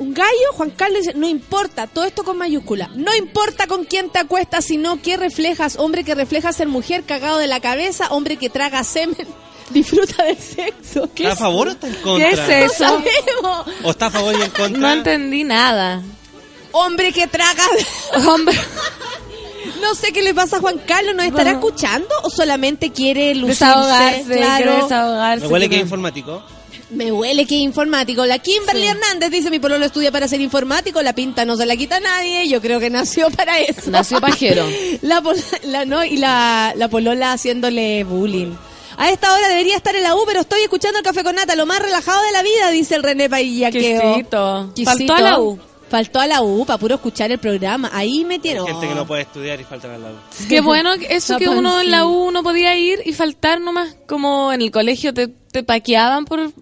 Un 0.00 0.14
gallo, 0.14 0.30
Juan 0.54 0.70
Carlos 0.70 1.00
dice, 1.04 1.12
no 1.14 1.28
importa, 1.28 1.86
todo 1.86 2.04
esto 2.04 2.24
con 2.24 2.38
mayúscula, 2.38 2.90
no 2.94 3.14
importa 3.14 3.66
con 3.66 3.84
quién 3.84 4.08
te 4.10 4.18
acuestas, 4.18 4.64
sino 4.64 5.00
que 5.02 5.16
reflejas, 5.18 5.76
hombre 5.78 6.04
que 6.04 6.14
refleja 6.14 6.52
ser 6.54 6.68
mujer, 6.68 7.04
cagado 7.04 7.36
de 7.38 7.46
la 7.46 7.60
cabeza, 7.60 8.08
hombre 8.08 8.36
que 8.38 8.48
traga 8.48 8.82
semen, 8.82 9.28
disfruta 9.70 10.24
del 10.24 10.38
sexo. 10.38 11.08
¿Qué 11.14 11.24
¿Está 11.24 11.30
a 11.30 11.34
es? 11.34 11.38
favor 11.38 11.68
o 11.68 11.70
está 11.72 11.86
en 11.86 11.92
¿Qué 11.94 12.00
contra? 12.00 12.28
es 12.30 12.38
No 12.38 12.54
eso? 12.66 12.74
sabemos. 12.78 13.66
¿O 13.84 13.90
está 13.90 14.06
a 14.06 14.10
favor 14.10 14.34
y 14.38 14.42
en 14.42 14.50
contra? 14.50 14.80
No 14.80 14.90
entendí 14.92 15.44
nada. 15.44 16.02
Hombre 16.72 17.12
que 17.12 17.26
traga... 17.26 17.62
Hombre, 18.26 18.56
No 19.82 19.94
sé 19.94 20.12
qué 20.12 20.22
le 20.22 20.32
pasa 20.34 20.56
a 20.56 20.60
Juan 20.60 20.78
Carlos, 20.86 21.14
¿nos 21.14 21.26
estará 21.26 21.52
Bueno. 21.52 21.66
escuchando 21.68 22.08
o 22.22 22.30
solamente 22.30 22.90
quiere 22.90 23.34
lucirse? 23.34 23.64
desahogarse, 23.66 24.24
Claro. 24.36 24.64
quiere 24.64 24.82
desahogarse. 24.82 25.46
Me 25.46 25.52
huele 25.52 25.64
que 25.64 25.66
es 25.66 25.78
quiere- 25.78 25.82
informático. 25.84 26.42
Me 26.90 27.12
huele 27.12 27.46
que 27.46 27.54
es 27.56 27.60
informático. 27.60 28.26
La 28.26 28.38
Kimberly 28.38 28.82
Sí. 28.82 28.88
Hernández 28.88 29.30
dice, 29.30 29.50
mi 29.50 29.58
pololo 29.60 29.84
estudia 29.86 30.10
para 30.10 30.26
ser 30.28 30.40
informático, 30.40 31.00
la 31.02 31.12
pinta 31.12 31.44
no 31.44 31.56
se 31.56 31.64
la 31.66 31.76
quita 31.76 31.96
a 31.96 32.00
nadie, 32.00 32.48
yo 32.48 32.60
creo 32.60 32.80
que 32.80 32.90
nació 32.90 33.30
para 33.36 33.58
eso. 33.60 33.90
Nació 33.90 34.20
pajero. 34.20 34.66
La, 35.02 35.20
pol- 35.22 35.36
la 35.64 35.84
no, 35.84 36.04
y 36.04 36.16
la, 36.16 36.72
la 36.76 36.88
polola 36.88 37.32
haciéndole 37.32 38.02
bullying. 38.04 38.52
A 38.96 39.10
esta 39.10 39.32
hora 39.32 39.48
debería 39.48 39.76
estar 39.76 39.94
en 39.96 40.02
la 40.02 40.14
U, 40.14 40.24
pero 40.26 40.40
estoy 40.40 40.62
escuchando 40.62 40.98
el 40.98 41.04
café 41.04 41.22
con 41.24 41.34
nata, 41.34 41.54
lo 41.56 41.64
más 41.64 41.80
relajado 41.80 42.22
de 42.22 42.32
la 42.32 42.42
vida, 42.42 42.70
dice 42.70 42.96
el 42.96 43.02
René 43.02 43.30
Paillaqueo. 43.30 44.14
Quisito. 44.14 44.70
Quisito. 44.74 44.90
Faltó 44.90 45.14
a 45.14 45.20
la 45.22 45.40
U. 45.40 45.58
Faltó 45.88 46.20
a 46.20 46.26
la 46.26 46.42
U 46.42 46.64
para 46.66 46.78
puro 46.78 46.96
escuchar 46.96 47.32
el 47.32 47.38
programa. 47.38 47.90
Ahí 47.92 48.24
me 48.24 48.38
tiene. 48.38 48.60
Gente 48.64 48.88
que 48.88 48.94
no 48.94 49.06
puede 49.06 49.22
estudiar 49.22 49.60
y 49.60 49.64
faltan 49.64 49.92
al 49.92 50.02
lado. 50.02 50.16
Qué 50.48 50.60
bueno 50.60 50.96
que 50.98 51.06
eso 51.16 51.32
La 51.38 51.38
que 51.40 51.48
uno 51.48 51.80
en 51.80 51.90
la. 51.90 52.06
U 52.06 52.30
no 52.30 52.42
podía 52.42 52.76
ir 52.76 53.00
y 53.06 53.12
faltar 53.12 53.60
nomás. 53.60 53.96
Como 54.06 54.52
en 54.52 54.60
el 54.62 54.70
colegio 54.70 55.12
te, 55.14 55.26
te 55.28 55.62
paqueaban 55.64 56.26
por 56.26 56.52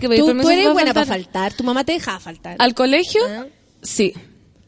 que 0.00 0.08
pedir 0.08 0.20
Tú, 0.22 0.26
permiso 0.28 0.48
tú 0.48 0.50
eres 0.52 0.64
para 0.64 0.72
buena 0.74 0.94
para 0.94 1.06
faltar. 1.06 1.52
tu 1.54 1.64
mamá 1.64 1.84
te 1.84 1.92
dejaba 1.92 2.18
faltar. 2.20 2.56
¿Al 2.58 2.74
colegio? 2.74 3.20
Ah. 3.28 3.46
Sí. 3.82 4.12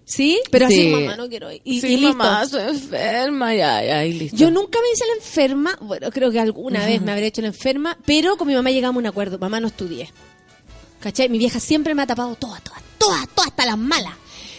¿Sí? 0.07 0.39
Pero 0.51 0.66
así, 0.66 0.82
Sí. 0.82 0.89
mamá, 0.89 1.16
no 1.16 1.28
quiero 1.28 1.51
ir. 1.51 1.62
Y, 1.65 1.81
sí, 1.81 1.86
y 1.95 1.97
listo. 1.97 2.15
mamá, 2.16 2.43
estoy 2.43 2.62
enferma, 2.69 3.55
ya, 3.55 3.82
ya, 3.85 4.05
y 4.05 4.12
listo. 4.12 4.36
Yo 4.36 4.51
nunca 4.51 4.78
me 4.82 4.91
hice 4.93 5.05
la 5.07 5.15
enferma, 5.15 5.78
bueno, 5.81 6.11
creo 6.11 6.31
que 6.31 6.39
alguna 6.41 6.85
vez 6.85 7.01
me 7.01 7.11
habré 7.12 7.27
hecho 7.28 7.41
la 7.41 7.49
enferma, 7.49 7.97
pero 8.05 8.36
con 8.36 8.47
mi 8.49 8.55
mamá 8.55 8.70
llegamos 8.70 8.97
a 8.97 8.99
un 9.01 9.07
acuerdo, 9.07 9.39
mamá 9.39 9.61
no 9.61 9.69
estudié. 9.69 10.11
¿Cachai? 11.01 11.28
Mi 11.31 11.39
vieja 11.39 11.59
siempre 11.59 11.95
me 11.95 12.03
ha 12.03 12.07
tapado 12.07 12.35
todas, 12.36 12.62
todas, 12.62 12.82
todas, 12.99 13.27
todas, 13.28 13.49
hasta 13.51 13.65
las 13.66 13.78
malas. 13.78 14.12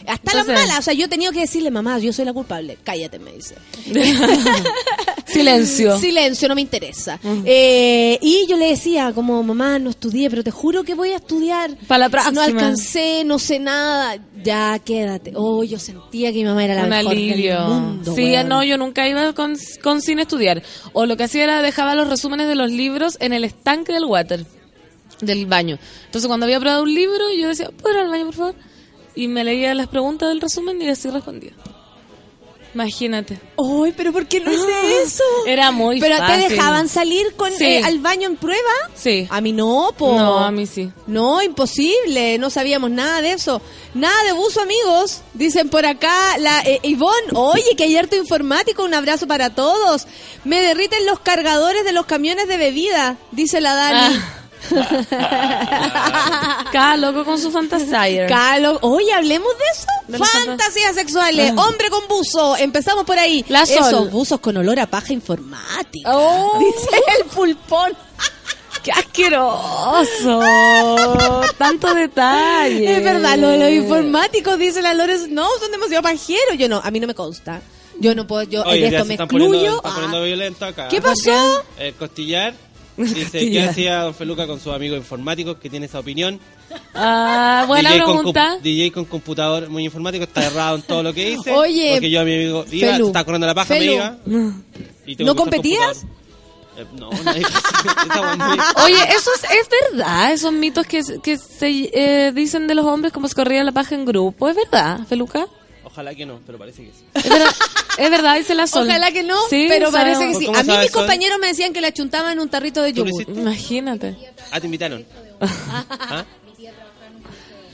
Hasta 0.07 0.33
las 0.33 0.41
Entonces- 0.47 0.55
malas, 0.67 0.79
o 0.79 0.81
sea, 0.83 0.93
yo 0.95 1.05
he 1.05 1.09
tenido 1.09 1.31
que 1.31 1.39
decirle, 1.41 1.69
mamá, 1.71 1.97
yo 1.99 2.11
soy 2.13 2.25
la 2.25 2.33
culpable. 2.33 2.77
Cállate, 2.83 3.19
me 3.19 3.31
dice. 3.33 3.55
Silencio. 5.39 5.97
Silencio, 5.97 6.47
no 6.47 6.55
me 6.55 6.61
interesa. 6.61 7.19
Eh, 7.45 8.17
y 8.21 8.45
yo 8.47 8.57
le 8.57 8.69
decía, 8.69 9.11
como, 9.13 9.41
mamá, 9.43 9.79
no 9.79 9.89
estudié, 9.89 10.29
pero 10.29 10.43
te 10.43 10.51
juro 10.51 10.83
que 10.83 10.95
voy 10.95 11.11
a 11.11 11.17
estudiar. 11.17 11.75
Pa' 11.87 11.97
la 11.97 12.09
próxima. 12.09 12.33
No 12.33 12.41
alcancé, 12.41 13.23
no 13.25 13.39
sé 13.39 13.59
nada. 13.59 14.17
Ya, 14.43 14.79
quédate. 14.79 15.33
Oh, 15.35 15.63
yo 15.63 15.79
sentía 15.79 16.31
que 16.31 16.37
mi 16.39 16.45
mamá 16.45 16.63
era 16.63 16.75
la 16.75 16.83
un 16.83 16.89
mejor 16.89 17.11
alivio. 17.11 17.59
del 17.59 17.67
mundo. 17.69 18.15
sí, 18.15 18.23
weón. 18.23 18.47
no, 18.47 18.63
yo 18.63 18.77
nunca 18.77 19.07
iba 19.07 19.33
con, 19.33 19.55
con 19.81 20.01
sin 20.01 20.19
estudiar. 20.19 20.61
O 20.93 21.05
lo 21.05 21.17
que 21.17 21.23
hacía 21.23 21.43
era 21.43 21.61
dejaba 21.61 21.95
los 21.95 22.07
resúmenes 22.07 22.47
de 22.47 22.55
los 22.55 22.71
libros 22.71 23.17
en 23.19 23.33
el 23.33 23.43
estanque 23.43 23.91
del 23.93 24.05
water, 24.05 24.45
del 25.21 25.45
baño. 25.45 25.79
Entonces 26.05 26.27
cuando 26.27 26.45
había 26.45 26.59
probado 26.59 26.83
un 26.83 26.93
libro, 26.93 27.23
yo 27.37 27.47
decía, 27.47 27.69
¿puedo 27.71 27.95
ir 27.95 28.01
al 28.01 28.09
baño, 28.09 28.25
por 28.25 28.35
favor? 28.35 28.55
Y 29.15 29.27
me 29.27 29.43
leía 29.43 29.73
las 29.73 29.87
preguntas 29.87 30.29
del 30.29 30.41
resumen 30.41 30.81
y 30.81 30.89
así 30.89 31.09
respondía. 31.09 31.53
Imagínate. 32.75 33.39
Ay, 33.57 33.93
pero 33.95 34.11
¿por 34.11 34.27
qué 34.27 34.41
no 34.41 34.51
hice 34.51 35.01
eso? 35.01 35.23
Era 35.47 35.71
muy 35.71 36.01
¿Pero 36.01 36.17
fácil. 36.17 36.47
te 36.47 36.49
dejaban 36.53 36.89
salir 36.89 37.33
con 37.37 37.51
Sí. 37.53 37.63
eh, 37.63 37.81
al 37.85 37.99
baño 37.99 38.27
en 38.27 38.35
prueba? 38.35 38.59
Sí. 38.93 39.25
A 39.29 39.39
mí 39.39 39.53
no, 39.53 39.93
po. 39.97 40.13
No, 40.17 40.39
a 40.39 40.51
mí 40.51 40.67
sí. 40.67 40.91
No, 41.07 41.41
imposible, 41.41 42.37
no 42.37 42.49
sabíamos 42.49 42.91
nada 42.91 43.21
de 43.21 43.31
eso. 43.31 43.61
Nada 43.93 44.23
de 44.25 44.33
buzo, 44.33 44.59
amigos. 44.61 45.21
Dicen 45.33 45.69
por 45.69 45.85
acá 45.85 46.37
la 46.37 46.61
eh, 46.63 46.79
Ivonne, 46.83 47.29
oye, 47.33 47.75
que 47.77 47.85
hay 47.85 47.95
harto 47.95 48.17
informático, 48.17 48.83
un 48.83 48.93
abrazo 48.93 49.25
para 49.25 49.51
todos. 49.51 50.05
Me 50.43 50.59
derriten 50.59 51.05
los 51.05 51.21
cargadores 51.21 51.85
de 51.85 51.93
los 51.93 52.05
camiones 52.05 52.49
de 52.49 52.57
bebida, 52.57 53.15
dice 53.31 53.61
la 53.61 53.73
Dani. 53.73 54.19
Cada 56.71 56.97
loco 56.97 57.25
con 57.25 57.39
su 57.39 57.51
fantasía. 57.51 58.27
Calo, 58.27 58.77
oye, 58.81 59.11
hablemos 59.13 59.49
de 59.57 59.63
eso. 59.73 59.85
De 60.07 60.17
Fantasías 60.19 60.95
sexuales, 60.95 61.53
Ah. 61.57 61.61
hombre 61.67 61.89
con 61.89 62.07
buzo, 62.07 62.55
empezamos 62.57 63.05
por 63.05 63.17
ahí. 63.17 63.43
La 63.49 63.65
Sol. 63.65 63.77
Esos 63.87 64.11
buzos 64.11 64.39
con 64.39 64.55
olor 64.57 64.79
a 64.79 64.85
paja 64.87 65.13
informática. 65.13 66.11
Oh. 66.15 66.59
Dice 66.59 66.89
el 67.19 67.25
pulpón. 67.25 67.93
¡Qué 68.83 68.91
asqueroso! 68.91 70.41
Tanto 71.57 71.91
detalle. 71.95 72.97
Es 72.97 73.03
verdad, 73.03 73.35
lo 73.37 73.47
de 73.49 73.57
los 73.57 73.71
informáticos, 73.71 74.59
dice 74.59 74.81
la 74.83 74.93
Lores, 74.93 75.27
no, 75.29 75.47
son 75.59 75.71
demasiado 75.71 76.03
pajeros. 76.03 76.55
Yo 76.57 76.69
no, 76.69 76.81
a 76.83 76.91
mí 76.91 76.99
no 76.99 77.07
me 77.07 77.15
consta. 77.15 77.61
Yo 77.97 78.13
no 78.13 78.27
puedo, 78.27 78.43
yo 78.43 78.61
Oye, 78.63 78.75
de 78.75 78.81
ya 78.81 78.87
esto 78.89 78.99
se 79.03 79.07
me 79.07 79.13
están 79.15 79.27
poniendo, 79.29 79.55
excluyo. 79.57 79.81
poniendo 79.81 80.17
Ah. 80.17 80.21
violento 80.23 80.65
acá. 80.65 80.87
¿Qué 80.89 81.01
pasó? 81.01 81.63
El 81.79 81.93
costillar 81.95 82.53
dice, 82.97 83.39
¿qué 83.51 83.61
hacía 83.63 84.01
Don 84.01 84.13
Feluca 84.13 84.47
con 84.47 84.59
sus 84.59 84.73
amigos 84.73 84.97
informáticos 84.97 85.57
que 85.57 85.69
tiene 85.69 85.85
esa 85.87 85.99
opinión? 85.99 86.39
Ah, 86.93 87.65
buena 87.67 87.91
DJ 87.91 88.03
con, 88.03 88.15
pregunta. 88.17 88.49
com- 88.53 88.61
DJ 88.61 88.91
con 88.91 89.05
computador 89.05 89.69
muy 89.69 89.85
informático, 89.85 90.23
está 90.23 90.45
errado 90.45 90.75
en 90.77 90.81
todo 90.83 91.03
lo 91.03 91.13
que 91.13 91.31
dice. 91.31 91.51
Oye, 91.51 91.91
Porque 91.93 92.09
yo 92.09 92.21
a 92.21 92.23
mi 92.23 92.33
amigo 92.35 92.65
iba, 92.71 92.91
Felu, 92.93 93.07
está 93.07 93.23
corriendo 93.23 93.47
la 93.47 93.53
paja, 93.55 93.67
Felu. 93.75 93.93
iba. 93.93 94.17
y 95.05 95.15
¿No 95.23 95.35
competías? 95.35 96.05
Eh, 96.77 96.85
no, 96.99 97.09
no 97.23 97.31
hay- 97.31 97.43
Oye, 98.83 98.97
eso 99.15 99.29
es, 99.35 99.43
es 99.43 99.69
verdad, 99.93 100.33
esos 100.33 100.51
mitos 100.51 100.85
que, 100.85 101.01
que 101.23 101.37
se 101.37 101.89
eh, 101.93 102.31
dicen 102.33 102.67
de 102.67 102.75
los 102.75 102.85
hombres 102.85 103.13
como 103.13 103.27
se 103.27 103.35
corría 103.35 103.63
la 103.63 103.71
paja 103.71 103.95
en 103.95 104.05
grupo. 104.05 104.49
¿Es 104.49 104.55
verdad, 104.55 104.99
Feluca? 105.07 105.47
Ojalá 105.95 106.13
que 106.13 106.25
no, 106.25 106.41
pero 106.45 106.57
parece 106.57 106.83
que 106.83 106.91
sí. 106.91 107.05
Es 107.15 107.29
verdad, 107.29 107.55
es 107.97 108.09
verdad 108.11 108.35
dice 108.37 108.53
la 108.53 108.67
Sol. 108.67 108.85
Ojalá 108.85 109.13
que 109.13 109.23
no, 109.23 109.37
Sí, 109.49 109.67
pero 109.69 109.89
sabemos. 109.91 110.17
parece 110.19 110.33
que 110.33 110.39
sí. 110.39 110.45
¿Cómo 110.47 110.57
A 110.59 110.63
mí 110.63 110.77
mis 110.77 110.91
Sol? 110.91 111.01
compañeros 111.03 111.39
me 111.39 111.47
decían 111.47 111.71
que 111.71 111.79
la 111.79 111.93
chuntaban 111.93 112.33
en 112.33 112.39
un 112.41 112.49
tarrito 112.49 112.81
de 112.81 112.91
¿Tú 112.91 113.05
lo 113.05 113.11
yogur. 113.11 113.29
Imagínate. 113.37 114.17
Ah, 114.51 114.59
te 114.59 114.65
invitaron. 114.65 115.05
¿Ah? 115.39 116.25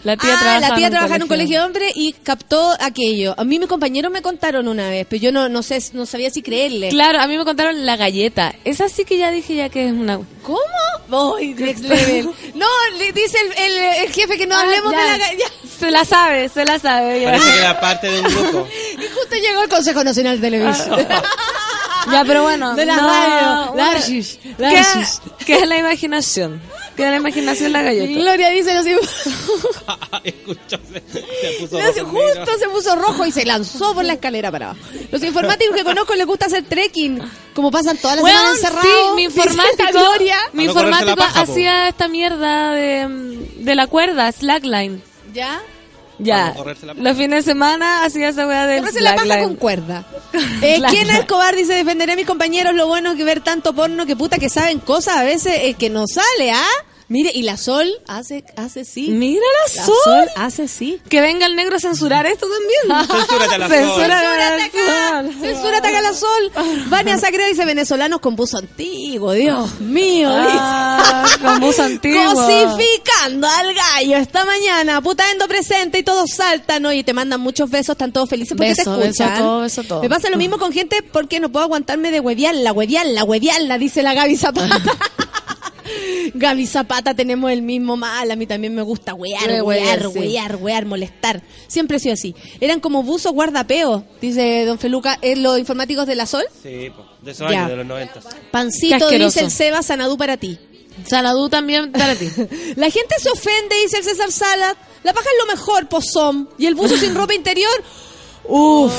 La 0.03 0.17
tía 0.17 0.33
ah, 0.35 0.39
trabaja 0.39 0.69
la 0.69 0.75
tía 0.75 0.89
trabaja 0.89 1.15
en 1.17 1.21
un 1.23 1.27
colegio 1.27 1.59
de 1.59 1.65
hombres 1.65 1.91
y 1.95 2.13
captó 2.13 2.75
aquello. 2.79 3.35
A 3.37 3.43
mí 3.43 3.59
mis 3.59 3.67
compañeros 3.67 4.11
me 4.11 4.21
contaron 4.23 4.67
una 4.67 4.89
vez, 4.89 5.05
pero 5.09 5.21
yo 5.21 5.31
no, 5.31 5.47
no 5.47 5.61
sé, 5.61 5.79
no 5.93 6.05
sabía 6.07 6.29
si 6.31 6.41
creerle. 6.41 6.89
Claro, 6.89 7.19
a 7.19 7.27
mí 7.27 7.37
me 7.37 7.45
contaron 7.45 7.85
la 7.85 7.97
galleta. 7.97 8.55
Esa 8.65 8.89
sí 8.89 9.05
que 9.05 9.17
ya 9.17 9.29
dije 9.29 9.55
ya 9.55 9.69
que 9.69 9.85
es 9.87 9.91
una... 9.93 10.19
¿Cómo? 10.43 11.35
Ay, 11.37 11.53
next 11.53 11.83
level. 11.83 12.31
No, 12.55 12.65
le 12.97 13.11
dice 13.11 13.37
el, 13.39 13.63
el- 13.65 14.05
el 14.05 14.11
jefe 14.13 14.37
que 14.37 14.47
no 14.47 14.55
Ah, 14.55 14.61
hablemos 14.61 14.91
ya. 14.91 14.99
de 15.03 15.17
la 15.17 15.17
ga- 15.27 15.37
ya. 15.37 15.45
Se 15.79 15.91
la 15.91 16.05
sabe, 16.05 16.49
se 16.49 16.65
la 16.65 16.79
sabe. 16.79 17.21
Ya, 17.21 17.31
Parece 17.31 17.51
que 17.51 17.57
era 17.59 17.79
parte 17.79 18.09
de 18.11 18.21
un 18.21 18.25
grupo. 18.27 18.67
Y 18.93 19.07
justo 19.07 19.35
llegó 19.35 19.61
el 19.63 19.69
Consejo 19.69 20.03
Nacional 20.03 20.39
de 20.41 20.49
Televisión. 20.49 21.05
Ya, 22.11 22.23
pero 22.25 22.43
bueno. 22.43 22.75
De 22.75 22.85
la 22.85 22.95
no, 22.97 23.07
radio. 23.07 23.71
bueno. 23.73 23.91
Largish. 23.91 24.39
¿Qué, 24.39 25.45
qué 25.45 25.53
es 25.59 25.67
la 25.67 25.77
imaginación? 25.77 26.61
¿Qué 27.01 27.05
Queda 27.07 27.11
la 27.11 27.17
imaginación 27.17 27.71
la 27.71 27.81
galleta. 27.81 28.13
Gloria 28.19 28.49
dice, 28.49 28.73
los 28.75 28.85
Escucha, 30.23 30.79
se, 30.91 31.01
se 31.01 31.59
puso 31.59 31.79
rojo 31.79 32.05
justo 32.05 32.57
se 32.59 32.69
puso 32.69 32.95
rojo 32.95 33.25
y 33.25 33.31
se 33.31 33.43
lanzó 33.43 33.95
por 33.95 34.05
la 34.05 34.13
escalera 34.13 34.51
para 34.51 34.71
abajo. 34.71 34.85
Los 35.11 35.23
informáticos 35.23 35.75
que 35.75 35.83
conozco 35.83 36.13
les 36.13 36.27
gusta 36.27 36.45
hacer 36.45 36.63
trekking, 36.63 37.19
como 37.55 37.71
pasan 37.71 37.97
todas 37.97 38.17
las 38.17 38.23
Weón, 38.23 38.37
semanas 38.37 38.57
encerrados. 38.59 38.83
sí, 39.09 39.15
mi 39.15 39.23
informático, 39.23 39.91
Gloria. 39.91 40.37
mi 40.53 40.65
informático 40.65 41.15
paja, 41.15 41.45
po. 41.45 41.51
hacía 41.51 41.89
esta 41.89 42.07
mierda 42.07 42.71
de, 42.71 43.07
de 43.57 43.75
la 43.75 43.87
cuerda, 43.87 44.31
slackline. 44.31 45.01
¿Ya? 45.33 45.59
Ya. 46.19 46.53
Los 46.97 47.17
fines 47.17 47.45
de 47.45 47.51
semana 47.51 48.03
hacía 48.03 48.29
esa 48.29 48.45
weá 48.45 48.67
del 48.67 48.81
Correrse 48.81 49.01
la 49.01 49.15
paja 49.15 49.25
slackline. 49.25 49.47
con 49.47 49.55
cuerda. 49.57 50.05
Eh. 50.61 50.79
¿Quién 50.91 51.09
Escobar 51.09 51.55
dice 51.55 51.73
defenderé 51.73 52.13
a 52.13 52.15
mis 52.15 52.27
compañeros? 52.27 52.73
Lo 52.75 52.85
bueno 52.87 53.15
que 53.15 53.23
ver 53.23 53.41
tanto 53.41 53.73
porno 53.73 54.05
que 54.05 54.15
puta 54.15 54.37
que 54.37 54.49
saben 54.49 54.79
cosas 54.79 55.17
a 55.17 55.23
veces 55.23 55.53
eh, 55.61 55.73
que 55.73 55.89
no 55.89 56.05
sale, 56.07 56.51
¿ah? 56.51 56.67
Mire, 57.11 57.29
y 57.35 57.41
la 57.43 57.57
Sol 57.57 57.91
hace, 58.07 58.45
hace 58.55 58.85
sí. 58.85 59.09
Mira 59.09 59.41
la, 59.67 59.81
La 59.81 59.85
sol. 59.85 59.95
Sol 60.05 60.29
hace 60.37 60.69
sí. 60.69 60.97
Que 61.09 61.19
venga 61.19 61.45
el 61.45 61.57
negro 61.57 61.75
a 61.75 61.79
censurar 61.81 62.25
esto 62.25 62.47
también. 62.47 63.05
Censúrate 63.09 63.55
a 63.55 63.57
la 63.57 63.67
Censúrate 63.67 63.99
sol. 63.99 64.39
a 64.39 64.57
la 64.57 64.63
acá! 64.63 65.21
sol. 65.23 65.35
¡Censúrate 65.41 65.87
acá 65.89 66.01
la 66.01 66.13
Sol! 66.13 66.51
Vania 66.87 67.17
Sacre 67.17 67.47
dice 67.49 67.65
venezolanos 67.65 68.21
con 68.21 68.37
buzo 68.37 68.59
antiguo, 68.59 69.33
Dios 69.33 69.81
mío. 69.81 70.29
Ah, 70.31 71.25
con 71.41 71.59
buzo 71.59 71.83
antiguo. 71.83 72.33
Cosificando 72.33 73.45
al 73.45 73.73
gallo 73.73 74.15
esta 74.15 74.45
mañana, 74.45 75.01
puta 75.01 75.29
endo 75.33 75.49
presente 75.49 75.99
y 75.99 76.03
todos 76.03 76.31
saltan 76.31 76.81
¿no? 76.83 76.93
y 76.93 77.03
te 77.03 77.11
mandan 77.11 77.41
muchos 77.41 77.69
besos, 77.69 77.89
están 77.95 78.13
todos 78.13 78.29
felices 78.29 78.55
porque 78.55 78.69
Beso, 78.69 78.83
te 78.95 79.07
beso 79.07 79.09
escuchan. 79.09 79.33
a 79.33 79.37
todo, 79.37 79.59
beso 79.61 79.81
a 79.81 79.83
todo. 79.83 80.01
Me 80.01 80.09
pasa 80.09 80.29
lo 80.29 80.37
mismo 80.37 80.57
con 80.57 80.71
gente 80.71 81.03
porque 81.03 81.41
no 81.41 81.51
puedo 81.51 81.65
aguantarme 81.65 82.09
de 82.09 82.21
hueviarla, 82.21 82.71
hueviarla, 82.71 83.25
hueviarla, 83.25 83.77
dice 83.77 84.01
la 84.01 84.13
Gaby 84.13 84.37
Zapata. 84.37 84.79
Gaby 86.33 86.67
Zapata 86.67 87.13
tenemos 87.13 87.51
el 87.51 87.61
mismo 87.61 87.97
mal, 87.97 88.29
a 88.31 88.35
mí 88.35 88.45
también 88.47 88.73
me 88.75 88.81
gusta 88.81 89.13
huear, 89.13 89.49
sí. 89.49 89.61
huear, 89.61 90.55
huear, 90.57 90.85
molestar. 90.85 91.41
Siempre 91.67 91.97
he 91.97 91.99
sido 91.99 92.13
así. 92.13 92.35
Eran 92.59 92.79
como 92.79 93.03
buzos 93.03 93.33
guardapeos, 93.33 94.03
dice 94.21 94.65
don 94.65 94.79
Feluca, 94.79 95.17
en 95.21 95.43
los 95.43 95.57
informáticos 95.59 96.07
de 96.07 96.15
la 96.15 96.25
Sol. 96.25 96.43
Sí, 96.61 96.89
po, 96.95 97.05
de 97.21 97.31
esos 97.31 97.49
Ya. 97.51 97.59
años, 97.59 97.69
de 97.71 97.75
los 97.77 97.85
90. 97.85 98.19
Qué 98.19 98.27
Pancito, 98.51 99.09
dice 99.09 99.41
el 99.41 99.51
Seba, 99.51 99.81
Sanadú 99.83 100.17
para 100.17 100.37
ti. 100.37 100.57
Sanadú 101.07 101.49
también 101.49 101.91
para 101.91 102.15
ti. 102.15 102.27
La 102.75 102.89
gente 102.89 103.15
se 103.19 103.29
ofende, 103.29 103.75
dice 103.83 103.97
el 103.99 104.03
César 104.03 104.31
Salas. 104.31 104.75
La 105.03 105.13
paja 105.13 105.27
es 105.29 105.47
lo 105.47 105.53
mejor, 105.53 105.87
pozón. 105.87 106.49
Y 106.57 106.65
el 106.65 106.75
buzo 106.75 106.97
sin 106.97 107.15
ropa 107.15 107.33
interior. 107.33 107.71
Uf. 108.43 108.91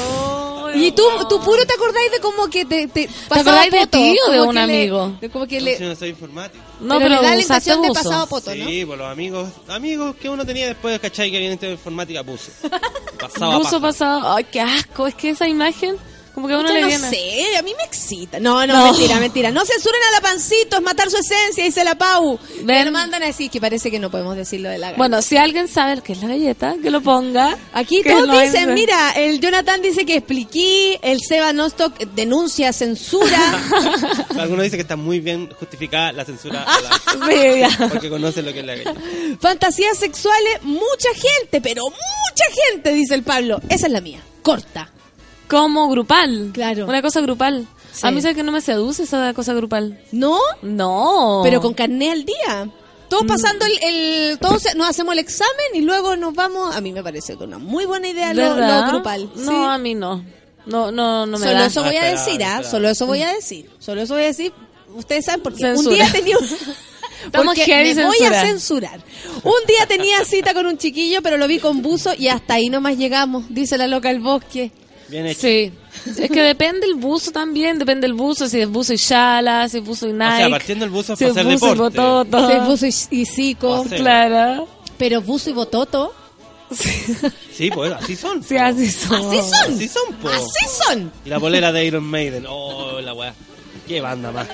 Y 0.74 0.93
tú, 0.93 1.03
tú 1.28 1.40
puro 1.40 1.65
te 1.66 1.74
acordáis 1.74 2.11
de 2.12 2.19
como 2.20 2.49
que 2.49 2.65
te, 2.65 2.86
te, 2.89 3.09
pasaba 3.28 3.62
acordáis 3.62 3.73
de 3.73 3.78
poto, 3.81 3.90
ti 3.99 4.16
o 4.28 4.31
de 4.32 4.40
un 4.43 4.55
le- 4.55 4.61
amigo? 4.61 5.12
de 5.20 5.31
como 5.31 5.47
que 5.47 5.59
No, 5.59 5.65
le, 5.66 5.77
si 5.78 5.85
no 5.85 5.97
soy 5.97 6.09
informático. 6.11 6.62
No, 6.81 6.97
pero 6.99 7.01
pero, 7.11 7.20
le 7.23 7.28
da 7.28 7.35
la 7.36 7.43
impresión 7.43 7.82
de 7.82 7.89
pasado 7.90 8.27
poto, 8.27 8.55
¿no? 8.55 8.66
Sí, 8.66 8.85
por 8.85 8.99
los 8.99 9.07
amigos, 9.11 9.49
amigos 9.69 10.16
que 10.16 10.28
uno 10.28 10.44
tenía 10.47 10.66
después, 10.69 10.99
¿cachai? 11.01 11.31
Que 11.31 11.36
habían 11.36 11.53
estudiado 11.53 11.74
informática, 11.77 12.23
buzo. 12.23 12.51
Pasaba 13.20 13.59
Buzo 13.59 13.81
pasado. 13.81 14.32
Ay, 14.35 14.44
qué 14.51 14.61
asco. 14.61 15.07
Es 15.07 15.15
que 15.15 15.31
esa 15.31 15.47
imagen, 15.49 15.97
como 16.34 16.48
que 16.48 16.56
uno 16.56 16.72
le 16.72 16.80
no 16.80 16.86
viene. 16.86 17.10
sé, 17.10 17.56
a 17.59 17.62
mí 17.62 17.72
me 17.76 17.84
excita. 17.84 18.40
No, 18.40 18.66
no, 18.66 18.72
No. 18.74 18.84
mentira, 18.92 19.18
mentira. 19.20 19.50
No 19.50 19.64
censuren 19.64 20.00
a 20.10 20.14
la 20.14 20.20
pancito, 20.22 20.76
es 20.76 20.82
matar 20.82 21.10
su 21.10 21.18
esencia, 21.18 21.62
dice 21.64 21.84
la 21.84 21.94
Pau. 21.94 22.38
Me 22.64 22.90
mandan 22.90 23.22
a 23.22 23.26
decir 23.26 23.50
que 23.50 23.60
parece 23.60 23.90
que 23.90 23.98
no 23.98 24.10
podemos 24.10 24.36
decirlo 24.36 24.68
de 24.70 24.78
la 24.78 24.86
galleta. 24.88 24.98
Bueno, 24.98 25.20
si 25.22 25.36
alguien 25.36 25.68
sabe 25.68 25.96
lo 25.96 26.02
que 26.02 26.12
es 26.14 26.22
la 26.22 26.28
galleta, 26.28 26.76
que 26.82 26.90
lo 26.90 27.00
ponga. 27.02 27.56
Aquí 27.74 28.02
todos 28.02 28.26
no 28.26 28.38
dicen, 28.40 28.72
mira, 28.74 29.12
el 29.12 29.40
Jonathan 29.40 29.82
dice 29.82 30.06
que 30.06 30.16
expliqué, 30.16 30.98
el 31.02 31.20
Seba 31.20 31.52
Nostock 31.52 31.98
denuncia 32.14 32.72
censura. 32.72 33.38
Algunos 34.38 34.64
dicen 34.64 34.78
que 34.78 34.82
está 34.82 34.96
muy 34.96 35.20
bien 35.20 35.50
justificada 35.59 36.12
la 36.12 36.24
censura 36.24 36.62
a 36.64 36.80
la- 36.80 37.88
porque 37.90 38.09
conocen 38.09 38.46
lo 38.46 38.52
que 38.52 38.60
es 38.60 38.66
la 38.66 38.74
galleta. 38.74 38.94
Fantasías 39.40 39.98
sexuales, 39.98 40.62
mucha 40.62 41.09
gente, 41.14 41.60
pero 41.60 41.84
mucha 41.84 42.44
gente, 42.70 42.92
dice 42.92 43.14
el 43.14 43.22
Pablo. 43.22 43.60
Esa 43.68 43.86
es 43.86 43.92
la 43.92 44.00
mía, 44.00 44.20
corta. 44.42 44.90
Como 45.52 45.88
grupal. 45.88 46.50
Claro. 46.52 46.86
Una 46.86 47.02
cosa 47.02 47.20
grupal. 47.20 47.66
Sí. 47.92 48.06
A 48.06 48.10
mí 48.10 48.22
sabe 48.22 48.34
que 48.34 48.42
no 48.42 48.52
me 48.52 48.60
seduce 48.62 49.02
esa 49.02 49.34
cosa 49.34 49.52
grupal. 49.52 50.00
¿No? 50.12 50.38
No. 50.62 51.40
Pero 51.44 51.60
con 51.60 51.74
carné 51.74 52.10
al 52.10 52.24
día. 52.24 52.68
Todos 53.08 53.24
pasando 53.26 53.66
el, 53.66 53.72
el- 53.84 54.38
todos 54.38 54.64
nos 54.76 54.88
hacemos 54.88 55.12
el 55.12 55.18
examen 55.18 55.66
y 55.74 55.82
luego 55.82 56.16
nos 56.16 56.34
vamos. 56.34 56.74
A 56.74 56.80
mí 56.80 56.90
me 56.92 57.02
parece 57.02 57.36
que 57.36 57.44
una 57.44 57.58
muy 57.58 57.84
buena 57.84 58.08
idea 58.08 58.32
lo, 58.32 58.56
lo 58.56 58.86
grupal. 58.88 59.30
No, 59.36 59.44
Sí. 59.50 59.54
a 59.68 59.76
mí 59.78 59.94
no. 59.94 60.24
No, 60.64 60.90
no, 60.90 61.26
no 61.26 61.38
me 61.38 61.44
Solo 61.46 61.58
da. 61.58 61.66
eso 61.66 61.82
voy 61.84 61.96
a 61.96 62.04
decir, 62.04 62.42
¿ah? 62.42 62.62
Solo 62.62 62.88
eso 62.88 63.06
voy 63.06 63.20
a 63.22 63.32
decir. 63.34 63.68
Solo 63.78 64.00
eso 64.00 64.14
voy 64.14 64.22
a 64.22 64.26
decir. 64.28 64.52
Ustedes 64.94 65.26
saben 65.26 65.42
porque 65.42 65.64
un 65.66 65.88
día 65.90 66.10
tenía... 66.10 66.36
Estamos 67.26 67.54
Porque 67.54 67.64
heavy 67.66 67.94
me 67.94 68.04
voy 68.06 68.16
a 68.16 68.30
censura. 68.42 68.42
censurar. 68.42 69.00
Un 69.44 69.66
día 69.68 69.86
tenía 69.86 70.24
cita 70.24 70.54
con 70.54 70.66
un 70.66 70.76
chiquillo, 70.76 71.22
pero 71.22 71.36
lo 71.36 71.46
vi 71.46 71.60
con 71.60 71.80
buzo 71.80 72.12
y 72.18 72.26
hasta 72.26 72.54
ahí 72.54 72.68
nomás 72.68 72.96
llegamos, 72.96 73.44
dice 73.48 73.78
la 73.78 73.86
loca 73.86 74.08
del 74.08 74.18
bosque. 74.18 74.72
Bien 75.12 75.26
hecho. 75.26 75.40
Sí. 75.43 75.70
Es 76.18 76.30
que 76.30 76.43
depende 76.43 76.86
el 76.86 76.94
buzo 76.94 77.30
también, 77.30 77.78
depende 77.78 78.06
el 78.09 78.14
buzo, 78.14 78.48
si 78.48 78.60
es 78.60 78.68
buzo 78.68 78.93
y 78.94 78.97
shala, 78.97 79.68
si 79.68 79.78
es 79.78 79.84
buzo 79.84 80.09
y 80.09 80.12
Nike. 80.12 80.24
O 80.24 80.36
sea, 80.39 80.51
partiendo 80.51 80.84
el 80.86 80.90
buzo 80.90 81.12
es 81.12 81.18
si 81.20 81.24
para 81.26 81.30
es 81.32 81.36
hacer 81.47 81.52
buzo 81.52 81.66
y 81.66 81.68
deporte. 81.74 82.01
bototo. 82.01 82.48
Sí, 82.48 82.56
buzo 82.66 82.86
y, 83.14 83.20
y 83.20 83.26
cico. 83.26 83.84
Claro. 83.89 84.66
pero 84.98 85.20
buzo 85.22 85.51
y 85.51 85.52
bototo, 85.52 86.12
Sí, 87.52 87.70
pues 87.70 87.93
así 87.93 88.16
son. 88.16 88.43
Sí, 88.43 88.56
así 88.56 88.90
son. 88.90 89.26
así 89.26 89.36
son. 89.51 89.74
Así 89.74 89.89
son, 89.89 90.14
po. 90.22 90.28
Así 90.30 90.66
son. 90.82 91.12
Y 91.24 91.28
la 91.28 91.36
bolera 91.39 91.70
de 91.70 91.84
Iron 91.84 92.05
Maiden. 92.05 92.47
Oh, 92.48 92.98
la 93.01 93.12
weá. 93.12 93.34
Qué 93.86 94.01
banda 94.01 94.32
más. 94.32 94.48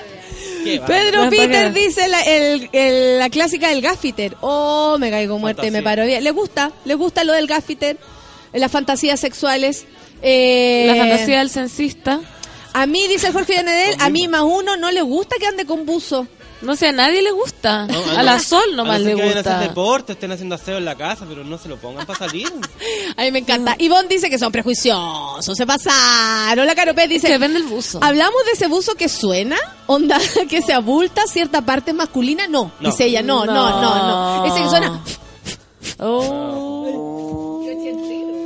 Qué 0.65 0.79
banda. 0.79 0.87
Pedro 0.87 1.29
Peter 1.29 1.49
para- 1.49 1.69
dice 1.71 2.07
la, 2.09 2.21
el- 2.23 2.69
el- 2.73 3.19
la 3.19 3.29
clásica 3.29 3.69
del 3.69 3.81
gaffiter. 3.81 4.35
Oh, 4.41 4.97
me 4.99 5.09
caigo 5.09 5.39
muerte, 5.39 5.61
Fantasía. 5.61 5.79
me 5.79 5.83
paro 5.83 6.05
bien. 6.05 6.21
¿Le 6.23 6.31
gusta? 6.31 6.73
¿Le 6.83 6.95
gusta 6.95 7.23
lo 7.23 7.31
del 7.31 7.47
gaffiter? 7.47 7.97
Las 8.51 8.69
fantasías 8.71 9.19
sexuales. 9.21 9.85
Eh, 10.21 10.85
La 10.87 10.95
fantasía 10.95 11.39
del 11.39 11.49
censista. 11.49 12.19
A 12.73 12.85
mí, 12.85 13.07
dice 13.07 13.31
Jorge 13.31 13.55
Yanedel, 13.55 13.95
a 13.99 14.09
mí 14.09 14.27
más 14.27 14.43
uno 14.43 14.77
no 14.77 14.91
le 14.91 15.01
gusta 15.01 15.35
que 15.39 15.47
ande 15.47 15.65
con 15.65 15.85
buzo. 15.85 16.27
No 16.61 16.75
sé, 16.75 16.87
a 16.89 16.91
nadie 16.91 17.21
le 17.21 17.31
gusta. 17.31 17.87
No, 17.87 17.97
a 18.17 18.21
la 18.21 18.37
sol 18.37 18.75
nomás 18.75 18.97
a 18.97 18.99
no 18.99 19.05
le 19.05 19.15
que 19.15 19.21
vayan 19.21 19.37
a 19.37 19.39
hacer 19.39 19.53
gusta. 19.53 19.67
deporte, 19.69 20.11
estén 20.13 20.31
haciendo 20.33 20.55
aseo 20.55 20.77
en 20.77 20.83
la 20.83 20.95
casa, 20.95 21.25
pero 21.27 21.45
no 21.45 21.57
se 21.57 21.69
lo 21.69 21.77
pongan 21.77 22.05
para 22.05 22.19
salir. 22.19 22.51
A 23.17 23.23
mí 23.23 23.31
me 23.31 23.39
encanta. 23.39 23.75
Ivonne 23.79 24.09
dice 24.09 24.29
que 24.29 24.37
son 24.37 24.51
prejuiciosos, 24.51 25.55
se 25.57 25.65
pasaron. 25.65 26.67
La 26.67 26.75
Caropé 26.75 27.07
dice... 27.07 27.27
Que 27.27 27.37
vende 27.37 27.59
el 27.59 27.65
buzo. 27.65 27.99
¿Hablamos 28.03 28.43
de 28.45 28.51
ese 28.51 28.67
buzo 28.67 28.95
que 28.95 29.07
suena? 29.07 29.55
¿Onda 29.87 30.19
que 30.49 30.61
se 30.61 30.73
abulta 30.73 31.21
cierta 31.27 31.61
parte 31.61 31.93
masculina? 31.93 32.45
No, 32.47 32.73
No. 32.81 32.89
dice 32.89 33.05
ella. 33.05 33.21
No, 33.21 33.45
no, 33.45 33.53
no, 33.81 34.41
no. 34.41 34.45
Ese 34.45 34.61
que 34.63 34.69
suena... 34.69 35.01
Oh. 35.99 37.63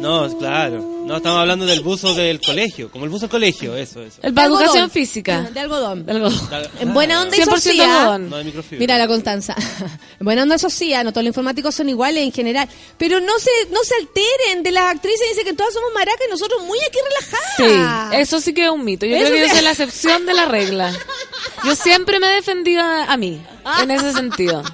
No, 0.02 0.38
claro. 0.38 0.84
No, 1.06 1.18
estamos 1.18 1.40
hablando 1.40 1.66
del 1.66 1.82
buzo 1.82 2.14
del 2.14 2.40
colegio, 2.42 2.90
como 2.92 3.06
el 3.06 3.10
buzo 3.12 3.22
del 3.22 3.30
colegio, 3.32 3.76
eso, 3.76 4.02
eso. 4.02 4.20
El 4.22 4.32
de 4.32 4.36
para 4.36 4.48
educación 4.48 4.76
algodón. 4.76 4.90
física. 4.92 5.42
De 5.54 5.60
algodón. 5.60 6.06
De 6.06 6.12
algodón. 6.14 6.50
En 6.80 6.94
buena 6.94 7.22
onda 7.22 7.36
y 7.38 7.40
100% 7.42 7.46
sociedad. 7.46 8.00
algodón. 8.02 8.30
No 8.30 8.38
de 8.38 8.44
microfibra. 8.46 8.80
Mira 8.80 8.98
la 8.98 9.08
Constanza. 9.08 9.56
En 10.20 10.26
buena 10.26 10.44
onda 10.44 10.58
sociedad, 10.58 11.04
no 11.04 11.12
todos 11.12 11.24
los 11.26 11.32
informáticos 11.32 11.76
son 11.76 11.90
iguales 11.90 12.24
en 12.24 12.32
general. 12.32 12.70
Pero 12.98 13.20
no 13.20 13.38
se, 13.40 13.50
no 13.72 13.80
se 13.84 13.96
alteren 13.96 14.64
de 14.64 14.72
las 14.72 14.86
actrices, 14.96 15.20
dice 15.32 15.44
que 15.44 15.54
todas 15.54 15.74
somos 15.74 15.90
maracas 15.94 16.22
y 16.28 16.32
nosotros 16.32 16.62
muy 16.64 16.78
aquí 16.80 16.98
relajadas. 17.10 18.12
Sí, 18.14 18.18
eso 18.22 18.40
sí 18.40 18.54
que 18.54 18.64
es 18.66 18.72
un 18.72 18.86
mito. 18.86 19.06
Yo 19.06 19.18
Eso 19.18 19.26
creo 19.28 19.36
que 19.36 19.44
sí. 19.44 19.50
yo 19.50 19.56
soy 19.56 19.64
la 19.66 19.72
excepción 19.72 20.26
de 20.26 20.34
la 20.34 20.46
regla. 20.46 20.94
Yo 21.66 21.76
siempre 21.76 22.20
me 22.22 22.28
he 22.32 22.36
defendido 22.36 22.82
a, 22.82 23.06
a 23.12 23.18
mí, 23.18 23.42
en 23.82 23.92
ese 23.92 24.14
sentido. 24.14 24.64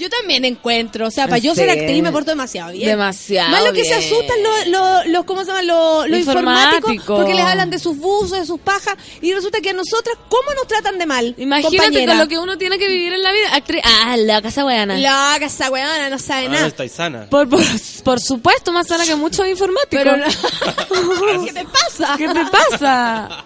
Yo 0.00 0.08
también 0.08 0.44
encuentro, 0.46 1.06
o 1.06 1.10
sea, 1.10 1.26
para 1.26 1.38
yo 1.38 1.54
ser 1.54 1.68
actriz 1.68 2.02
me 2.02 2.10
porto 2.10 2.30
demasiado 2.30 2.72
bien. 2.72 2.88
Demasiado 2.88 3.50
Más 3.50 3.62
lo 3.62 3.72
que 3.74 3.84
se 3.84 3.94
asustan 3.94 4.42
los, 4.42 4.66
los, 4.68 5.06
los- 5.08 5.24
¿cómo 5.26 5.42
se 5.42 5.48
llama? 5.48 5.62
Los, 5.62 6.08
los 6.08 6.18
informáticos, 6.20 6.96
porque 7.06 7.34
les 7.34 7.44
hablan 7.44 7.68
de 7.68 7.78
sus 7.78 7.96
buzos, 7.98 8.38
de 8.38 8.46
sus 8.46 8.58
pajas, 8.60 8.94
y 9.20 9.32
resulta 9.34 9.60
que 9.60 9.70
a 9.70 9.72
nosotras, 9.74 10.16
¿cómo 10.28 10.54
nos 10.56 10.66
tratan 10.66 10.98
de 10.98 11.04
mal? 11.06 11.34
Imagínate 11.36 11.76
compañera? 11.76 12.12
con 12.12 12.18
lo 12.18 12.28
que 12.28 12.38
uno 12.38 12.56
tiene 12.56 12.78
que 12.78 12.88
vivir 12.88 13.12
en 13.12 13.22
la 13.22 13.30
vida. 13.30 13.54
Actriz, 13.54 13.82
ah, 13.84 14.16
la 14.16 14.40
casa 14.40 14.64
weana. 14.64 14.96
La 14.96 15.36
casa 15.38 15.70
weona 15.70 16.08
no 16.08 16.18
sabe 16.18 16.46
Ah, 16.46 16.48
no 16.48 16.54
nada. 16.54 16.66
estáis 16.68 16.92
sana. 16.92 17.26
Por, 17.28 17.48
por, 17.48 17.60
por 18.02 18.20
supuesto, 18.20 18.72
más 18.72 18.86
sana 18.86 19.04
que 19.04 19.14
muchos 19.16 19.46
informáticos. 19.46 19.90
Pero 20.02 20.16
¿Qué 21.44 21.52
te 21.52 21.64
pasa? 21.64 22.14
¿Qué 22.16 22.28
te 22.28 22.44
pasa? 22.46 23.44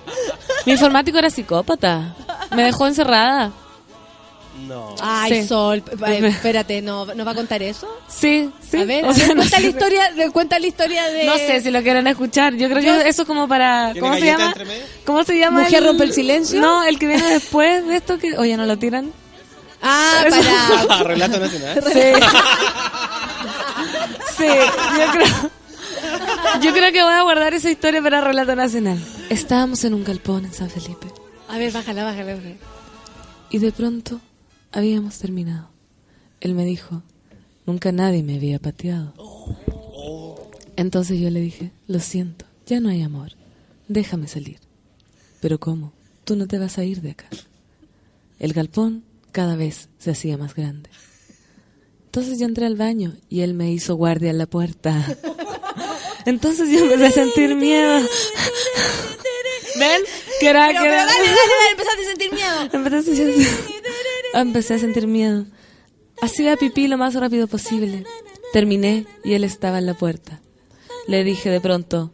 Mi 0.66 0.72
informático 0.72 1.18
era 1.18 1.30
psicópata. 1.30 2.14
Me 2.54 2.62
dejó 2.62 2.86
encerrada. 2.86 3.50
No. 4.68 4.94
Ay, 5.00 5.42
Sí. 5.42 5.48
Sol, 5.48 5.82
espérate, 6.24 6.80
¿no, 6.80 7.06
¿no 7.06 7.24
va 7.24 7.32
a 7.32 7.34
contar 7.34 7.62
eso? 7.62 7.88
Sí, 8.08 8.50
sí. 8.70 8.78
A 8.78 8.84
ver, 8.84 9.04
O 9.04 9.10
a 9.10 9.14
sea, 9.14 9.26
ver, 9.28 9.36
no 9.36 9.42
cuenta, 9.42 9.56
sé- 9.56 9.62
la 9.62 9.68
historia, 9.68 10.12
de- 10.12 10.30
cuenta 10.30 10.58
la 10.58 10.66
historia 10.66 11.04
de... 11.10 11.24
No 11.24 11.36
sé 11.36 11.60
si 11.60 11.70
lo 11.70 11.82
quieren 11.82 12.06
escuchar. 12.06 12.54
Yo 12.54 12.68
creo 12.68 12.80
Yo- 12.80 13.02
que 13.02 13.08
eso 13.08 13.22
es 13.22 13.28
como 13.28 13.46
para. 13.48 13.92
¿Tiene 13.92 14.00
¿Cómo 14.08 14.14
se 14.18 14.26
llama? 14.26 14.54
¿Cómo 15.04 15.24
se 15.24 15.38
llama? 15.38 15.60
¿Mujer 15.62 15.84
rompe 15.84 16.04
el 16.04 16.12
silencio? 16.12 16.60
No, 16.60 16.84
el 16.84 16.98
que 16.98 17.06
viene 17.08 17.26
después 17.30 17.86
de 17.86 17.96
esto 17.96 18.18
que. 18.18 18.38
Oye, 18.38 18.56
¿no 18.56 18.64
lo 18.64 18.78
tiran? 18.78 19.12
Ah, 19.82 20.24
Eso- 20.26 20.86
para... 20.88 21.02
Relato 21.04 21.38
nacional. 21.40 21.82
Sí. 21.92 22.00
Sí, 24.38 24.44
yo 24.46 25.12
creo. 25.12 25.50
Yo 26.62 26.72
creo 26.72 26.92
que 26.92 27.02
voy 27.02 27.12
a 27.14 27.22
guardar 27.22 27.54
esa 27.54 27.70
historia 27.70 28.02
para 28.02 28.20
Relato 28.20 28.54
Nacional. 28.56 28.98
Estábamos 29.30 29.84
en 29.84 29.94
un 29.94 30.04
galpón 30.04 30.44
en 30.44 30.52
San 30.52 30.70
Felipe 30.70 31.08
A 31.48 31.58
ver, 31.58 31.72
bájala, 31.72 32.04
bájala. 32.04 32.34
bájala. 32.34 32.54
y 33.50 33.58
de 33.58 33.72
pronto 33.72 34.20
habíamos 34.74 35.18
terminado. 35.18 35.68
Él 36.40 36.54
me 36.54 36.64
dijo, 36.64 37.02
nunca 37.66 37.92
nadie 37.92 38.22
me 38.22 38.36
había 38.36 38.58
pateado. 38.58 39.14
Entonces 40.76 41.18
yo 41.20 41.30
le 41.30 41.40
dije, 41.40 41.70
lo 41.86 42.00
siento, 42.00 42.44
ya 42.66 42.80
no 42.80 42.88
hay 42.88 43.02
amor, 43.02 43.32
déjame 43.88 44.26
salir. 44.28 44.58
Pero 45.40 45.58
¿cómo? 45.60 45.92
Tú 46.24 46.36
no 46.36 46.46
te 46.46 46.58
vas 46.58 46.78
a 46.78 46.84
ir 46.84 47.00
de 47.00 47.12
acá. 47.12 47.26
El 48.38 48.52
galpón 48.52 49.04
cada 49.32 49.56
vez 49.56 49.88
se 49.98 50.10
hacía 50.10 50.36
más 50.36 50.54
grande. 50.54 50.90
Entonces 52.06 52.38
yo 52.38 52.46
entré 52.46 52.66
al 52.66 52.76
baño 52.76 53.14
y 53.28 53.40
él 53.40 53.54
me 53.54 53.72
hizo 53.72 53.94
guardia 53.96 54.30
en 54.30 54.38
la 54.38 54.46
puerta. 54.46 55.16
Entonces 56.26 56.68
yo 56.70 56.80
empecé 56.80 57.06
a 57.06 57.10
sentir 57.10 57.54
miedo. 57.54 58.00
¿Ven? 59.78 60.00
Que 60.40 60.48
era, 60.48 60.68
que 60.68 60.86
era- 60.86 61.06
empezaste 61.70 62.02
a 62.02 62.08
sentir 62.08 62.32
miedo. 62.32 62.60
Empecé 62.72 62.96
a 62.96 63.02
sentir, 63.02 63.46
empecé 64.40 64.74
a 64.74 64.78
sentir 64.78 65.06
miedo. 65.06 65.46
Hacía 66.20 66.56
pipí 66.56 66.88
lo 66.88 66.98
más 66.98 67.14
rápido 67.14 67.46
posible. 67.46 68.04
Terminé 68.52 69.06
y 69.24 69.34
él 69.34 69.44
estaba 69.44 69.78
en 69.78 69.86
la 69.86 69.94
puerta. 69.94 70.40
Le 71.06 71.24
dije 71.24 71.50
de 71.50 71.60
pronto, 71.60 72.12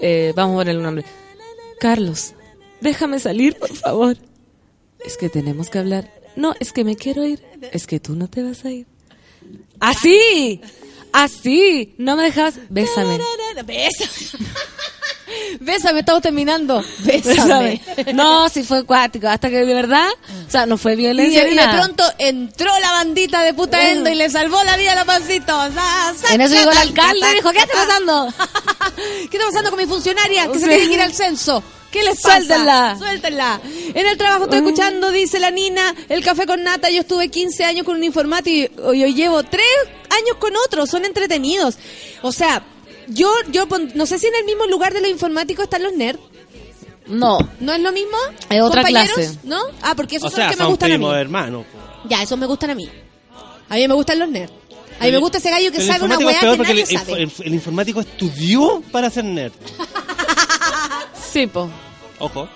eh, 0.00 0.32
vamos 0.36 0.54
a 0.54 0.58
ponerle 0.58 0.78
un 0.78 0.84
nombre. 0.84 1.04
Carlos, 1.80 2.34
déjame 2.80 3.18
salir, 3.18 3.56
por 3.56 3.72
favor. 3.74 4.16
Es 5.04 5.16
que 5.16 5.28
tenemos 5.28 5.70
que 5.70 5.78
hablar. 5.78 6.12
No, 6.36 6.54
es 6.60 6.72
que 6.72 6.84
me 6.84 6.96
quiero 6.96 7.24
ir. 7.24 7.42
Es 7.72 7.86
que 7.86 8.00
tú 8.00 8.14
no 8.14 8.28
te 8.28 8.42
vas 8.42 8.64
a 8.64 8.70
ir. 8.70 8.86
¡Así! 9.80 10.60
¡Así! 11.12 11.94
No 11.98 12.16
me 12.16 12.24
dejabas. 12.24 12.58
Bésame. 12.68 13.18
Bésame. 13.64 14.44
Bésame, 15.60 16.00
estamos 16.00 16.22
terminando. 16.22 16.82
Bésame. 17.00 17.80
Bésame. 17.96 18.12
No, 18.14 18.48
si 18.48 18.62
fue 18.62 18.78
acuático. 18.78 19.28
Hasta 19.28 19.48
que 19.50 19.64
de 19.64 19.74
verdad, 19.74 20.08
o 20.46 20.50
sea, 20.50 20.66
no 20.66 20.76
fue 20.78 20.96
violencia 20.96 21.46
y 21.46 21.50
de 21.50 21.54
nada. 21.56 21.72
pronto 21.82 22.04
entró 22.18 22.70
la 22.80 22.92
bandita 22.92 23.42
de 23.42 23.54
puta 23.54 23.90
endo 23.90 24.10
y 24.10 24.14
le 24.14 24.30
salvó 24.30 24.62
la 24.64 24.76
vida 24.76 24.92
a 24.92 24.96
la 24.96 25.04
pancito. 25.04 25.52
Sa- 25.72 26.14
sa- 26.16 26.34
En 26.34 26.40
eso 26.40 26.54
llegó 26.54 26.70
el 26.72 26.78
alcalde 26.78 27.26
y 27.30 27.34
dijo, 27.34 27.50
¿qué 27.52 27.58
está 27.58 27.74
sa- 27.74 27.86
pasando? 27.86 28.34
¿Qué 29.30 29.36
está 29.36 29.46
pasando 29.46 29.70
con 29.70 29.78
mi 29.78 29.86
funcionaria? 29.86 30.46
Que 30.50 30.58
se 30.58 30.64
Sí. 30.64 30.70
tiene 30.70 30.86
que 30.88 30.94
ir 30.94 31.00
al 31.00 31.12
censo. 31.14 31.62
¿Qué 31.90 32.04
les 32.04 32.20
pasa? 32.20 32.36
Suéltenla. 32.36 32.96
Suéltenla. 32.98 33.60
En 33.94 34.06
el 34.06 34.16
trabajo 34.16 34.44
estoy 34.44 34.58
escuchando, 34.60 35.10
dice 35.10 35.40
la 35.40 35.50
Nina, 35.50 35.92
el 36.08 36.22
café 36.24 36.46
con 36.46 36.62
nata. 36.62 36.88
Yo 36.88 37.00
estuve 37.00 37.28
15 37.30 37.64
años 37.64 37.84
con 37.84 37.96
un 37.96 38.04
informático 38.04 38.94
y 38.94 39.02
hoy 39.02 39.12
llevo 39.14 39.42
3 39.42 39.66
años 40.10 40.36
con 40.38 40.52
otro. 40.66 40.86
Son 40.86 41.04
entretenidos. 41.04 41.78
O 42.22 42.30
sea, 42.30 42.62
yo, 43.10 43.30
yo 43.52 43.66
pon- 43.68 43.90
no 43.94 44.06
sé 44.06 44.18
si 44.18 44.26
en 44.26 44.34
el 44.34 44.44
mismo 44.44 44.66
lugar 44.66 44.92
de 44.94 45.00
los 45.00 45.10
informáticos 45.10 45.64
están 45.64 45.82
los 45.82 45.92
nerds. 45.92 46.18
No. 47.06 47.38
¿No 47.60 47.72
es 47.72 47.80
lo 47.80 47.92
mismo? 47.92 48.16
Es 48.48 48.60
otra 48.62 48.82
¿Compañeros? 48.82 49.14
clase. 49.14 49.38
¿No? 49.42 49.60
Ah, 49.82 49.94
porque 49.96 50.16
esos 50.16 50.32
O 50.32 50.36
son 50.36 50.44
los 50.46 50.56
que 50.56 50.62
me 50.62 50.68
gustan 50.68 50.90
a 50.90 50.94
mí. 50.94 50.98
primos 50.98 51.16
hermanos. 51.16 51.66
Ya, 52.08 52.22
esos 52.22 52.38
me 52.38 52.46
gustan 52.46 52.70
a 52.70 52.74
mí. 52.74 52.88
A 53.68 53.74
mí 53.74 53.88
me 53.88 53.94
gustan 53.94 54.18
los 54.18 54.28
nerds. 54.28 54.52
A 55.00 55.04
mí 55.04 55.12
me 55.12 55.18
gusta 55.18 55.38
ese 55.38 55.50
gallo 55.50 55.72
que 55.72 55.78
El 55.78 55.86
sabe 55.86 56.04
una 56.04 56.18
weá 56.18 56.30
es 56.32 56.38
peor 56.40 56.52
que 56.52 56.56
porque 56.58 56.72
nadie 56.72 56.82
el, 56.82 56.98
sabe. 56.98 57.22
el- 57.22 57.32
el 57.46 57.54
informático 57.54 58.00
estudió 58.00 58.82
para 58.92 59.10
ser 59.10 59.24
nerd. 59.24 59.52
Sí, 61.32 61.46
po. 61.46 61.68
Ojo. 62.18 62.48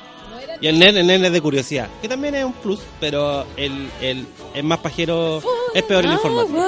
Y 0.61 0.67
el 0.67 0.79
nerd, 0.79 0.97
el 0.97 1.07
nerd 1.07 1.25
es 1.25 1.33
de 1.33 1.41
curiosidad, 1.41 1.89
que 2.03 2.09
también 2.09 2.35
es 2.35 2.45
un 2.45 2.53
plus, 2.55 2.81
pero 3.01 3.47
el, 3.57 3.89
el, 4.01 4.27
el 4.55 4.65
más 4.65 4.79
pajero 4.79 5.43
es 5.75 5.83
peor 5.83 6.05
el 6.05 6.13
informático. 6.13 6.59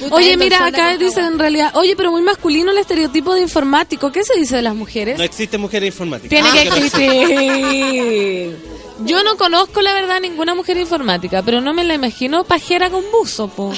Puta, 0.00 0.14
Oye, 0.14 0.36
mira, 0.38 0.64
acá 0.64 0.90
con 0.96 0.98
dice 1.06 1.20
en 1.20 1.38
realidad, 1.38 1.72
oye, 1.76 1.94
pero 1.94 2.10
muy 2.10 2.22
masculino 2.22 2.70
el 2.72 2.78
estereotipo 2.78 3.34
de 3.34 3.42
informático. 3.42 4.10
¿Qué 4.10 4.24
se 4.24 4.34
dice 4.38 4.56
de 4.56 4.62
las 4.62 4.74
mujeres? 4.74 5.18
No 5.18 5.24
existe 5.24 5.58
mujer 5.58 5.84
informática. 5.84 6.28
Tiene 6.30 6.48
Ah, 6.48 6.52
que 6.54 6.68
existir. 6.78 8.56
Yo 9.04 9.22
no 9.22 9.36
conozco, 9.36 9.80
la 9.82 9.92
verdad, 9.94 10.20
ninguna 10.20 10.54
mujer 10.54 10.76
informática, 10.78 11.42
pero 11.42 11.60
no 11.60 11.72
me 11.74 11.84
la 11.84 11.94
imagino 11.94 12.44
pajera 12.44 12.90
con 12.90 13.02
buzo, 13.12 13.48
po. 13.48 13.72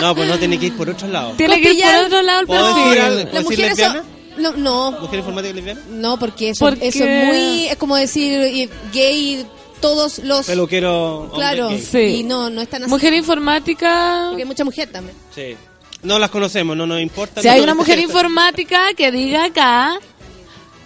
No, 0.00 0.14
pues 0.14 0.28
no 0.28 0.38
tiene 0.38 0.58
que 0.58 0.66
ir 0.66 0.76
por 0.76 0.90
otro 0.90 1.08
lado. 1.08 1.32
Tiene 1.36 1.60
que 1.60 1.72
ir 1.72 1.84
por 1.84 2.04
otro 2.06 2.22
lado 2.22 2.40
el 2.40 2.46
¿Puedo 2.46 2.66
decir 2.74 2.84
perfil. 2.84 2.98
Las 3.32 3.44
¿Puedo 3.44 3.48
decir 3.50 3.70
mujeres. 3.70 4.02
No, 4.38 4.52
no, 4.52 4.90
¿Mujer 5.00 5.18
informática 5.20 5.54
lesbiana? 5.54 5.80
no, 5.88 6.18
porque 6.18 6.50
eso, 6.50 6.68
es 6.68 6.96
muy... 6.96 7.66
Es 7.68 7.76
como 7.76 7.96
decir 7.96 8.42
y- 8.54 8.68
gay 8.92 9.46
todos 9.80 10.18
los... 10.20 10.46
Peluquero. 10.46 11.30
Claro. 11.34 11.70
Sí. 11.78 11.98
y 11.98 12.22
no, 12.22 12.50
no 12.50 12.60
están 12.62 12.82
así. 12.82 12.90
Mujer 12.90 13.12
informática. 13.14 14.26
Porque 14.28 14.42
hay 14.42 14.46
mucha 14.48 14.64
mujer 14.64 14.90
también. 14.90 15.16
Sí. 15.34 15.56
No 16.02 16.18
las 16.18 16.30
conocemos, 16.30 16.76
no 16.76 16.86
nos 16.86 17.00
importa. 17.00 17.40
Si 17.40 17.46
no 17.48 17.54
hay 17.54 17.60
una 17.60 17.74
mujer 17.74 17.98
informática 17.98 18.94
que 18.96 19.10
diga 19.10 19.44
acá 19.46 19.98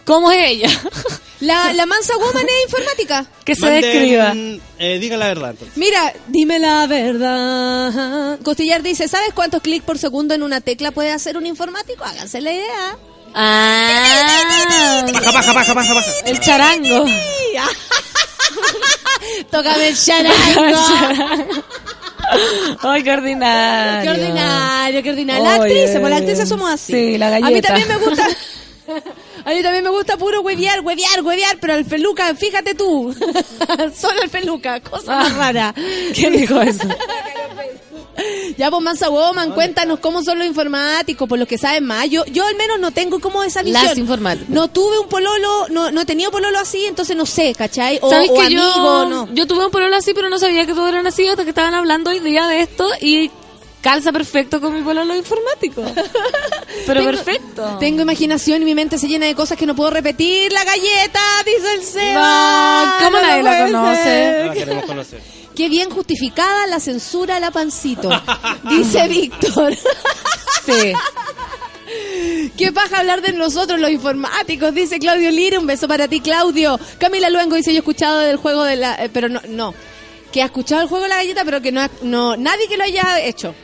cómo 0.05 0.31
es 0.33 0.51
ella, 0.51 0.69
La, 1.41 1.73
la 1.73 1.87
mansa 1.87 2.15
woman 2.19 2.45
es 2.47 2.65
informática. 2.71 3.27
que 3.47 3.55
se 3.55 3.63
Manden, 3.63 3.81
describa. 3.81 4.35
Eh, 4.79 4.99
diga 4.99 5.17
la 5.17 5.27
verdad. 5.29 5.51
entonces. 5.53 5.75
Mira, 5.79 6.13
dime 6.29 6.59
la 6.59 6.87
verdad. 6.87 8.39
Costillar 8.43 8.83
dice, 8.83 9.09
¿sabes 9.09 9.33
cuántos 9.35 9.63
clics 9.63 9.85
por 9.85 9.97
segundo 9.99 10.35
en 10.35 10.43
una 10.43 10.61
tecla 10.61 10.91
puede 10.91 11.13
hacer 11.13 11.39
un 11.39 11.47
informático? 11.47 12.05
Háganse 12.05 12.43
la 12.43 12.53
idea. 12.53 12.97
Ah, 13.35 15.07
Baja, 15.15 15.31
baja, 15.33 15.53
baja, 15.55 15.73
baja, 15.75 15.95
baja. 15.95 16.11
el 16.27 16.41
charango. 16.41 17.07
Tócame 19.51 19.89
el 19.89 19.97
charango. 19.97 20.79
Ay, 22.83 23.03
qué 23.03 23.13
ordinario. 23.13 24.03
Qué 24.13 24.21
ordinario, 24.21 25.03
qué 25.03 25.11
ordinario. 25.11 25.45
Las 25.45 25.59
Oye, 25.61 25.71
actrices, 25.73 25.99
pues 26.01 26.11
las 26.11 26.21
actrices 26.21 26.49
somos 26.49 26.71
así. 26.71 26.93
sí, 26.93 27.19
la 27.19 27.29
A 27.29 27.31
mí 27.37 27.41
galleta. 27.43 27.69
también 27.69 27.89
me 27.89 27.97
gusta. 27.97 28.27
A 29.45 29.51
mí 29.55 29.63
también 29.63 29.85
me 29.85 29.91
gusta 29.91 30.17
puro 30.17 30.43
huevear, 30.43 30.81
huevear, 30.81 31.23
huevear, 31.23 31.57
pero 31.61 31.75
el 31.75 31.85
peluca, 31.87 32.35
fíjate 32.35 32.75
tú. 32.75 33.15
Solo 33.97 34.23
el 34.23 34.29
peluca, 34.29 34.81
cosa 34.81 35.17
más 35.17 35.35
rara. 35.35 35.75
¿Quién 36.15 36.37
dijo 36.37 36.61
eso? 36.61 36.87
Ya, 38.57 38.71
pues, 38.71 38.83
Mansa 38.83 39.09
Woman, 39.09 39.53
cuéntanos 39.53 40.01
cómo 40.01 40.23
son 40.23 40.39
los 40.39 40.47
informáticos, 40.47 41.29
por 41.29 41.39
los 41.39 41.49
que 41.49 41.57
saben 41.57 41.85
más. 41.87 42.09
Yo, 42.11 42.25
yo 42.27 42.45
al 42.47 42.57
menos 42.57 42.79
no 42.79 42.91
tengo 42.91 43.21
como 43.21 43.43
esa 43.43 43.63
visión. 43.63 43.85
Las 43.85 43.97
informáticas. 43.97 44.49
No 44.51 44.69
tuve 44.69 44.99
un 44.99 45.09
pololo, 45.09 45.69
no, 45.71 45.91
no 45.91 46.01
he 46.01 46.05
tenido 46.05 46.31
pololo 46.31 46.59
así, 46.59 46.85
entonces 46.87 47.17
no 47.17 47.25
sé, 47.27 47.55
¿cachai? 47.55 47.99
O, 48.03 48.11
¿Sabes 48.11 48.29
o 48.31 48.35
que 48.35 48.41
amigo, 48.43 48.63
yo, 48.77 49.07
no. 49.07 49.29
yo 49.33 49.47
tuve 49.47 49.65
un 49.65 49.71
pololo 49.71 49.97
así, 49.97 50.13
pero 50.15 50.29
no 50.29 50.39
sabía 50.39 50.67
que 50.67 50.75
todos 50.75 50.89
eran 50.89 51.07
así 51.07 51.27
hasta 51.27 51.45
que 51.45 51.51
estaban 51.51 51.75
hablando 51.75 52.11
hoy 52.11 52.19
día 52.21 52.47
de 52.49 52.61
esto 52.63 52.89
y 53.01 53.31
calza 53.81 54.13
perfecto 54.13 54.61
con 54.61 54.75
mi 54.75 54.83
pololo 54.83 55.15
informático. 55.15 55.83
Pero 56.87 57.01
Tengo- 57.01 57.11
perfecto. 57.13 57.77
Tengo 57.81 58.03
imaginación 58.03 58.63
y 58.63 58.65
mi 58.65 58.75
mente 58.75 58.99
se 58.99 59.09
llena 59.09 59.27
de 59.27 59.35
cosas 59.35 59.57
que 59.59 59.65
no 59.67 59.75
puedo 59.75 59.91
repetir. 59.91 60.53
La 60.53 60.65
galleta, 60.65 61.21
dice 61.47 61.75
el 61.75 61.83
Seba. 61.83 62.99
No, 63.01 63.05
¿cómo 63.07 63.17
No 63.19 63.27
nadie 63.27 63.43
la 63.43 63.67
conoce? 63.67 64.39
No 64.41 64.47
la 64.47 64.53
queremos 64.55 64.85
conocer. 64.85 65.40
Qué 65.61 65.69
bien 65.69 65.91
justificada 65.91 66.67
la 66.69 66.81
censura 66.81 67.37
a 67.37 67.41
la 67.41 67.51
pancito, 67.51 68.09
dice 68.71 69.07
Víctor. 69.09 69.75
Sí. 70.65 70.93
Qué 72.57 72.73
paja 72.73 73.01
hablar 73.01 73.21
de 73.21 73.35
nosotros 73.35 73.79
los 73.79 73.91
informáticos, 73.91 74.73
dice 74.73 74.99
Claudio 74.99 75.31
Lira. 75.31 75.59
Un 75.59 75.67
beso 75.67 75.87
para 75.87 76.09
ti, 76.09 76.21
Claudio. 76.21 76.81
Camila 76.99 77.29
Luengo 77.29 77.57
dice, 77.57 77.73
yo 77.73 77.77
he 77.77 77.81
escuchado 77.81 78.21
del 78.21 78.37
juego 78.37 78.65
de 78.65 78.77
la... 78.77 78.95
eh, 79.05 79.11
pero 79.13 79.29
no, 79.29 79.43
no. 79.49 79.75
Que 80.33 80.41
ha 80.41 80.47
escuchado 80.47 80.81
el 80.81 80.89
juego 80.89 81.03
de 81.05 81.11
la 81.11 81.17
galleta, 81.17 81.45
pero 81.45 81.61
que 81.61 81.73
no, 81.73 81.87
no 82.01 82.39
nadie 82.39 82.67
que 82.67 82.79
lo 82.79 82.85
haya 82.85 83.21
hecho. 83.21 83.55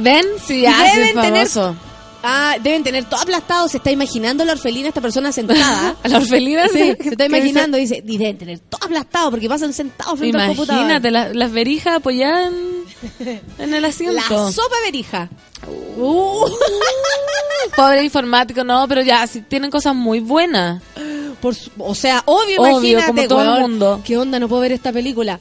¿Ven? 0.00 0.24
Sí, 0.46 0.64
sí, 0.64 0.72
deben 0.94 1.20
tener- 1.20 1.48
famoso. 1.48 1.76
Ah, 2.22 2.56
deben 2.62 2.84
tener 2.84 3.04
todo 3.04 3.20
aplastado. 3.20 3.68
Se 3.68 3.78
está 3.78 3.90
imaginando 3.90 4.44
la 4.44 4.52
orfelina 4.52 4.88
esta 4.88 5.00
persona 5.00 5.32
sentada. 5.32 5.96
A 6.02 6.08
la 6.08 6.16
orfelina 6.18 6.68
Sí, 6.68 6.78
se- 6.78 7.08
está 7.10 7.26
imaginando, 7.26 7.76
dice, 7.76 8.02
y 8.06 8.18
deben 8.18 8.38
tener 8.38 8.58
todo 8.60 8.84
aplastado 8.84 9.30
porque 9.30 9.48
pasan 9.48 9.72
sentados 9.72 10.18
frente 10.18 10.38
al 10.38 10.48
computador. 10.48 10.82
Imagínate, 10.82 11.10
la- 11.10 11.32
las 11.34 11.50
verijas 11.52 11.96
apoyadas 11.96 12.52
en, 13.18 13.42
en 13.58 13.74
el 13.74 13.84
asiento. 13.84 14.14
La 14.14 14.52
sopa 14.52 14.76
verija. 14.84 15.28
Uh. 15.98 16.46
Pobre 17.76 18.02
informático, 18.04 18.64
no, 18.64 18.86
pero 18.88 19.02
ya, 19.02 19.26
tienen 19.48 19.70
cosas 19.70 19.94
muy 19.94 20.20
buenas. 20.20 20.82
Por 21.40 21.54
o 21.78 21.94
sea, 21.94 22.22
obvio, 22.26 22.60
Obvio, 22.60 22.98
imagínate, 23.00 23.06
como 23.06 23.28
todo 23.28 23.54
el 23.56 23.60
mundo. 23.62 24.00
¿Qué 24.04 24.16
onda? 24.16 24.38
No 24.38 24.48
puedo 24.48 24.62
ver 24.62 24.72
esta 24.72 24.92
película. 24.92 25.40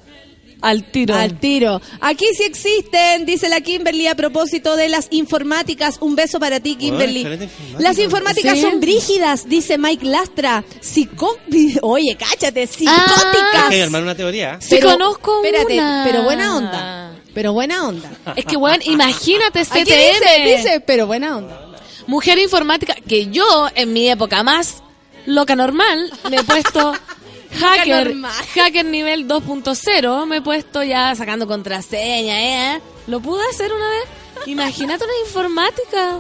Al 0.61 0.83
tiro. 0.91 1.15
Al 1.15 1.39
tiro. 1.39 1.81
Aquí 2.01 2.25
sí 2.38 2.43
existen, 2.43 3.25
dice 3.25 3.49
la 3.49 3.61
Kimberly 3.61 4.07
a 4.07 4.15
propósito 4.15 4.75
de 4.75 4.89
las 4.89 5.07
informáticas. 5.11 5.97
Un 6.01 6.15
beso 6.15 6.39
para 6.39 6.59
ti, 6.59 6.75
Kimberly. 6.75 7.21
informática. 7.21 7.79
las 7.79 7.97
informáticas 7.97 8.53
Sí. 8.55 8.61
son 8.61 8.79
brígidas, 8.79 9.49
dice 9.49 9.77
Mike 9.77 10.05
Lastra. 10.05 10.63
Psicó... 10.79 11.38
Oye, 11.81 12.15
cáchate, 12.17 12.61
Ah. 12.61 12.63
Hay 12.63 12.67
psicóticas. 12.67 13.69
que 13.69 13.83
armar 13.83 14.03
una 14.03 14.15
teoría. 14.15 14.57
Sí 14.61 14.79
conozco 14.79 15.43
espérate, 15.43 15.73
una. 15.73 16.03
pero 16.05 16.23
buena 16.23 16.55
onda. 16.57 17.15
Pero 17.33 17.53
buena 17.53 17.88
onda. 17.88 18.11
Es 18.35 18.45
que, 18.45 18.57
bueno, 18.57 18.83
imagínate 18.85 19.59
Aquí 19.61 19.69
CTM. 19.83 19.85
dice, 19.85 20.57
dice, 20.57 20.79
pero 20.85 21.07
buena 21.07 21.38
onda. 21.38 21.67
Mujer 22.07 22.38
informática, 22.39 22.95
que 23.07 23.27
yo 23.27 23.67
en 23.73 23.93
mi 23.93 24.09
época 24.09 24.43
más 24.43 24.83
loca 25.25 25.55
normal 25.55 26.11
me 26.29 26.38
he 26.38 26.43
puesto 26.43 26.93
hacker, 27.60 28.07
normal. 28.07 28.32
hacker 28.56 28.86
nivel 28.86 29.28
2.0, 29.28 30.26
me 30.26 30.38
he 30.38 30.41
puesto 30.41 30.84
ya 30.84 31.15
sacando 31.15 31.48
contraseña, 31.48 32.76
¿eh? 32.76 32.82
¿Lo 33.07 33.19
pude 33.19 33.41
hacer 33.49 33.72
una 33.73 33.90
vez? 33.90 34.48
Imagínate 34.48 35.03
una 35.03 35.14
informática. 35.26 36.19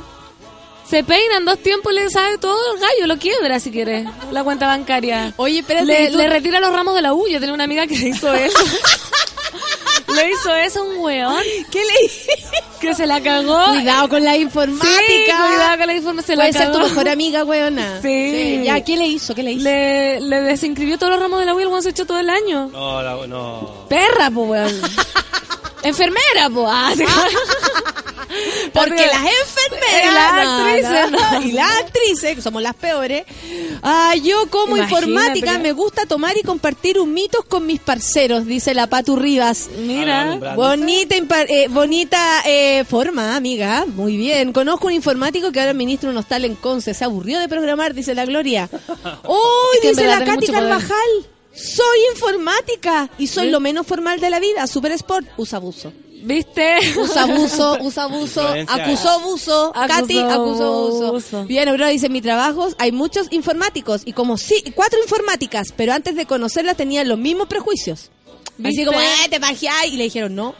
Se 0.87 1.03
peinan 1.03 1.45
dos 1.45 1.59
tiempos 1.59 1.93
y 1.93 1.95
le 1.95 2.09
sabe 2.09 2.37
todo 2.37 2.73
el 2.73 2.79
gallo, 2.81 3.07
lo 3.07 3.17
quiebra 3.17 3.59
si 3.59 3.71
quiere, 3.71 4.05
la 4.31 4.43
cuenta 4.43 4.67
bancaria. 4.67 5.33
Oye, 5.37 5.59
espérate. 5.59 6.09
Le, 6.09 6.27
retira 6.27 6.59
los 6.59 6.73
ramos 6.73 6.95
de 6.95 7.01
la 7.01 7.13
U. 7.13 7.27
Yo 7.27 7.39
tenía 7.39 7.53
una 7.53 7.63
amiga 7.63 7.87
que 7.87 7.93
hizo 7.93 8.33
eso. 8.33 8.59
Le 10.15 10.31
hizo 10.31 10.55
eso 10.55 10.79
a 10.79 10.83
un 10.83 10.97
weón 10.99 11.43
¿Qué 11.71 11.79
le 11.79 12.11
que 12.79 12.95
se 12.95 13.05
la 13.05 13.21
cagó. 13.21 13.63
Cuidado 13.73 14.09
con 14.09 14.23
la 14.23 14.35
informática. 14.37 14.91
Sí, 15.07 15.13
cuidado 15.27 15.77
con 15.77 15.87
la 15.87 15.93
informática. 15.95 16.27
Se 16.27 16.35
la 16.35 16.43
Puede 16.43 16.53
ser 16.53 16.67
tu 16.71 16.77
cagó. 16.79 16.89
mejor 16.89 17.09
amiga, 17.09 17.43
weona. 17.43 18.01
Sí. 18.01 18.61
Ya, 18.65 18.83
¿qué 18.83 18.97
le 18.97 19.05
hizo? 19.07 19.35
¿Qué 19.35 19.43
le 19.43 19.51
hizo? 19.51 19.63
Le, 19.63 20.19
le 20.19 20.41
desinscribió 20.41 20.97
todos 20.97 21.11
los 21.13 21.19
ramos 21.21 21.39
de 21.39 21.45
la 21.45 21.53
Will, 21.53 21.67
weón, 21.67 21.83
se 21.83 21.89
echó 21.89 22.05
todo 22.07 22.19
el 22.19 22.29
año. 22.29 22.69
No, 22.71 23.01
la- 23.03 23.27
no. 23.27 23.85
Perra, 23.87 24.31
po, 24.31 24.41
weón. 24.41 24.81
Enfermera, 25.83 26.49
po. 26.53 26.65
Ah, 26.69 26.93
sí. 26.95 27.03
Porque 28.73 29.05
las 29.07 29.25
enfermeras 29.41 30.03
Y 30.03 30.13
las 30.13 30.47
actrices, 30.47 31.11
no, 31.11 31.39
no. 31.39 31.41
y 31.47 31.51
las 31.51 31.71
actrices, 31.79 32.35
que 32.35 32.41
somos 32.41 32.61
las 32.61 32.75
peores. 32.75 33.25
Ah, 33.83 34.13
yo 34.21 34.47
como 34.49 34.77
informática 34.77 35.53
que- 35.53 35.57
me 35.59 35.71
gusta 35.73 36.05
tomar 36.05 36.37
y 36.37 36.41
compartir 36.43 36.97
humitos 36.99 37.43
con 37.45 37.65
mis 37.65 37.79
parceros, 37.81 38.45
dice 38.45 38.73
la 38.73 38.87
Patu 38.87 39.15
Rivas. 39.17 39.67
Mira. 39.79 40.37
Bonita, 40.55 41.15
impa- 41.17 41.45
eh, 41.49 41.67
bonita 41.69 42.41
eh, 42.45 42.85
forma, 42.89 43.35
amiga. 43.35 43.85
Muy 43.85 44.15
bien. 44.15 44.53
Conozco 44.53 44.87
un 44.87 44.93
informático 44.93 45.51
que 45.51 45.59
ahora 45.59 45.71
administra 45.71 46.09
un 46.09 46.17
hostal 46.17 46.45
en 46.45 46.55
Conce. 46.55 46.93
Se 46.93 47.03
aburrió 47.03 47.39
de 47.39 47.49
programar, 47.49 47.93
dice 47.93 48.15
la 48.15 48.25
Gloria. 48.25 48.69
¡Oh! 49.23 49.69
Que 49.81 49.89
en 49.89 49.95
dice 49.95 50.07
la 50.07 50.23
Katy 50.23 50.47
poder. 50.47 50.63
Soy 51.53 51.99
informática 52.13 53.09
y 53.17 53.27
soy 53.27 53.49
lo 53.49 53.59
menos 53.59 53.85
formal 53.85 54.19
de 54.19 54.29
la 54.29 54.39
vida. 54.39 54.67
Super 54.67 54.91
Sport, 54.93 55.27
usa 55.37 55.57
abuso. 55.57 55.91
¿Viste? 56.23 56.77
Usa 56.97 57.23
abuso, 57.23 57.77
usa 57.81 58.03
abuso, 58.03 58.47
acusó 58.67 59.09
abuso, 59.09 59.73
Katy 59.73 60.19
acusó 60.19 61.07
abuso. 61.07 61.45
Bien, 61.45 61.67
Aurora 61.67 61.89
dice, 61.89 62.05
en 62.05 62.13
mi 62.13 62.21
trabajo 62.21 62.69
hay 62.77 62.91
muchos 62.91 63.27
informáticos 63.31 64.03
y 64.05 64.13
como 64.13 64.37
sí, 64.37 64.63
cuatro 64.75 64.99
informáticas, 65.01 65.73
pero 65.75 65.93
antes 65.93 66.15
de 66.15 66.25
conocerlas 66.25 66.77
tenían 66.77 67.07
los 67.07 67.17
mismos 67.17 67.47
prejuicios. 67.47 68.11
Así 68.59 68.63
¿Viste? 68.63 68.85
como, 68.85 69.01
eh, 69.01 69.29
te 69.29 69.39
pajeáis", 69.39 69.93
y 69.93 69.97
le 69.97 70.03
dijeron, 70.03 70.35
no, 70.35 70.53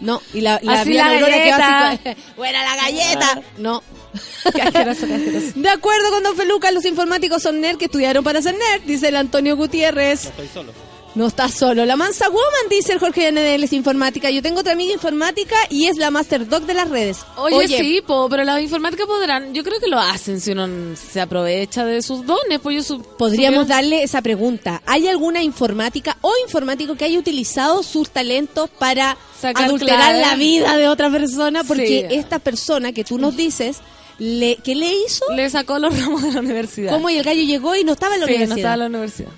no, 0.00 0.22
y 0.32 0.40
la, 0.40 0.60
la, 0.62 0.80
Así 0.80 0.90
bien 0.90 1.04
la 1.04 1.12
Aurora 1.12 1.42
quedó 1.42 1.56
así 1.56 1.98
como, 2.04 2.16
buena 2.36 2.62
la 2.62 2.76
galleta, 2.76 3.42
no. 3.58 3.82
Qué 4.54 4.62
asqueroso, 4.62 5.06
qué 5.06 5.14
asqueroso. 5.14 5.46
De 5.54 5.68
acuerdo 5.68 6.10
con 6.10 6.22
Don 6.22 6.36
Feluca, 6.36 6.70
los 6.70 6.84
informáticos 6.84 7.42
son 7.42 7.60
nerd 7.60 7.76
que 7.78 7.84
estudiaron 7.86 8.24
para 8.24 8.42
ser 8.42 8.54
nerd, 8.54 8.82
dice 8.86 9.08
el 9.08 9.16
Antonio 9.16 9.56
Gutiérrez. 9.56 10.26
Estoy 10.26 10.48
solo. 10.52 10.72
No 11.12 11.26
estás 11.26 11.54
solo. 11.54 11.84
La 11.86 11.96
Mansa 11.96 12.28
Woman, 12.28 12.68
dice 12.70 12.92
el 12.92 13.00
Jorge 13.00 13.22
Yanedel, 13.22 13.64
es 13.64 13.72
informática. 13.72 14.30
Yo 14.30 14.42
tengo 14.42 14.60
otra 14.60 14.74
amiga 14.74 14.92
informática 14.92 15.56
y 15.68 15.86
es 15.88 15.96
la 15.96 16.12
Master 16.12 16.46
Dog 16.48 16.66
de 16.66 16.74
las 16.74 16.88
redes. 16.88 17.18
Oye, 17.36 17.66
sí, 17.66 18.00
po, 18.06 18.28
pero 18.28 18.44
las 18.44 18.62
informáticas 18.62 19.08
podrán, 19.08 19.52
yo 19.52 19.64
creo 19.64 19.80
que 19.80 19.88
lo 19.88 19.98
hacen 19.98 20.40
si 20.40 20.52
uno 20.52 20.68
se 20.94 21.20
aprovecha 21.20 21.84
de 21.84 22.00
sus 22.02 22.24
dones, 22.24 22.60
pues 22.62 22.76
yo 22.76 22.82
su- 22.84 23.02
Podríamos 23.02 23.62
supiera- 23.62 23.74
darle 23.80 24.04
esa 24.04 24.22
pregunta. 24.22 24.82
¿Hay 24.86 25.08
alguna 25.08 25.42
informática 25.42 26.16
o 26.20 26.32
informático 26.46 26.94
que 26.94 27.04
haya 27.06 27.18
utilizado 27.18 27.82
sus 27.82 28.10
talentos 28.10 28.70
para 28.70 29.16
Sacar 29.40 29.64
adulterar 29.64 30.14
clave. 30.14 30.20
la 30.20 30.36
vida 30.36 30.76
de 30.76 30.86
otra 30.86 31.10
persona? 31.10 31.64
Porque 31.64 32.06
Sí. 32.08 32.14
esta 32.14 32.38
persona 32.38 32.92
que 32.92 33.02
tú 33.02 33.18
nos 33.18 33.36
dices, 33.36 33.78
le, 34.20 34.56
¿qué 34.62 34.74
le 34.76 34.92
hizo? 34.94 35.24
Le 35.34 35.50
sacó 35.50 35.78
los 35.80 35.98
ramos 35.98 36.22
de 36.22 36.30
la 36.32 36.40
universidad. 36.40 36.92
¿Cómo 36.92 37.10
y 37.10 37.16
el 37.16 37.24
gallo 37.24 37.42
llegó 37.42 37.74
y 37.74 37.82
no 37.82 37.92
estaba 37.94 38.14
en 38.14 38.20
la 38.20 38.26
Sí, 38.26 38.32
no 38.32 38.36
universidad? 38.36 38.58
estaba 38.58 38.74
en 38.74 38.80
la 38.80 38.86
universidad. 38.98 39.30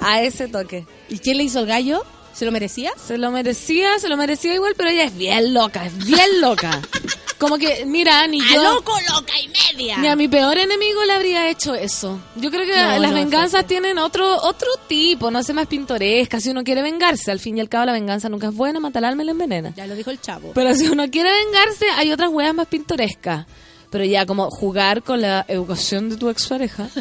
A 0.00 0.22
ese 0.22 0.46
toque. 0.48 0.86
¿Y 1.08 1.18
quién 1.18 1.38
le 1.38 1.44
hizo 1.44 1.60
el 1.60 1.66
gallo? 1.66 2.04
¿Se 2.34 2.44
lo 2.44 2.52
merecía? 2.52 2.92
Se 2.96 3.16
lo 3.16 3.30
merecía, 3.30 3.98
se 3.98 4.08
lo 4.08 4.16
merecía 4.16 4.54
igual, 4.54 4.74
pero 4.76 4.90
ella 4.90 5.04
es 5.04 5.16
bien 5.16 5.54
loca, 5.54 5.86
es 5.86 5.96
bien 6.04 6.40
loca. 6.40 6.80
Como 7.38 7.58
que, 7.58 7.84
mira, 7.86 8.26
ni 8.26 8.40
yo... 8.40 8.62
loca 8.62 8.92
y 9.42 9.48
media! 9.48 9.98
Ni 9.98 10.08
a 10.08 10.16
mi 10.16 10.28
peor 10.28 10.58
enemigo 10.58 11.04
le 11.04 11.12
habría 11.12 11.48
hecho 11.48 11.74
eso. 11.74 12.18
Yo 12.36 12.50
creo 12.50 12.64
que 12.66 12.72
No, 12.72 12.98
las 12.98 13.10
no, 13.10 13.16
venganzas 13.16 13.66
tienen 13.66 13.98
otro 13.98 14.36
otro 14.42 14.68
tipo, 14.88 15.30
no 15.30 15.42
sé, 15.42 15.52
más 15.52 15.66
pintoresca. 15.66 16.40
Si 16.40 16.50
uno 16.50 16.64
quiere 16.64 16.82
vengarse, 16.82 17.30
al 17.30 17.38
fin 17.40 17.56
y 17.58 17.60
al 17.60 17.68
cabo 17.68 17.86
la 17.86 17.92
venganza 17.92 18.28
nunca 18.28 18.48
es 18.48 18.54
buena, 18.54 18.80
mata 18.80 18.98
al 18.98 19.04
alma 19.06 19.22
y 19.22 19.26
la 19.26 19.32
envenena. 19.32 19.72
Ya 19.76 19.86
lo 19.86 19.94
dijo 19.94 20.10
el 20.10 20.20
chavo. 20.20 20.52
Pero 20.54 20.74
si 20.74 20.88
uno 20.88 21.08
quiere 21.10 21.30
vengarse, 21.44 21.86
hay 21.96 22.10
otras 22.12 22.30
weas 22.30 22.54
más 22.54 22.66
pintorescas. 22.66 23.46
Pero 23.94 24.06
ya 24.06 24.26
como 24.26 24.50
jugar 24.50 25.04
con 25.04 25.20
la 25.20 25.44
educación 25.46 26.10
de 26.10 26.16
tu 26.16 26.28
expareja. 26.28 26.88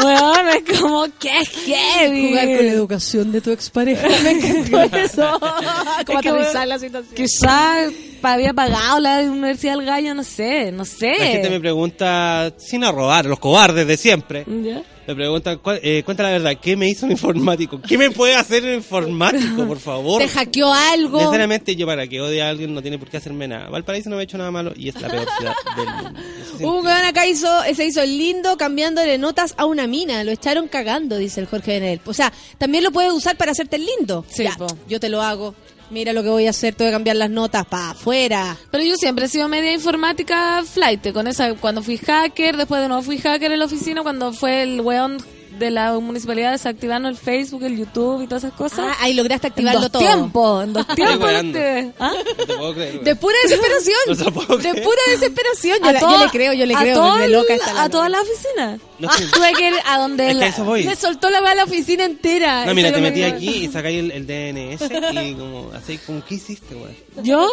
Bueno, 0.00 0.50
es 0.50 0.78
como 0.78 1.06
que 1.18 1.28
heavy. 1.44 2.28
Jugar 2.28 2.46
con 2.46 2.66
la 2.66 2.72
educación 2.72 3.32
de 3.32 3.40
tu 3.40 3.50
expareja. 3.50 4.06
Me 4.22 4.30
encantó 4.30 4.96
eso. 4.96 5.40
Como 5.40 6.20
Es 6.20 6.22
que, 6.22 6.28
aterrizar 6.28 6.52
bueno, 6.52 6.66
la 6.66 6.78
situación. 6.78 7.14
Quizás 7.16 7.92
había 8.22 8.54
pagado 8.54 9.00
la 9.00 9.22
universidad 9.22 9.76
del 9.76 9.84
gallo, 9.84 10.14
no 10.14 10.22
sé, 10.22 10.70
no 10.70 10.84
sé. 10.84 11.14
La 11.18 11.26
gente 11.26 11.50
me 11.50 11.58
pregunta, 11.58 12.52
sin 12.58 12.84
arrobar, 12.84 13.26
los 13.26 13.40
cobardes 13.40 13.88
de 13.88 13.96
siempre. 13.96 14.44
¿Ya? 14.46 14.82
Me 15.08 15.14
preguntan, 15.14 15.58
¿cuál- 15.62 15.80
eh, 15.82 16.02
cuenta 16.04 16.22
la 16.22 16.28
verdad, 16.28 16.52
¿qué 16.60 16.76
me 16.76 16.86
hizo 16.86 17.06
un 17.06 17.12
informático? 17.12 17.80
¿Qué 17.80 17.96
me 17.96 18.10
puede 18.10 18.34
hacer 18.34 18.62
un 18.62 18.74
informático, 18.74 19.66
por 19.66 19.78
favor? 19.78 20.20
¿Te 20.22 20.28
hackeó 20.28 20.70
algo? 20.70 21.18
Sinceramente, 21.18 21.74
yo 21.74 21.86
para 21.86 22.06
que 22.06 22.20
odie 22.20 22.42
a 22.42 22.50
alguien 22.50 22.74
no 22.74 22.82
tiene 22.82 22.98
por 22.98 23.08
qué 23.08 23.16
hacerme 23.16 23.48
nada. 23.48 23.70
Valparaíso 23.70 24.10
no 24.10 24.16
me 24.16 24.20
ha 24.20 24.24
hecho 24.24 24.36
nada 24.36 24.50
malo 24.50 24.74
y 24.76 24.90
es 24.90 25.00
la 25.00 25.08
peor 25.08 25.26
ciudad 25.38 25.54
del 25.76 25.86
mundo. 26.04 26.20
Un 26.60 26.84
weón 26.84 27.04
acá 27.06 27.26
hizo, 27.26 27.48
se 27.74 27.86
hizo 27.86 28.02
el 28.02 28.18
lindo 28.18 28.58
cambiándole 28.58 29.16
notas 29.16 29.54
a 29.56 29.64
una 29.64 29.86
mina. 29.86 30.22
Lo 30.24 30.30
echaron 30.32 30.68
cagando, 30.68 31.16
dice 31.16 31.40
el 31.40 31.46
Jorge 31.46 31.80
Benel. 31.80 32.00
O 32.04 32.12
sea, 32.12 32.30
también 32.58 32.84
lo 32.84 32.90
puedes 32.90 33.10
usar 33.10 33.38
para 33.38 33.52
hacerte 33.52 33.76
el 33.76 33.86
lindo. 33.86 34.26
Sí, 34.28 34.44
Ya, 34.44 34.54
yo 34.88 35.00
te 35.00 35.08
lo 35.08 35.22
hago. 35.22 35.54
Mira 35.90 36.12
lo 36.12 36.22
que 36.22 36.28
voy 36.28 36.46
a 36.46 36.50
hacer, 36.50 36.74
te 36.74 36.84
voy 36.84 36.90
a 36.90 36.96
cambiar 36.96 37.16
las 37.16 37.30
notas 37.30 37.64
para 37.66 37.90
afuera. 37.90 38.56
Pero 38.70 38.84
yo 38.84 38.94
siempre 38.96 39.24
he 39.24 39.28
sido 39.28 39.48
media 39.48 39.72
informática 39.72 40.62
flight, 40.64 41.12
con 41.12 41.26
esa, 41.26 41.54
cuando 41.54 41.82
fui 41.82 41.96
hacker, 41.96 42.56
después 42.56 42.82
de 42.82 42.88
nuevo 42.88 43.02
fui 43.02 43.18
hacker 43.18 43.52
en 43.52 43.58
la 43.58 43.64
oficina, 43.64 44.02
cuando 44.02 44.32
fue 44.32 44.62
el 44.62 44.80
weón 44.82 45.16
de 45.58 45.70
la 45.70 45.98
municipalidad 45.98 46.52
desactivando 46.52 47.08
el 47.08 47.16
Facebook, 47.16 47.62
el 47.64 47.76
YouTube 47.76 48.22
y 48.22 48.26
todas 48.26 48.44
esas 48.44 48.56
cosas. 48.56 48.80
Ah, 48.80 48.96
ahí 49.00 49.14
lograste 49.14 49.46
en 49.48 49.52
activarlo 49.52 49.80
dos 49.80 49.90
todo. 49.92 50.02
tiempos, 50.02 50.64
en 50.64 50.72
dos 50.72 50.86
tiempos. 50.94 51.30
te- 51.52 51.92
¿Ah? 51.98 52.12
No 52.38 52.44
te 52.46 52.54
puedo 52.54 52.74
creer. 52.74 53.00
De 53.02 53.16
pura 53.16 53.34
desesperación. 53.42 53.96
No 54.06 54.14
de 54.14 54.74
pura 54.82 55.02
desesperación. 55.08 55.78
Yo, 55.82 55.88
A 55.88 55.92
la- 55.92 56.00
todo- 56.00 56.18
yo 56.18 56.24
le 56.24 56.30
creo, 56.30 56.52
yo 56.52 56.66
le 56.66 56.74
a 56.74 56.80
creo. 56.80 56.94
todo 56.96 57.16
me 57.16 57.24
el- 57.24 57.32
loca 57.32 57.54
esta 57.54 57.72
la 57.74 57.82
a 57.84 57.88
toda 57.88 58.08
la 58.08 58.20
oficina. 58.20 58.78
No, 58.98 59.08
Ah. 59.08 59.16
Tuve 59.32 59.52
que 59.52 59.68
ir 59.68 59.74
a 59.86 59.98
donde 59.98 60.26
Es 60.30 60.34
que 60.34 60.62
la-. 60.62 60.76
Le 60.76 60.96
soltó 60.96 61.30
la 61.30 61.38
a 61.38 61.54
la 61.54 61.64
oficina 61.64 62.04
entera. 62.04 62.64
No, 62.66 62.74
mira, 62.74 62.92
te 62.92 63.00
metí 63.00 63.20
me- 63.20 63.26
aquí 63.26 63.48
y 63.64 63.68
sacáis 63.68 63.98
el, 64.00 64.10
el 64.10 64.26
DNS 64.26 64.82
y 65.24 65.34
como, 65.34 65.70
así, 65.72 65.98
como, 65.98 66.24
¿qué 66.24 66.34
hiciste, 66.34 66.74
güey? 66.74 66.92
Yo 67.22 67.48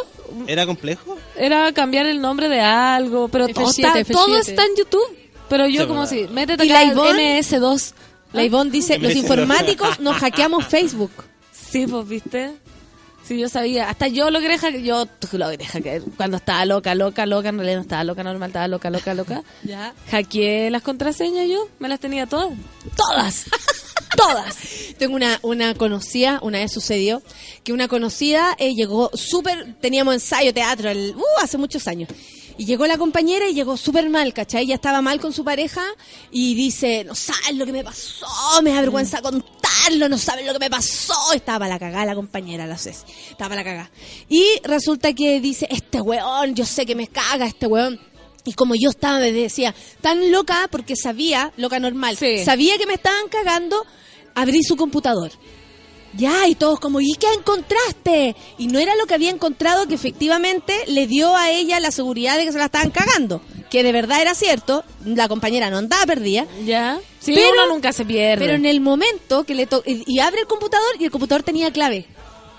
¿Era 0.48 0.66
complejo? 0.66 1.18
era 1.38 1.72
cambiar 1.72 2.06
el 2.08 2.20
nombre 2.22 2.50
de 2.50 2.62
algo, 2.62 3.28
pero 3.28 3.48
todo, 3.48 3.66
F7, 3.68 4.00
está, 4.02 4.14
todo 4.14 4.38
F7. 4.40 4.50
está 4.50 4.64
en 4.66 4.76
YouTube. 4.78 5.18
Pero 5.50 5.68
yo 5.68 5.88
como 5.88 6.06
si, 6.08 6.28
métete 6.28 6.66
¿Y 6.66 6.72
acá 6.72 6.84
la 6.86 6.92
Ivonne? 6.92 7.40
MS2. 7.40 7.94
La 8.34 8.44
Ivonne 8.44 8.72
dice, 8.72 8.98
los 9.00 9.16
informáticos 9.16 10.00
nos 10.00 10.16
hackeamos 10.18 10.66
Facebook. 10.70 11.12
Sí, 11.52 11.86
pues, 11.88 12.08
¿viste? 12.08 12.52
Sí, 13.28 13.40
yo 13.40 13.50
sabía. 13.50 13.90
Hasta 13.90 14.08
yo 14.08 14.30
logré 14.30 14.58
hackear. 14.58 14.84
Yo 14.84 15.08
logré 15.32 15.66
hackear. 15.66 16.02
Cuando 16.16 16.38
estaba 16.38 16.64
loca, 16.66 16.94
loca, 16.94 17.26
loca. 17.26 17.50
En 17.50 17.58
realidad 17.58 17.78
no 17.78 17.82
estaba 17.82 18.04
loca 18.04 18.24
normal, 18.24 18.50
estaba 18.50 18.68
loca, 18.68 18.90
loca, 18.92 19.14
loca. 19.16 19.44
Ya. 19.64 19.94
Hackeé 20.12 20.70
las 20.70 20.84
contraseñas 20.84 21.48
yo. 21.50 21.68
Me 21.80 21.90
las 21.90 22.00
tenía 22.00 22.28
todas. 22.28 22.52
Todas. 22.96 23.46
todas. 24.16 24.56
Tengo 25.00 25.16
una, 25.16 25.40
una 25.42 25.74
conocida, 25.74 26.40
una 26.44 26.60
vez 26.60 26.72
sucedió, 26.72 27.22
que 27.64 27.74
una 27.74 27.88
conocida 27.88 28.56
eh, 28.60 28.76
llegó 28.76 29.10
súper, 29.16 29.74
teníamos 29.82 30.14
ensayo, 30.14 30.54
teatro, 30.54 30.90
el- 30.92 31.16
uh, 31.18 31.44
hace 31.44 31.58
muchos 31.58 31.88
años. 31.88 32.10
Y 32.58 32.66
llegó 32.66 32.88
la 32.88 32.98
compañera 32.98 33.50
y 33.50 33.54
llegó 33.54 33.76
súper 33.76 34.10
mal, 34.10 34.34
¿cachai? 34.34 34.64
Ella 34.64 34.76
estaba 34.76 35.02
mal 35.02 35.20
con 35.20 35.34
su 35.34 35.44
pareja 35.44 35.84
y 36.32 36.56
dice, 36.56 37.04
no 37.04 37.14
sabes 37.14 37.56
lo 37.56 37.66
que 37.66 37.74
me 37.74 37.84
pasó, 37.84 38.26
me 38.64 38.72
da 38.72 38.80
vergüenza 38.80 39.22
contarlo, 39.22 40.08
no 40.08 40.18
sabes 40.18 40.46
lo 40.46 40.54
que 40.54 40.60
me 40.60 40.70
pasó. 40.70 41.34
Estaba 41.34 41.60
para 41.60 41.74
la 41.74 41.80
cagada 41.80 42.06
la 42.06 42.16
compañera, 42.16 42.66
la 42.66 42.78
Ceci. 42.78 43.04
Estaba 43.32 43.50
para 43.50 43.56
la 43.56 43.64
cagada. 43.64 43.92
Y 44.30 44.44
resulta 44.64 45.12
que 45.14 45.42
dice, 45.42 45.68
este 45.70 46.00
weón, 46.00 46.56
yo 46.56 46.66
sé 46.66 46.86
que 46.86 46.96
me 46.96 47.08
caga 47.08 47.46
este 47.46 47.68
weón. 47.68 48.00
Y 48.46 48.54
como 48.54 48.76
yo 48.76 48.90
estaba, 48.92 49.20
me 49.20 49.32
decía, 49.34 49.76
tan 50.02 50.32
loca 50.32 50.68
porque 50.72 50.96
sabía, 50.96 51.52
loca 51.58 51.80
normal, 51.80 52.16
Sí. 52.16 52.46
sabía 52.46 52.78
que 52.78 52.86
me 52.86 52.94
estaban 52.94 53.28
cagando, 53.28 53.84
abrí 54.34 54.64
su 54.64 54.78
computador. 54.78 55.32
Ya, 56.18 56.48
y 56.48 56.56
todos 56.56 56.80
como, 56.80 57.02
¿y 57.02 57.14
qué 57.20 57.28
encontraste? 57.38 58.36
Y 58.58 58.68
no 58.68 58.80
era 58.80 58.96
lo 58.96 59.06
que 59.06 59.14
había 59.14 59.30
encontrado 59.32 59.88
que 59.88 59.96
efectivamente 59.96 60.74
le 60.88 61.08
dio 61.08 61.36
a 61.36 61.50
ella 61.52 61.80
la 61.80 61.92
seguridad 61.92 62.38
de 62.38 62.46
que 62.46 62.52
se 62.52 62.58
la 62.58 62.66
estaban 62.66 62.92
cagando. 62.92 63.42
Que 63.70 63.84
de 63.84 63.92
verdad 63.92 64.22
era 64.22 64.34
cierto, 64.36 64.84
la 65.04 65.28
compañera 65.28 65.70
no 65.70 65.78
andaba 65.78 66.06
perdida. 66.06 66.46
¿Ya? 66.66 67.00
Sí, 67.20 67.34
Pero- 67.36 67.50
uno 67.54 67.68
nunca 67.74 67.92
se 67.92 68.06
pierde. 68.06 68.44
Pero 68.46 68.56
en 68.56 68.66
el 68.66 68.80
momento 68.82 69.44
que 69.44 69.56
le 69.56 69.66
to 69.68 69.84
y 69.86 70.04
y 70.08 70.20
abre 70.20 70.42
el 70.42 70.48
computador 70.48 70.88
y 71.00 71.06
el 71.06 71.12
computador 71.12 71.44
tenía 71.44 71.72
clave. 71.72 72.06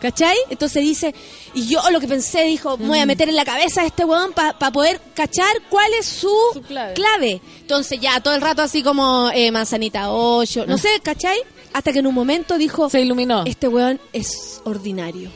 ¿Cachai? 0.00 0.36
Entonces 0.50 0.82
dice, 0.82 1.14
y 1.54 1.68
yo 1.68 1.80
lo 1.90 2.00
que 2.00 2.06
pensé, 2.06 2.42
dijo, 2.44 2.76
me 2.76 2.86
voy 2.88 2.98
a 2.98 3.06
meter 3.06 3.30
en 3.30 3.34
la 3.36 3.46
cabeza 3.46 3.80
a 3.80 3.86
este 3.86 4.04
weón 4.04 4.32
para 4.34 4.52
poder 4.70 5.00
cachar 5.14 5.48
cuál 5.70 5.90
es 5.98 6.04
su, 6.04 6.30
Su 6.52 6.60
clave. 6.60 6.92
clave. 6.92 7.40
Entonces 7.62 7.98
ya 7.98 8.20
todo 8.20 8.34
el 8.34 8.42
rato 8.42 8.60
así 8.60 8.82
como 8.82 9.30
eh, 9.32 9.50
manzanita 9.50 10.10
8, 10.12 10.66
no 10.66 10.76
sé, 10.76 10.90
¿cachai? 11.02 11.38
Hasta 11.76 11.92
que 11.92 11.98
en 11.98 12.06
un 12.06 12.14
momento 12.14 12.56
dijo, 12.56 12.88
Se 12.88 13.00
iluminó. 13.02 13.44
este 13.46 13.68
weón 13.68 14.00
es 14.12 14.62
ordinario. 14.64 15.30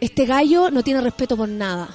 Este 0.00 0.26
gallo 0.26 0.70
no 0.70 0.82
tiene 0.82 1.00
respeto 1.00 1.36
por 1.36 1.48
nada. 1.48 1.88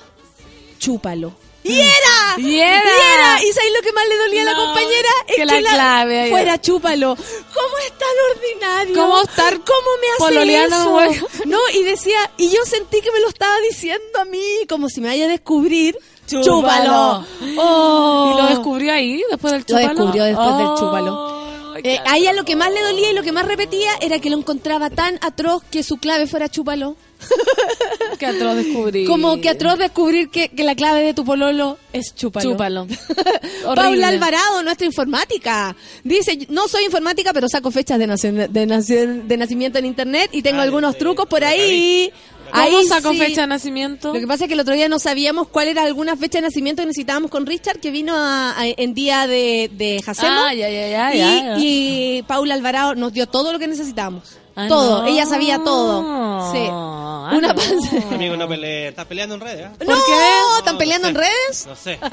Chúpalo. 0.80 1.34
¡Y 1.64 1.74
era! 1.80 2.38
¡Y 2.38 2.56
era! 2.60 2.82
¡Y 2.82 3.14
era! 3.16 3.44
¿Y 3.44 3.52
sabéis 3.52 3.74
lo 3.76 3.82
que 3.82 3.92
más 3.92 4.08
le 4.08 4.18
dolía 4.18 4.42
a 4.44 4.46
la 4.46 4.56
compañera? 4.56 5.10
Es 5.28 5.36
que 5.36 5.46
la 5.46 5.60
clave 5.60 6.30
fuera 6.30 6.62
chúpalo. 6.62 7.16
¿Cómo 7.16 7.78
es 7.86 7.92
tan 7.98 8.16
ordinario? 8.32 8.96
¿Cómo 8.96 9.22
estar 9.22 9.54
¿Cómo 9.60 9.90
me 10.02 10.08
hace 10.08 10.18
pololeando 10.34 11.02
eso? 11.02 11.26
un 11.44 11.50
No, 11.52 11.60
y 11.74 11.84
decía, 11.84 12.32
y 12.38 12.50
yo 12.50 12.64
sentí 12.66 13.02
que 13.02 13.12
me 13.12 13.20
lo 13.20 13.28
estaba 13.28 13.56
diciendo 13.70 14.20
a 14.22 14.26
mí, 14.26 14.42
como 14.70 14.88
si 14.90 15.02
me 15.02 15.10
vaya 15.10 15.26
a 15.26 15.30
descubrir. 15.30 15.98
Chúpalo. 16.26 16.46
¡Chúpalo! 16.46 17.26
Oh. 17.58 18.32
¿Y 18.34 18.42
lo 18.42 18.48
descubrió 18.50 18.94
ahí, 18.94 19.22
después 19.30 19.52
del 19.54 19.62
Lo 19.62 19.66
chúpalo? 19.68 19.88
descubrió 19.90 20.24
después 20.24 20.58
del 20.58 20.68
Oh, 20.68 20.78
chúpalo. 20.80 21.47
Eh, 21.84 22.00
a 22.06 22.18
ella 22.18 22.34
lo 22.34 22.46
que 22.46 22.56
más 22.56 22.72
le 22.72 22.82
dolía 22.82 23.12
y 23.12 23.14
lo 23.14 23.24
que 23.24 23.32
más 23.32 23.46
repetía 23.46 23.92
era 24.02 24.20
que 24.20 24.30
lo 24.30 24.38
encontraba 24.38 24.90
tan 24.90 25.20
atroz 25.22 25.64
que 25.70 25.84
su 25.84 25.98
clave 25.98 26.28
fuera 26.28 26.50
chúpalo. 26.50 26.96
Qué 28.18 28.26
atroz 28.26 28.56
descubrir. 28.56 29.08
Como 29.08 29.40
que 29.42 29.50
atroz 29.50 29.78
descubrir 29.78 30.30
que, 30.30 30.50
que 30.50 30.64
la 30.64 30.76
clave 30.76 31.02
de 31.04 31.14
tu 31.14 31.24
pololo 31.26 31.78
es 31.94 32.14
chúpalo. 32.16 32.52
Chúpalo. 32.52 32.88
Paula. 33.76 34.08
Alvarado, 34.10 34.64
nuestra 34.64 34.86
informática. 34.88 35.76
Dice, 36.04 36.48
no 36.50 36.68
soy 36.68 36.86
informática, 36.86 37.34
pero 37.34 37.48
saco 37.50 37.72
fechas 37.72 38.00
de, 38.00 38.08
naci- 38.08 38.48
de, 38.48 38.68
naci- 38.68 39.24
de 39.24 39.38
nacimiento 39.38 39.80
en 39.80 39.86
internet 39.86 40.30
y 40.34 40.42
tengo 40.42 40.60
Ay, 40.62 40.66
algunos 40.66 40.94
sí. 40.94 41.00
trucos 41.00 41.26
por 41.28 41.44
ahí. 41.44 42.12
¿Cómo 42.50 42.64
Ahí 42.64 42.86
sacó 42.88 43.12
sí. 43.12 43.18
fecha 43.18 43.42
de 43.42 43.48
nacimiento? 43.48 44.14
Lo 44.14 44.20
que 44.22 44.26
pasa 44.28 44.46
es 44.46 44.48
que 44.48 44.54
el 44.54 44.62
otro 44.62 44.74
día 44.74 44.88
no 44.88 45.00
sabíamos 45.00 45.50
cuál 45.50 45.68
era 45.68 45.84
alguna 45.84 46.16
fecha 46.16 46.38
de 46.38 46.44
nacimiento 46.44 46.82
que 46.82 46.86
necesitábamos 46.88 47.30
con 47.30 47.46
Richard, 47.46 47.80
que 47.82 47.92
vino 47.92 48.14
a- 48.16 48.52
a- 48.58 48.68
en 48.68 48.94
día 48.94 49.28
de, 49.28 49.70
de 49.74 50.02
Jacemo. 50.02 50.30
Ah, 50.32 50.54
ya, 50.54 50.70
ya, 50.70 50.88
ya, 50.88 51.14
y, 51.14 51.18
ya. 51.18 51.56
y 51.60 52.24
Paula 52.26 52.54
Alvarado 52.54 52.96
nos 52.96 53.12
dio 53.12 53.28
todo 53.28 53.52
lo 53.52 53.60
que 53.60 53.68
necesitábamos. 53.68 54.38
Ah, 54.58 54.68
todo. 54.68 55.02
no. 55.04 55.08
Ella 55.08 55.26
sabía 55.26 55.60
todo. 55.64 56.52
Sí. 56.52 56.68
Ah, 56.70 57.32
Una 57.34 57.50
no. 57.50 57.56
panza- 57.56 58.10
Amigo, 58.16 58.36
no 58.36 58.48
pelee. 58.48 58.88
¿Estás 58.90 59.06
peleando 59.06 59.36
en 59.36 59.42
redes? 59.42 59.68
ah? 59.68 59.72
No, 59.86 59.96
No, 59.96 60.58
¿están 60.58 60.74
no 60.76 60.80
peleando 60.80 61.08
sé. 61.08 61.12
en 61.12 61.16
redes? 61.16 61.66
No 61.68 61.76
sé. 61.76 62.00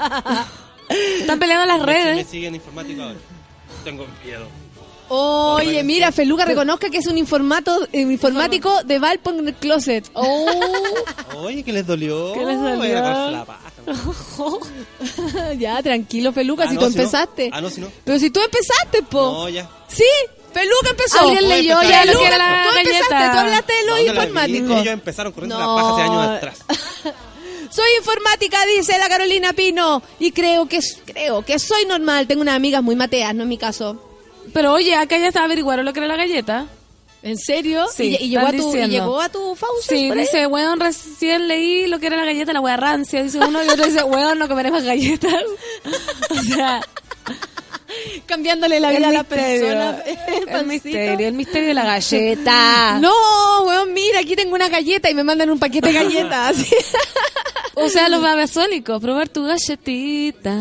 Están 1.19 1.39
peleando 1.39 1.63
en 1.63 1.69
las 1.69 1.79
Me, 1.79 1.85
me 1.85 1.93
redes. 2.13 2.27
siguen 2.27 2.55
informático 2.55 3.01
ahora. 3.01 3.15
Tengo 3.83 4.05
miedo. 4.23 4.45
Oye, 5.07 5.83
mira, 5.83 6.11
Feluca 6.11 6.45
reconozca 6.45 6.89
que 6.89 6.97
es 6.97 7.05
un 7.07 7.17
informato, 7.17 7.87
eh, 7.91 8.01
informático 8.01 8.83
de 8.83 8.97
Valpo 8.97 9.29
en 9.31 9.47
el 9.47 9.53
closet. 9.53 10.09
Oh. 10.13 10.47
Oye, 11.37 11.63
¿qué 11.63 11.71
les 11.71 11.85
dolió? 11.85 12.33
¿Qué 12.33 12.43
les 12.43 12.59
dolió? 12.59 12.77
Voy 12.77 12.91
a 12.91 12.97
sacarse 13.03 13.31
la 13.31 13.45
paja. 13.45 13.71
ya, 15.57 15.81
tranquilo, 15.83 16.33
Feluca, 16.33 16.63
Ah, 16.65 16.69
si 16.69 16.75
no, 16.75 16.81
tú 16.81 16.89
si 16.89 16.95
no. 16.97 17.03
empezaste. 17.03 17.49
Ah, 17.53 17.61
no, 17.61 17.69
si 17.69 17.81
no. 17.81 17.87
Pero 18.03 18.19
si 18.19 18.29
tú 18.31 18.39
empezaste, 18.41 19.03
po. 19.03 19.31
No, 19.31 19.49
ya. 19.49 19.69
Sí, 19.87 20.03
Feluca 20.59 20.89
empezó. 20.91 21.19
Alguien 21.19 21.49
leyó 21.49 21.81
ya 21.83 22.05
lo 22.05 22.17
que 22.17 22.25
era 22.27 22.37
la 22.37 22.69
tú 22.69 22.77
empezaste, 22.77 23.13
galleta. 23.13 23.31
tú 23.33 23.37
hablaste 23.39 23.73
de 23.73 23.85
lo 23.85 23.95
¿Dónde 23.95 24.05
la 24.05 24.11
vi? 24.13 24.17
informático. 24.27 24.73
Ellos 24.81 24.93
empezaron 24.93 25.33
corriendo 25.33 25.59
No. 25.59 25.75
la 25.75 25.81
paja 25.81 25.93
hace 25.93 26.01
años 26.03 26.27
atrás. 26.37 26.57
Soy 27.71 27.87
informática, 27.97 28.65
dice 28.65 28.97
la 28.97 29.09
Carolina 29.09 29.51
Pino. 29.51 30.01
Y 30.19 30.31
creo 30.31 30.65
que, 30.67 30.79
creo 31.05 31.43
que 31.43 31.59
soy 31.59 31.85
normal. 31.85 32.25
Tengo 32.25 32.41
unas 32.41 32.55
amigas 32.55 32.81
muy 32.81 32.95
mateas, 32.95 33.35
no 33.35 33.43
es 33.43 33.49
mi 33.49 33.57
caso. 33.57 34.01
Pero 34.53 34.71
oye, 34.71 34.95
acá 34.95 35.17
ya 35.17 35.27
está 35.27 35.43
averiguaron 35.43 35.83
lo 35.83 35.91
que 35.91 35.99
era 35.99 36.07
la 36.07 36.15
galleta. 36.15 36.67
¿En 37.21 37.37
serio? 37.37 37.87
Sí, 37.93 38.15
¿Y, 38.19 38.25
y 38.25 38.29
llegó, 38.29 38.47
a 38.47 38.51
tu, 38.53 38.75
y 38.77 38.87
llegó 38.87 39.19
a 39.19 39.29
tu 39.29 39.55
Fausto? 39.55 39.81
Sí, 39.89 40.11
dice, 40.11 40.45
weón, 40.45 40.79
recién 40.79 41.47
leí 41.47 41.87
lo 41.87 41.99
que 41.99 42.05
era 42.07 42.17
la 42.17 42.23
galleta, 42.25 42.53
la 42.53 42.61
wea 42.61 42.77
rancia, 42.77 43.23
dice 43.23 43.39
uno, 43.39 43.63
y 43.63 43.67
otro 43.67 43.83
dice, 43.87 44.03
weón, 44.03 44.37
no 44.37 44.47
comeré 44.47 44.69
más 44.69 44.83
galletas. 44.83 45.33
o 46.29 46.43
sea, 46.43 46.81
Cambiándole 48.25 48.79
la 48.79 48.91
vida 48.91 49.09
a 49.09 49.11
la 49.11 49.23
persona. 49.23 50.03
el 50.47 50.65
misterio, 50.65 51.27
el 51.27 51.33
misterio 51.33 51.67
de 51.69 51.73
la 51.73 51.85
galleta. 51.85 52.99
No, 53.05 53.11
weón, 53.65 53.93
mira, 53.93 54.19
aquí 54.19 54.35
tengo 54.35 54.55
una 54.55 54.69
galleta 54.69 55.09
y 55.09 55.13
me 55.13 55.23
mandan 55.23 55.49
un 55.49 55.59
paquete 55.59 55.87
de 55.87 55.93
galletas. 55.93 56.57
O 57.75 57.89
sea, 57.89 58.07
los 58.07 58.21
babasónicos, 58.21 59.01
probar 59.01 59.27
tu 59.27 59.43
galletita 59.43 60.55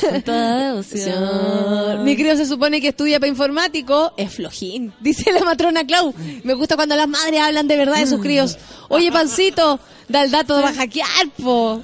con 0.00 0.22
toda 0.22 0.68
devoción. 0.68 2.04
Mi 2.04 2.16
crío 2.16 2.36
se 2.36 2.46
supone 2.46 2.80
que 2.80 2.88
estudia 2.88 3.18
para 3.18 3.28
informático. 3.28 4.12
Es 4.16 4.34
flojín, 4.34 4.92
dice 5.00 5.32
la 5.32 5.40
matrona 5.40 5.84
Clau. 5.84 6.14
Me 6.44 6.54
gusta 6.54 6.76
cuando 6.76 6.94
las 6.96 7.08
madres 7.08 7.40
hablan 7.40 7.66
de 7.66 7.76
verdad 7.76 7.98
de 7.98 8.06
sus 8.06 8.20
críos. 8.20 8.58
Oye, 8.88 9.10
pancito, 9.10 9.80
da 10.08 10.22
el 10.22 10.30
dato 10.30 10.56
de 10.56 10.72
hackear, 10.72 11.28
po. 11.42 11.82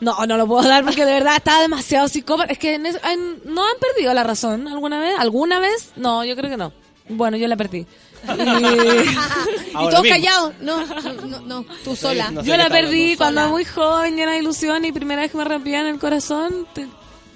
No, 0.00 0.26
no 0.26 0.36
lo 0.36 0.46
puedo 0.46 0.66
dar 0.68 0.84
porque 0.84 1.04
de 1.04 1.12
verdad 1.12 1.36
estaba 1.36 1.60
demasiado 1.60 2.08
psicópata. 2.08 2.52
Es 2.52 2.58
que 2.58 2.74
en 2.74 2.86
eso- 2.86 2.98
en- 3.04 3.40
no 3.44 3.62
han 3.64 3.76
perdido 3.80 4.14
la 4.14 4.24
razón 4.24 4.66
alguna 4.68 4.98
vez. 5.00 5.14
¿Alguna 5.18 5.58
vez? 5.60 5.92
No, 5.96 6.24
yo 6.24 6.34
creo 6.36 6.50
que 6.50 6.56
no. 6.56 6.72
Bueno, 7.08 7.36
yo 7.36 7.46
la 7.48 7.56
perdí. 7.56 7.86
Y- 8.22 9.90
todos 9.90 10.06
callados. 10.08 10.52
No, 10.60 10.84
no, 10.84 11.12
no, 11.26 11.40
no, 11.40 11.64
tú 11.84 11.96
sola. 11.96 12.30
no 12.30 12.42
sé 12.42 12.48
yo 12.48 12.56
la 12.56 12.64
está 12.64 12.74
perdí 12.74 13.16
cuando 13.16 13.40
sola. 13.42 13.52
muy 13.52 13.64
joven, 13.64 14.16
llena 14.16 14.32
de 14.32 14.38
ilusión 14.38 14.84
y 14.84 14.92
primera 14.92 15.22
vez 15.22 15.30
que 15.30 15.38
me 15.38 15.44
rompían 15.44 15.86
el 15.86 15.98
corazón. 15.98 16.66
te- 16.74 16.88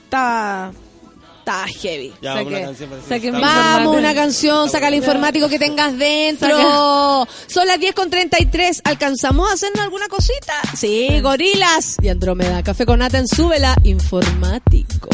Estaba. 0.05 0.73
Estaba 1.45 1.67
heavy. 1.67 2.11
Ya, 2.23 2.37
Saqué- 2.37 2.47
una 2.47 2.61
canción 2.63 2.89
para 2.89 3.03
decir 3.03 3.09
saqué 3.09 3.21
que 3.21 3.33
mi 3.33 3.37
está 3.37 3.55
Vamos, 3.77 3.97
una 3.97 4.15
canción, 4.15 4.71
saca 4.71 4.89
el 4.89 4.95
informático 4.95 5.49
que 5.51 5.59
tengas 5.59 5.99
dentro. 5.99 6.49
Son 7.49 7.67
las 7.67 7.79
10 7.79 7.95
con 7.95 8.09
33. 8.09 8.81
¿Alcanzamos 8.83 9.51
a 9.51 9.53
hacernos 9.53 9.81
alguna 9.83 10.09
cosita? 10.09 10.55
Sí, 10.75 11.21
gorilas. 11.21 11.97
Y 12.03 12.09
Andrómeda, 12.09 12.63
café 12.63 12.87
con 12.87 13.01
nata 13.01 13.19
en 13.19 13.29
súbela, 13.29 13.77
informático. 13.85 15.09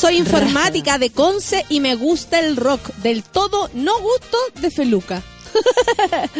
Soy 0.00 0.16
informática 0.16 0.96
de 0.96 1.10
Conce 1.10 1.66
y 1.68 1.80
me 1.80 1.94
gusta 1.94 2.38
el 2.38 2.56
rock. 2.56 2.88
Del 3.02 3.22
todo 3.22 3.68
no 3.74 4.00
gusto 4.00 4.38
de 4.58 4.70
Feluca. 4.70 5.22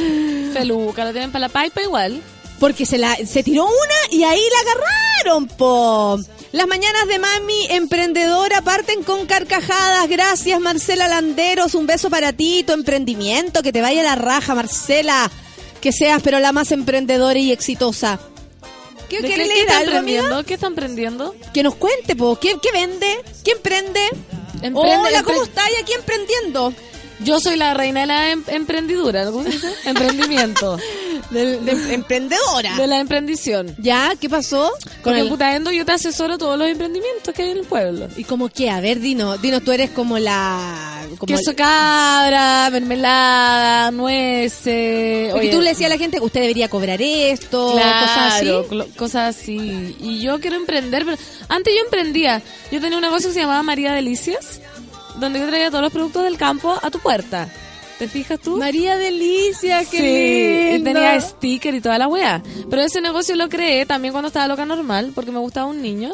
Feluca, 0.55 1.05
lo 1.05 1.13
tienen 1.13 1.31
para 1.31 1.47
la 1.47 1.49
pipa 1.51 1.83
igual. 1.83 2.23
Porque 2.59 2.87
se, 2.87 2.97
la, 2.97 3.15
se 3.17 3.43
tiró 3.43 3.67
una 3.67 4.17
y 4.17 4.25
ahí 4.25 4.41
la 4.41 4.71
agarraron, 4.71 5.47
po. 5.47 6.19
Las 6.53 6.67
mañanas 6.69 7.07
de 7.07 7.19
mami 7.19 7.67
emprendedora 7.69 8.63
parten 8.63 9.03
con 9.03 9.27
carcajadas. 9.27 10.09
Gracias, 10.09 10.59
Marcela 10.59 11.07
Landeros. 11.07 11.75
Un 11.75 11.87
beso 11.87 12.09
para 12.09 12.33
ti, 12.33 12.65
tu 12.67 12.73
emprendimiento. 12.73 13.63
Que 13.63 13.75
te 13.75 13.83
vaya 13.83 14.03
la 14.03 14.15
raja, 14.15 14.55
Marcela. 14.55 15.31
Que 15.83 15.93
seas, 15.93 16.23
pero 16.23 16.41
la 16.41 16.53
más 16.53 16.73
emprendedora 16.73 17.39
y 17.39 17.53
exitosa. 17.53 18.21
¿Qué, 19.11 19.21
¿De 19.21 19.27
¿Quiere 19.27 19.43
qué, 19.43 19.49
leer 19.49 19.67
qué 19.67 19.73
están 19.73 19.89
aprendiendo? 19.89 20.45
¿Qué 20.45 20.55
están 20.55 20.73
aprendiendo? 20.73 21.35
Que 21.53 21.63
nos 21.65 21.75
cuente, 21.75 22.15
po. 22.15 22.39
¿Qué, 22.39 22.57
qué 22.63 22.71
vende? 22.71 23.21
¿Qué 23.45 23.51
emprende? 23.51 24.01
Emprende, 24.63 25.09
Hola, 25.09 25.23
¿cómo 25.25 25.43
está? 25.43 25.63
¿Y 25.69 25.83
aquí 25.83 25.93
emprendiendo? 25.95 26.73
Yo 27.23 27.39
soy 27.41 27.57
la 27.57 27.75
reina 27.75 28.01
de 28.01 28.07
la 28.07 28.31
em- 28.31 28.45
emprendidura, 28.49 29.27
¿cómo 29.27 29.43
se 29.45 29.51
dice? 29.51 29.69
Emprendimiento. 29.85 30.79
Del- 31.31 31.65
de 31.65 31.95
emprendedora. 31.95 32.77
De 32.77 32.87
la 32.87 32.99
emprendición. 32.99 33.75
¿Ya? 33.79 34.15
¿Qué 34.21 34.29
pasó? 34.29 34.73
Con 35.03 35.15
el 35.15 35.23
el- 35.25 35.29
Putaendo 35.29 35.71
yo 35.71 35.85
te 35.85 35.93
asesoro 35.93 36.39
todos 36.39 36.59
los 36.59 36.69
emprendimientos 36.69 37.33
que 37.35 37.43
hay 37.43 37.51
en 37.51 37.59
el 37.59 37.65
pueblo. 37.65 38.09
¿Y 38.17 38.25
cómo 38.25 38.49
qué? 38.49 38.71
A 38.71 38.81
ver, 38.81 39.01
dinos. 39.01 39.41
Dinos, 39.41 39.63
tú 39.63 39.71
eres 39.73 39.91
como 39.91 40.19
la... 40.19 41.07
Como 41.19 41.37
Queso 41.37 41.55
cabra, 41.55 42.69
mermelada, 42.71 43.91
nueces. 43.91 45.31
Porque 45.33 45.47
oye, 45.49 45.51
tú 45.57 45.61
le 45.61 45.71
decías 45.71 45.91
a 45.91 45.95
la 45.95 45.99
gente, 45.99 46.21
usted 46.21 46.41
debería 46.41 46.69
cobrar 46.69 47.01
esto, 47.03 47.73
cosas 47.73 48.35
así. 48.35 48.45
Claro, 48.47 48.87
cosas 48.97 49.37
así. 49.37 49.97
Y 50.01 50.21
yo 50.21 50.41
quiero 50.41 50.57
emprender, 50.57 51.05
pero 51.05 51.17
antes 51.49 51.75
yo 51.75 51.81
emprendía. 51.85 52.43
Yo 52.71 52.81
tenía 52.81 52.97
un 52.97 53.03
negocio 53.03 53.29
que 53.29 53.35
se 53.35 53.41
llamaba 53.41 53.63
María 53.63 53.93
Delicias, 53.93 54.60
donde 55.21 55.39
yo 55.39 55.47
traía 55.47 55.71
todos 55.71 55.83
los 55.83 55.93
productos 55.93 56.25
del 56.25 56.37
campo 56.37 56.77
a 56.83 56.91
tu 56.91 56.99
puerta. 56.99 57.49
¿Te 57.99 58.09
fijas 58.09 58.41
tú? 58.41 58.57
María 58.57 58.97
Delicia, 58.97 59.85
qué 59.85 60.73
Sí, 60.75 60.81
y 60.81 60.83
tenía 60.83 61.21
sticker 61.21 61.75
y 61.75 61.83
toda 61.83 61.99
la 61.99 62.09
weá. 62.09 62.43
Pero 62.71 62.81
ese 62.81 63.03
negocio 63.03 63.37
lo 63.37 63.51
creé 63.51 63.85
también 63.85 64.13
cuando 64.13 64.29
estaba 64.29 64.49
loca 64.49 64.65
normal, 64.65 65.13
porque 65.15 65.31
me 65.31 65.39
gustaba 65.39 65.67
un 65.67 65.83
niño. 65.83 66.13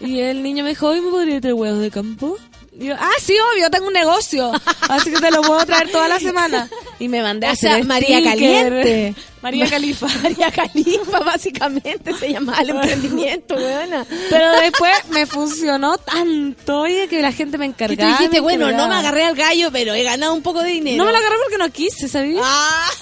Y 0.00 0.20
el 0.20 0.44
niño 0.44 0.62
me 0.62 0.70
dijo, 0.70 0.94
¿y 0.94 1.00
me 1.00 1.10
podría 1.10 1.40
traer 1.40 1.54
huevos 1.54 1.80
de 1.80 1.90
campo? 1.90 2.38
Y 2.78 2.86
yo, 2.86 2.94
ah, 2.98 3.10
sí, 3.20 3.34
obvio, 3.52 3.70
tengo 3.70 3.86
un 3.86 3.92
negocio. 3.92 4.50
Así 4.88 5.10
que 5.10 5.20
te 5.20 5.30
lo 5.30 5.42
puedo 5.42 5.64
traer 5.64 5.90
toda 5.90 6.08
la 6.08 6.18
semana. 6.18 6.68
Y 6.98 7.08
me 7.08 7.22
mandé 7.22 7.46
a 7.46 7.52
hacer 7.52 7.72
sea, 7.72 7.84
María. 7.84 8.22
Caliente. 8.22 9.14
María 9.42 9.68
Califa. 9.68 10.06
María 10.22 10.50
Califa, 10.50 11.20
básicamente, 11.20 12.14
se 12.14 12.32
llamaba 12.32 12.60
el 12.62 12.70
emprendimiento, 12.70 13.54
weona. 13.56 14.06
Pero 14.30 14.52
después 14.60 14.92
me 15.10 15.26
funcionó 15.26 15.98
tanto, 15.98 16.80
oye, 16.80 17.06
que 17.08 17.20
la 17.20 17.30
gente 17.30 17.58
me 17.58 17.66
tú 17.66 17.72
encargaba. 17.72 18.10
dijiste, 18.12 18.36
me 18.36 18.40
bueno, 18.40 18.72
no 18.72 18.88
me 18.88 18.94
agarré 18.94 19.24
al 19.24 19.36
gallo, 19.36 19.70
pero 19.70 19.92
he 19.94 20.02
ganado 20.02 20.32
un 20.34 20.42
poco 20.42 20.62
de 20.62 20.70
dinero. 20.70 20.96
No 20.96 21.04
me 21.04 21.12
lo 21.12 21.18
agarré 21.18 21.36
porque 21.42 21.58
no 21.58 21.70
quise, 21.70 22.08
¿sabías? 22.08 22.42
Ah, 22.44 22.88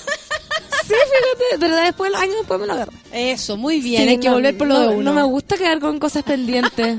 Sí, 0.86 0.94
fíjate, 0.94 1.58
pero 1.60 1.76
después, 1.76 2.12
años 2.14 2.34
después 2.38 2.60
me 2.60 2.66
lo 2.66 2.72
agarré. 2.72 2.92
eso, 3.12 3.56
muy 3.56 3.80
bien, 3.80 4.02
Sí, 4.02 4.08
hay 4.08 4.18
que 4.18 4.28
volver 4.28 4.58
por 4.58 4.66
lo 4.66 4.74
no, 4.74 4.80
de 4.80 4.88
uno. 4.96 5.02
No 5.02 5.12
me 5.14 5.22
gusta 5.22 5.56
quedar 5.56 5.78
con 5.78 5.98
cosas 6.00 6.24
pendientes. 6.24 6.98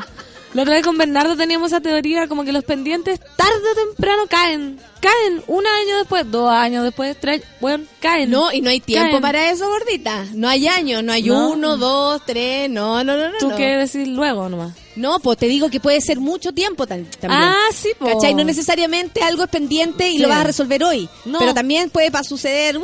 La 0.54 0.62
otra 0.62 0.76
vez 0.76 0.84
con 0.86 0.98
Bernardo 0.98 1.36
teníamos 1.36 1.72
esa 1.72 1.82
teoría 1.82 2.28
como 2.28 2.44
que 2.44 2.52
los 2.52 2.64
pendientes 2.64 3.20
tarde 3.20 3.54
o 3.72 3.88
temprano 3.88 4.24
caen. 4.30 4.80
Caen 5.02 5.44
un 5.48 5.66
año 5.66 5.98
después, 5.98 6.30
dos 6.30 6.50
años 6.52 6.84
después, 6.84 7.18
tres, 7.20 7.42
bueno, 7.60 7.84
caen. 8.00 8.30
No, 8.30 8.54
y 8.54 8.62
no 8.62 8.70
hay 8.70 8.80
tiempo 8.80 9.10
Caen. 9.10 9.22
para 9.22 9.50
eso, 9.50 9.68
gordita. 9.68 10.26
No 10.34 10.48
hay 10.48 10.68
años, 10.68 11.04
no 11.04 11.12
hay 11.12 11.24
No. 11.24 11.50
uno, 11.54 11.76
dos, 11.78 12.22
tres, 12.26 12.70
no, 12.70 13.04
no, 13.04 13.18
no, 13.18 13.30
no. 13.30 13.38
¿Tú 13.40 13.50
no. 13.50 13.56
qué 13.56 13.78
decir 13.78 14.08
luego 14.08 14.48
nomás? 14.48 14.74
No, 14.96 15.20
pues 15.20 15.40
te 15.40 15.48
digo 15.48 15.72
que 15.72 15.80
puede 15.80 16.00
ser 16.02 16.20
mucho 16.20 16.52
tiempo 16.54 16.86
también. 16.86 17.10
Ah, 17.28 17.56
sí, 17.74 17.90
po. 17.98 18.06
¿Cachai? 18.06 18.36
No 18.36 18.44
necesariamente 18.44 19.24
algo 19.24 19.44
es 19.44 19.50
pendiente 19.50 20.08
y 20.10 20.18
Sí. 20.18 20.20
lo 20.20 20.30
vas 20.30 20.42
a 20.42 20.44
resolver 20.44 20.84
hoy. 20.84 21.10
No. 21.26 21.40
Pero 21.40 21.56
también 21.56 21.90
puede 21.90 22.12
pa 22.12 22.24
suceder. 22.24 22.78
¡uh! 22.78 22.84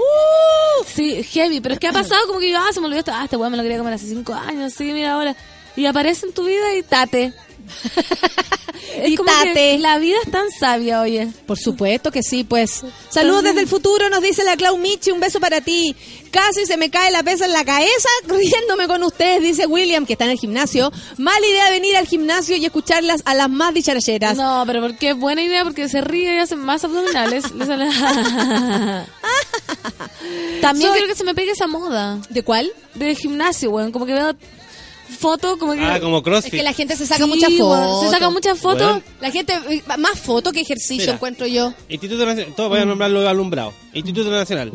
Sí, 0.87 1.21
heavy, 1.23 1.61
pero 1.61 1.75
es 1.75 1.79
que 1.79 1.87
ha 1.87 1.93
pasado 1.93 2.25
como 2.27 2.39
que 2.39 2.49
yo, 2.49 2.57
ah, 2.57 2.73
se 2.73 2.79
me 2.79 2.87
olvidó 2.87 2.99
esto, 3.01 3.11
ah, 3.13 3.25
este 3.25 3.37
weón 3.37 3.51
me 3.51 3.57
lo 3.57 3.63
quería 3.63 3.77
comer 3.77 3.93
hace 3.93 4.07
cinco 4.07 4.33
años, 4.33 4.73
sí, 4.73 4.85
mira 4.85 5.13
ahora. 5.13 5.35
Y 5.75 5.85
aparece 5.85 6.25
en 6.25 6.33
tu 6.33 6.43
vida 6.45 6.73
y 6.75 6.81
tate. 6.83 7.31
es 9.03 9.17
como 9.17 9.31
que 9.53 9.77
la 9.79 9.97
vida 9.99 10.17
es 10.25 10.31
tan 10.31 10.49
sabia, 10.51 11.01
oye. 11.01 11.27
Por 11.45 11.57
supuesto 11.57 12.11
que 12.11 12.23
sí, 12.23 12.43
pues. 12.43 12.81
Saludos 13.09 13.43
desde 13.43 13.61
el 13.61 13.67
futuro, 13.67 14.09
nos 14.09 14.21
dice 14.21 14.43
la 14.43 14.55
Clau 14.57 14.77
Michi, 14.77 15.11
un 15.11 15.19
beso 15.19 15.39
para 15.39 15.61
ti. 15.61 15.95
Casi 16.31 16.65
se 16.65 16.77
me 16.77 16.89
cae 16.91 17.09
la 17.11 17.23
pesa 17.23 17.45
en 17.45 17.53
la 17.53 17.65
cabeza 17.65 18.09
riéndome 18.27 18.87
con 18.87 19.01
ustedes, 19.03 19.41
dice 19.41 19.65
William, 19.65 20.05
que 20.05 20.13
está 20.13 20.25
en 20.25 20.31
el 20.31 20.37
gimnasio. 20.39 20.91
Mala 21.17 21.45
idea 21.47 21.69
venir 21.71 21.95
al 21.97 22.05
gimnasio 22.07 22.55
y 22.55 22.65
escucharlas 22.65 23.21
a 23.25 23.33
las 23.33 23.49
más 23.49 23.73
dicharacheras. 23.73 24.37
No, 24.37 24.63
pero 24.67 24.81
porque 24.81 25.09
es 25.11 25.17
buena 25.17 25.41
idea, 25.43 25.63
porque 25.63 25.89
se 25.89 26.01
ríe 26.01 26.35
y 26.35 26.39
hace 26.39 26.55
más 26.55 26.83
abdominales. 26.83 27.43
También 30.61 30.89
Soy- 30.89 30.97
quiero 30.99 31.07
que 31.07 31.15
se 31.15 31.23
me 31.23 31.33
pegue 31.33 31.51
esa 31.51 31.67
moda 31.67 32.19
¿De 32.29 32.43
cuál? 32.43 32.71
de 32.95 33.15
gimnasio, 33.15 33.71
weón. 33.71 33.91
Como 33.91 34.05
que 34.05 34.13
veo 34.13 34.35
fotos, 35.17 35.57
como 35.57 35.73
que... 35.73 35.83
Ah, 35.83 35.99
como 35.99 36.17
Es 36.17 36.23
CrossFit. 36.23 36.51
que 36.51 36.63
la 36.63 36.73
gente 36.73 36.95
se 36.95 37.05
saca 37.05 37.23
Sí, 37.23 37.29
muchas 37.29 37.53
fotos. 37.53 38.03
Se 38.05 38.09
saca 38.09 38.29
muchas 38.29 38.59
fotos. 38.59 39.01
La 39.21 39.31
gente, 39.31 39.53
eh, 39.69 39.83
más 39.97 40.19
fotos 40.19 40.53
que 40.53 40.61
ejercicio 40.61 41.03
Mira. 41.03 41.13
encuentro 41.13 41.47
yo. 41.47 41.73
Instituto 41.89 42.25
Nacional, 42.25 42.53
todos 42.55 42.69
voy 42.69 42.79
a 42.79 42.85
nombrar 42.85 43.09
los 43.11 43.27
alumbrados. 43.27 43.73
Instituto 43.93 44.29
Nacional, 44.29 44.71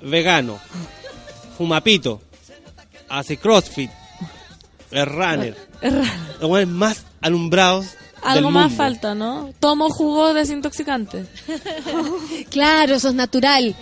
vegano, 0.00 0.58
fumapito, 1.58 2.20
hace 3.08 3.36
CrossFit, 3.36 3.90
es 4.90 5.04
runner. 5.06 5.56
Los 6.40 6.66
más 6.68 7.04
alumbrados 7.20 7.86
Algo 8.22 8.50
más 8.50 8.68
mundo. 8.70 8.76
falta, 8.76 9.14
¿no? 9.14 9.52
Tomo 9.60 9.90
jugo 9.90 10.32
desintoxicante. 10.34 11.26
Claro, 12.50 12.94
eso 12.96 13.08
es 13.08 13.14
natural. 13.14 13.74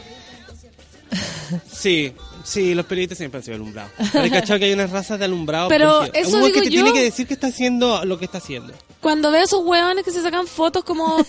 Sí, 1.71 2.13
sí, 2.45 2.75
los 2.75 2.87
periodistas 2.87 3.19
siempre 3.19 3.39
han 3.39 3.45
sido 3.45 3.57
alumbrados. 3.57 3.93
Pero 4.13 4.31
cachado 4.31 4.59
que 4.59 4.67
hay 4.67 4.73
unas 4.73 4.91
razas 4.91 5.19
de 5.19 5.25
alumbrados. 5.25 5.69
Pero 5.69 6.05
eso 6.13 6.37
Un 6.37 6.43
weón 6.43 6.53
que 6.53 6.61
digo 6.61 6.65
te 6.71 6.77
yo. 6.77 6.83
tiene 6.85 6.93
que 6.93 7.03
decir 7.05 7.27
que 7.27 7.35
está 7.35 7.49
haciendo 7.49 8.05
lo 8.05 8.19
que 8.19 8.25
está 8.25 8.39
haciendo. 8.39 8.73
Cuando 9.01 9.31
veo 9.31 9.43
esos 9.45 9.63
hueones 9.65 10.05
que 10.05 10.11
se 10.11 10.21
sacan 10.23 10.47
fotos 10.47 10.85
como, 10.85 11.25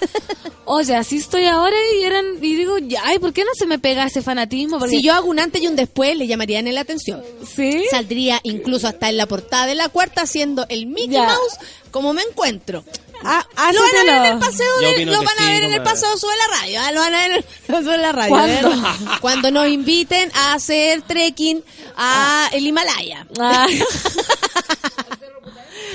oye, 0.66 0.96
así 0.96 1.18
estoy 1.18 1.46
ahora 1.46 1.76
y 2.00 2.04
eran 2.04 2.26
y 2.42 2.56
digo, 2.56 2.76
ay, 3.04 3.20
¿por 3.20 3.32
qué 3.34 3.44
no 3.44 3.52
se 3.54 3.66
me 3.66 3.80
pega 3.80 4.06
ese 4.06 4.22
fanatismo? 4.22 4.78
Porque, 4.80 4.96
Si 4.98 5.04
yo 5.04 5.14
hago 5.14 5.28
un 5.30 5.40
antes 5.40 5.62
y 5.62 5.68
un 5.68 5.76
después, 5.76 6.18
le 6.18 6.28
llamarían 6.28 6.74
la 6.74 6.82
atención. 6.82 7.24
¿Sí? 7.56 7.84
Saldría 7.90 8.40
incluso 8.44 8.88
hasta 8.88 9.10
en 9.10 9.18
la 9.18 9.26
portada 9.26 9.66
de 9.68 9.76
la 9.76 9.90
cuarta 9.90 10.22
haciendo 10.24 10.66
el 10.70 10.86
Mickey 10.88 11.12
Ya. 11.12 11.26
Mouse 11.26 11.58
como 11.92 12.14
me 12.14 12.22
encuentro. 12.24 12.84
Ah, 13.24 13.46
Ah, 13.56 13.72
lo 13.72 13.82
van 13.82 13.90
a 13.96 14.04
ver 14.04 14.26
en 14.26 14.26
el 14.34 14.40
paseo 14.40 14.80
de, 14.80 15.06
lo 15.06 15.18
van 15.24 15.38
a 15.38 15.44
sí, 15.44 15.50
ver 15.52 15.64
en 15.64 15.74
el 15.74 15.84
paseo 15.84 16.18
sube 16.18 16.32
la 16.38 16.58
radio, 16.60 16.80
ah, 16.82 16.92
lo 16.92 17.00
van 17.02 17.14
a 17.14 17.18
ver 17.20 17.32
en 17.32 17.38
el 17.38 17.44
paseo 17.44 17.84
sube 17.84 17.98
la 17.98 18.12
radio. 18.12 18.36
Cuando 19.22 19.52
nos 19.52 19.68
inviten 19.68 20.32
a 20.36 20.54
hacer 20.54 21.02
trekking 21.04 21.64
a 21.98 22.50
el 22.54 22.66
Himalaya. 22.66 23.28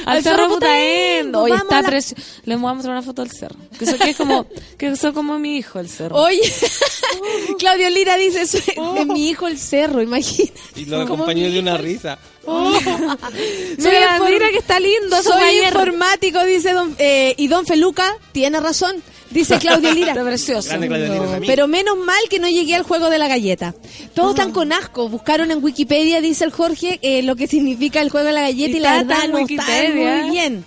Al 0.07 0.17
Al 0.19 0.23
cerro 0.23 0.37
Cerro 0.45 0.55
Putaendo. 0.55 1.43
Vamos 1.43 1.61
está 1.61 1.83
la- 1.83 1.89
precioso. 1.89 2.23
Les 2.45 2.59
voy 2.59 2.71
a 2.71 2.75
mostrar 2.75 2.93
una 2.97 3.03
foto 3.03 3.23
del 3.23 3.31
cerro. 3.33 3.57
Que 3.79 3.85
eso 3.85 3.99
que 3.99 4.11
es 4.11 4.17
como, 4.17 4.47
que 4.79 4.87
eso 4.87 5.13
como 5.13 5.39
mi 5.39 5.57
hijo, 5.59 5.79
el 5.81 5.89
cerro. 5.91 6.17
Oye, 6.17 6.41
Claudio 7.59 7.91
Lira 7.91 8.17
dice, 8.17 8.47
"Soy 8.47 8.63
de 8.95 9.05
mi 9.05 9.29
hijo 9.29 9.47
el 9.47 9.59
cerro, 9.59 10.01
imagínate. 10.01 10.59
Y 10.77 10.85
lo 10.87 11.03
acompañó 11.03 11.51
de 11.51 11.59
una 11.59 11.77
risa. 11.77 12.19
mira, 12.47 14.19
infor- 14.19 14.31
mira 14.31 14.51
que 14.51 14.59
está 14.59 14.79
lindo. 14.81 15.23
Soy 15.23 15.59
informático, 15.67 16.45
dice 16.45 16.73
don, 16.73 16.95
eh, 16.99 17.35
y 17.37 17.49
don 17.49 17.67
Feluca 17.67 18.17
tiene 18.33 18.61
razón, 18.61 19.03
dice 19.37 19.59
Claudio 19.61 19.93
Lira. 19.93 20.13
Está 20.13 20.25
precioso. 20.25 20.69
Grande 20.69 20.89
Claudio 20.89 21.07
Lira, 21.07 21.25
No, 21.25 21.33
amigo. 21.33 21.45
pero 21.47 21.69
menos 21.69 21.97
mal 21.97 22.19
que 22.29 22.39
no 22.39 22.49
llegué 22.49 22.75
al 22.75 22.83
juego 22.83 23.11
de 23.11 23.19
la 23.19 23.29
galleta. 23.29 23.75
Todos 24.15 24.31
están 24.31 24.53
con 24.53 24.73
asco. 24.73 25.09
Buscaron 25.09 25.51
en 25.51 25.63
Wikipedia, 25.63 26.21
dice 26.21 26.45
el 26.45 26.51
Jorge, 26.51 26.99
eh, 27.03 27.23
lo 27.23 27.37
que 27.37 27.47
significa 27.47 28.01
el 28.01 28.11
juego 28.11 28.27
de 28.27 28.33
la 28.33 28.43
galleta 28.43 28.73
y, 28.73 28.77
Y 28.77 28.81
la 28.81 28.97
verdad 29.03 29.29
no 29.29 29.39
está 29.39 29.65
muy 29.93 30.31
bien. 30.31 30.65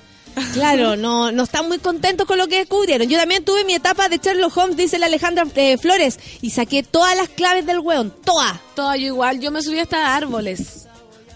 Claro, 0.53 0.95
no, 0.95 1.31
no 1.31 1.43
están 1.43 1.67
muy 1.67 1.79
contentos 1.79 2.25
con 2.25 2.37
lo 2.37 2.47
que 2.47 2.59
descubrieron. 2.59 3.07
Yo 3.09 3.17
también 3.17 3.43
tuve 3.43 3.65
mi 3.65 3.73
etapa 3.73 4.07
de 4.07 4.19
Sherlock 4.19 4.55
Holmes, 4.55 4.77
dice 4.77 4.97
la 4.97 5.07
Alejandra 5.07 5.45
eh, 5.55 5.77
Flores, 5.77 6.17
y 6.41 6.51
saqué 6.51 6.83
todas 6.83 7.15
las 7.17 7.29
claves 7.29 7.65
del 7.65 7.79
weón, 7.79 8.13
todas. 8.23 8.53
Todo 8.75 8.95
yo 8.95 9.07
igual. 9.07 9.39
Yo 9.41 9.51
me 9.51 9.61
subí 9.61 9.79
hasta 9.79 10.15
árboles. 10.15 10.87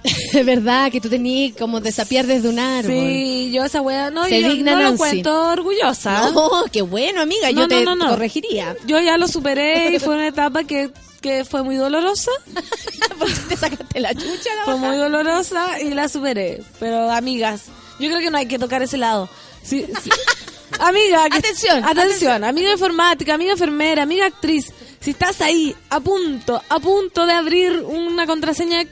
Es 0.34 0.46
verdad 0.46 0.92
que 0.92 1.00
tú 1.00 1.10
tenías 1.10 1.56
como 1.58 1.80
desapiar 1.80 2.26
desde 2.28 2.50
un 2.50 2.60
árbol. 2.60 2.92
Sí, 2.92 3.52
yo 3.54 3.64
esa 3.64 3.82
wea 3.82 4.10
no, 4.12 4.26
Se 4.26 4.42
yo 4.42 4.50
digna 4.50 4.76
no 4.76 4.92
lo 4.92 4.98
cuento 4.98 5.50
orgullosa. 5.52 6.32
No, 6.32 6.66
qué 6.72 6.82
bueno, 6.82 7.22
amiga. 7.22 7.52
No, 7.52 7.62
yo 7.62 7.68
te 7.68 7.84
no, 7.86 7.98
corregiría. 7.98 8.76
Yo 8.86 9.00
ya 9.00 9.18
lo 9.18 9.28
superé 9.28 9.96
y 9.96 10.00
fue 10.00 10.16
una 10.16 10.28
etapa 10.36 10.64
que, 10.66 10.90
que 11.22 11.46
fue 11.46 11.64
muy 11.64 11.76
dolorosa. 11.76 12.32
te 13.50 13.56
sacaste 13.58 14.00
la 14.00 14.14
chucha, 14.14 14.50
la 14.58 14.64
Fue 14.66 14.74
baja. 14.74 14.88
muy 14.88 14.98
dolorosa 14.98 15.82
y 15.82 15.92
la 15.94 16.10
superé. 16.10 16.62
Pero, 16.80 17.10
amigas, 17.12 17.64
yo 18.00 18.08
creo 18.10 18.20
que 18.20 18.30
no 18.32 18.38
hay 18.38 18.48
que 18.48 18.60
tocar 18.60 18.82
ese 18.82 18.98
lado. 18.98 19.30
Sí, 19.64 19.86
sí. 20.04 20.10
Amiga, 20.80 21.30
que- 21.30 21.38
Atención, 21.38 21.84
atención, 21.86 22.44
amiga 22.44 22.72
informática, 22.72 23.36
amiga 23.36 23.52
enfermera, 23.54 24.04
amiga 24.04 24.26
actriz, 24.26 24.74
si 25.00 25.12
estás 25.12 25.40
ahí 25.42 25.76
a 25.90 26.00
punto, 26.00 26.62
a 26.68 26.80
punto 26.80 27.26
de 27.28 27.34
abrir 27.34 27.84
una 27.86 28.26
contraseña 28.26 28.84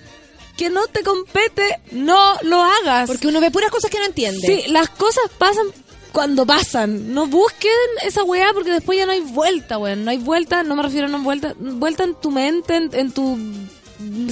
que 0.58 0.70
no 0.70 0.88
te 0.88 1.04
compete, 1.04 1.80
no 1.92 2.36
lo 2.44 2.62
hagas. 2.62 3.08
Porque 3.08 3.28
uno 3.28 3.40
ve 3.42 3.52
puras 3.52 3.72
cosas 3.72 3.90
que 3.92 4.00
no 4.00 4.06
entiende. 4.06 4.46
Sí, 4.46 4.72
las 4.72 4.90
cosas 4.90 5.24
pasan 5.38 5.68
cuando 6.12 6.46
pasan. 6.46 7.14
No 7.14 7.28
busquen 7.28 7.72
esa 8.04 8.24
weá 8.24 8.52
porque 8.54 8.72
después 8.72 8.98
ya 8.98 9.06
no 9.06 9.12
hay 9.14 9.22
vuelta, 9.22 9.78
weón. 9.78 10.04
No 10.06 10.12
hay 10.12 10.18
vuelta, 10.18 10.64
no 10.64 10.76
me 10.76 10.84
refiero 10.84 11.08
a 11.08 11.10
no 11.10 11.20
vuelta, 11.22 11.56
vuelta 11.58 12.04
en 12.04 12.16
tu 12.16 12.32
mente, 12.32 12.76
en, 12.76 12.90
en 12.94 13.12
tu 13.12 13.38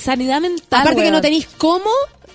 sanidad 0.02 0.42
mental. 0.42 0.82
Aparte 0.82 1.04
que 1.04 1.12
no 1.12 1.22
tenéis 1.22 1.48
cómo 1.58 1.90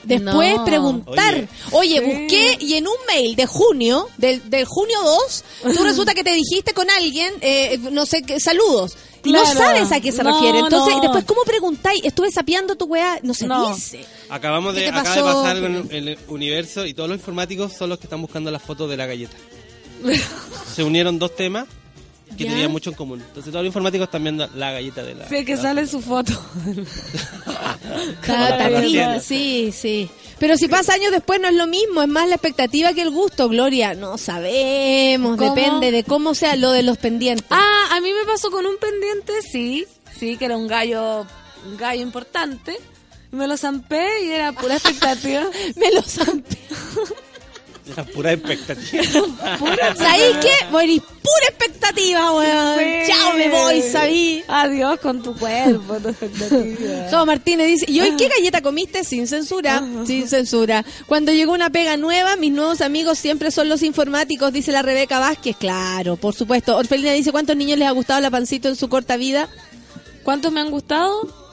después 0.05 0.57
No. 0.57 0.65
preguntar. 0.65 1.49
Oye, 1.73 1.99
Sí. 1.99 2.05
busqué 2.05 2.57
y 2.61 2.75
en 2.75 2.87
un 2.87 2.95
mail 3.07 3.37
de 3.37 3.47
junio, 3.47 4.09
del, 4.19 4.49
del 4.51 4.65
junio 4.67 4.99
2, 5.03 5.45
tú 5.75 5.83
resulta 5.85 6.15
que 6.15 6.25
te 6.25 6.33
dijiste 6.35 6.73
con 6.75 6.89
alguien, 6.91 7.33
eh, 7.41 7.79
no 7.91 8.05
sé 8.07 8.23
qué, 8.23 8.39
saludos. 8.41 8.97
No 9.33 9.45
sabes 9.47 9.91
a 9.93 10.01
qué 10.01 10.13
se 10.13 10.23
No, 10.23 10.33
refiere. 10.35 10.59
Entonces, 10.61 10.95
no. 10.97 11.01
después, 11.03 11.25
¿cómo 11.25 11.43
preguntáis? 11.45 12.03
Estuve 12.05 12.31
sapeando 12.31 12.77
tu 12.77 12.87
weá, 12.87 13.19
no 13.23 13.35
se 13.35 13.47
No. 13.47 13.75
dice. 13.75 14.05
Acabamos 14.29 14.75
¿Qué 14.75 14.81
de, 14.81 14.89
acaba 14.89 15.15
de 15.15 15.23
pasar 15.23 15.47
algo 15.57 15.67
en 15.67 15.89
el 15.91 16.19
universo 16.29 16.87
y 16.87 16.95
todos 16.95 17.09
los 17.09 17.19
informáticos 17.19 17.73
son 17.73 17.89
los 17.91 17.99
que 17.99 18.05
están 18.07 18.21
buscando 18.21 18.51
las 18.51 18.63
fotos 18.63 18.89
de 18.91 18.97
la 18.97 19.07
galleta. 19.07 19.37
Se 20.75 20.83
unieron 20.83 21.19
dos 21.19 21.35
temas 21.37 21.67
que 22.37 22.45
¿Ya? 22.45 22.51
tenían 22.51 22.73
mucho 22.73 22.91
en 22.91 22.97
común. 22.97 23.21
Entonces 23.21 23.53
todos 23.53 23.63
los 23.63 23.67
informáticos 23.69 24.07
están 24.07 24.23
viendo 24.25 24.49
la 24.57 24.73
galleta 24.73 25.03
de 25.05 25.15
la... 25.15 25.29
Sí, 25.29 25.45
que 25.45 25.55
la- 25.57 25.63
sale 25.63 25.87
su 25.87 26.01
foto. 26.01 26.33
Está-. 28.23 29.21
Sí, 29.21 29.71
sí. 29.73 30.11
Pero 30.39 30.57
si 30.57 30.67
pasa 30.69 30.95
años 30.95 31.13
después 31.13 31.41
no 31.41 31.49
es 31.49 31.55
lo 31.55 31.67
mismo, 31.67 32.03
es 32.03 32.09
más 32.09 32.29
la 32.29 32.35
expectativa 32.35 32.93
que 32.93 33.03
el 33.03 33.11
gusto, 33.11 33.49
Gloria. 33.49 33.95
No 33.95 34.19
sabemos, 34.19 35.37
¿Cómo? 35.37 35.55
depende 35.55 35.91
de 35.93 36.03
cómo 36.05 36.35
sea 36.35 36.57
lo 36.57 36.73
de 36.73 36.83
los 36.83 36.99
pendientes. 36.99 37.47
Ah, 37.51 37.74
a 37.95 38.01
mí 38.01 38.13
me 38.13 38.25
pasó 38.25 38.51
con 38.51 38.67
un 38.67 38.77
pendiente, 38.79 39.41
sí, 39.43 39.87
sí, 40.19 40.37
que 40.37 40.47
era 40.47 40.57
un 40.57 40.67
gallo, 40.67 41.25
un 41.65 41.77
gallo 41.77 42.03
importante. 42.03 42.77
Me 43.31 43.47
lo 43.47 43.57
zampé 43.57 44.25
y 44.25 44.31
era 44.31 44.53
pura 44.53 44.75
expectativa. 44.79 45.49
Me 45.77 45.93
lo 45.93 46.03
zampé. 46.03 46.59
Era 47.87 48.05
pura 48.15 48.33
expectativa. 48.33 49.03
¿Sabéis 49.97 50.37
qué? 50.41 50.67
Voy 50.71 50.85
a 50.85 50.93
ir 50.95 51.03
pura 51.03 51.47
expectativa, 51.49 52.33
weón. 52.33 52.79
Sí. 52.79 53.13
Chao, 53.13 53.33
me 53.37 53.49
voy, 53.51 53.83
sabí. 53.83 54.43
Adiós 54.49 54.99
con 55.01 55.23
tu 55.23 55.37
cuerpo, 55.37 55.97
tu 56.01 56.09
expectativa. 56.09 57.09
Jo 57.11 57.27
Martínez 57.27 57.67
dice, 57.67 57.87
¿y 57.89 58.01
hoy 58.01 58.17
qué 58.17 58.29
galleta 58.29 58.63
comiste? 58.63 59.05
Sin 59.05 59.27
censura, 59.27 59.83
sin 60.07 60.29
censura. 60.29 60.85
Cuando 61.07 61.33
llegó 61.33 61.53
una 61.53 61.71
pega 61.71 61.97
nueva, 61.97 62.37
mis 62.37 62.53
nuevos 62.53 62.81
amigos 62.81 63.19
siempre 63.19 63.51
son 63.51 63.69
los 63.69 63.83
informáticos, 63.83 64.53
dice 64.53 64.73
la 64.73 64.83
Rebeca 64.83 65.19
Vázquez. 65.19 65.57
Claro, 65.57 66.17
por 66.17 66.35
supuesto. 66.35 66.77
Orfelina 66.77 67.13
dice, 67.13 67.33
¿cuántos 67.33 67.57
niños 67.57 67.79
les 67.79 67.89
ha 67.89 67.93
gustado 67.93 68.21
la 68.21 68.31
pancito 68.31 68.69
en 68.69 68.77
su 68.77 68.89
corta 68.89 69.17
vida? 69.17 69.49
¿Cuántos 70.23 70.53
me 70.53 70.61
han 70.61 70.71
gustado? 70.71 71.44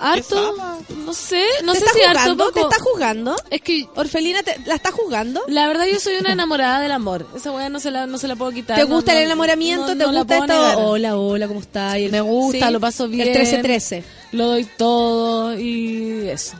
¿Harto? 0.00 0.56
No 1.04 1.12
sé, 1.12 1.44
no 1.64 1.72
¿Te 1.74 1.80
sé 1.80 1.86
si 1.94 2.02
harto 2.02 2.36
poco. 2.36 2.52
¿Te 2.52 2.60
está 2.60 2.78
juzgando? 2.82 3.36
Es 3.50 3.60
que 3.60 3.86
Orfelina, 3.96 4.42
te- 4.42 4.58
¿la 4.66 4.74
está 4.76 4.90
juzgando? 4.92 5.42
la 5.48 5.66
verdad 5.68 5.84
yo 5.86 5.98
soy 6.00 6.16
una 6.16 6.32
enamorada 6.32 6.80
del 6.80 6.92
amor. 6.92 7.26
Esa 7.36 7.52
weá 7.52 7.68
no 7.68 7.80
se 7.80 7.90
la, 7.90 8.06
no 8.06 8.16
se 8.18 8.26
la 8.28 8.36
puedo 8.36 8.50
quitar. 8.52 8.76
¿Te 8.78 8.84
gusta 8.84 9.12
no- 9.12 9.18
el 9.18 9.24
enamoramiento? 9.26 9.94
no- 9.94 10.04
¿Te 10.04 10.18
gusta 10.18 10.34
esto? 10.36 10.46
negar. 10.46 10.76
Hola, 10.78 11.16
hola, 11.18 11.48
¿cómo 11.48 11.60
está? 11.60 11.98
Y 11.98 12.06
el- 12.06 12.12
Me 12.12 12.20
gusta, 12.20 12.66
Sí. 12.68 12.72
lo 12.72 12.80
paso 12.80 13.08
bien. 13.08 13.28
El 13.28 13.34
13-13. 13.34 14.02
Lo 14.32 14.46
doy 14.46 14.64
todo 14.64 15.58
y 15.58 16.28
eso. 16.28 16.54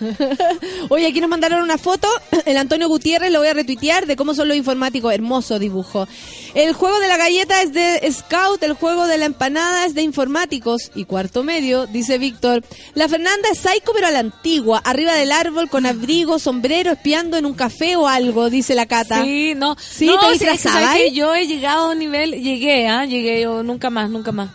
Oye, 0.88 1.06
aquí 1.06 1.20
nos 1.20 1.30
mandaron 1.30 1.62
una 1.62 1.78
foto, 1.78 2.08
el 2.44 2.56
Antonio 2.56 2.88
Gutiérrez, 2.88 3.30
lo 3.30 3.40
voy 3.40 3.48
a 3.48 3.54
retuitear, 3.54 4.06
de 4.06 4.16
cómo 4.16 4.34
son 4.34 4.48
los 4.48 4.56
informáticos. 4.56 5.12
Hermoso 5.12 5.58
dibujo. 5.58 6.06
El 6.54 6.72
juego 6.72 6.98
de 7.00 7.08
la 7.08 7.16
galleta 7.16 7.62
es 7.62 7.72
de 7.72 8.10
Scout, 8.12 8.62
el 8.62 8.72
juego 8.74 9.06
de 9.06 9.18
la 9.18 9.26
empanada 9.26 9.86
es 9.86 9.94
de 9.94 10.02
informáticos. 10.02 10.90
Y 10.94 11.04
cuarto 11.04 11.42
medio, 11.42 11.86
dice 11.86 12.18
Víctor. 12.18 12.64
La 12.94 13.08
Fernanda 13.08 13.48
es 13.52 13.58
psycho, 13.58 13.92
pero 13.94 14.06
a 14.06 14.10
la 14.10 14.20
antigua, 14.20 14.80
arriba 14.84 15.14
del 15.14 15.32
árbol, 15.32 15.68
con 15.68 15.86
abrigo, 15.86 16.38
sombrero, 16.38 16.92
espiando 16.92 17.36
en 17.36 17.46
un 17.46 17.54
café 17.54 17.96
o 17.96 18.08
algo, 18.08 18.50
dice 18.50 18.74
la 18.74 18.86
Cata. 18.86 19.22
Sí, 19.24 19.54
no. 19.56 19.76
Sí, 19.78 20.06
no, 20.06 20.18
te 20.18 20.38
sí, 20.38 20.46
es 20.46 20.62
que 20.62 20.68
ahí? 20.68 21.12
yo 21.12 21.34
he 21.34 21.46
llegado 21.46 21.88
a 21.88 21.92
un 21.92 21.98
nivel, 21.98 22.32
llegué, 22.42 22.88
¿ah? 22.88 23.04
Llegué 23.04 23.42
yo 23.42 23.62
nunca 23.62 23.90
más, 23.90 24.10
nunca 24.10 24.32
más. 24.32 24.50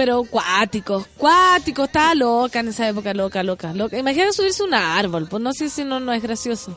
Pero 0.00 0.24
cuático, 0.24 1.06
cuático, 1.18 1.84
estaba 1.84 2.14
loca 2.14 2.60
en 2.60 2.68
esa 2.68 2.88
época, 2.88 3.12
loca, 3.12 3.42
loca, 3.42 3.74
loca. 3.74 3.98
Imagínate 3.98 4.32
subirse 4.32 4.62
a 4.62 4.64
un 4.64 4.72
árbol, 4.72 5.28
pues 5.28 5.42
no 5.42 5.52
sé 5.52 5.68
si 5.68 5.84
no, 5.84 6.00
no 6.00 6.14
es 6.14 6.22
gracioso. 6.22 6.74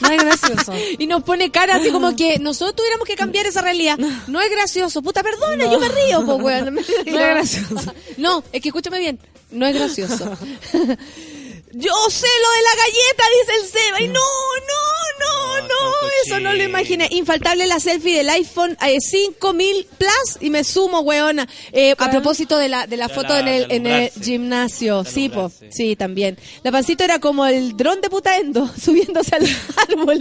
No 0.00 0.08
es 0.08 0.24
gracioso. 0.24 0.72
Y 0.98 1.06
nos 1.06 1.22
pone 1.22 1.50
cara 1.50 1.74
así 1.74 1.90
como 1.90 2.16
que 2.16 2.38
nosotros 2.38 2.76
tuviéramos 2.76 3.06
que 3.06 3.14
cambiar 3.14 3.44
esa 3.44 3.60
realidad. 3.60 3.98
No 4.26 4.40
es 4.40 4.50
gracioso. 4.50 5.02
Puta, 5.02 5.22
perdona, 5.22 5.70
yo 5.70 5.78
me 5.78 5.90
río, 5.90 6.24
pues, 6.24 6.40
weón. 6.40 6.74
No, 7.06 7.18
es 7.18 7.28
gracioso. 7.28 7.92
No, 8.16 8.42
es 8.52 8.62
que 8.62 8.70
escúchame 8.70 9.00
bien. 9.00 9.18
No 9.50 9.66
es 9.66 9.74
gracioso. 9.74 10.32
Yo 11.72 11.92
sé 12.10 12.26
lo 12.42 12.50
de 12.50 12.62
la 12.62 12.76
galleta, 12.82 13.24
dice 13.40 13.60
el 13.62 13.68
Seba. 13.68 14.00
Y 14.02 14.08
no, 14.08 14.20
no, 14.20 15.60
no, 15.60 15.68
no, 15.68 16.08
eso 16.24 16.40
no 16.40 16.52
lo 16.52 16.62
imaginé. 16.64 17.06
Infaltable 17.12 17.66
la 17.66 17.78
selfie 17.78 18.16
del 18.18 18.28
iPhone 18.30 18.76
eh, 18.84 19.00
5000 19.00 19.86
Plus 19.98 20.36
y 20.40 20.50
me 20.50 20.64
sumo, 20.64 21.00
weona. 21.00 21.48
Eh, 21.72 21.94
a 21.96 22.10
propósito 22.10 22.56
de 22.58 22.68
la, 22.68 22.86
de 22.86 22.96
la 22.96 23.06
De 23.08 23.14
foto 23.14 23.28
la- 23.34 23.40
en 23.40 23.48
el, 23.48 23.70
en 23.70 23.86
el 23.86 24.10
gimnasio. 24.20 25.04
De 25.04 25.10
Sí, 25.10 25.28
po. 25.28 25.50
Sí, 25.70 25.94
también. 25.96 26.38
La 26.64 26.72
pancito 26.72 27.04
era 27.04 27.18
como 27.20 27.46
el 27.46 27.76
dron 27.76 28.00
de 28.00 28.10
putaendo, 28.10 28.68
subiéndose 28.82 29.36
al 29.36 29.46
árbol. 29.88 30.18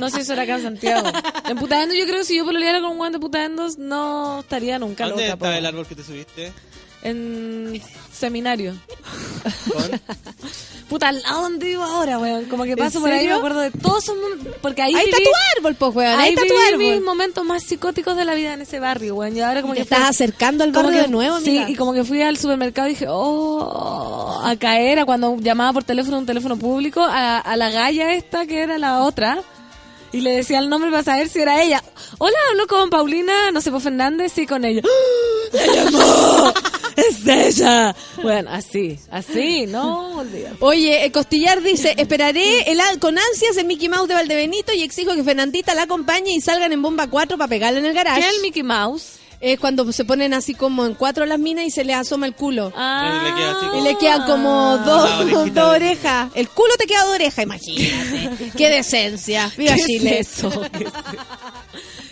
No 0.00 0.08
sé 0.10 0.16
si 0.16 0.22
eso 0.22 0.32
era 0.32 0.42
acá 0.42 0.54
en 0.56 0.62
Santiago. 0.62 1.10
En 1.48 1.58
Putaendo 1.58 1.94
yo 1.94 2.04
creo 2.06 2.18
que 2.20 2.24
si 2.24 2.36
yo 2.36 2.44
pololeara 2.44 2.80
con 2.80 2.92
un 2.92 2.96
guante 2.98 3.18
de 3.18 3.20
Putaendo 3.20 3.68
no 3.78 4.40
estaría 4.40 4.78
nunca 4.78 5.06
¿Dónde 5.06 5.24
loca. 5.24 5.34
está 5.34 5.46
po. 5.46 5.52
el 5.52 5.66
árbol 5.66 5.86
que 5.86 5.94
te 5.94 6.02
subiste? 6.04 6.52
En 7.08 7.82
seminario. 8.12 8.74
¿Con? 9.72 10.00
Puta, 10.88 11.08
al 11.08 11.20
lado 11.20 11.42
donde 11.42 11.66
vivo 11.66 11.82
ahora, 11.82 12.16
weón. 12.20 12.44
Como 12.44 12.62
que 12.62 12.70
¿En 12.70 12.76
paso 12.78 13.00
por 13.00 13.10
ahí 13.10 13.26
me 13.26 13.32
acuerdo 13.34 13.58
de 13.58 13.72
todos 13.72 14.04
esos 14.04 14.16
Porque 14.62 14.82
ahí, 14.82 14.94
Ahí 14.94 15.06
está 15.06 15.16
viví- 15.16 15.24
tu 15.24 15.30
árbol, 15.58 15.74
pues, 15.74 15.94
weón. 15.96 16.20
Ahí, 16.20 16.28
está 16.30 16.42
tu 16.46 16.78
mis 16.78 17.02
momentos 17.02 17.44
más 17.44 17.64
psicóticos 17.64 18.16
de 18.16 18.24
la 18.24 18.34
vida 18.34 18.54
en 18.54 18.60
ese 18.60 18.78
barrio, 18.78 19.16
weón. 19.16 19.36
Y 19.36 19.40
ahora 19.40 19.62
como 19.62 19.72
Te 19.74 19.78
que 19.78 19.82
estás 19.82 19.98
fui- 19.98 20.06
acercando 20.10 20.62
al 20.62 20.70
barrio 20.70 20.92
que- 20.92 21.00
de 21.02 21.08
nuevo, 21.08 21.40
Sí, 21.40 21.50
amiga. 21.58 21.70
y 21.70 21.74
como 21.74 21.92
que 21.92 22.04
fui 22.04 22.22
al 22.22 22.36
supermercado 22.36 22.86
y 22.86 22.92
dije, 22.92 23.06
oh, 23.08 24.40
a 24.44 24.54
caer 24.56 25.00
a 25.00 25.04
cuando 25.04 25.36
llamaba 25.38 25.72
por 25.72 25.82
teléfono, 25.82 26.18
un 26.18 26.26
teléfono 26.26 26.56
público, 26.56 27.00
a, 27.02 27.38
a 27.38 27.56
la 27.56 27.70
galla 27.70 28.12
esta 28.14 28.46
que 28.46 28.60
era 28.62 28.78
la 28.78 29.02
otra. 29.02 29.42
Y 30.16 30.22
le 30.22 30.36
decía 30.36 30.60
el 30.60 30.70
nombre 30.70 30.90
para 30.90 31.02
saber 31.02 31.28
si 31.28 31.40
era 31.40 31.62
ella. 31.62 31.84
Hola, 32.16 32.38
hablo 32.50 32.66
con 32.66 32.88
Paulina, 32.88 33.50
no 33.50 33.60
sé, 33.60 33.70
por 33.70 33.82
Fernández, 33.82 34.32
sí, 34.34 34.46
con 34.46 34.64
ella. 34.64 34.80
¡Se 35.52 35.74
llamó! 35.74 36.54
¡Es 36.96 37.28
ella! 37.28 37.94
Bueno, 38.22 38.48
así, 38.50 38.98
así, 39.10 39.66
no 39.66 40.20
olvídate. 40.20 40.56
Oye, 40.60 41.04
eh, 41.04 41.12
Costillar 41.12 41.60
dice, 41.62 41.94
esperaré 41.98 42.62
el, 42.72 42.80
con 42.98 43.18
ansias 43.18 43.58
el 43.58 43.66
Mickey 43.66 43.90
Mouse 43.90 44.08
de 44.08 44.14
Valdebenito 44.14 44.72
y 44.72 44.84
exijo 44.84 45.14
que 45.14 45.22
Fernandita 45.22 45.74
la 45.74 45.82
acompañe 45.82 46.32
y 46.32 46.40
salgan 46.40 46.72
en 46.72 46.80
bomba 46.80 47.08
4 47.08 47.36
para 47.36 47.48
pegarle 47.48 47.80
en 47.80 47.84
el 47.84 47.92
garage. 47.92 48.22
¿Qué 48.22 48.26
es 48.26 48.36
el 48.36 48.40
Mickey 48.40 48.62
Mouse? 48.62 49.18
Es 49.40 49.58
cuando 49.60 49.90
se 49.92 50.04
ponen 50.04 50.32
así 50.34 50.54
como 50.54 50.86
en 50.86 50.94
cuatro 50.94 51.26
las 51.26 51.38
minas 51.38 51.66
y 51.66 51.70
se 51.70 51.84
les 51.84 51.96
asoma 51.96 52.26
el 52.26 52.34
culo. 52.34 52.72
Ah, 52.74 53.20
Y 53.20 53.24
le 53.24 53.34
queda 53.36 53.50
así 53.50 53.66
Y 53.66 53.68
como- 53.68 53.84
le 53.84 53.98
quedan 53.98 54.22
como 54.26 54.74
Una 54.74 54.84
dos, 54.84 55.30
dos 55.30 55.54
de- 55.54 55.60
orejas. 55.62 56.30
El 56.34 56.48
culo 56.48 56.72
te 56.78 56.86
queda 56.86 57.04
de 57.04 57.10
oreja, 57.12 57.42
imagínate. 57.42 58.50
Qué 58.56 58.68
decencia. 58.70 59.52
Viva 59.56 59.74
¿Qué 59.74 59.80
es 59.80 59.86
Chile. 59.86 60.18
eso? 60.20 60.50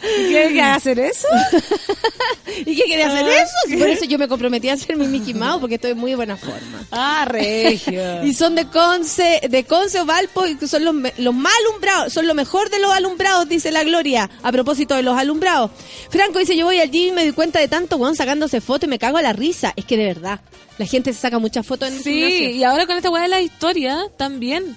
¿Y 0.04 0.26
¿Quiere 0.28 0.52
que 0.52 0.60
haga 0.62 0.74
hacer 0.74 0.98
eso? 0.98 1.26
¿Y 2.66 2.76
qué 2.76 2.84
quería 2.84 3.06
hacer 3.08 3.24
Ah, 3.26 3.42
eso? 3.42 3.52
¿qué? 3.68 3.76
Por 3.78 3.88
eso 3.88 4.04
yo 4.04 4.18
me 4.18 4.28
comprometí 4.28 4.68
a 4.68 4.74
hacer 4.74 4.96
mi 4.96 5.06
Mickey 5.06 5.34
Mouse 5.34 5.60
porque 5.60 5.76
estoy 5.76 5.92
en 5.92 5.98
muy 5.98 6.14
buena 6.14 6.36
forma. 6.36 6.86
Ah, 6.90 7.24
regio. 7.26 8.22
Y 8.24 8.34
son 8.34 8.54
de 8.54 8.66
Conce, 8.66 9.40
de 9.48 9.64
Conce 9.64 10.00
o 10.00 10.06
Valpo, 10.06 10.46
y 10.46 10.56
son 10.66 10.84
los, 10.84 10.94
los 11.18 11.34
más 11.34 11.52
alumbrados, 11.68 12.12
son 12.12 12.26
lo 12.26 12.34
mejor 12.34 12.70
de 12.70 12.78
los 12.78 12.92
alumbrados, 12.92 13.48
dice 13.48 13.70
la 13.70 13.82
Gloria, 13.84 14.30
a 14.42 14.52
propósito 14.52 14.94
de 14.94 15.02
los 15.02 15.16
alumbrados. 15.18 15.70
Franco 16.10 16.38
dice, 16.38 16.56
yo 16.56 16.66
voy 16.66 16.80
al 16.80 16.90
gym 16.90 17.08
y 17.08 17.12
me 17.12 17.22
doy 17.24 17.32
cuenta 17.32 17.58
de 17.60 17.68
tanto 17.68 17.96
weón 17.96 18.16
sacándose 18.16 18.60
fotos 18.60 18.86
y 18.86 18.90
me 18.90 18.98
cago 18.98 19.16
a 19.18 19.22
la 19.22 19.32
risa. 19.32 19.72
Es 19.76 19.84
que 19.84 19.96
de 19.96 20.04
verdad, 20.06 20.40
la 20.78 20.86
gente 20.86 21.12
se 21.12 21.20
saca 21.20 21.38
muchas 21.38 21.66
fotos 21.66 21.88
en 21.88 21.94
el 21.96 22.02
Sí, 22.02 22.12
gimnasio. 22.12 22.50
y 22.50 22.64
ahora 22.64 22.86
con 22.86 22.96
esta 22.96 23.10
weá 23.10 23.22
de 23.22 23.28
la 23.28 23.40
historia 23.40 24.06
también. 24.16 24.76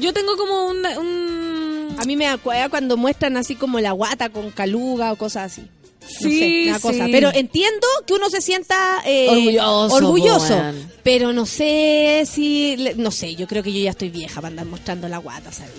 Yo 0.00 0.12
tengo 0.12 0.36
como 0.36 0.66
un... 0.66 0.84
un... 0.98 1.53
A 1.98 2.04
mí 2.04 2.16
me 2.16 2.26
acuerda 2.26 2.68
cuando 2.68 2.96
muestran 2.96 3.36
así 3.36 3.54
como 3.54 3.80
la 3.80 3.92
guata 3.92 4.28
con 4.28 4.50
caluga 4.50 5.12
o 5.12 5.16
cosas 5.16 5.52
así. 5.52 5.62
No 5.62 6.08
Sí, 6.28 6.38
sé, 6.38 6.68
una 6.70 6.80
cosa. 6.80 7.06
sí. 7.06 7.12
Pero 7.12 7.30
entiendo 7.32 7.86
que 8.06 8.12
uno 8.12 8.28
se 8.28 8.40
sienta 8.42 9.00
eh, 9.06 9.28
Orgulloso, 9.30 9.94
orgulloso. 9.94 10.62
Pero 11.02 11.32
no 11.32 11.46
sé 11.46 12.24
si... 12.30 12.76
No 12.96 13.10
sé, 13.10 13.34
yo 13.36 13.46
creo 13.46 13.62
que 13.62 13.72
yo 13.72 13.80
ya 13.80 13.90
estoy 13.90 14.10
vieja 14.10 14.34
para 14.36 14.48
andar 14.48 14.66
mostrando 14.66 15.08
la 15.08 15.18
guata, 15.18 15.50
¿sabes? 15.50 15.72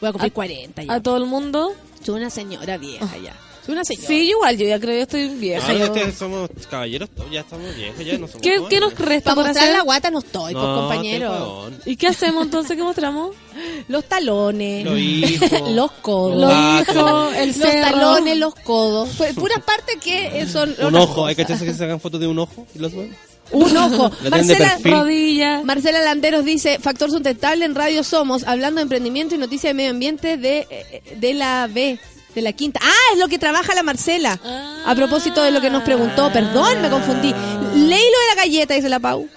Voy 0.00 0.08
a 0.10 0.12
cumplir 0.12 0.32
40 0.32 0.82
ya. 0.82 0.92
A 0.92 1.02
todo 1.02 1.16
el 1.16 1.24
mundo. 1.24 1.72
Soy 2.04 2.16
una 2.16 2.28
señora 2.28 2.76
vieja 2.76 3.16
ya. 3.16 3.34
Soy 3.64 3.74
una 3.74 3.84
señora. 3.84 4.06
Sí, 4.08 4.14
igual, 4.30 4.58
yo 4.58 4.66
ya 4.66 4.78
creo 4.78 4.94
que 4.94 5.02
estoy 5.02 5.28
vieja. 5.36 5.72
Yo- 5.72 6.12
somos 6.12 6.50
caballeros, 6.68 7.08
ya 7.32 7.40
estamos 7.40 7.74
viejos, 7.74 8.04
ya 8.04 8.18
no 8.18 8.26
somos 8.28 8.42
¿Qué, 8.42 8.58
jóvenes. 8.58 8.68
qué 8.68 8.80
nos 8.80 8.94
resta 8.98 9.30
Para 9.30 9.34
por 9.36 9.44
mostrar 9.46 9.64
hacer? 9.64 9.76
la 9.78 9.82
guata 9.84 10.10
no 10.10 10.18
estoy, 10.18 10.52
pues, 10.52 10.64
compañero. 10.64 11.70
¿Y 11.86 11.96
qué 11.96 12.08
hacemos 12.08 12.44
entonces? 12.44 12.76
¿Qué 12.76 12.82
mostramos? 12.82 13.34
Los 13.88 14.04
talones. 14.04 14.84
Los 14.84 14.98
hijos. 14.98 15.50
los 15.70 15.90
codos. 15.92 16.36
Los 16.40 16.52
hijos, 16.88 17.34
el 17.36 17.48
los 17.48 17.56
cerro. 17.56 17.90
talones, 17.90 18.36
los 18.38 18.54
codos. 18.56 19.08
Pu- 19.18 19.34
Puras 19.34 19.60
partes 19.62 19.96
que 20.02 20.46
son. 20.46 20.74
Un 20.82 20.94
ojo, 20.96 21.26
hay 21.26 21.34
que 21.34 21.44
que 21.44 21.56
se 21.56 21.72
sacan 21.74 22.00
fotos 22.00 22.20
de 22.20 22.26
un 22.26 22.38
ojo 22.38 22.66
y 22.74 22.78
los 22.78 22.92
ven. 22.94 23.14
Un 23.52 23.76
ojo. 23.76 24.10
Marcela. 24.30 24.78
Rodilla. 24.82 25.60
Marcela 25.64 26.00
Landeros 26.00 26.44
dice, 26.46 26.78
factor 26.80 27.10
sustentable 27.10 27.66
en 27.66 27.74
Radio 27.74 28.02
Somos, 28.02 28.42
hablando 28.44 28.76
de 28.78 28.82
emprendimiento 28.84 29.34
y 29.34 29.38
noticias 29.38 29.70
de 29.70 29.74
medio 29.74 29.90
ambiente 29.90 30.38
de, 30.38 30.66
eh, 30.70 31.02
de 31.16 31.34
la 31.34 31.68
B, 31.70 31.98
de 32.34 32.42
la 32.42 32.52
quinta. 32.52 32.80
Ah, 32.82 33.12
es 33.12 33.18
lo 33.18 33.28
que 33.28 33.38
trabaja 33.38 33.74
la 33.74 33.82
Marcela. 33.82 34.38
A 34.86 34.94
propósito 34.94 35.42
de 35.42 35.50
lo 35.50 35.60
que 35.60 35.70
nos 35.70 35.82
preguntó, 35.82 36.32
perdón, 36.32 36.82
me 36.82 36.90
confundí. 36.90 37.32
Leí 37.74 37.88
lo 37.88 38.18
de 38.20 38.26
la 38.28 38.34
galleta, 38.36 38.74
dice 38.74 38.88
la 38.88 39.00
Pau. 39.00 39.28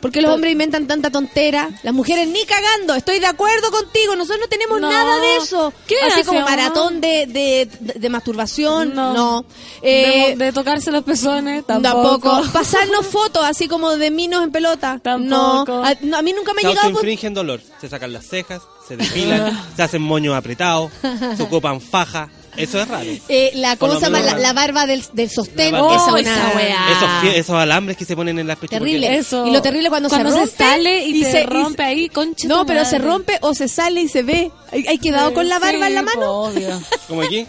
Porque 0.00 0.20
los 0.20 0.30
hombres 0.32 0.52
inventan 0.52 0.86
tanta 0.86 1.10
tontera. 1.10 1.70
Las 1.82 1.92
mujeres 1.94 2.28
ni 2.28 2.44
cagando. 2.44 2.94
Estoy 2.94 3.18
de 3.18 3.26
acuerdo 3.26 3.70
contigo. 3.72 4.14
Nosotros 4.14 4.40
no 4.42 4.46
tenemos 4.46 4.78
No. 4.80 4.90
nada 4.90 5.18
de 5.18 5.36
eso. 5.38 5.72
¿Qué 5.88 5.96
Así 6.06 6.22
como 6.22 6.42
maratón 6.42 7.00
de, 7.00 7.26
de, 7.26 7.68
de- 7.80 7.94
de 7.98 8.08
masturbación. 8.10 8.94
No. 8.94 9.14
No. 9.14 9.44
Eh, 9.82 10.34
de, 10.36 10.44
de 10.44 10.52
tocarse 10.52 10.92
los 10.92 11.02
pezones, 11.02 11.66
Tampoco. 11.66 12.20
tampoco. 12.20 12.52
Pasarnos 12.52 13.06
fotos 13.06 13.42
así 13.46 13.66
como 13.68 13.96
de 13.96 14.10
minos 14.10 14.44
en 14.44 14.52
pelota. 14.52 15.00
Tampoco. 15.02 15.72
No. 15.78 15.84
A, 15.84 15.94
no, 16.02 16.18
a 16.18 16.22
mí 16.22 16.32
nunca 16.34 16.52
me 16.52 16.60
ha 16.60 16.62
Se 16.62 16.68
llegado. 16.68 16.92
por- 16.92 17.34
dolor. 17.34 17.60
Se 17.80 17.88
sacan 17.88 18.12
las 18.12 18.26
cejas, 18.28 18.62
se 18.86 18.96
depilan, 18.98 19.66
se 19.76 19.82
hacen 19.82 20.02
moños 20.02 20.36
apretados, 20.36 20.92
se 21.36 21.42
ocupan 21.42 21.80
faja. 21.80 22.28
Eso 22.56 22.80
es 22.80 22.88
raro. 22.88 23.10
Eh, 23.28 23.52
la, 23.54 23.76
¿Cómo 23.76 23.94
se 23.94 24.00
llama? 24.02 24.20
La, 24.20 24.36
la 24.38 24.52
barba 24.52 24.86
del, 24.86 25.04
del 25.12 25.30
sostén. 25.30 25.72
Barba. 25.72 25.94
esa 25.94 26.04
Oh, 26.06 26.12
una- 26.12 26.20
esa 26.20 26.52
weá. 26.56 27.22
Esos, 27.22 27.36
esos 27.36 27.54
alambres 27.56 27.96
que 27.96 28.04
se 28.04 28.14
ponen 28.16 28.38
en 28.38 28.46
las 28.46 28.56
pechugas. 28.58 28.80
Terrible. 28.80 29.06
porque- 29.06 29.18
Eso. 29.20 29.46
Y 29.46 29.50
lo 29.52 29.62
terrible 29.62 29.88
cuando, 29.88 30.08
Cuando 30.08 30.30
se 30.30 30.34
se 30.36 30.40
rompe. 30.42 30.56
sale 30.56 31.06
y 31.06 31.22
te 31.22 31.30
se- 31.32 31.42
rompe 31.44 31.82
ahí, 31.82 32.08
concha 32.08 32.48
No, 32.48 32.64
pero 32.66 32.84
se 32.84 32.98
madre. 32.98 33.10
rompe 33.10 33.38
o 33.42 33.54
se 33.54 33.68
sale 33.68 34.00
y 34.02 34.08
se 34.08 34.22
ve. 34.22 34.50
¿Hay, 34.72 34.86
hay 34.86 34.98
quedado 34.98 35.32
con 35.34 35.48
la 35.48 35.58
barba 35.58 35.80
Sí, 35.86 35.86
en 35.86 35.94
la 35.94 36.02
mano? 36.02 36.32
obvio. 36.32 36.82
Como 37.08 37.22
aquí. 37.22 37.46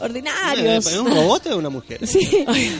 Ordinarios. 0.00 0.86
¿Es 0.86 0.96
un 0.98 1.06
robot 1.14 1.46
o 1.46 1.50
es 1.50 1.56
una 1.56 1.70
mujer? 1.70 2.06
Sí. 2.06 2.20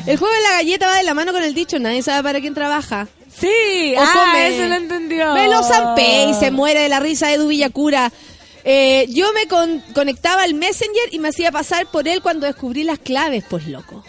El 0.06 0.16
juego 0.18 0.34
de 0.34 0.40
la 0.42 0.50
galleta 0.52 0.86
va 0.88 0.96
de 0.96 1.02
la 1.04 1.14
mano 1.14 1.32
con 1.32 1.42
el 1.42 1.54
dicho, 1.54 1.78
nadie 1.78 2.02
sabe 2.02 2.22
para 2.22 2.40
quién 2.40 2.54
trabaja. 2.54 3.08
Sí, 3.38 3.94
O 3.96 4.00
ah, 4.00 4.10
come. 4.12 4.48
eso 4.48 4.66
lo 4.66 4.74
entendió. 4.74 5.34
Me 5.34 5.48
lo 5.48 5.62
zampé 5.62 6.24
y 6.30 6.34
se 6.34 6.50
muere 6.50 6.80
de 6.80 6.88
la 6.88 7.00
risa 7.00 7.28
de 7.28 7.34
Edu 7.34 7.48
Villacura. 7.48 8.12
Eh, 8.68 9.06
yo 9.10 9.32
me 9.32 9.46
con- 9.46 9.80
conectaba 9.94 10.42
al 10.42 10.54
Messenger 10.54 11.08
y 11.12 11.20
me 11.20 11.28
hacía 11.28 11.52
pasar 11.52 11.86
por 11.86 12.08
él 12.08 12.20
cuando 12.20 12.46
descubrí 12.46 12.82
las 12.82 12.98
claves, 12.98 13.44
pues 13.48 13.68
loco. 13.68 14.02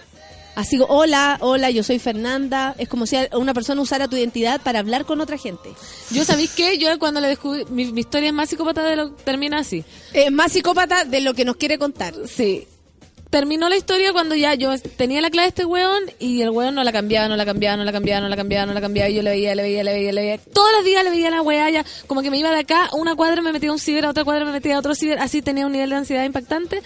Así, 0.56 0.80
hola, 0.90 1.38
hola, 1.42 1.70
yo 1.70 1.84
soy 1.84 2.00
Fernanda. 2.00 2.74
Es 2.80 2.90
como 2.90 3.06
si 3.06 3.16
una 3.34 3.54
persona 3.54 3.80
usara 3.80 4.08
tu 4.08 4.16
identidad 4.18 4.60
para 4.62 4.80
hablar 4.80 5.06
con 5.06 5.22
otra 5.22 5.38
gente. 5.38 5.70
Yo, 6.10 6.26
¿sabéis 6.26 6.50
qué? 6.56 6.80
Yo 6.80 6.98
cuando 6.98 7.22
le 7.22 7.28
descubrí... 7.28 7.66
Mi, 7.70 7.86
mi 7.92 8.02
historia 8.02 8.30
es 8.30 8.34
más 8.34 8.50
psicópata 8.50 8.82
de 8.84 8.96
lo 8.96 9.12
termina 9.12 9.60
así. 9.60 9.86
Es 10.14 10.32
más 10.32 10.52
psicópata 10.54 11.04
de 11.06 11.22
lo 11.22 11.36
que 11.36 11.46
nos 11.46 11.58
quiere 11.58 11.78
contar. 11.78 12.16
Sí. 12.28 12.68
Terminó 13.30 13.68
la 13.68 13.76
historia 13.76 14.14
cuando 14.14 14.36
ya 14.36 14.54
yo 14.56 14.78
tenía 14.96 15.20
la 15.20 15.30
clave 15.30 15.48
de 15.48 15.50
este 15.50 15.66
weón 15.66 16.04
y 16.18 16.42
el 16.42 16.50
weón 16.50 16.76
no 16.76 16.84
la 16.84 16.92
cambiaba, 16.94 17.28
no 17.28 17.36
la 17.36 17.46
cambiaba, 17.46 17.76
no 17.78 17.84
la 17.84 17.92
cambiaba, 17.92 18.22
no 18.22 18.30
la 18.30 18.36
cambiaba, 18.38 18.66
no 18.66 18.74
la 18.74 18.82
cambiaba. 18.82 19.10
Y 19.10 19.16
yo 19.16 19.22
le 19.22 19.32
veía, 19.32 19.54
le 19.54 19.64
veía, 19.64 19.84
le 19.84 19.94
veía, 19.94 20.12
le 20.14 20.22
veía. 20.22 20.38
Todos 20.54 20.72
los 20.78 20.86
días 20.86 21.04
le 21.04 21.10
veía 21.10 21.30
la 21.30 21.42
weá 21.42 21.70
ya. 21.70 21.86
Como 22.08 22.22
que 22.22 22.32
me 22.32 22.38
iba 22.38 22.52
de 22.52 22.60
acá, 22.60 22.90
una 22.94 23.16
cuadra 23.16 23.42
me 23.42 23.52
metía 23.52 23.70
a 23.70 23.74
un 23.74 23.80
ciber, 23.80 24.06
a 24.06 24.10
otra 24.12 24.24
cuadra 24.24 24.46
me 24.46 24.52
metía 24.52 24.76
a 24.76 24.80
otro 24.80 24.96
ciber. 24.96 25.20
Así 25.20 25.42
tenía 25.42 25.66
un 25.66 25.74
nivel 25.74 25.90
de 25.90 25.96
ansiedad 25.98 26.24
impactante. 26.24 26.82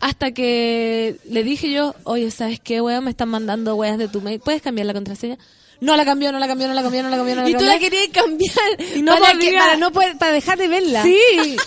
Hasta 0.00 0.32
que 0.32 1.16
le 1.30 1.44
dije 1.44 1.70
yo, 1.70 1.94
oye, 2.04 2.30
¿sabes 2.32 2.58
qué, 2.60 2.80
weón? 2.80 3.04
Me 3.04 3.10
están 3.10 3.28
mandando 3.28 3.74
weas 3.76 3.96
de 3.96 4.08
tu 4.08 4.20
mail. 4.20 4.40
¿Puedes 4.40 4.60
cambiar 4.62 4.86
la 4.86 4.92
contraseña? 4.94 5.38
No 5.80 5.96
la 5.96 6.04
cambió, 6.04 6.32
no 6.32 6.38
la 6.38 6.46
cambió, 6.48 6.66
no 6.68 6.74
la 6.74 6.82
cambió, 6.82 7.02
no 7.02 7.08
la 7.10 7.16
cambió, 7.16 7.36
no 7.36 7.42
la 7.42 7.50
Y 7.50 7.54
tú 7.54 7.64
la 7.64 7.78
querías 7.78 8.08
cambiar 8.12 8.56
Y 8.96 9.02
no 9.02 9.12
para, 9.12 9.32
que- 9.32 9.36
podía. 9.38 9.58
para 9.60 9.76
no 9.76 9.92
poder, 9.92 10.18
para 10.18 10.32
dejar 10.32 10.58
de 10.58 10.68
verla. 10.68 11.02
Sí. 11.02 11.56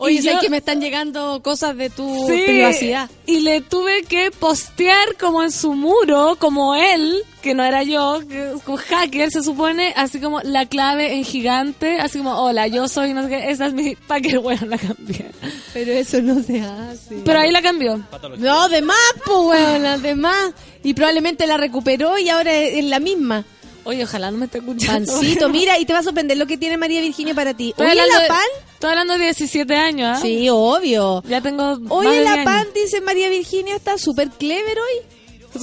Oye, 0.00 0.14
Y 0.14 0.22
¿sabes 0.22 0.34
yo- 0.36 0.40
que 0.42 0.50
me 0.50 0.58
están 0.58 0.80
llegando 0.80 1.40
cosas 1.42 1.76
de 1.76 1.90
tu 1.90 2.06
Sí. 2.28 2.42
privacidad? 2.46 3.10
Y 3.26 3.40
le 3.40 3.60
tuve 3.60 4.02
que 4.04 4.30
postear 4.30 5.16
como 5.18 5.42
en 5.42 5.50
su 5.50 5.74
muro, 5.74 6.36
como 6.38 6.74
él, 6.76 7.22
que 7.42 7.54
no 7.54 7.64
era 7.64 7.82
yo, 7.82 8.20
que 8.28 8.52
como 8.64 8.78
hacker 8.78 9.30
se 9.30 9.42
supone, 9.42 9.92
así 9.96 10.20
como 10.20 10.40
la 10.42 10.66
clave 10.66 11.14
en 11.14 11.24
gigante, 11.24 11.98
así 12.00 12.18
como, 12.18 12.32
hola, 12.40 12.66
yo 12.68 12.86
soy, 12.88 13.12
no 13.12 13.24
sé 13.24 13.28
qué, 13.28 13.50
esa 13.50 13.66
es 13.66 13.72
mi, 13.74 13.96
para 13.96 14.20
que 14.20 14.38
bueno 14.38 14.66
la 14.66 14.78
cambié. 14.78 15.30
Pero 15.72 15.92
eso 15.92 16.22
no 16.22 16.42
se 16.42 16.60
hace. 16.60 17.16
Pero 17.24 17.38
ahí 17.40 17.50
la 17.50 17.62
cambió. 17.62 18.00
No, 18.38 18.68
de 18.68 18.82
más, 18.82 18.96
pues, 19.24 19.38
weón, 19.38 20.02
de 20.02 20.14
más. 20.14 20.52
Y 20.84 20.94
probablemente 20.94 21.46
la 21.46 21.56
recuperó 21.56 22.16
y 22.18 22.28
ahora 22.28 22.54
es 22.54 22.84
la 22.84 23.00
misma. 23.00 23.44
Oye, 23.88 24.04
ojalá 24.04 24.30
no 24.30 24.36
me 24.36 24.44
esté 24.44 24.58
escuchando. 24.58 25.10
Pancito, 25.12 25.48
mira, 25.50 25.78
y 25.78 25.86
te 25.86 25.94
va 25.94 26.00
a 26.00 26.02
sorprender 26.02 26.36
lo 26.36 26.46
que 26.46 26.58
tiene 26.58 26.76
María 26.76 27.00
Virginia 27.00 27.34
para 27.34 27.54
ti. 27.54 27.72
Oye, 27.78 27.94
la 27.94 28.20
de- 28.20 28.28
pan. 28.28 28.40
Estoy 28.74 28.90
hablando 28.90 29.14
de 29.14 29.24
17 29.24 29.74
años, 29.74 30.18
¿ah? 30.18 30.20
Sí, 30.20 30.46
obvio. 30.50 31.22
Ya 31.26 31.40
tengo 31.40 31.78
Oye, 31.88 32.20
la 32.22 32.34
10 32.34 32.44
pan, 32.44 32.56
años. 32.58 32.74
dice 32.74 33.00
María 33.00 33.28
Virginia, 33.30 33.74
está 33.76 33.96
súper 33.96 34.28
clever 34.28 34.76
hoy. 34.78 35.62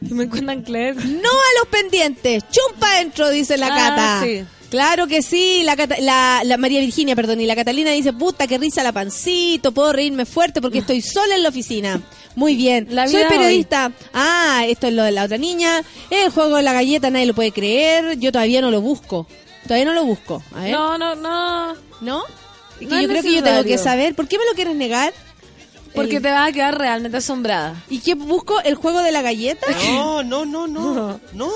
Me 0.00 0.24
encuentran 0.24 0.62
Claire. 0.62 0.94
No 1.04 1.30
a 1.30 1.58
los 1.60 1.68
pendientes, 1.70 2.44
chumpa 2.50 2.90
adentro, 2.96 3.30
dice 3.30 3.56
la 3.56 3.66
Ah, 3.66 3.76
Cata. 3.76 4.20
sí. 4.24 4.44
Claro 4.70 5.06
que 5.06 5.22
sí, 5.22 5.62
la, 5.64 5.76
Cata- 5.76 5.96
la, 6.00 6.42
la 6.44 6.56
María 6.56 6.80
Virginia, 6.80 7.14
perdón, 7.14 7.40
y 7.40 7.46
la 7.46 7.54
Catalina 7.54 7.90
dice, 7.92 8.12
puta, 8.12 8.46
qué 8.48 8.58
risa 8.58 8.82
la 8.82 8.90
pancito, 8.92 9.70
puedo 9.72 9.92
reírme 9.92 10.26
fuerte 10.26 10.60
porque 10.60 10.78
estoy 10.80 11.00
sola 11.00 11.36
en 11.36 11.42
la 11.44 11.50
oficina. 11.50 12.00
Muy 12.36 12.56
bien, 12.56 12.88
La 12.90 13.06
soy 13.06 13.22
periodista. 13.28 13.92
Ah, 14.12 14.64
esto 14.66 14.88
es 14.88 14.92
lo 14.94 15.02
de 15.04 15.12
la 15.12 15.24
otra 15.24 15.38
niña. 15.38 15.82
El 16.10 16.30
juego 16.30 16.56
de 16.56 16.62
la 16.62 16.72
galleta 16.72 17.10
nadie 17.10 17.26
lo 17.26 17.34
puede 17.34 17.52
creer, 17.52 18.18
yo 18.18 18.32
todavía 18.32 18.60
no 18.60 18.70
lo 18.70 18.80
busco. 18.80 19.26
Todavía 19.64 19.84
no 19.86 19.92
lo 19.94 20.04
busco. 20.04 20.42
A 20.54 20.60
ver. 20.62 20.72
No, 20.72 20.98
no, 20.98 21.14
no. 21.14 21.74
¿No? 22.00 22.22
Y 22.80 22.86
que 22.86 22.90
No 22.90 22.96
es 22.96 23.02
yo 23.02 23.08
creo 23.08 23.22
que 23.22 23.34
yo 23.34 23.42
tengo 23.42 23.64
que 23.64 23.78
saber. 23.78 24.14
¿Por 24.14 24.26
qué 24.28 24.36
me 24.38 24.44
lo 24.46 24.52
quieres 24.54 24.74
negar? 24.74 25.12
Porque 25.94 26.16
El- 26.16 26.22
te 26.22 26.30
vas 26.32 26.48
a 26.48 26.52
quedar 26.52 26.76
realmente 26.76 27.18
asombrada. 27.18 27.76
¿Y 27.88 28.00
qué 28.00 28.14
busco? 28.14 28.60
¿El 28.62 28.74
juego 28.74 28.98
de 29.00 29.12
la 29.12 29.22
galleta? 29.22 29.66
No, 29.92 30.24
no, 30.24 30.44
no, 30.44 30.66
no. 30.66 31.20
No. 31.32 31.50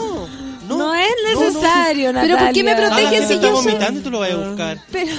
No, 0.68 0.76
No 0.78 0.94
es 0.94 1.10
necesario, 1.34 2.12
Pero 2.14 2.36
¿por 2.38 2.52
qué 2.52 2.62
me 2.62 2.72
Natalia. 2.72 2.96
protege 3.09 3.24
Ah, 3.24 3.26
si 3.28 3.34
yo 3.40 3.40
soy- 3.40 3.72
vomitando 3.72 4.00
y 4.00 4.02
tú 4.05 4.10
lo 4.10 4.18
vas 4.20 4.30
a 4.30 4.36
buscar. 4.36 4.78
Pero, 4.92 5.12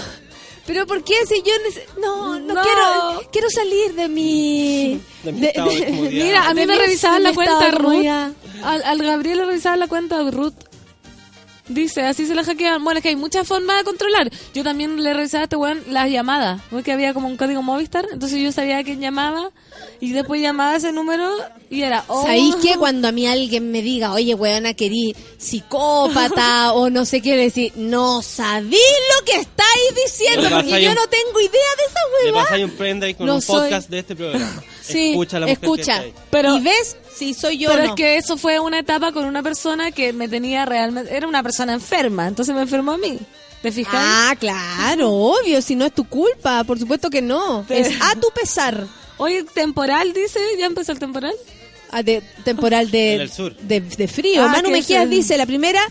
pero 0.70 0.86
¿por 0.86 1.04
qué 1.04 1.16
si 1.28 1.42
yo 1.42 1.52
no, 2.00 2.40
no, 2.40 2.54
No. 2.54 2.62
quiero 2.62 3.22
quiero 3.32 3.50
salir 3.50 3.96
de 3.96 4.08
mi 4.08 5.02
De 5.24 5.32
mi 5.32 5.42
de. 5.42 6.10
Mira, 6.12 6.48
a 6.48 6.54
mí 6.54 6.64
me 6.68 6.76
revisaban 6.78 7.24
la 7.24 7.34
cuenta 7.34 7.72
Ruth. 7.72 8.06
Al, 8.64 8.84
al 8.84 9.02
Gabriel 9.02 9.40
le 9.40 9.46
revisaban 9.46 9.80
la 9.80 9.88
cuenta 9.88 10.24
de 10.24 10.30
Ruth. 10.30 10.54
Dice, 11.70 12.02
así 12.04 12.26
se 12.26 12.36
la 12.36 12.44
hackean. 12.44 12.84
Bueno, 12.84 12.98
es 12.98 13.04
que 13.04 13.10
hay 13.10 13.16
muchas 13.16 13.48
formas 13.48 13.78
de 13.78 13.84
controlar. 13.84 14.30
Yo 14.54 14.64
también 14.64 15.02
le 15.02 15.14
revisaba 15.14 15.42
a 15.42 15.44
este 15.46 15.56
weón 15.56 15.82
las 15.90 16.10
llamadas. 16.10 16.62
Porque 16.70 16.92
había 16.92 17.14
como 17.14 17.28
un 17.28 17.38
código 17.38 17.62
Movistar. 17.62 18.08
Entonces 18.12 18.42
yo 18.42 18.52
sabía 18.52 18.84
quién 18.84 19.00
llamaba. 19.00 19.52
Y 20.02 20.12
después 20.12 20.42
llamaba 20.42 20.76
ese 20.76 20.92
número 20.92 21.32
y 21.70 21.84
era... 21.84 22.04
Oh, 22.08 22.24
¿Sabéis 22.24 22.56
qué? 22.62 22.76
Cuando 22.78 23.08
a 23.08 23.12
mí 23.12 23.28
alguien 23.28 23.72
me 23.72 23.82
diga, 23.82 24.14
oye, 24.14 24.34
weona, 24.34 24.74
querí 24.74 25.16
psicópata 25.38 26.74
o 26.74 26.90
no 26.90 27.06
sé 27.06 27.22
qué 27.22 27.36
decir, 27.38 27.74
no 27.76 28.22
sabí 28.22 28.78
lo 29.20 29.26
que 29.26 29.40
estáis 29.40 29.96
diciendo 30.06 30.50
Le 30.50 30.56
porque 30.56 30.82
yo 30.84 30.90
un- 30.90 30.96
no 30.96 31.08
tengo 31.08 31.40
idea 31.40 31.50
de 31.50 31.84
esa 31.88 32.00
Le 32.26 32.32
weá. 32.32 32.44
pasáis 32.44 32.66
un 32.66 33.14
con 33.16 33.28
No 33.28 33.36
un 33.36 33.42
soy- 33.42 33.70
podcast 33.70 33.90
de 33.90 34.00
este 34.00 34.16
programa. 34.16 34.64
Sí, 34.82 35.12
escucha 35.12 35.38
a 35.38 35.40
la 35.42 35.46
mujer 35.48 35.60
que 35.60 35.66
escucha. 35.66 35.92
está 35.94 36.02
ahí. 36.06 36.14
Pero- 36.32 36.58
¿Y 36.58 36.62
ves 36.62 36.98
si 37.20 37.34
soy 37.34 37.58
yo 37.58 37.70
Pero 37.70 37.84
es 37.84 37.92
que 37.92 38.18
eso 38.18 38.38
fue 38.38 38.60
una 38.60 38.80
etapa 38.80 39.12
con 39.12 39.26
una 39.26 39.44
persona 39.44 39.92
que 39.92 40.14
me 40.14 40.28
tenía 40.28 40.66
realmente... 40.66 41.16
Era 41.16 41.28
una 41.28 41.44
persona 41.44 41.74
enferma. 41.74 42.28
Entonces 42.28 42.56
me 42.56 42.62
enfermó 42.62 42.94
a 42.94 42.98
mí. 42.98 43.20
¿Te 43.62 43.72
fijas? 43.72 43.94
Ah, 43.96 44.34
claro, 44.40 45.12
obvio, 45.12 45.62
si 45.62 45.76
no 45.76 45.86
es 45.86 45.94
tu 45.94 46.06
culpa, 46.06 46.64
por 46.64 46.80
supuesto 46.80 47.10
que 47.10 47.22
no. 47.22 47.66
Pero- 47.68 47.86
Es 47.88 48.02
a 48.02 48.16
tu 48.16 48.30
pesar. 48.32 48.88
Oye, 49.18 49.44
temporal, 49.44 50.14
dice. 50.14 50.40
¿Ya 50.58 50.66
empezó 50.66 50.94
el 50.94 51.00
temporal? 51.00 51.34
Ah, 51.92 52.02
de, 52.02 52.22
temporal 52.46 52.90
de, 52.90 53.16
En 53.16 53.22
el 53.22 53.32
sur. 53.32 53.54
de, 53.58 53.82
de 53.82 54.08
frío. 54.08 54.44
Ah, 54.44 54.48
Manu 54.48 54.70
Mejías 54.70 55.10
dice, 55.10 55.38
la 55.38 55.46
primera... 55.46 55.82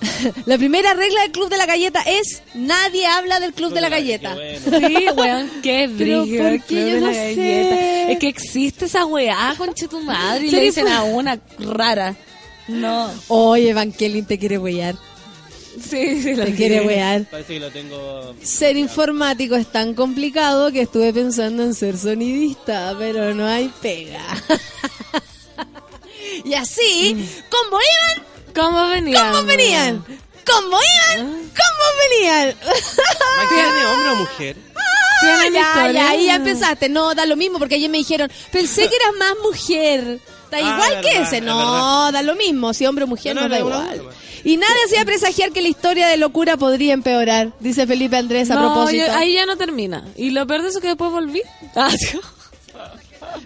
la 0.46 0.56
primera 0.58 0.94
regla 0.94 1.22
del 1.22 1.32
Club 1.32 1.48
de 1.50 1.56
la 1.58 1.66
Galleta 1.66 2.00
es 2.06 2.42
nadie 2.54 3.06
habla 3.06 3.38
del 3.40 3.52
Club 3.52 3.72
de 3.72 3.80
la 3.80 3.88
Galleta. 3.88 4.34
Qué 4.34 4.58
bueno. 4.64 4.88
Sí, 4.88 5.08
weón, 5.16 5.50
qué 5.62 5.90
Pero 5.98 6.22
brillo. 6.22 6.42
¿por 6.42 6.62
qué 6.64 6.90
yo 6.90 7.00
no 7.00 7.06
la 7.06 7.12
sé? 7.12 8.12
Es 8.12 8.18
que 8.18 8.28
existe 8.28 8.86
esa 8.86 9.04
weá, 9.06 9.54
conche 9.58 9.88
tu 9.88 10.00
madre, 10.00 10.46
y 10.46 10.50
Sí, 10.50 10.56
le 10.56 10.62
dicen 10.62 10.88
a 10.88 11.02
una 11.02 11.38
rara. 11.58 12.16
No. 12.68 13.10
Oye, 13.28 13.70
Evangelin 13.70 14.24
te 14.26 14.38
quiere 14.38 14.56
huear. 14.58 14.94
Sí, 15.80 16.20
sí, 16.22 16.34
lo 16.34 16.44
Te 16.44 16.54
quiere 16.54 16.80
huear. 16.82 17.24
Parece 17.30 17.54
que 17.54 17.60
lo 17.60 17.70
tengo. 17.70 18.34
Ser 18.42 18.76
informático 18.76 19.54
es 19.56 19.70
tan 19.70 19.94
complicado 19.94 20.72
que 20.72 20.82
estuve 20.82 21.12
pensando 21.12 21.62
en 21.62 21.74
ser 21.74 21.96
sonidista, 21.96 22.94
pero 22.98 23.34
no 23.34 23.46
hay 23.46 23.70
pega. 23.80 24.20
Y 26.44 26.54
así, 26.54 27.16
como 27.50 27.76
iban, 27.76 28.26
¿Cómo 28.54 28.88
venían? 28.88 29.32
como 29.32 29.44
venían. 29.44 30.04
Como 30.46 30.78
iban, 31.16 31.26
como 31.26 31.86
venían. 32.10 32.56
¿Tiene 33.48 33.84
hombre 33.86 34.10
o 34.10 34.16
mujer? 34.16 34.56
¿Tienen 35.20 35.52
ya, 35.52 35.92
ya, 35.92 36.10
ahí 36.10 36.26
ya 36.26 36.36
empezaste. 36.36 36.88
No, 36.88 37.14
da 37.14 37.26
lo 37.26 37.36
mismo 37.36 37.58
porque 37.58 37.74
ayer 37.74 37.90
me 37.90 37.98
dijeron, 37.98 38.30
pensé 38.50 38.88
que 38.88 38.96
eras 38.96 39.12
más 39.18 39.34
mujer. 39.42 40.18
Da 40.50 40.58
Ah, 40.58 40.60
igual 40.60 41.00
que 41.02 41.18
ese. 41.22 41.36
es 41.38 41.42
No, 41.44 42.10
da 42.10 42.22
lo 42.22 42.34
mismo. 42.34 42.72
Si 42.74 42.86
hombre 42.86 43.04
o 43.04 43.06
mujer 43.06 43.34
No, 43.36 43.42
no, 43.42 43.48
no, 43.48 43.54
da 43.54 43.60
no, 43.60 43.66
igual. 43.68 43.96
no, 43.98 44.02
no. 44.04 44.10
Y 44.42 44.56
nadie 44.56 44.82
hacía 44.86 45.04
presagiar 45.04 45.52
que 45.52 45.60
la 45.60 45.68
historia 45.68 46.08
de 46.08 46.16
locura 46.16 46.56
podría 46.56 46.94
empeorar, 46.94 47.52
dice 47.60 47.86
Felipe 47.86 48.16
Andrés 48.16 48.50
a 48.50 48.54
No, 48.54 48.72
propósito. 48.72 49.06
yo- 49.06 49.12
ahí 49.12 49.34
ya 49.34 49.44
no 49.44 49.56
termina. 49.58 50.02
Y 50.16 50.30
lo 50.30 50.46
peor 50.46 50.62
de 50.62 50.68
eso 50.70 50.78
es 50.78 50.82
que 50.82 50.88
después 50.88 51.10
volví. 51.12 51.42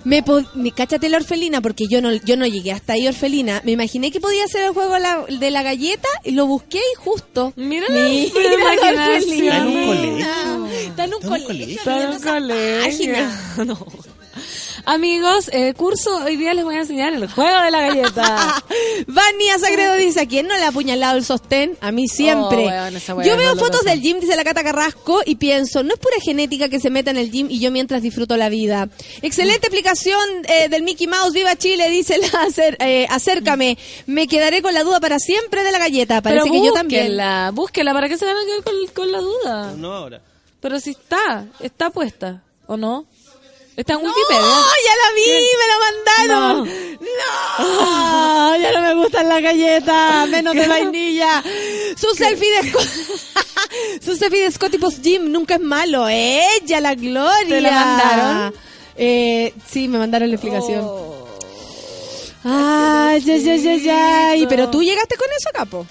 Me, 0.05 0.23
me- 0.55 0.73
cáchate 0.73 1.09
la 1.09 1.17
orfelina, 1.19 1.61
porque 1.61 1.85
yo 1.89 2.01
no, 2.03 2.13
yo 2.13 2.37
no 2.37 2.47
llegué 2.47 2.73
hasta 2.73 2.95
ahí 2.95 3.07
orfelina. 3.09 3.61
Me 3.65 3.73
imaginé 3.73 4.11
que 4.11 4.21
podía 4.21 4.47
ser 4.49 4.65
el 4.65 4.73
juego 4.73 4.99
la- 4.99 5.25
de 5.29 5.51
la 5.51 5.63
galleta 5.63 6.09
y 6.25 6.33
lo 6.33 6.47
busqué 6.47 6.79
y 6.79 6.95
justo. 6.97 7.53
Mira 7.57 7.87
la- 7.89 7.95
Mira 8.09 8.93
la 8.93 9.09
orfelina. 9.15 9.59
Está 9.59 9.65
en 9.69 9.75
un 9.75 9.87
colegio. 9.87 10.27
Está 10.87 11.05
en 11.05 11.15
un 11.15 11.21
colegio. 11.21 11.77
Está 11.77 12.01
en 12.03 12.11
un 12.11 12.21
colegio. 12.21 13.65
No. 13.65 13.87
Amigos, 14.87 15.49
eh, 15.53 15.73
curso, 15.75 16.15
hoy 16.25 16.37
día 16.37 16.53
les 16.53 16.63
voy 16.63 16.75
a 16.75 16.81
enseñar 16.81 17.15
el 17.15 17.27
juego 17.31 17.59
de 17.63 17.71
la 17.71 17.81
galleta. 17.81 18.63
Vania 19.07 19.59
Sagredo 19.59 19.95
dice, 19.95 20.21
¿a 20.21 20.27
quién 20.27 20.47
no 20.47 20.55
le 20.57 20.63
ha 20.65 20.69
apuñalado 20.69 21.17
el 21.17 21.25
sostén? 21.25 21.79
A 21.81 21.91
mí 21.91 22.07
siempre. 22.07 22.59
Oh, 22.65 22.67
weón, 22.69 22.95
esa 22.97 23.15
weá 23.15 23.27
yo 23.27 23.37
veo 23.39 23.57
fotos 23.57 23.83
del 23.85 24.03
gym, 24.03 24.21
dice 24.21 24.37
la 24.37 24.45
Cata 24.45 24.63
Carrasco, 24.63 25.23
y 25.25 25.37
pienso, 25.37 25.83
no 25.83 25.95
es 25.95 25.99
pura 25.99 26.17
genética 26.23 26.69
que 26.69 26.81
se 26.81 26.91
meta 26.91 27.11
en 27.11 27.17
el 27.17 27.31
gym 27.31 27.47
y 27.51 27.61
yo 27.61 27.71
mientras 27.71 28.03
disfruto 28.03 28.37
la 28.37 28.51
vida. 28.51 28.91
Excelente 29.23 29.69
explicación 29.69 30.19
eh, 30.49 30.69
del 30.69 30.83
Mickey 30.83 31.07
Mouse, 31.07 31.33
viva 31.33 31.57
Chile, 31.57 31.89
dice 31.89 32.19
la 32.19 32.29
acer- 32.47 32.77
eh, 32.81 33.07
acércame. 33.09 33.79
Me 34.07 34.27
quedaré 34.29 34.61
con 34.61 34.75
la 34.75 34.83
duda 34.85 35.01
para 35.01 35.19
siempre 35.19 35.65
de 35.65 35.73
la 35.73 35.79
galleta. 35.79 36.21
Parece 36.21 36.43
Pero 36.43 36.53
que 36.61 36.67
yo 36.67 36.73
también. 36.75 37.17
búsquenla, 37.55 37.95
¿para 37.95 38.09
qué 38.11 38.19
se 38.19 38.27
van 38.27 38.37
a 38.37 38.45
quedar 38.45 38.63
con, 38.63 38.75
con 38.95 39.13
la 39.13 39.19
duda? 39.21 39.73
No 39.79 39.93
ahora. 39.95 40.21
Pero 40.61 40.79
si 40.79 40.91
está, 40.91 41.47
está 41.61 41.89
puesta, 41.89 42.43
¿o 42.67 42.77
no? 42.77 43.07
Está 43.77 43.95
en 43.95 44.03
¡No! 44.03 44.09
Wikipedia. 44.09 44.41
¡Ya 44.87 44.95
la 45.03 45.09
vi! 45.17 45.31
¡Me 45.61 45.67
la 45.67 45.79
mandaron! 46.29 46.71
¡No! 47.01 48.57
¡Ya 48.57 48.73
no 48.73 48.81
me 48.83 48.95
gustan 49.03 49.29
las 49.29 49.43
galletas! 49.43 50.29
¡Menos 50.29 50.55
de 50.55 50.69
vainilla! 50.69 51.43
Su 51.97 52.15
selfie 52.15 52.51
de 52.63 52.71
Scott... 52.71 52.87
Su 54.05 54.17
selfie 54.17 54.43
de 54.45 54.53
Scotty 54.53 54.79
Post 54.79 55.03
Jim 55.03 55.31
nunca 55.33 55.55
es 55.55 55.61
malo. 55.61 56.09
¡Ella, 56.09 56.81
la 56.81 56.95
gloria! 56.95 57.49
¿Te 57.49 57.61
la 57.61 57.71
mandaron? 57.73 58.55
Eh, 58.97 59.53
sí, 59.69 59.89
me 59.89 59.99
mandaron 59.99 60.29
la 60.29 60.37
explicación. 60.37 60.81
Oh, 60.85 61.27
¡Ay, 62.45 63.21
ya, 63.23 63.37
ya, 63.37 63.57
ya, 63.57 63.77
ya! 63.77 64.37
Y, 64.37 64.47
Pero 64.47 64.71
tú 64.71 64.83
llegaste 64.83 65.17
con 65.17 65.27
eso, 65.37 65.49
capo. 65.53 65.87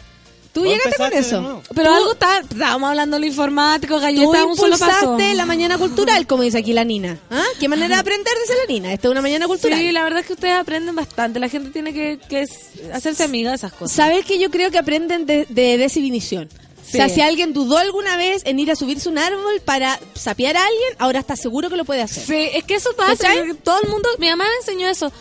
Tú 0.53 0.63
llegaste 0.65 0.95
con 0.97 1.11
eso. 1.13 1.63
Pero 1.73 1.89
Tú- 1.89 1.95
algo 1.95 2.11
está, 2.13 2.37
estábamos 2.39 2.89
hablando 2.89 3.15
de 3.17 3.21
lo 3.21 3.25
informático, 3.25 3.99
galletas, 3.99 4.43
un 4.45 4.55
solo 4.55 4.77
paso. 4.77 4.91
impulsaste 5.05 5.33
la 5.33 5.45
mañana 5.47 5.77
cultural, 5.79 6.27
como 6.27 6.43
dice 6.43 6.59
aquí 6.59 6.73
la 6.73 6.83
Nina. 6.83 7.17
¿Ah? 7.31 7.43
¿Qué 7.59 7.67
manera 7.67 7.95
de 7.95 8.01
aprender, 8.01 8.31
dice 8.41 8.53
la 8.59 8.71
Nina? 8.71 8.93
Esta 8.93 9.07
es 9.07 9.11
una 9.11 9.21
mañana 9.23 9.47
cultural. 9.47 9.79
Sí, 9.79 9.91
la 9.91 10.03
verdad 10.03 10.19
es 10.19 10.27
que 10.27 10.33
ustedes 10.33 10.53
aprenden 10.59 10.95
bastante. 10.95 11.39
La 11.39 11.49
gente 11.49 11.71
tiene 11.71 11.91
que, 11.93 12.19
que 12.29 12.45
hacerse 12.93 13.23
amiga 13.23 13.49
de 13.49 13.55
esas 13.55 13.73
cosas. 13.73 13.95
¿Sabes 13.95 14.25
que 14.25 14.37
yo 14.37 14.51
creo 14.51 14.69
que 14.69 14.77
aprenden 14.77 15.25
de, 15.25 15.47
de 15.49 15.77
desinhibición? 15.79 16.49
Sí. 16.85 16.97
O 16.97 17.01
sea, 17.01 17.09
si 17.09 17.21
alguien 17.21 17.53
dudó 17.53 17.77
alguna 17.79 18.15
vez 18.17 18.43
en 18.45 18.59
ir 18.59 18.69
a 18.69 18.75
subirse 18.75 19.09
un 19.09 19.17
árbol 19.17 19.59
para 19.65 19.99
sapear 20.13 20.55
a 20.57 20.63
alguien, 20.65 20.89
ahora 20.99 21.19
está 21.19 21.35
seguro 21.35 21.69
que 21.71 21.77
lo 21.77 21.85
puede 21.85 22.01
hacer. 22.03 22.23
Sí, 22.27 22.49
es 22.55 22.63
que 22.65 22.75
eso 22.75 22.91
pasa. 22.95 23.29
Todo 23.63 23.79
el 23.81 23.89
mundo, 23.89 24.07
mi 24.19 24.29
mamá 24.29 24.43
me 24.43 24.55
enseñó 24.57 24.87
eso. 24.87 25.11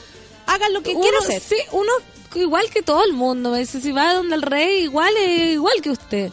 Hagan 0.45 0.73
lo 0.75 0.83
que 0.83 0.91
Uno, 0.91 1.01
quieran 1.01 1.23
hacer. 1.23 1.41
sí, 1.41 1.55
uno 1.71 1.91
igual 2.35 2.65
que 2.71 2.83
todo 2.83 3.05
el 3.05 3.13
mundo. 3.13 3.51
Me 3.51 3.59
dice, 3.61 3.81
si 3.81 3.93
va 3.93 4.15
donde 4.15 4.37
el 4.37 4.43
rey, 4.43 4.85
igual 4.85 5.13
es 5.27 5.53
igual 5.55 5.75
que 5.83 5.91
usted. 5.91 6.31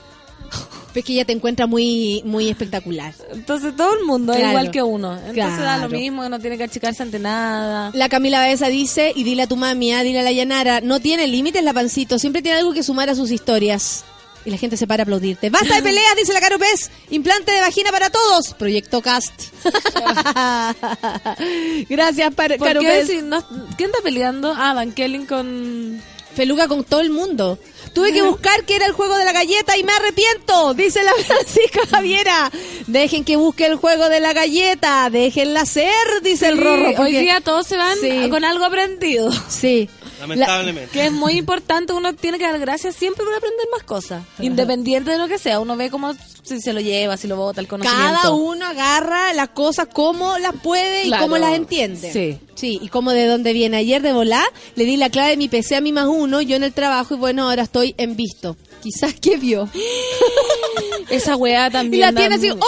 Es 0.95 1.05
que 1.05 1.13
ella 1.13 1.23
te 1.23 1.31
encuentra 1.33 1.65
muy, 1.67 2.21
muy 2.25 2.49
espectacular. 2.49 3.13
Entonces 3.31 3.73
todo 3.75 3.93
el 3.97 4.03
mundo 4.05 4.33
es 4.33 4.39
Claro. 4.39 4.51
igual 4.53 4.71
que 4.71 4.81
uno. 4.83 5.13
Entonces 5.13 5.35
da 5.59 5.77
lo 5.77 5.87
Claro. 5.87 5.89
mismo, 5.89 6.23
que 6.23 6.29
no 6.29 6.39
tiene 6.39 6.57
que 6.57 6.63
achicarse 6.63 7.03
ante 7.03 7.19
nada. 7.19 7.91
La 7.93 8.09
Camila 8.09 8.39
Baeza 8.39 8.67
dice, 8.67 9.13
y 9.15 9.23
dile 9.23 9.43
a 9.43 9.47
tu 9.47 9.55
mami, 9.55 9.93
ah, 9.93 10.03
dile 10.03 10.19
a 10.19 10.23
la 10.23 10.31
Yanara, 10.31 10.81
no 10.81 10.99
tiene 10.99 11.27
límites 11.27 11.63
la 11.63 11.73
pancito, 11.73 12.17
siempre 12.19 12.41
tiene 12.41 12.57
algo 12.57 12.73
que 12.73 12.83
sumar 12.83 13.09
a 13.09 13.15
sus 13.15 13.31
historias. 13.31 14.03
Y 14.45 14.51
la 14.51 14.57
gente 14.57 14.77
se 14.77 14.87
para 14.87 15.01
a 15.01 15.03
aplaudirte. 15.03 15.49
Basta 15.49 15.75
de 15.75 15.81
peleas, 15.81 16.15
dice 16.15 16.31
la 16.33 16.39
Caro 16.39 16.57
Pez. 16.57 16.89
Implante 17.09 17.51
de 17.51 17.59
vagina 17.59 17.91
para 17.91 18.09
todos. 18.09 18.53
Proyecto 18.53 19.01
Cast. 19.01 19.33
Gracias, 21.89 22.33
par- 22.35 22.57
¿Por 22.57 22.67
Caro 22.67 22.81
qué 22.81 22.87
Pez. 22.87 23.07
si 23.07 23.21
no- 23.21 23.43
¿Quién 23.77 23.89
está 23.89 24.01
peleando? 24.03 24.53
Ah, 24.55 24.73
Van 24.73 24.91
Kelly 24.91 25.25
con... 25.25 26.01
Feluga 26.35 26.67
con 26.69 26.83
todo 26.85 27.01
el 27.01 27.09
mundo. 27.09 27.57
Tuve 27.93 28.13
que 28.13 28.21
buscar 28.21 28.63
que 28.63 28.75
era 28.75 28.85
el 28.85 28.93
juego 28.93 29.17
de 29.17 29.25
la 29.25 29.33
galleta 29.33 29.75
y 29.77 29.83
me 29.83 29.91
arrepiento, 29.91 30.73
dice 30.75 31.03
la 31.03 31.11
Francisca 31.25 31.81
Javiera. 31.89 32.49
Dejen 32.87 33.25
que 33.25 33.35
busque 33.35 33.65
el 33.65 33.75
juego 33.75 34.07
de 34.07 34.19
la 34.21 34.31
galleta, 34.31 35.09
déjenla 35.11 35.65
ser, 35.65 35.91
dice 36.23 36.47
el 36.47 36.59
Rorro. 36.59 36.93
Hoy 37.01 37.11
día 37.17 37.41
todos 37.41 37.65
se 37.67 37.75
van 37.77 37.97
Sí. 37.99 38.29
con 38.29 38.45
algo 38.45 38.63
aprendido. 38.63 39.29
Sí. 39.49 39.89
Lamentablemente. 40.19 40.91
Que 40.91 41.05
es 41.07 41.11
muy 41.11 41.33
importante, 41.33 41.93
uno 41.93 42.13
tiene 42.13 42.37
que 42.37 42.43
dar 42.45 42.59
gracias 42.59 42.95
siempre 42.95 43.23
por 43.25 43.33
aprender 43.33 43.65
más 43.71 43.83
cosas. 43.83 44.23
Independiente 44.39 45.11
de 45.11 45.17
lo 45.17 45.27
que 45.27 45.37
sea, 45.37 45.59
uno 45.59 45.75
ve 45.77 45.89
cómo 45.89 46.13
si 46.43 46.59
se 46.61 46.73
lo 46.73 46.79
lleva, 46.81 47.15
si 47.17 47.27
lo 47.27 47.37
bota, 47.37 47.61
el 47.61 47.67
conocimiento. 47.67 48.13
Cada 48.13 48.31
uno 48.31 48.65
agarra 48.65 49.33
las 49.33 49.49
cosas 49.49 49.87
como 49.93 50.37
las 50.39 50.53
puede 50.63 51.03
Claro. 51.03 51.23
y 51.23 51.25
cómo 51.25 51.37
las 51.37 51.53
entiende. 51.53 52.11
Sí. 52.11 52.39
Sí, 52.55 52.79
y 52.81 52.87
como 52.89 53.11
de 53.11 53.25
dónde 53.27 53.53
viene. 53.53 53.77
Ayer 53.77 54.01
de 54.01 54.11
volar 54.13 54.45
le 54.75 54.83
di 54.85 54.97
la 54.97 55.09
clave 55.09 55.29
de 55.31 55.37
mi 55.37 55.47
PC 55.47 55.75
a 55.75 55.81
mi 55.81 55.93
más 55.93 56.07
uno, 56.07 56.41
yo 56.41 56.55
en 56.55 56.63
el 56.63 56.73
trabajo 56.73 57.13
y 57.13 57.17
bueno, 57.17 57.47
ahora 57.49 57.63
estoy 57.63 57.93
en 57.97 58.15
visto. 58.15 58.57
Quizás 58.81 59.13
que 59.19 59.37
vio. 59.37 59.69
Esa 61.09 61.35
weá 61.35 61.67
Y 61.67 61.71
también. 61.71 62.01
la 62.01 62.11
da 62.11 62.19
tiene 62.21 62.35
así, 62.35 62.49
hola, 62.49 62.61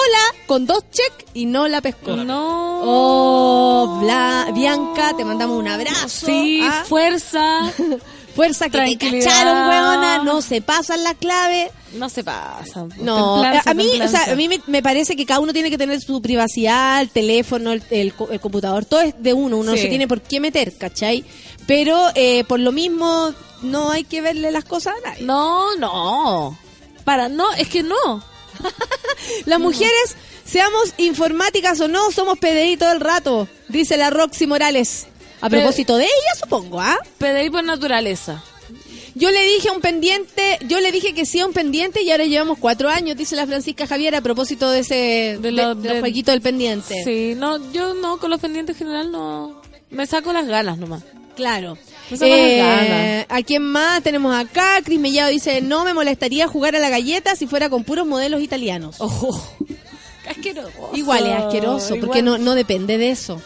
con 0.47 0.65
dos 0.65 0.83
check 0.91 1.13
y 1.33 1.45
no 1.45 1.67
la 1.67 1.81
pescó. 1.81 2.15
No. 2.15 2.81
Oh, 2.83 3.99
Bla- 4.01 4.51
Bianca, 4.53 5.15
te 5.15 5.23
mandamos 5.23 5.57
un 5.59 5.67
abrazo. 5.67 6.25
Sí, 6.25 6.59
Ah, 6.63 6.83
fuerza. 6.87 7.71
fuerza 8.35 8.69
que 8.69 8.79
te 8.79 8.97
cacharon, 8.97 9.67
huevona, 9.69 10.23
no 10.23 10.41
se 10.41 10.61
pasan 10.61 11.03
la 11.03 11.13
clave. 11.13 11.71
No 11.93 12.07
se 12.09 12.23
pasa. 12.23 12.87
No, 12.99 13.41
Templanza, 13.41 13.69
a 13.69 13.73
mí, 13.73 14.01
o 14.01 14.07
sea, 14.07 14.31
a 14.31 14.35
mí 14.35 14.47
me, 14.47 14.61
me 14.67 14.81
parece 14.81 15.15
que 15.15 15.25
cada 15.25 15.41
uno 15.41 15.51
tiene 15.53 15.69
que 15.69 15.77
tener 15.77 15.99
su 16.01 16.21
privacidad, 16.21 17.01
el 17.01 17.09
teléfono, 17.09 17.73
el, 17.73 17.83
el 17.91 18.13
co- 18.13 18.29
el 18.31 18.39
computador, 18.39 18.85
todo 18.85 19.01
es 19.01 19.13
de 19.21 19.33
uno, 19.33 19.57
uno 19.57 19.71
no 19.71 19.77
se 19.77 19.87
tiene 19.87 20.07
por 20.07 20.21
qué 20.21 20.39
meter, 20.39 20.73
¿cachai? 20.77 21.23
Pero 21.67 21.99
eh, 22.15 22.43
por 22.45 22.59
lo 22.61 22.71
mismo 22.71 23.33
no 23.61 23.91
hay 23.91 24.03
que 24.03 24.21
verle 24.21 24.51
las 24.51 24.63
cosas 24.65 24.95
a 25.03 25.09
nadie. 25.09 25.23
No, 25.25 25.75
no. 25.77 26.57
Para, 27.03 27.29
no, 27.29 27.51
es 27.53 27.67
que 27.67 27.83
no. 27.83 28.23
Las 29.45 29.59
mujeres, 29.59 30.15
seamos 30.45 30.93
informáticas 30.97 31.79
o 31.79 31.87
no, 31.87 32.11
somos 32.11 32.37
PDI 32.39 32.77
todo 32.77 32.91
el 32.91 32.99
rato, 32.99 33.47
dice 33.69 33.97
la 33.97 34.09
Roxy 34.09 34.45
Morales. 34.47 35.07
A 35.41 35.49
propósito 35.49 35.97
de 35.97 36.03
ella, 36.03 36.39
supongo, 36.39 36.79
¿ah? 36.79 36.99
PDI 37.17 37.49
por 37.49 37.63
naturaleza. 37.63 38.43
Yo 39.15 39.31
le 39.31 39.41
dije 39.43 39.69
a 39.69 39.71
un 39.73 39.81
pendiente, 39.81 40.59
yo 40.67 40.79
le 40.79 40.91
dije 40.91 41.13
que 41.13 41.25
sí 41.25 41.39
a 41.39 41.45
un 41.47 41.53
pendiente 41.53 42.01
y 42.03 42.11
ahora 42.11 42.25
llevamos 42.25 42.59
cuatro 42.59 42.89
años, 42.89 43.17
dice 43.17 43.35
la 43.35 43.45
Francisca 43.47 43.87
Javier 43.87 44.15
a 44.15 44.21
propósito 44.21 44.69
de 44.69 44.79
ese 44.79 45.37
de, 45.41 45.51
lo- 45.51 45.75
del 45.75 45.99
jueguito 45.99 46.31
del 46.31 46.41
pendiente. 46.41 47.03
Sí, 47.03 47.33
no, 47.35 47.71
yo 47.73 47.93
no, 47.95 48.19
con 48.19 48.29
los 48.29 48.39
pendientes 48.39 48.75
en 48.79 48.87
general 48.87 49.11
no. 49.11 49.61
Me 49.89 50.05
saco 50.05 50.31
las 50.31 50.45
ganas 50.47 50.77
nomás. 50.77 51.03
Claro. 51.35 51.77
Eh. 52.09 53.25
¿A 53.29 53.41
quién 53.43 53.63
más 53.63 54.01
tenemos 54.03 54.35
acá? 54.35 54.81
Cris 54.83 54.99
Mellado 54.99 55.29
dice, 55.29 55.61
no 55.61 55.85
me 55.85 55.93
molestaría 55.93 56.47
jugar 56.47 56.75
a 56.75 56.79
la 56.79 56.89
galleta 56.89 57.35
si 57.35 57.47
fuera 57.47 57.69
con 57.69 57.83
puros 57.83 58.05
modelos 58.05 58.41
italianos. 58.41 58.97
Oh, 58.99 59.41
asqueroso. 60.29 60.69
Igual 60.93 61.27
es 61.27 61.33
asqueroso, 61.33 61.95
porque 61.99 62.19
Igual- 62.19 62.25
no, 62.25 62.37
no 62.37 62.55
depende 62.55 62.97
de 62.97 63.11
eso. 63.11 63.41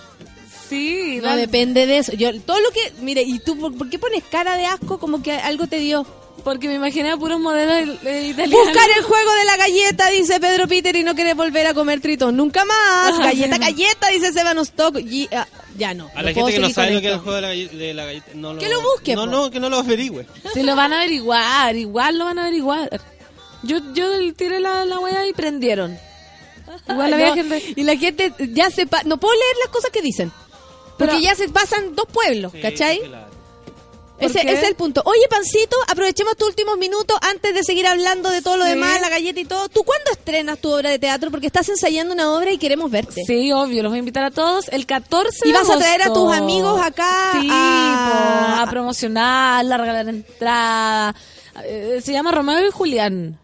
Sí, 0.69 1.19
No 1.21 1.35
depende 1.35 1.85
de 1.85 1.99
eso. 1.99 2.13
Yo, 2.13 2.39
todo 2.41 2.59
lo 2.59 2.71
que, 2.71 2.93
mire, 3.01 3.21
¿y 3.21 3.37
tú 3.37 3.55
por, 3.57 3.77
por 3.77 3.87
qué 3.89 3.99
pones 3.99 4.23
cara 4.23 4.57
de 4.57 4.65
asco 4.65 4.97
como 4.99 5.21
que 5.21 5.33
algo 5.33 5.67
te 5.67 5.77
dio? 5.77 6.07
Porque 6.45 6.69
me 6.69 6.75
imaginé 6.75 7.11
a 7.11 7.17
puros 7.17 7.39
modelos 7.41 7.97
eh, 8.05 8.27
italianos. 8.29 8.65
Buscar 8.67 8.89
el 8.97 9.03
juego 9.03 9.33
de 9.33 9.45
la 9.45 9.57
galleta, 9.57 10.09
dice 10.11 10.39
Pedro 10.39 10.67
Peter, 10.69 10.95
y 10.95 11.03
no 11.03 11.13
querés 11.15 11.35
volver 11.35 11.67
a 11.67 11.73
comer 11.73 11.99
tritón. 11.99 12.37
Nunca 12.37 12.63
más. 12.63 13.13
Ah, 13.15 13.19
Galleta, 13.23 13.55
sí. 13.55 13.61
galleta, 13.61 14.07
dice 14.09 14.31
Seban 14.31 14.57
Stock. 14.59 14.97
Y, 14.99 15.27
ah, 15.35 15.45
ya 15.77 15.93
no. 15.93 16.09
A 16.15 16.21
la 16.23 16.31
gente 16.31 16.53
que 16.53 16.59
no 16.59 16.69
sabe 16.69 16.91
lo 16.91 17.01
que 17.01 17.07
es 17.07 17.13
el 17.13 17.19
juego 17.19 17.35
de 17.35 17.41
la, 17.41 17.47
galle- 17.49 17.69
de 17.69 17.93
la 17.93 18.05
galleta, 18.05 18.27
no 18.35 18.53
lo, 18.53 18.59
Que 18.61 18.69
lo 18.69 18.81
busque, 18.81 19.15
No, 19.15 19.25
po. 19.25 19.27
no, 19.31 19.51
que 19.51 19.59
no 19.59 19.69
lo 19.69 19.77
averigüe. 19.79 20.25
Si 20.53 20.63
lo 20.63 20.75
van 20.75 20.93
a 20.93 20.97
averiguar, 21.01 21.75
igual 21.75 22.17
lo 22.17 22.23
van 22.25 22.39
a 22.39 22.43
averiguar. 22.43 23.01
Yo, 23.63 23.79
yo 23.93 24.33
tiré 24.35 24.59
la, 24.61 24.85
la 24.85 24.99
wea 24.99 25.27
y 25.27 25.33
prendieron. 25.33 25.97
Igual 26.87 27.13
había 27.13 27.29
No, 27.29 27.33
gente. 27.35 27.73
Y 27.75 27.83
la 27.83 27.97
gente 27.97 28.31
ya 28.53 28.69
se... 28.69 28.85
pa- 28.85 29.01
no 29.03 29.17
puedo 29.17 29.33
leer 29.33 29.55
las 29.63 29.69
cosas 29.69 29.89
que 29.91 30.01
dicen. 30.01 30.31
Porque 30.97 31.13
Pero- 31.15 31.19
ya 31.19 31.35
se 31.35 31.49
pasan 31.49 31.95
dos 31.95 32.05
pueblos, 32.05 32.51
Sí, 32.53 32.61
¿cachai? 32.61 32.99
claro. 33.01 33.34
¿Por 34.17 34.23
Ese, 34.31 34.39
ese 34.41 34.53
es 34.53 34.63
el 34.63 34.75
punto. 34.75 35.01
Oye, 35.05 35.27
Pancito, 35.29 35.75
aprovechemos 35.89 36.37
tus 36.37 36.47
últimos 36.47 36.77
minutos 36.77 37.17
antes 37.21 37.53
de 37.53 37.63
seguir 37.63 37.85
hablando 37.85 38.29
de 38.31 38.41
todo 38.41 38.55
lo 38.55 38.63
demás, 38.63 39.01
la 39.01 39.09
galleta 39.09 39.39
y 39.41 39.45
todo. 39.45 39.67
¿Tú 39.67 39.83
cuándo 39.83 40.09
estrenas 40.11 40.57
tu 40.59 40.71
obra 40.73 40.89
de 40.89 40.99
teatro? 40.99 41.31
Porque 41.31 41.47
estás 41.47 41.67
ensayando 41.67 42.13
una 42.13 42.31
obra 42.33 42.51
y 42.51 42.57
queremos 42.57 42.89
verte. 42.89 43.23
Sí, 43.27 43.51
obvio, 43.51 43.83
los 43.83 43.91
voy 43.91 43.97
a 43.97 43.99
invitar 43.99 44.23
a 44.23 44.31
todos 44.31 44.69
el 44.69 44.85
14 44.85 45.39
¿Y 45.43 45.51
de 45.51 45.57
vas 45.57 45.69
a 45.69 45.77
traer 45.77 46.01
a 46.03 46.13
tus 46.13 46.31
amigos 46.33 46.79
acá 46.81 47.31
Sí, 47.41 47.47
a- 47.51 48.61
a 48.61 48.69
promocionar, 48.69 49.65
a 49.69 49.77
regalar 49.77 50.07
entrada. 50.07 51.13
Eh, 51.65 51.99
Se 52.01 52.13
llama 52.13 52.31
Romeo 52.31 52.65
y 52.65 52.71
Julián. 52.71 53.37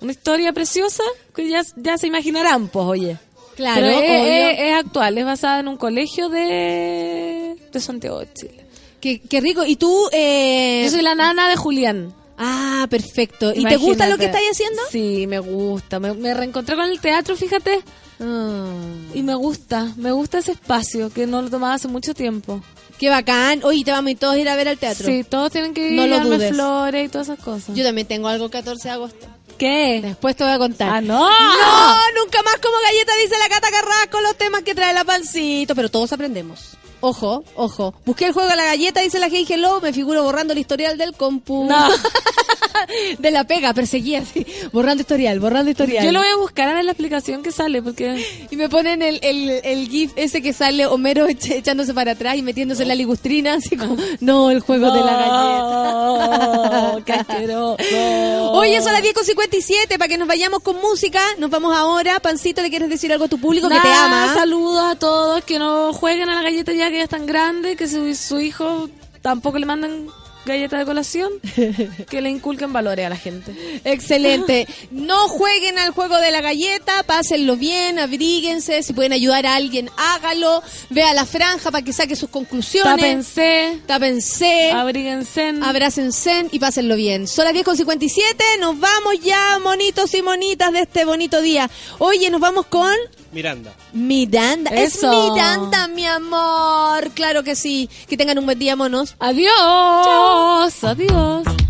Una 0.00 0.12
historia 0.12 0.52
preciosa 0.52 1.04
que 1.34 1.48
ya, 1.48 1.62
ya 1.76 1.96
se 1.96 2.06
imaginarán, 2.08 2.68
pues, 2.68 2.84
oye. 2.86 3.16
Claro, 3.56 3.80
Pero 3.80 3.88
es- 3.98 4.58
es 4.60 4.74
actual, 4.74 5.16
es 5.16 5.24
basada 5.24 5.60
en 5.60 5.68
un 5.68 5.76
colegio 5.76 6.28
de, 6.28 7.56
de 7.72 7.80
Santiago 7.80 8.20
de 8.20 8.32
Chile. 8.34 8.66
Qué, 9.02 9.20
qué 9.20 9.40
rico. 9.42 9.64
¿Y 9.66 9.76
tú? 9.76 10.08
Eh... 10.12 10.82
Yo 10.84 10.90
soy 10.92 11.02
la 11.02 11.14
nana 11.14 11.48
de 11.48 11.56
Julián. 11.56 12.14
Ah, 12.38 12.86
perfecto. 12.88 13.52
¿Y 13.54 13.64
te 13.64 13.76
gusta 13.76 14.08
lo 14.08 14.16
que 14.16 14.24
estáis 14.26 14.50
haciendo? 14.52 14.80
Sí, 14.90 15.26
me 15.26 15.38
gusta. 15.40 16.00
Me, 16.00 16.14
me 16.14 16.32
reencontré 16.32 16.76
con 16.76 16.86
el 16.88 17.00
teatro, 17.00 17.36
fíjate. 17.36 17.82
Ah. 18.20 18.72
Y 19.12 19.22
me 19.22 19.34
gusta, 19.34 19.92
me 19.96 20.12
gusta 20.12 20.38
ese 20.38 20.52
espacio 20.52 21.12
que 21.12 21.26
no 21.26 21.42
lo 21.42 21.50
tomaba 21.50 21.74
hace 21.74 21.88
mucho 21.88 22.14
tiempo. 22.14 22.62
Qué 22.98 23.10
bacán. 23.10 23.60
Oye, 23.64 23.84
te 23.84 23.90
vamos 23.90 24.12
a 24.14 24.16
todos 24.16 24.34
a 24.34 24.38
ir 24.38 24.48
a 24.48 24.54
ver 24.54 24.68
al 24.68 24.78
teatro. 24.78 25.04
Sí, 25.04 25.24
todos 25.24 25.50
tienen 25.50 25.74
que 25.74 25.88
ir 25.88 25.92
No 25.94 26.06
lo 26.06 26.16
a 26.16 26.20
dudes. 26.20 26.52
flores 26.52 27.06
y 27.06 27.08
todas 27.08 27.28
esas 27.28 27.44
cosas. 27.44 27.74
Yo 27.74 27.82
también 27.84 28.06
tengo 28.06 28.28
algo 28.28 28.44
el 28.44 28.50
14 28.52 28.88
de 28.88 28.94
agosto. 28.94 29.26
¿Qué? 29.58 30.00
Después 30.02 30.36
te 30.36 30.44
voy 30.44 30.52
a 30.52 30.58
contar. 30.58 30.88
¡Ah, 30.90 31.00
no! 31.00 31.28
No, 31.28 31.96
nunca 32.24 32.42
más 32.44 32.56
como 32.62 32.76
galleta, 32.88 33.12
dice 33.22 33.34
la 33.38 33.48
Cata 33.48 33.68
Carrasco, 33.70 34.20
los 34.20 34.36
temas 34.36 34.62
que 34.62 34.74
trae 34.74 34.94
la 34.94 35.04
pancito. 35.04 35.74
Pero 35.74 35.88
todos 35.90 36.12
aprendemos. 36.12 36.76
Ojo, 37.04 37.42
ojo. 37.56 37.94
Busqué 38.06 38.26
el 38.26 38.32
juego 38.32 38.48
de 38.48 38.54
la 38.54 38.64
galleta, 38.64 39.00
dice 39.00 39.18
la 39.18 39.28
Hey 39.28 39.44
Hello, 39.48 39.80
me 39.80 39.92
figuro 39.92 40.22
borrando 40.22 40.52
el 40.52 40.60
historial 40.60 40.96
del 40.96 41.14
compu. 41.14 41.64
No. 41.64 41.88
de 43.18 43.30
la 43.32 43.42
pega, 43.44 43.74
perseguía 43.74 44.20
así. 44.20 44.46
Borrando 44.72 45.00
historial, 45.00 45.40
borrando 45.40 45.70
historial. 45.72 46.04
Yo 46.04 46.12
lo 46.12 46.20
voy 46.20 46.28
a 46.28 46.36
buscar 46.36 46.68
a 46.68 46.74
ver 46.74 46.84
la 46.84 46.92
explicación 46.92 47.42
que 47.42 47.50
sale, 47.50 47.82
porque... 47.82 48.24
Y 48.50 48.56
me 48.56 48.68
ponen 48.68 49.02
el, 49.02 49.18
el, 49.22 49.50
el 49.50 49.88
gif 49.88 50.12
ese 50.14 50.42
que 50.42 50.52
sale 50.52 50.86
Homero 50.86 51.26
echándose 51.26 51.92
para 51.92 52.12
atrás 52.12 52.36
y 52.36 52.42
metiéndose 52.42 52.82
en 52.82 52.88
la 52.88 52.94
ligustrina, 52.94 53.54
así 53.54 53.76
como, 53.76 53.96
no, 54.20 54.52
el 54.52 54.60
juego 54.60 54.92
de 54.92 55.00
la 55.00 55.12
galleta. 55.12 55.92
¡Oh, 55.94 57.00
qué 57.04 57.12
asqueroso! 57.14 58.52
Oye, 58.52 58.80
son 58.80 58.92
las 58.92 59.02
10.57, 59.02 59.98
para 59.98 60.06
que 60.06 60.18
nos 60.18 60.28
vayamos 60.28 60.60
con 60.60 60.80
música. 60.80 61.20
Nos 61.38 61.50
vamos 61.50 61.76
ahora. 61.76 62.20
Pancito, 62.20 62.62
¿le 62.62 62.70
quieres 62.70 62.88
decir 62.88 63.12
algo 63.12 63.24
a 63.24 63.28
tu 63.28 63.38
público 63.38 63.68
que 63.68 63.80
te 63.80 63.88
ama? 63.88 64.32
Saludos 64.34 64.84
a 64.84 64.94
todos 64.96 65.42
que 65.44 65.58
no 65.58 65.92
jueguen 65.92 66.28
a 66.28 66.36
la 66.36 66.42
galleta 66.42 66.72
ya 66.72 66.91
que 66.92 66.98
ya 66.98 67.04
es 67.04 67.10
tan 67.10 67.26
grande, 67.26 67.76
que 67.76 67.88
su, 67.88 68.14
su 68.14 68.40
hijo 68.40 68.88
tampoco 69.22 69.58
le 69.58 69.66
mandan 69.66 70.08
galleta 70.44 70.78
de 70.78 70.84
colación, 70.84 71.32
que 72.10 72.20
le 72.20 72.30
inculquen 72.30 72.72
valores 72.72 73.06
a 73.06 73.08
la 73.08 73.16
gente. 73.16 73.80
Excelente. 73.84 74.66
No 74.90 75.28
jueguen 75.28 75.78
al 75.78 75.92
juego 75.92 76.18
de 76.18 76.30
la 76.30 76.40
galleta, 76.40 77.02
pásenlo 77.04 77.56
bien, 77.56 77.98
abríguense. 77.98 78.82
Si 78.82 78.92
pueden 78.92 79.12
ayudar 79.12 79.46
a 79.46 79.54
alguien, 79.54 79.90
hágalo. 79.96 80.62
Vea 80.90 81.12
la 81.14 81.24
franja 81.24 81.70
para 81.70 81.84
que 81.84 81.92
saque 81.92 82.14
sus 82.14 82.28
conclusiones. 82.28 82.96
Tápense, 82.96 83.80
Tápense. 83.86 84.70
abríguense. 84.72 85.54
Abrácense 85.62 86.46
y 86.50 86.58
pásenlo 86.58 86.96
bien. 86.96 87.26
Son 87.26 87.44
las 87.44 87.54
10.57, 87.54 88.60
nos 88.60 88.78
vamos 88.78 89.20
ya, 89.22 89.58
monitos 89.62 90.14
y 90.14 90.22
monitas 90.22 90.72
de 90.72 90.80
este 90.80 91.04
bonito 91.04 91.40
día. 91.40 91.70
Oye, 91.98 92.30
nos 92.30 92.40
vamos 92.40 92.66
con 92.66 92.92
Miranda. 93.32 93.72
Miranda. 93.92 94.70
Es 94.70 94.96
Eso. 94.96 95.32
Miranda, 95.32 95.88
mi 95.88 96.06
amor. 96.06 97.10
Claro 97.14 97.42
que 97.42 97.56
sí. 97.56 97.88
Que 98.08 98.16
tengan 98.16 98.38
un 98.38 98.44
buen 98.44 98.58
día, 98.58 98.76
monos. 98.76 99.16
Adiós, 99.18 100.84
adiós. 100.84 101.61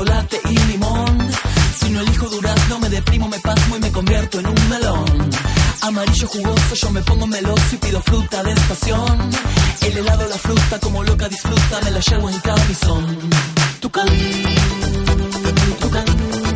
Chocolate 0.00 0.40
y 0.48 0.56
limón. 0.72 1.28
Si 1.78 1.90
no 1.90 2.00
elijo 2.00 2.28
durazno, 2.28 2.78
me 2.80 2.88
deprimo, 2.88 3.28
me 3.28 3.38
pasmo 3.40 3.76
y 3.76 3.80
me 3.80 3.92
convierto 3.92 4.40
en 4.40 4.46
un 4.46 4.68
melón. 4.68 5.30
Amarillo 5.82 6.28
jugoso, 6.28 6.74
yo 6.74 6.90
me 6.90 7.02
pongo 7.02 7.26
meloso 7.26 7.74
y 7.74 7.76
pido 7.76 8.00
fruta 8.00 8.42
de 8.42 8.52
estación. 8.52 9.30
El 9.82 9.98
helado, 9.98 10.26
la 10.28 10.36
fruta, 10.36 10.78
como 10.80 11.04
loca 11.04 11.28
disfruta, 11.28 11.80
me 11.84 11.90
la 11.90 12.00
llevo 12.00 12.30
en 12.30 12.38
camisón. 12.38 13.18
Tucán, 13.80 14.08
tucán. 15.80 16.49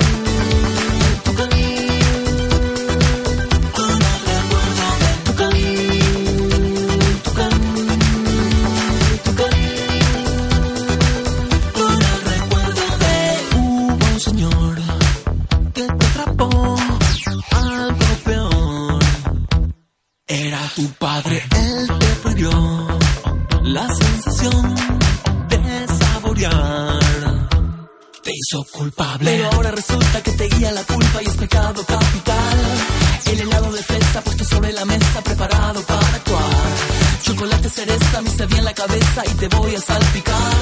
Te 39.48 39.56
voy 39.56 39.74
a 39.74 39.80
salpicar. 39.80 40.52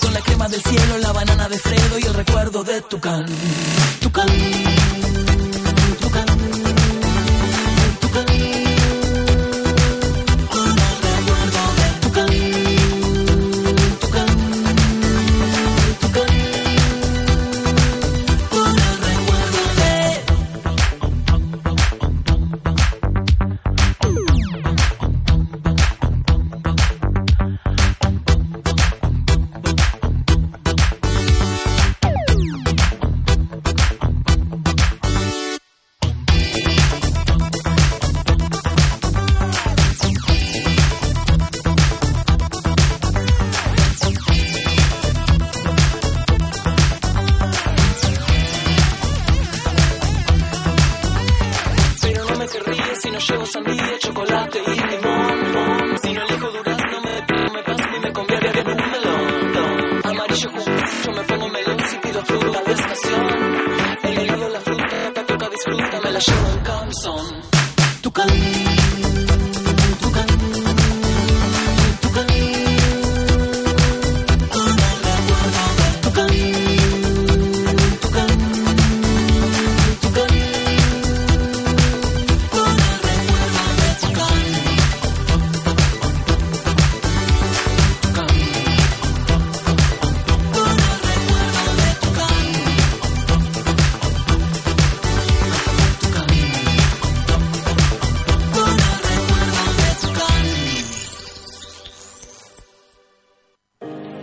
Con 0.00 0.12
la 0.12 0.20
crema 0.20 0.48
del 0.48 0.62
cielo, 0.62 0.98
la 0.98 1.12
banana 1.12 1.48
de 1.48 1.58
Fredo 1.58 1.98
y 1.98 2.02
el 2.02 2.14
recuerdo 2.14 2.64
de 2.64 2.80
Tucán. 2.82 3.26
Tucán. 4.00 4.26
Tucán. 4.26 4.69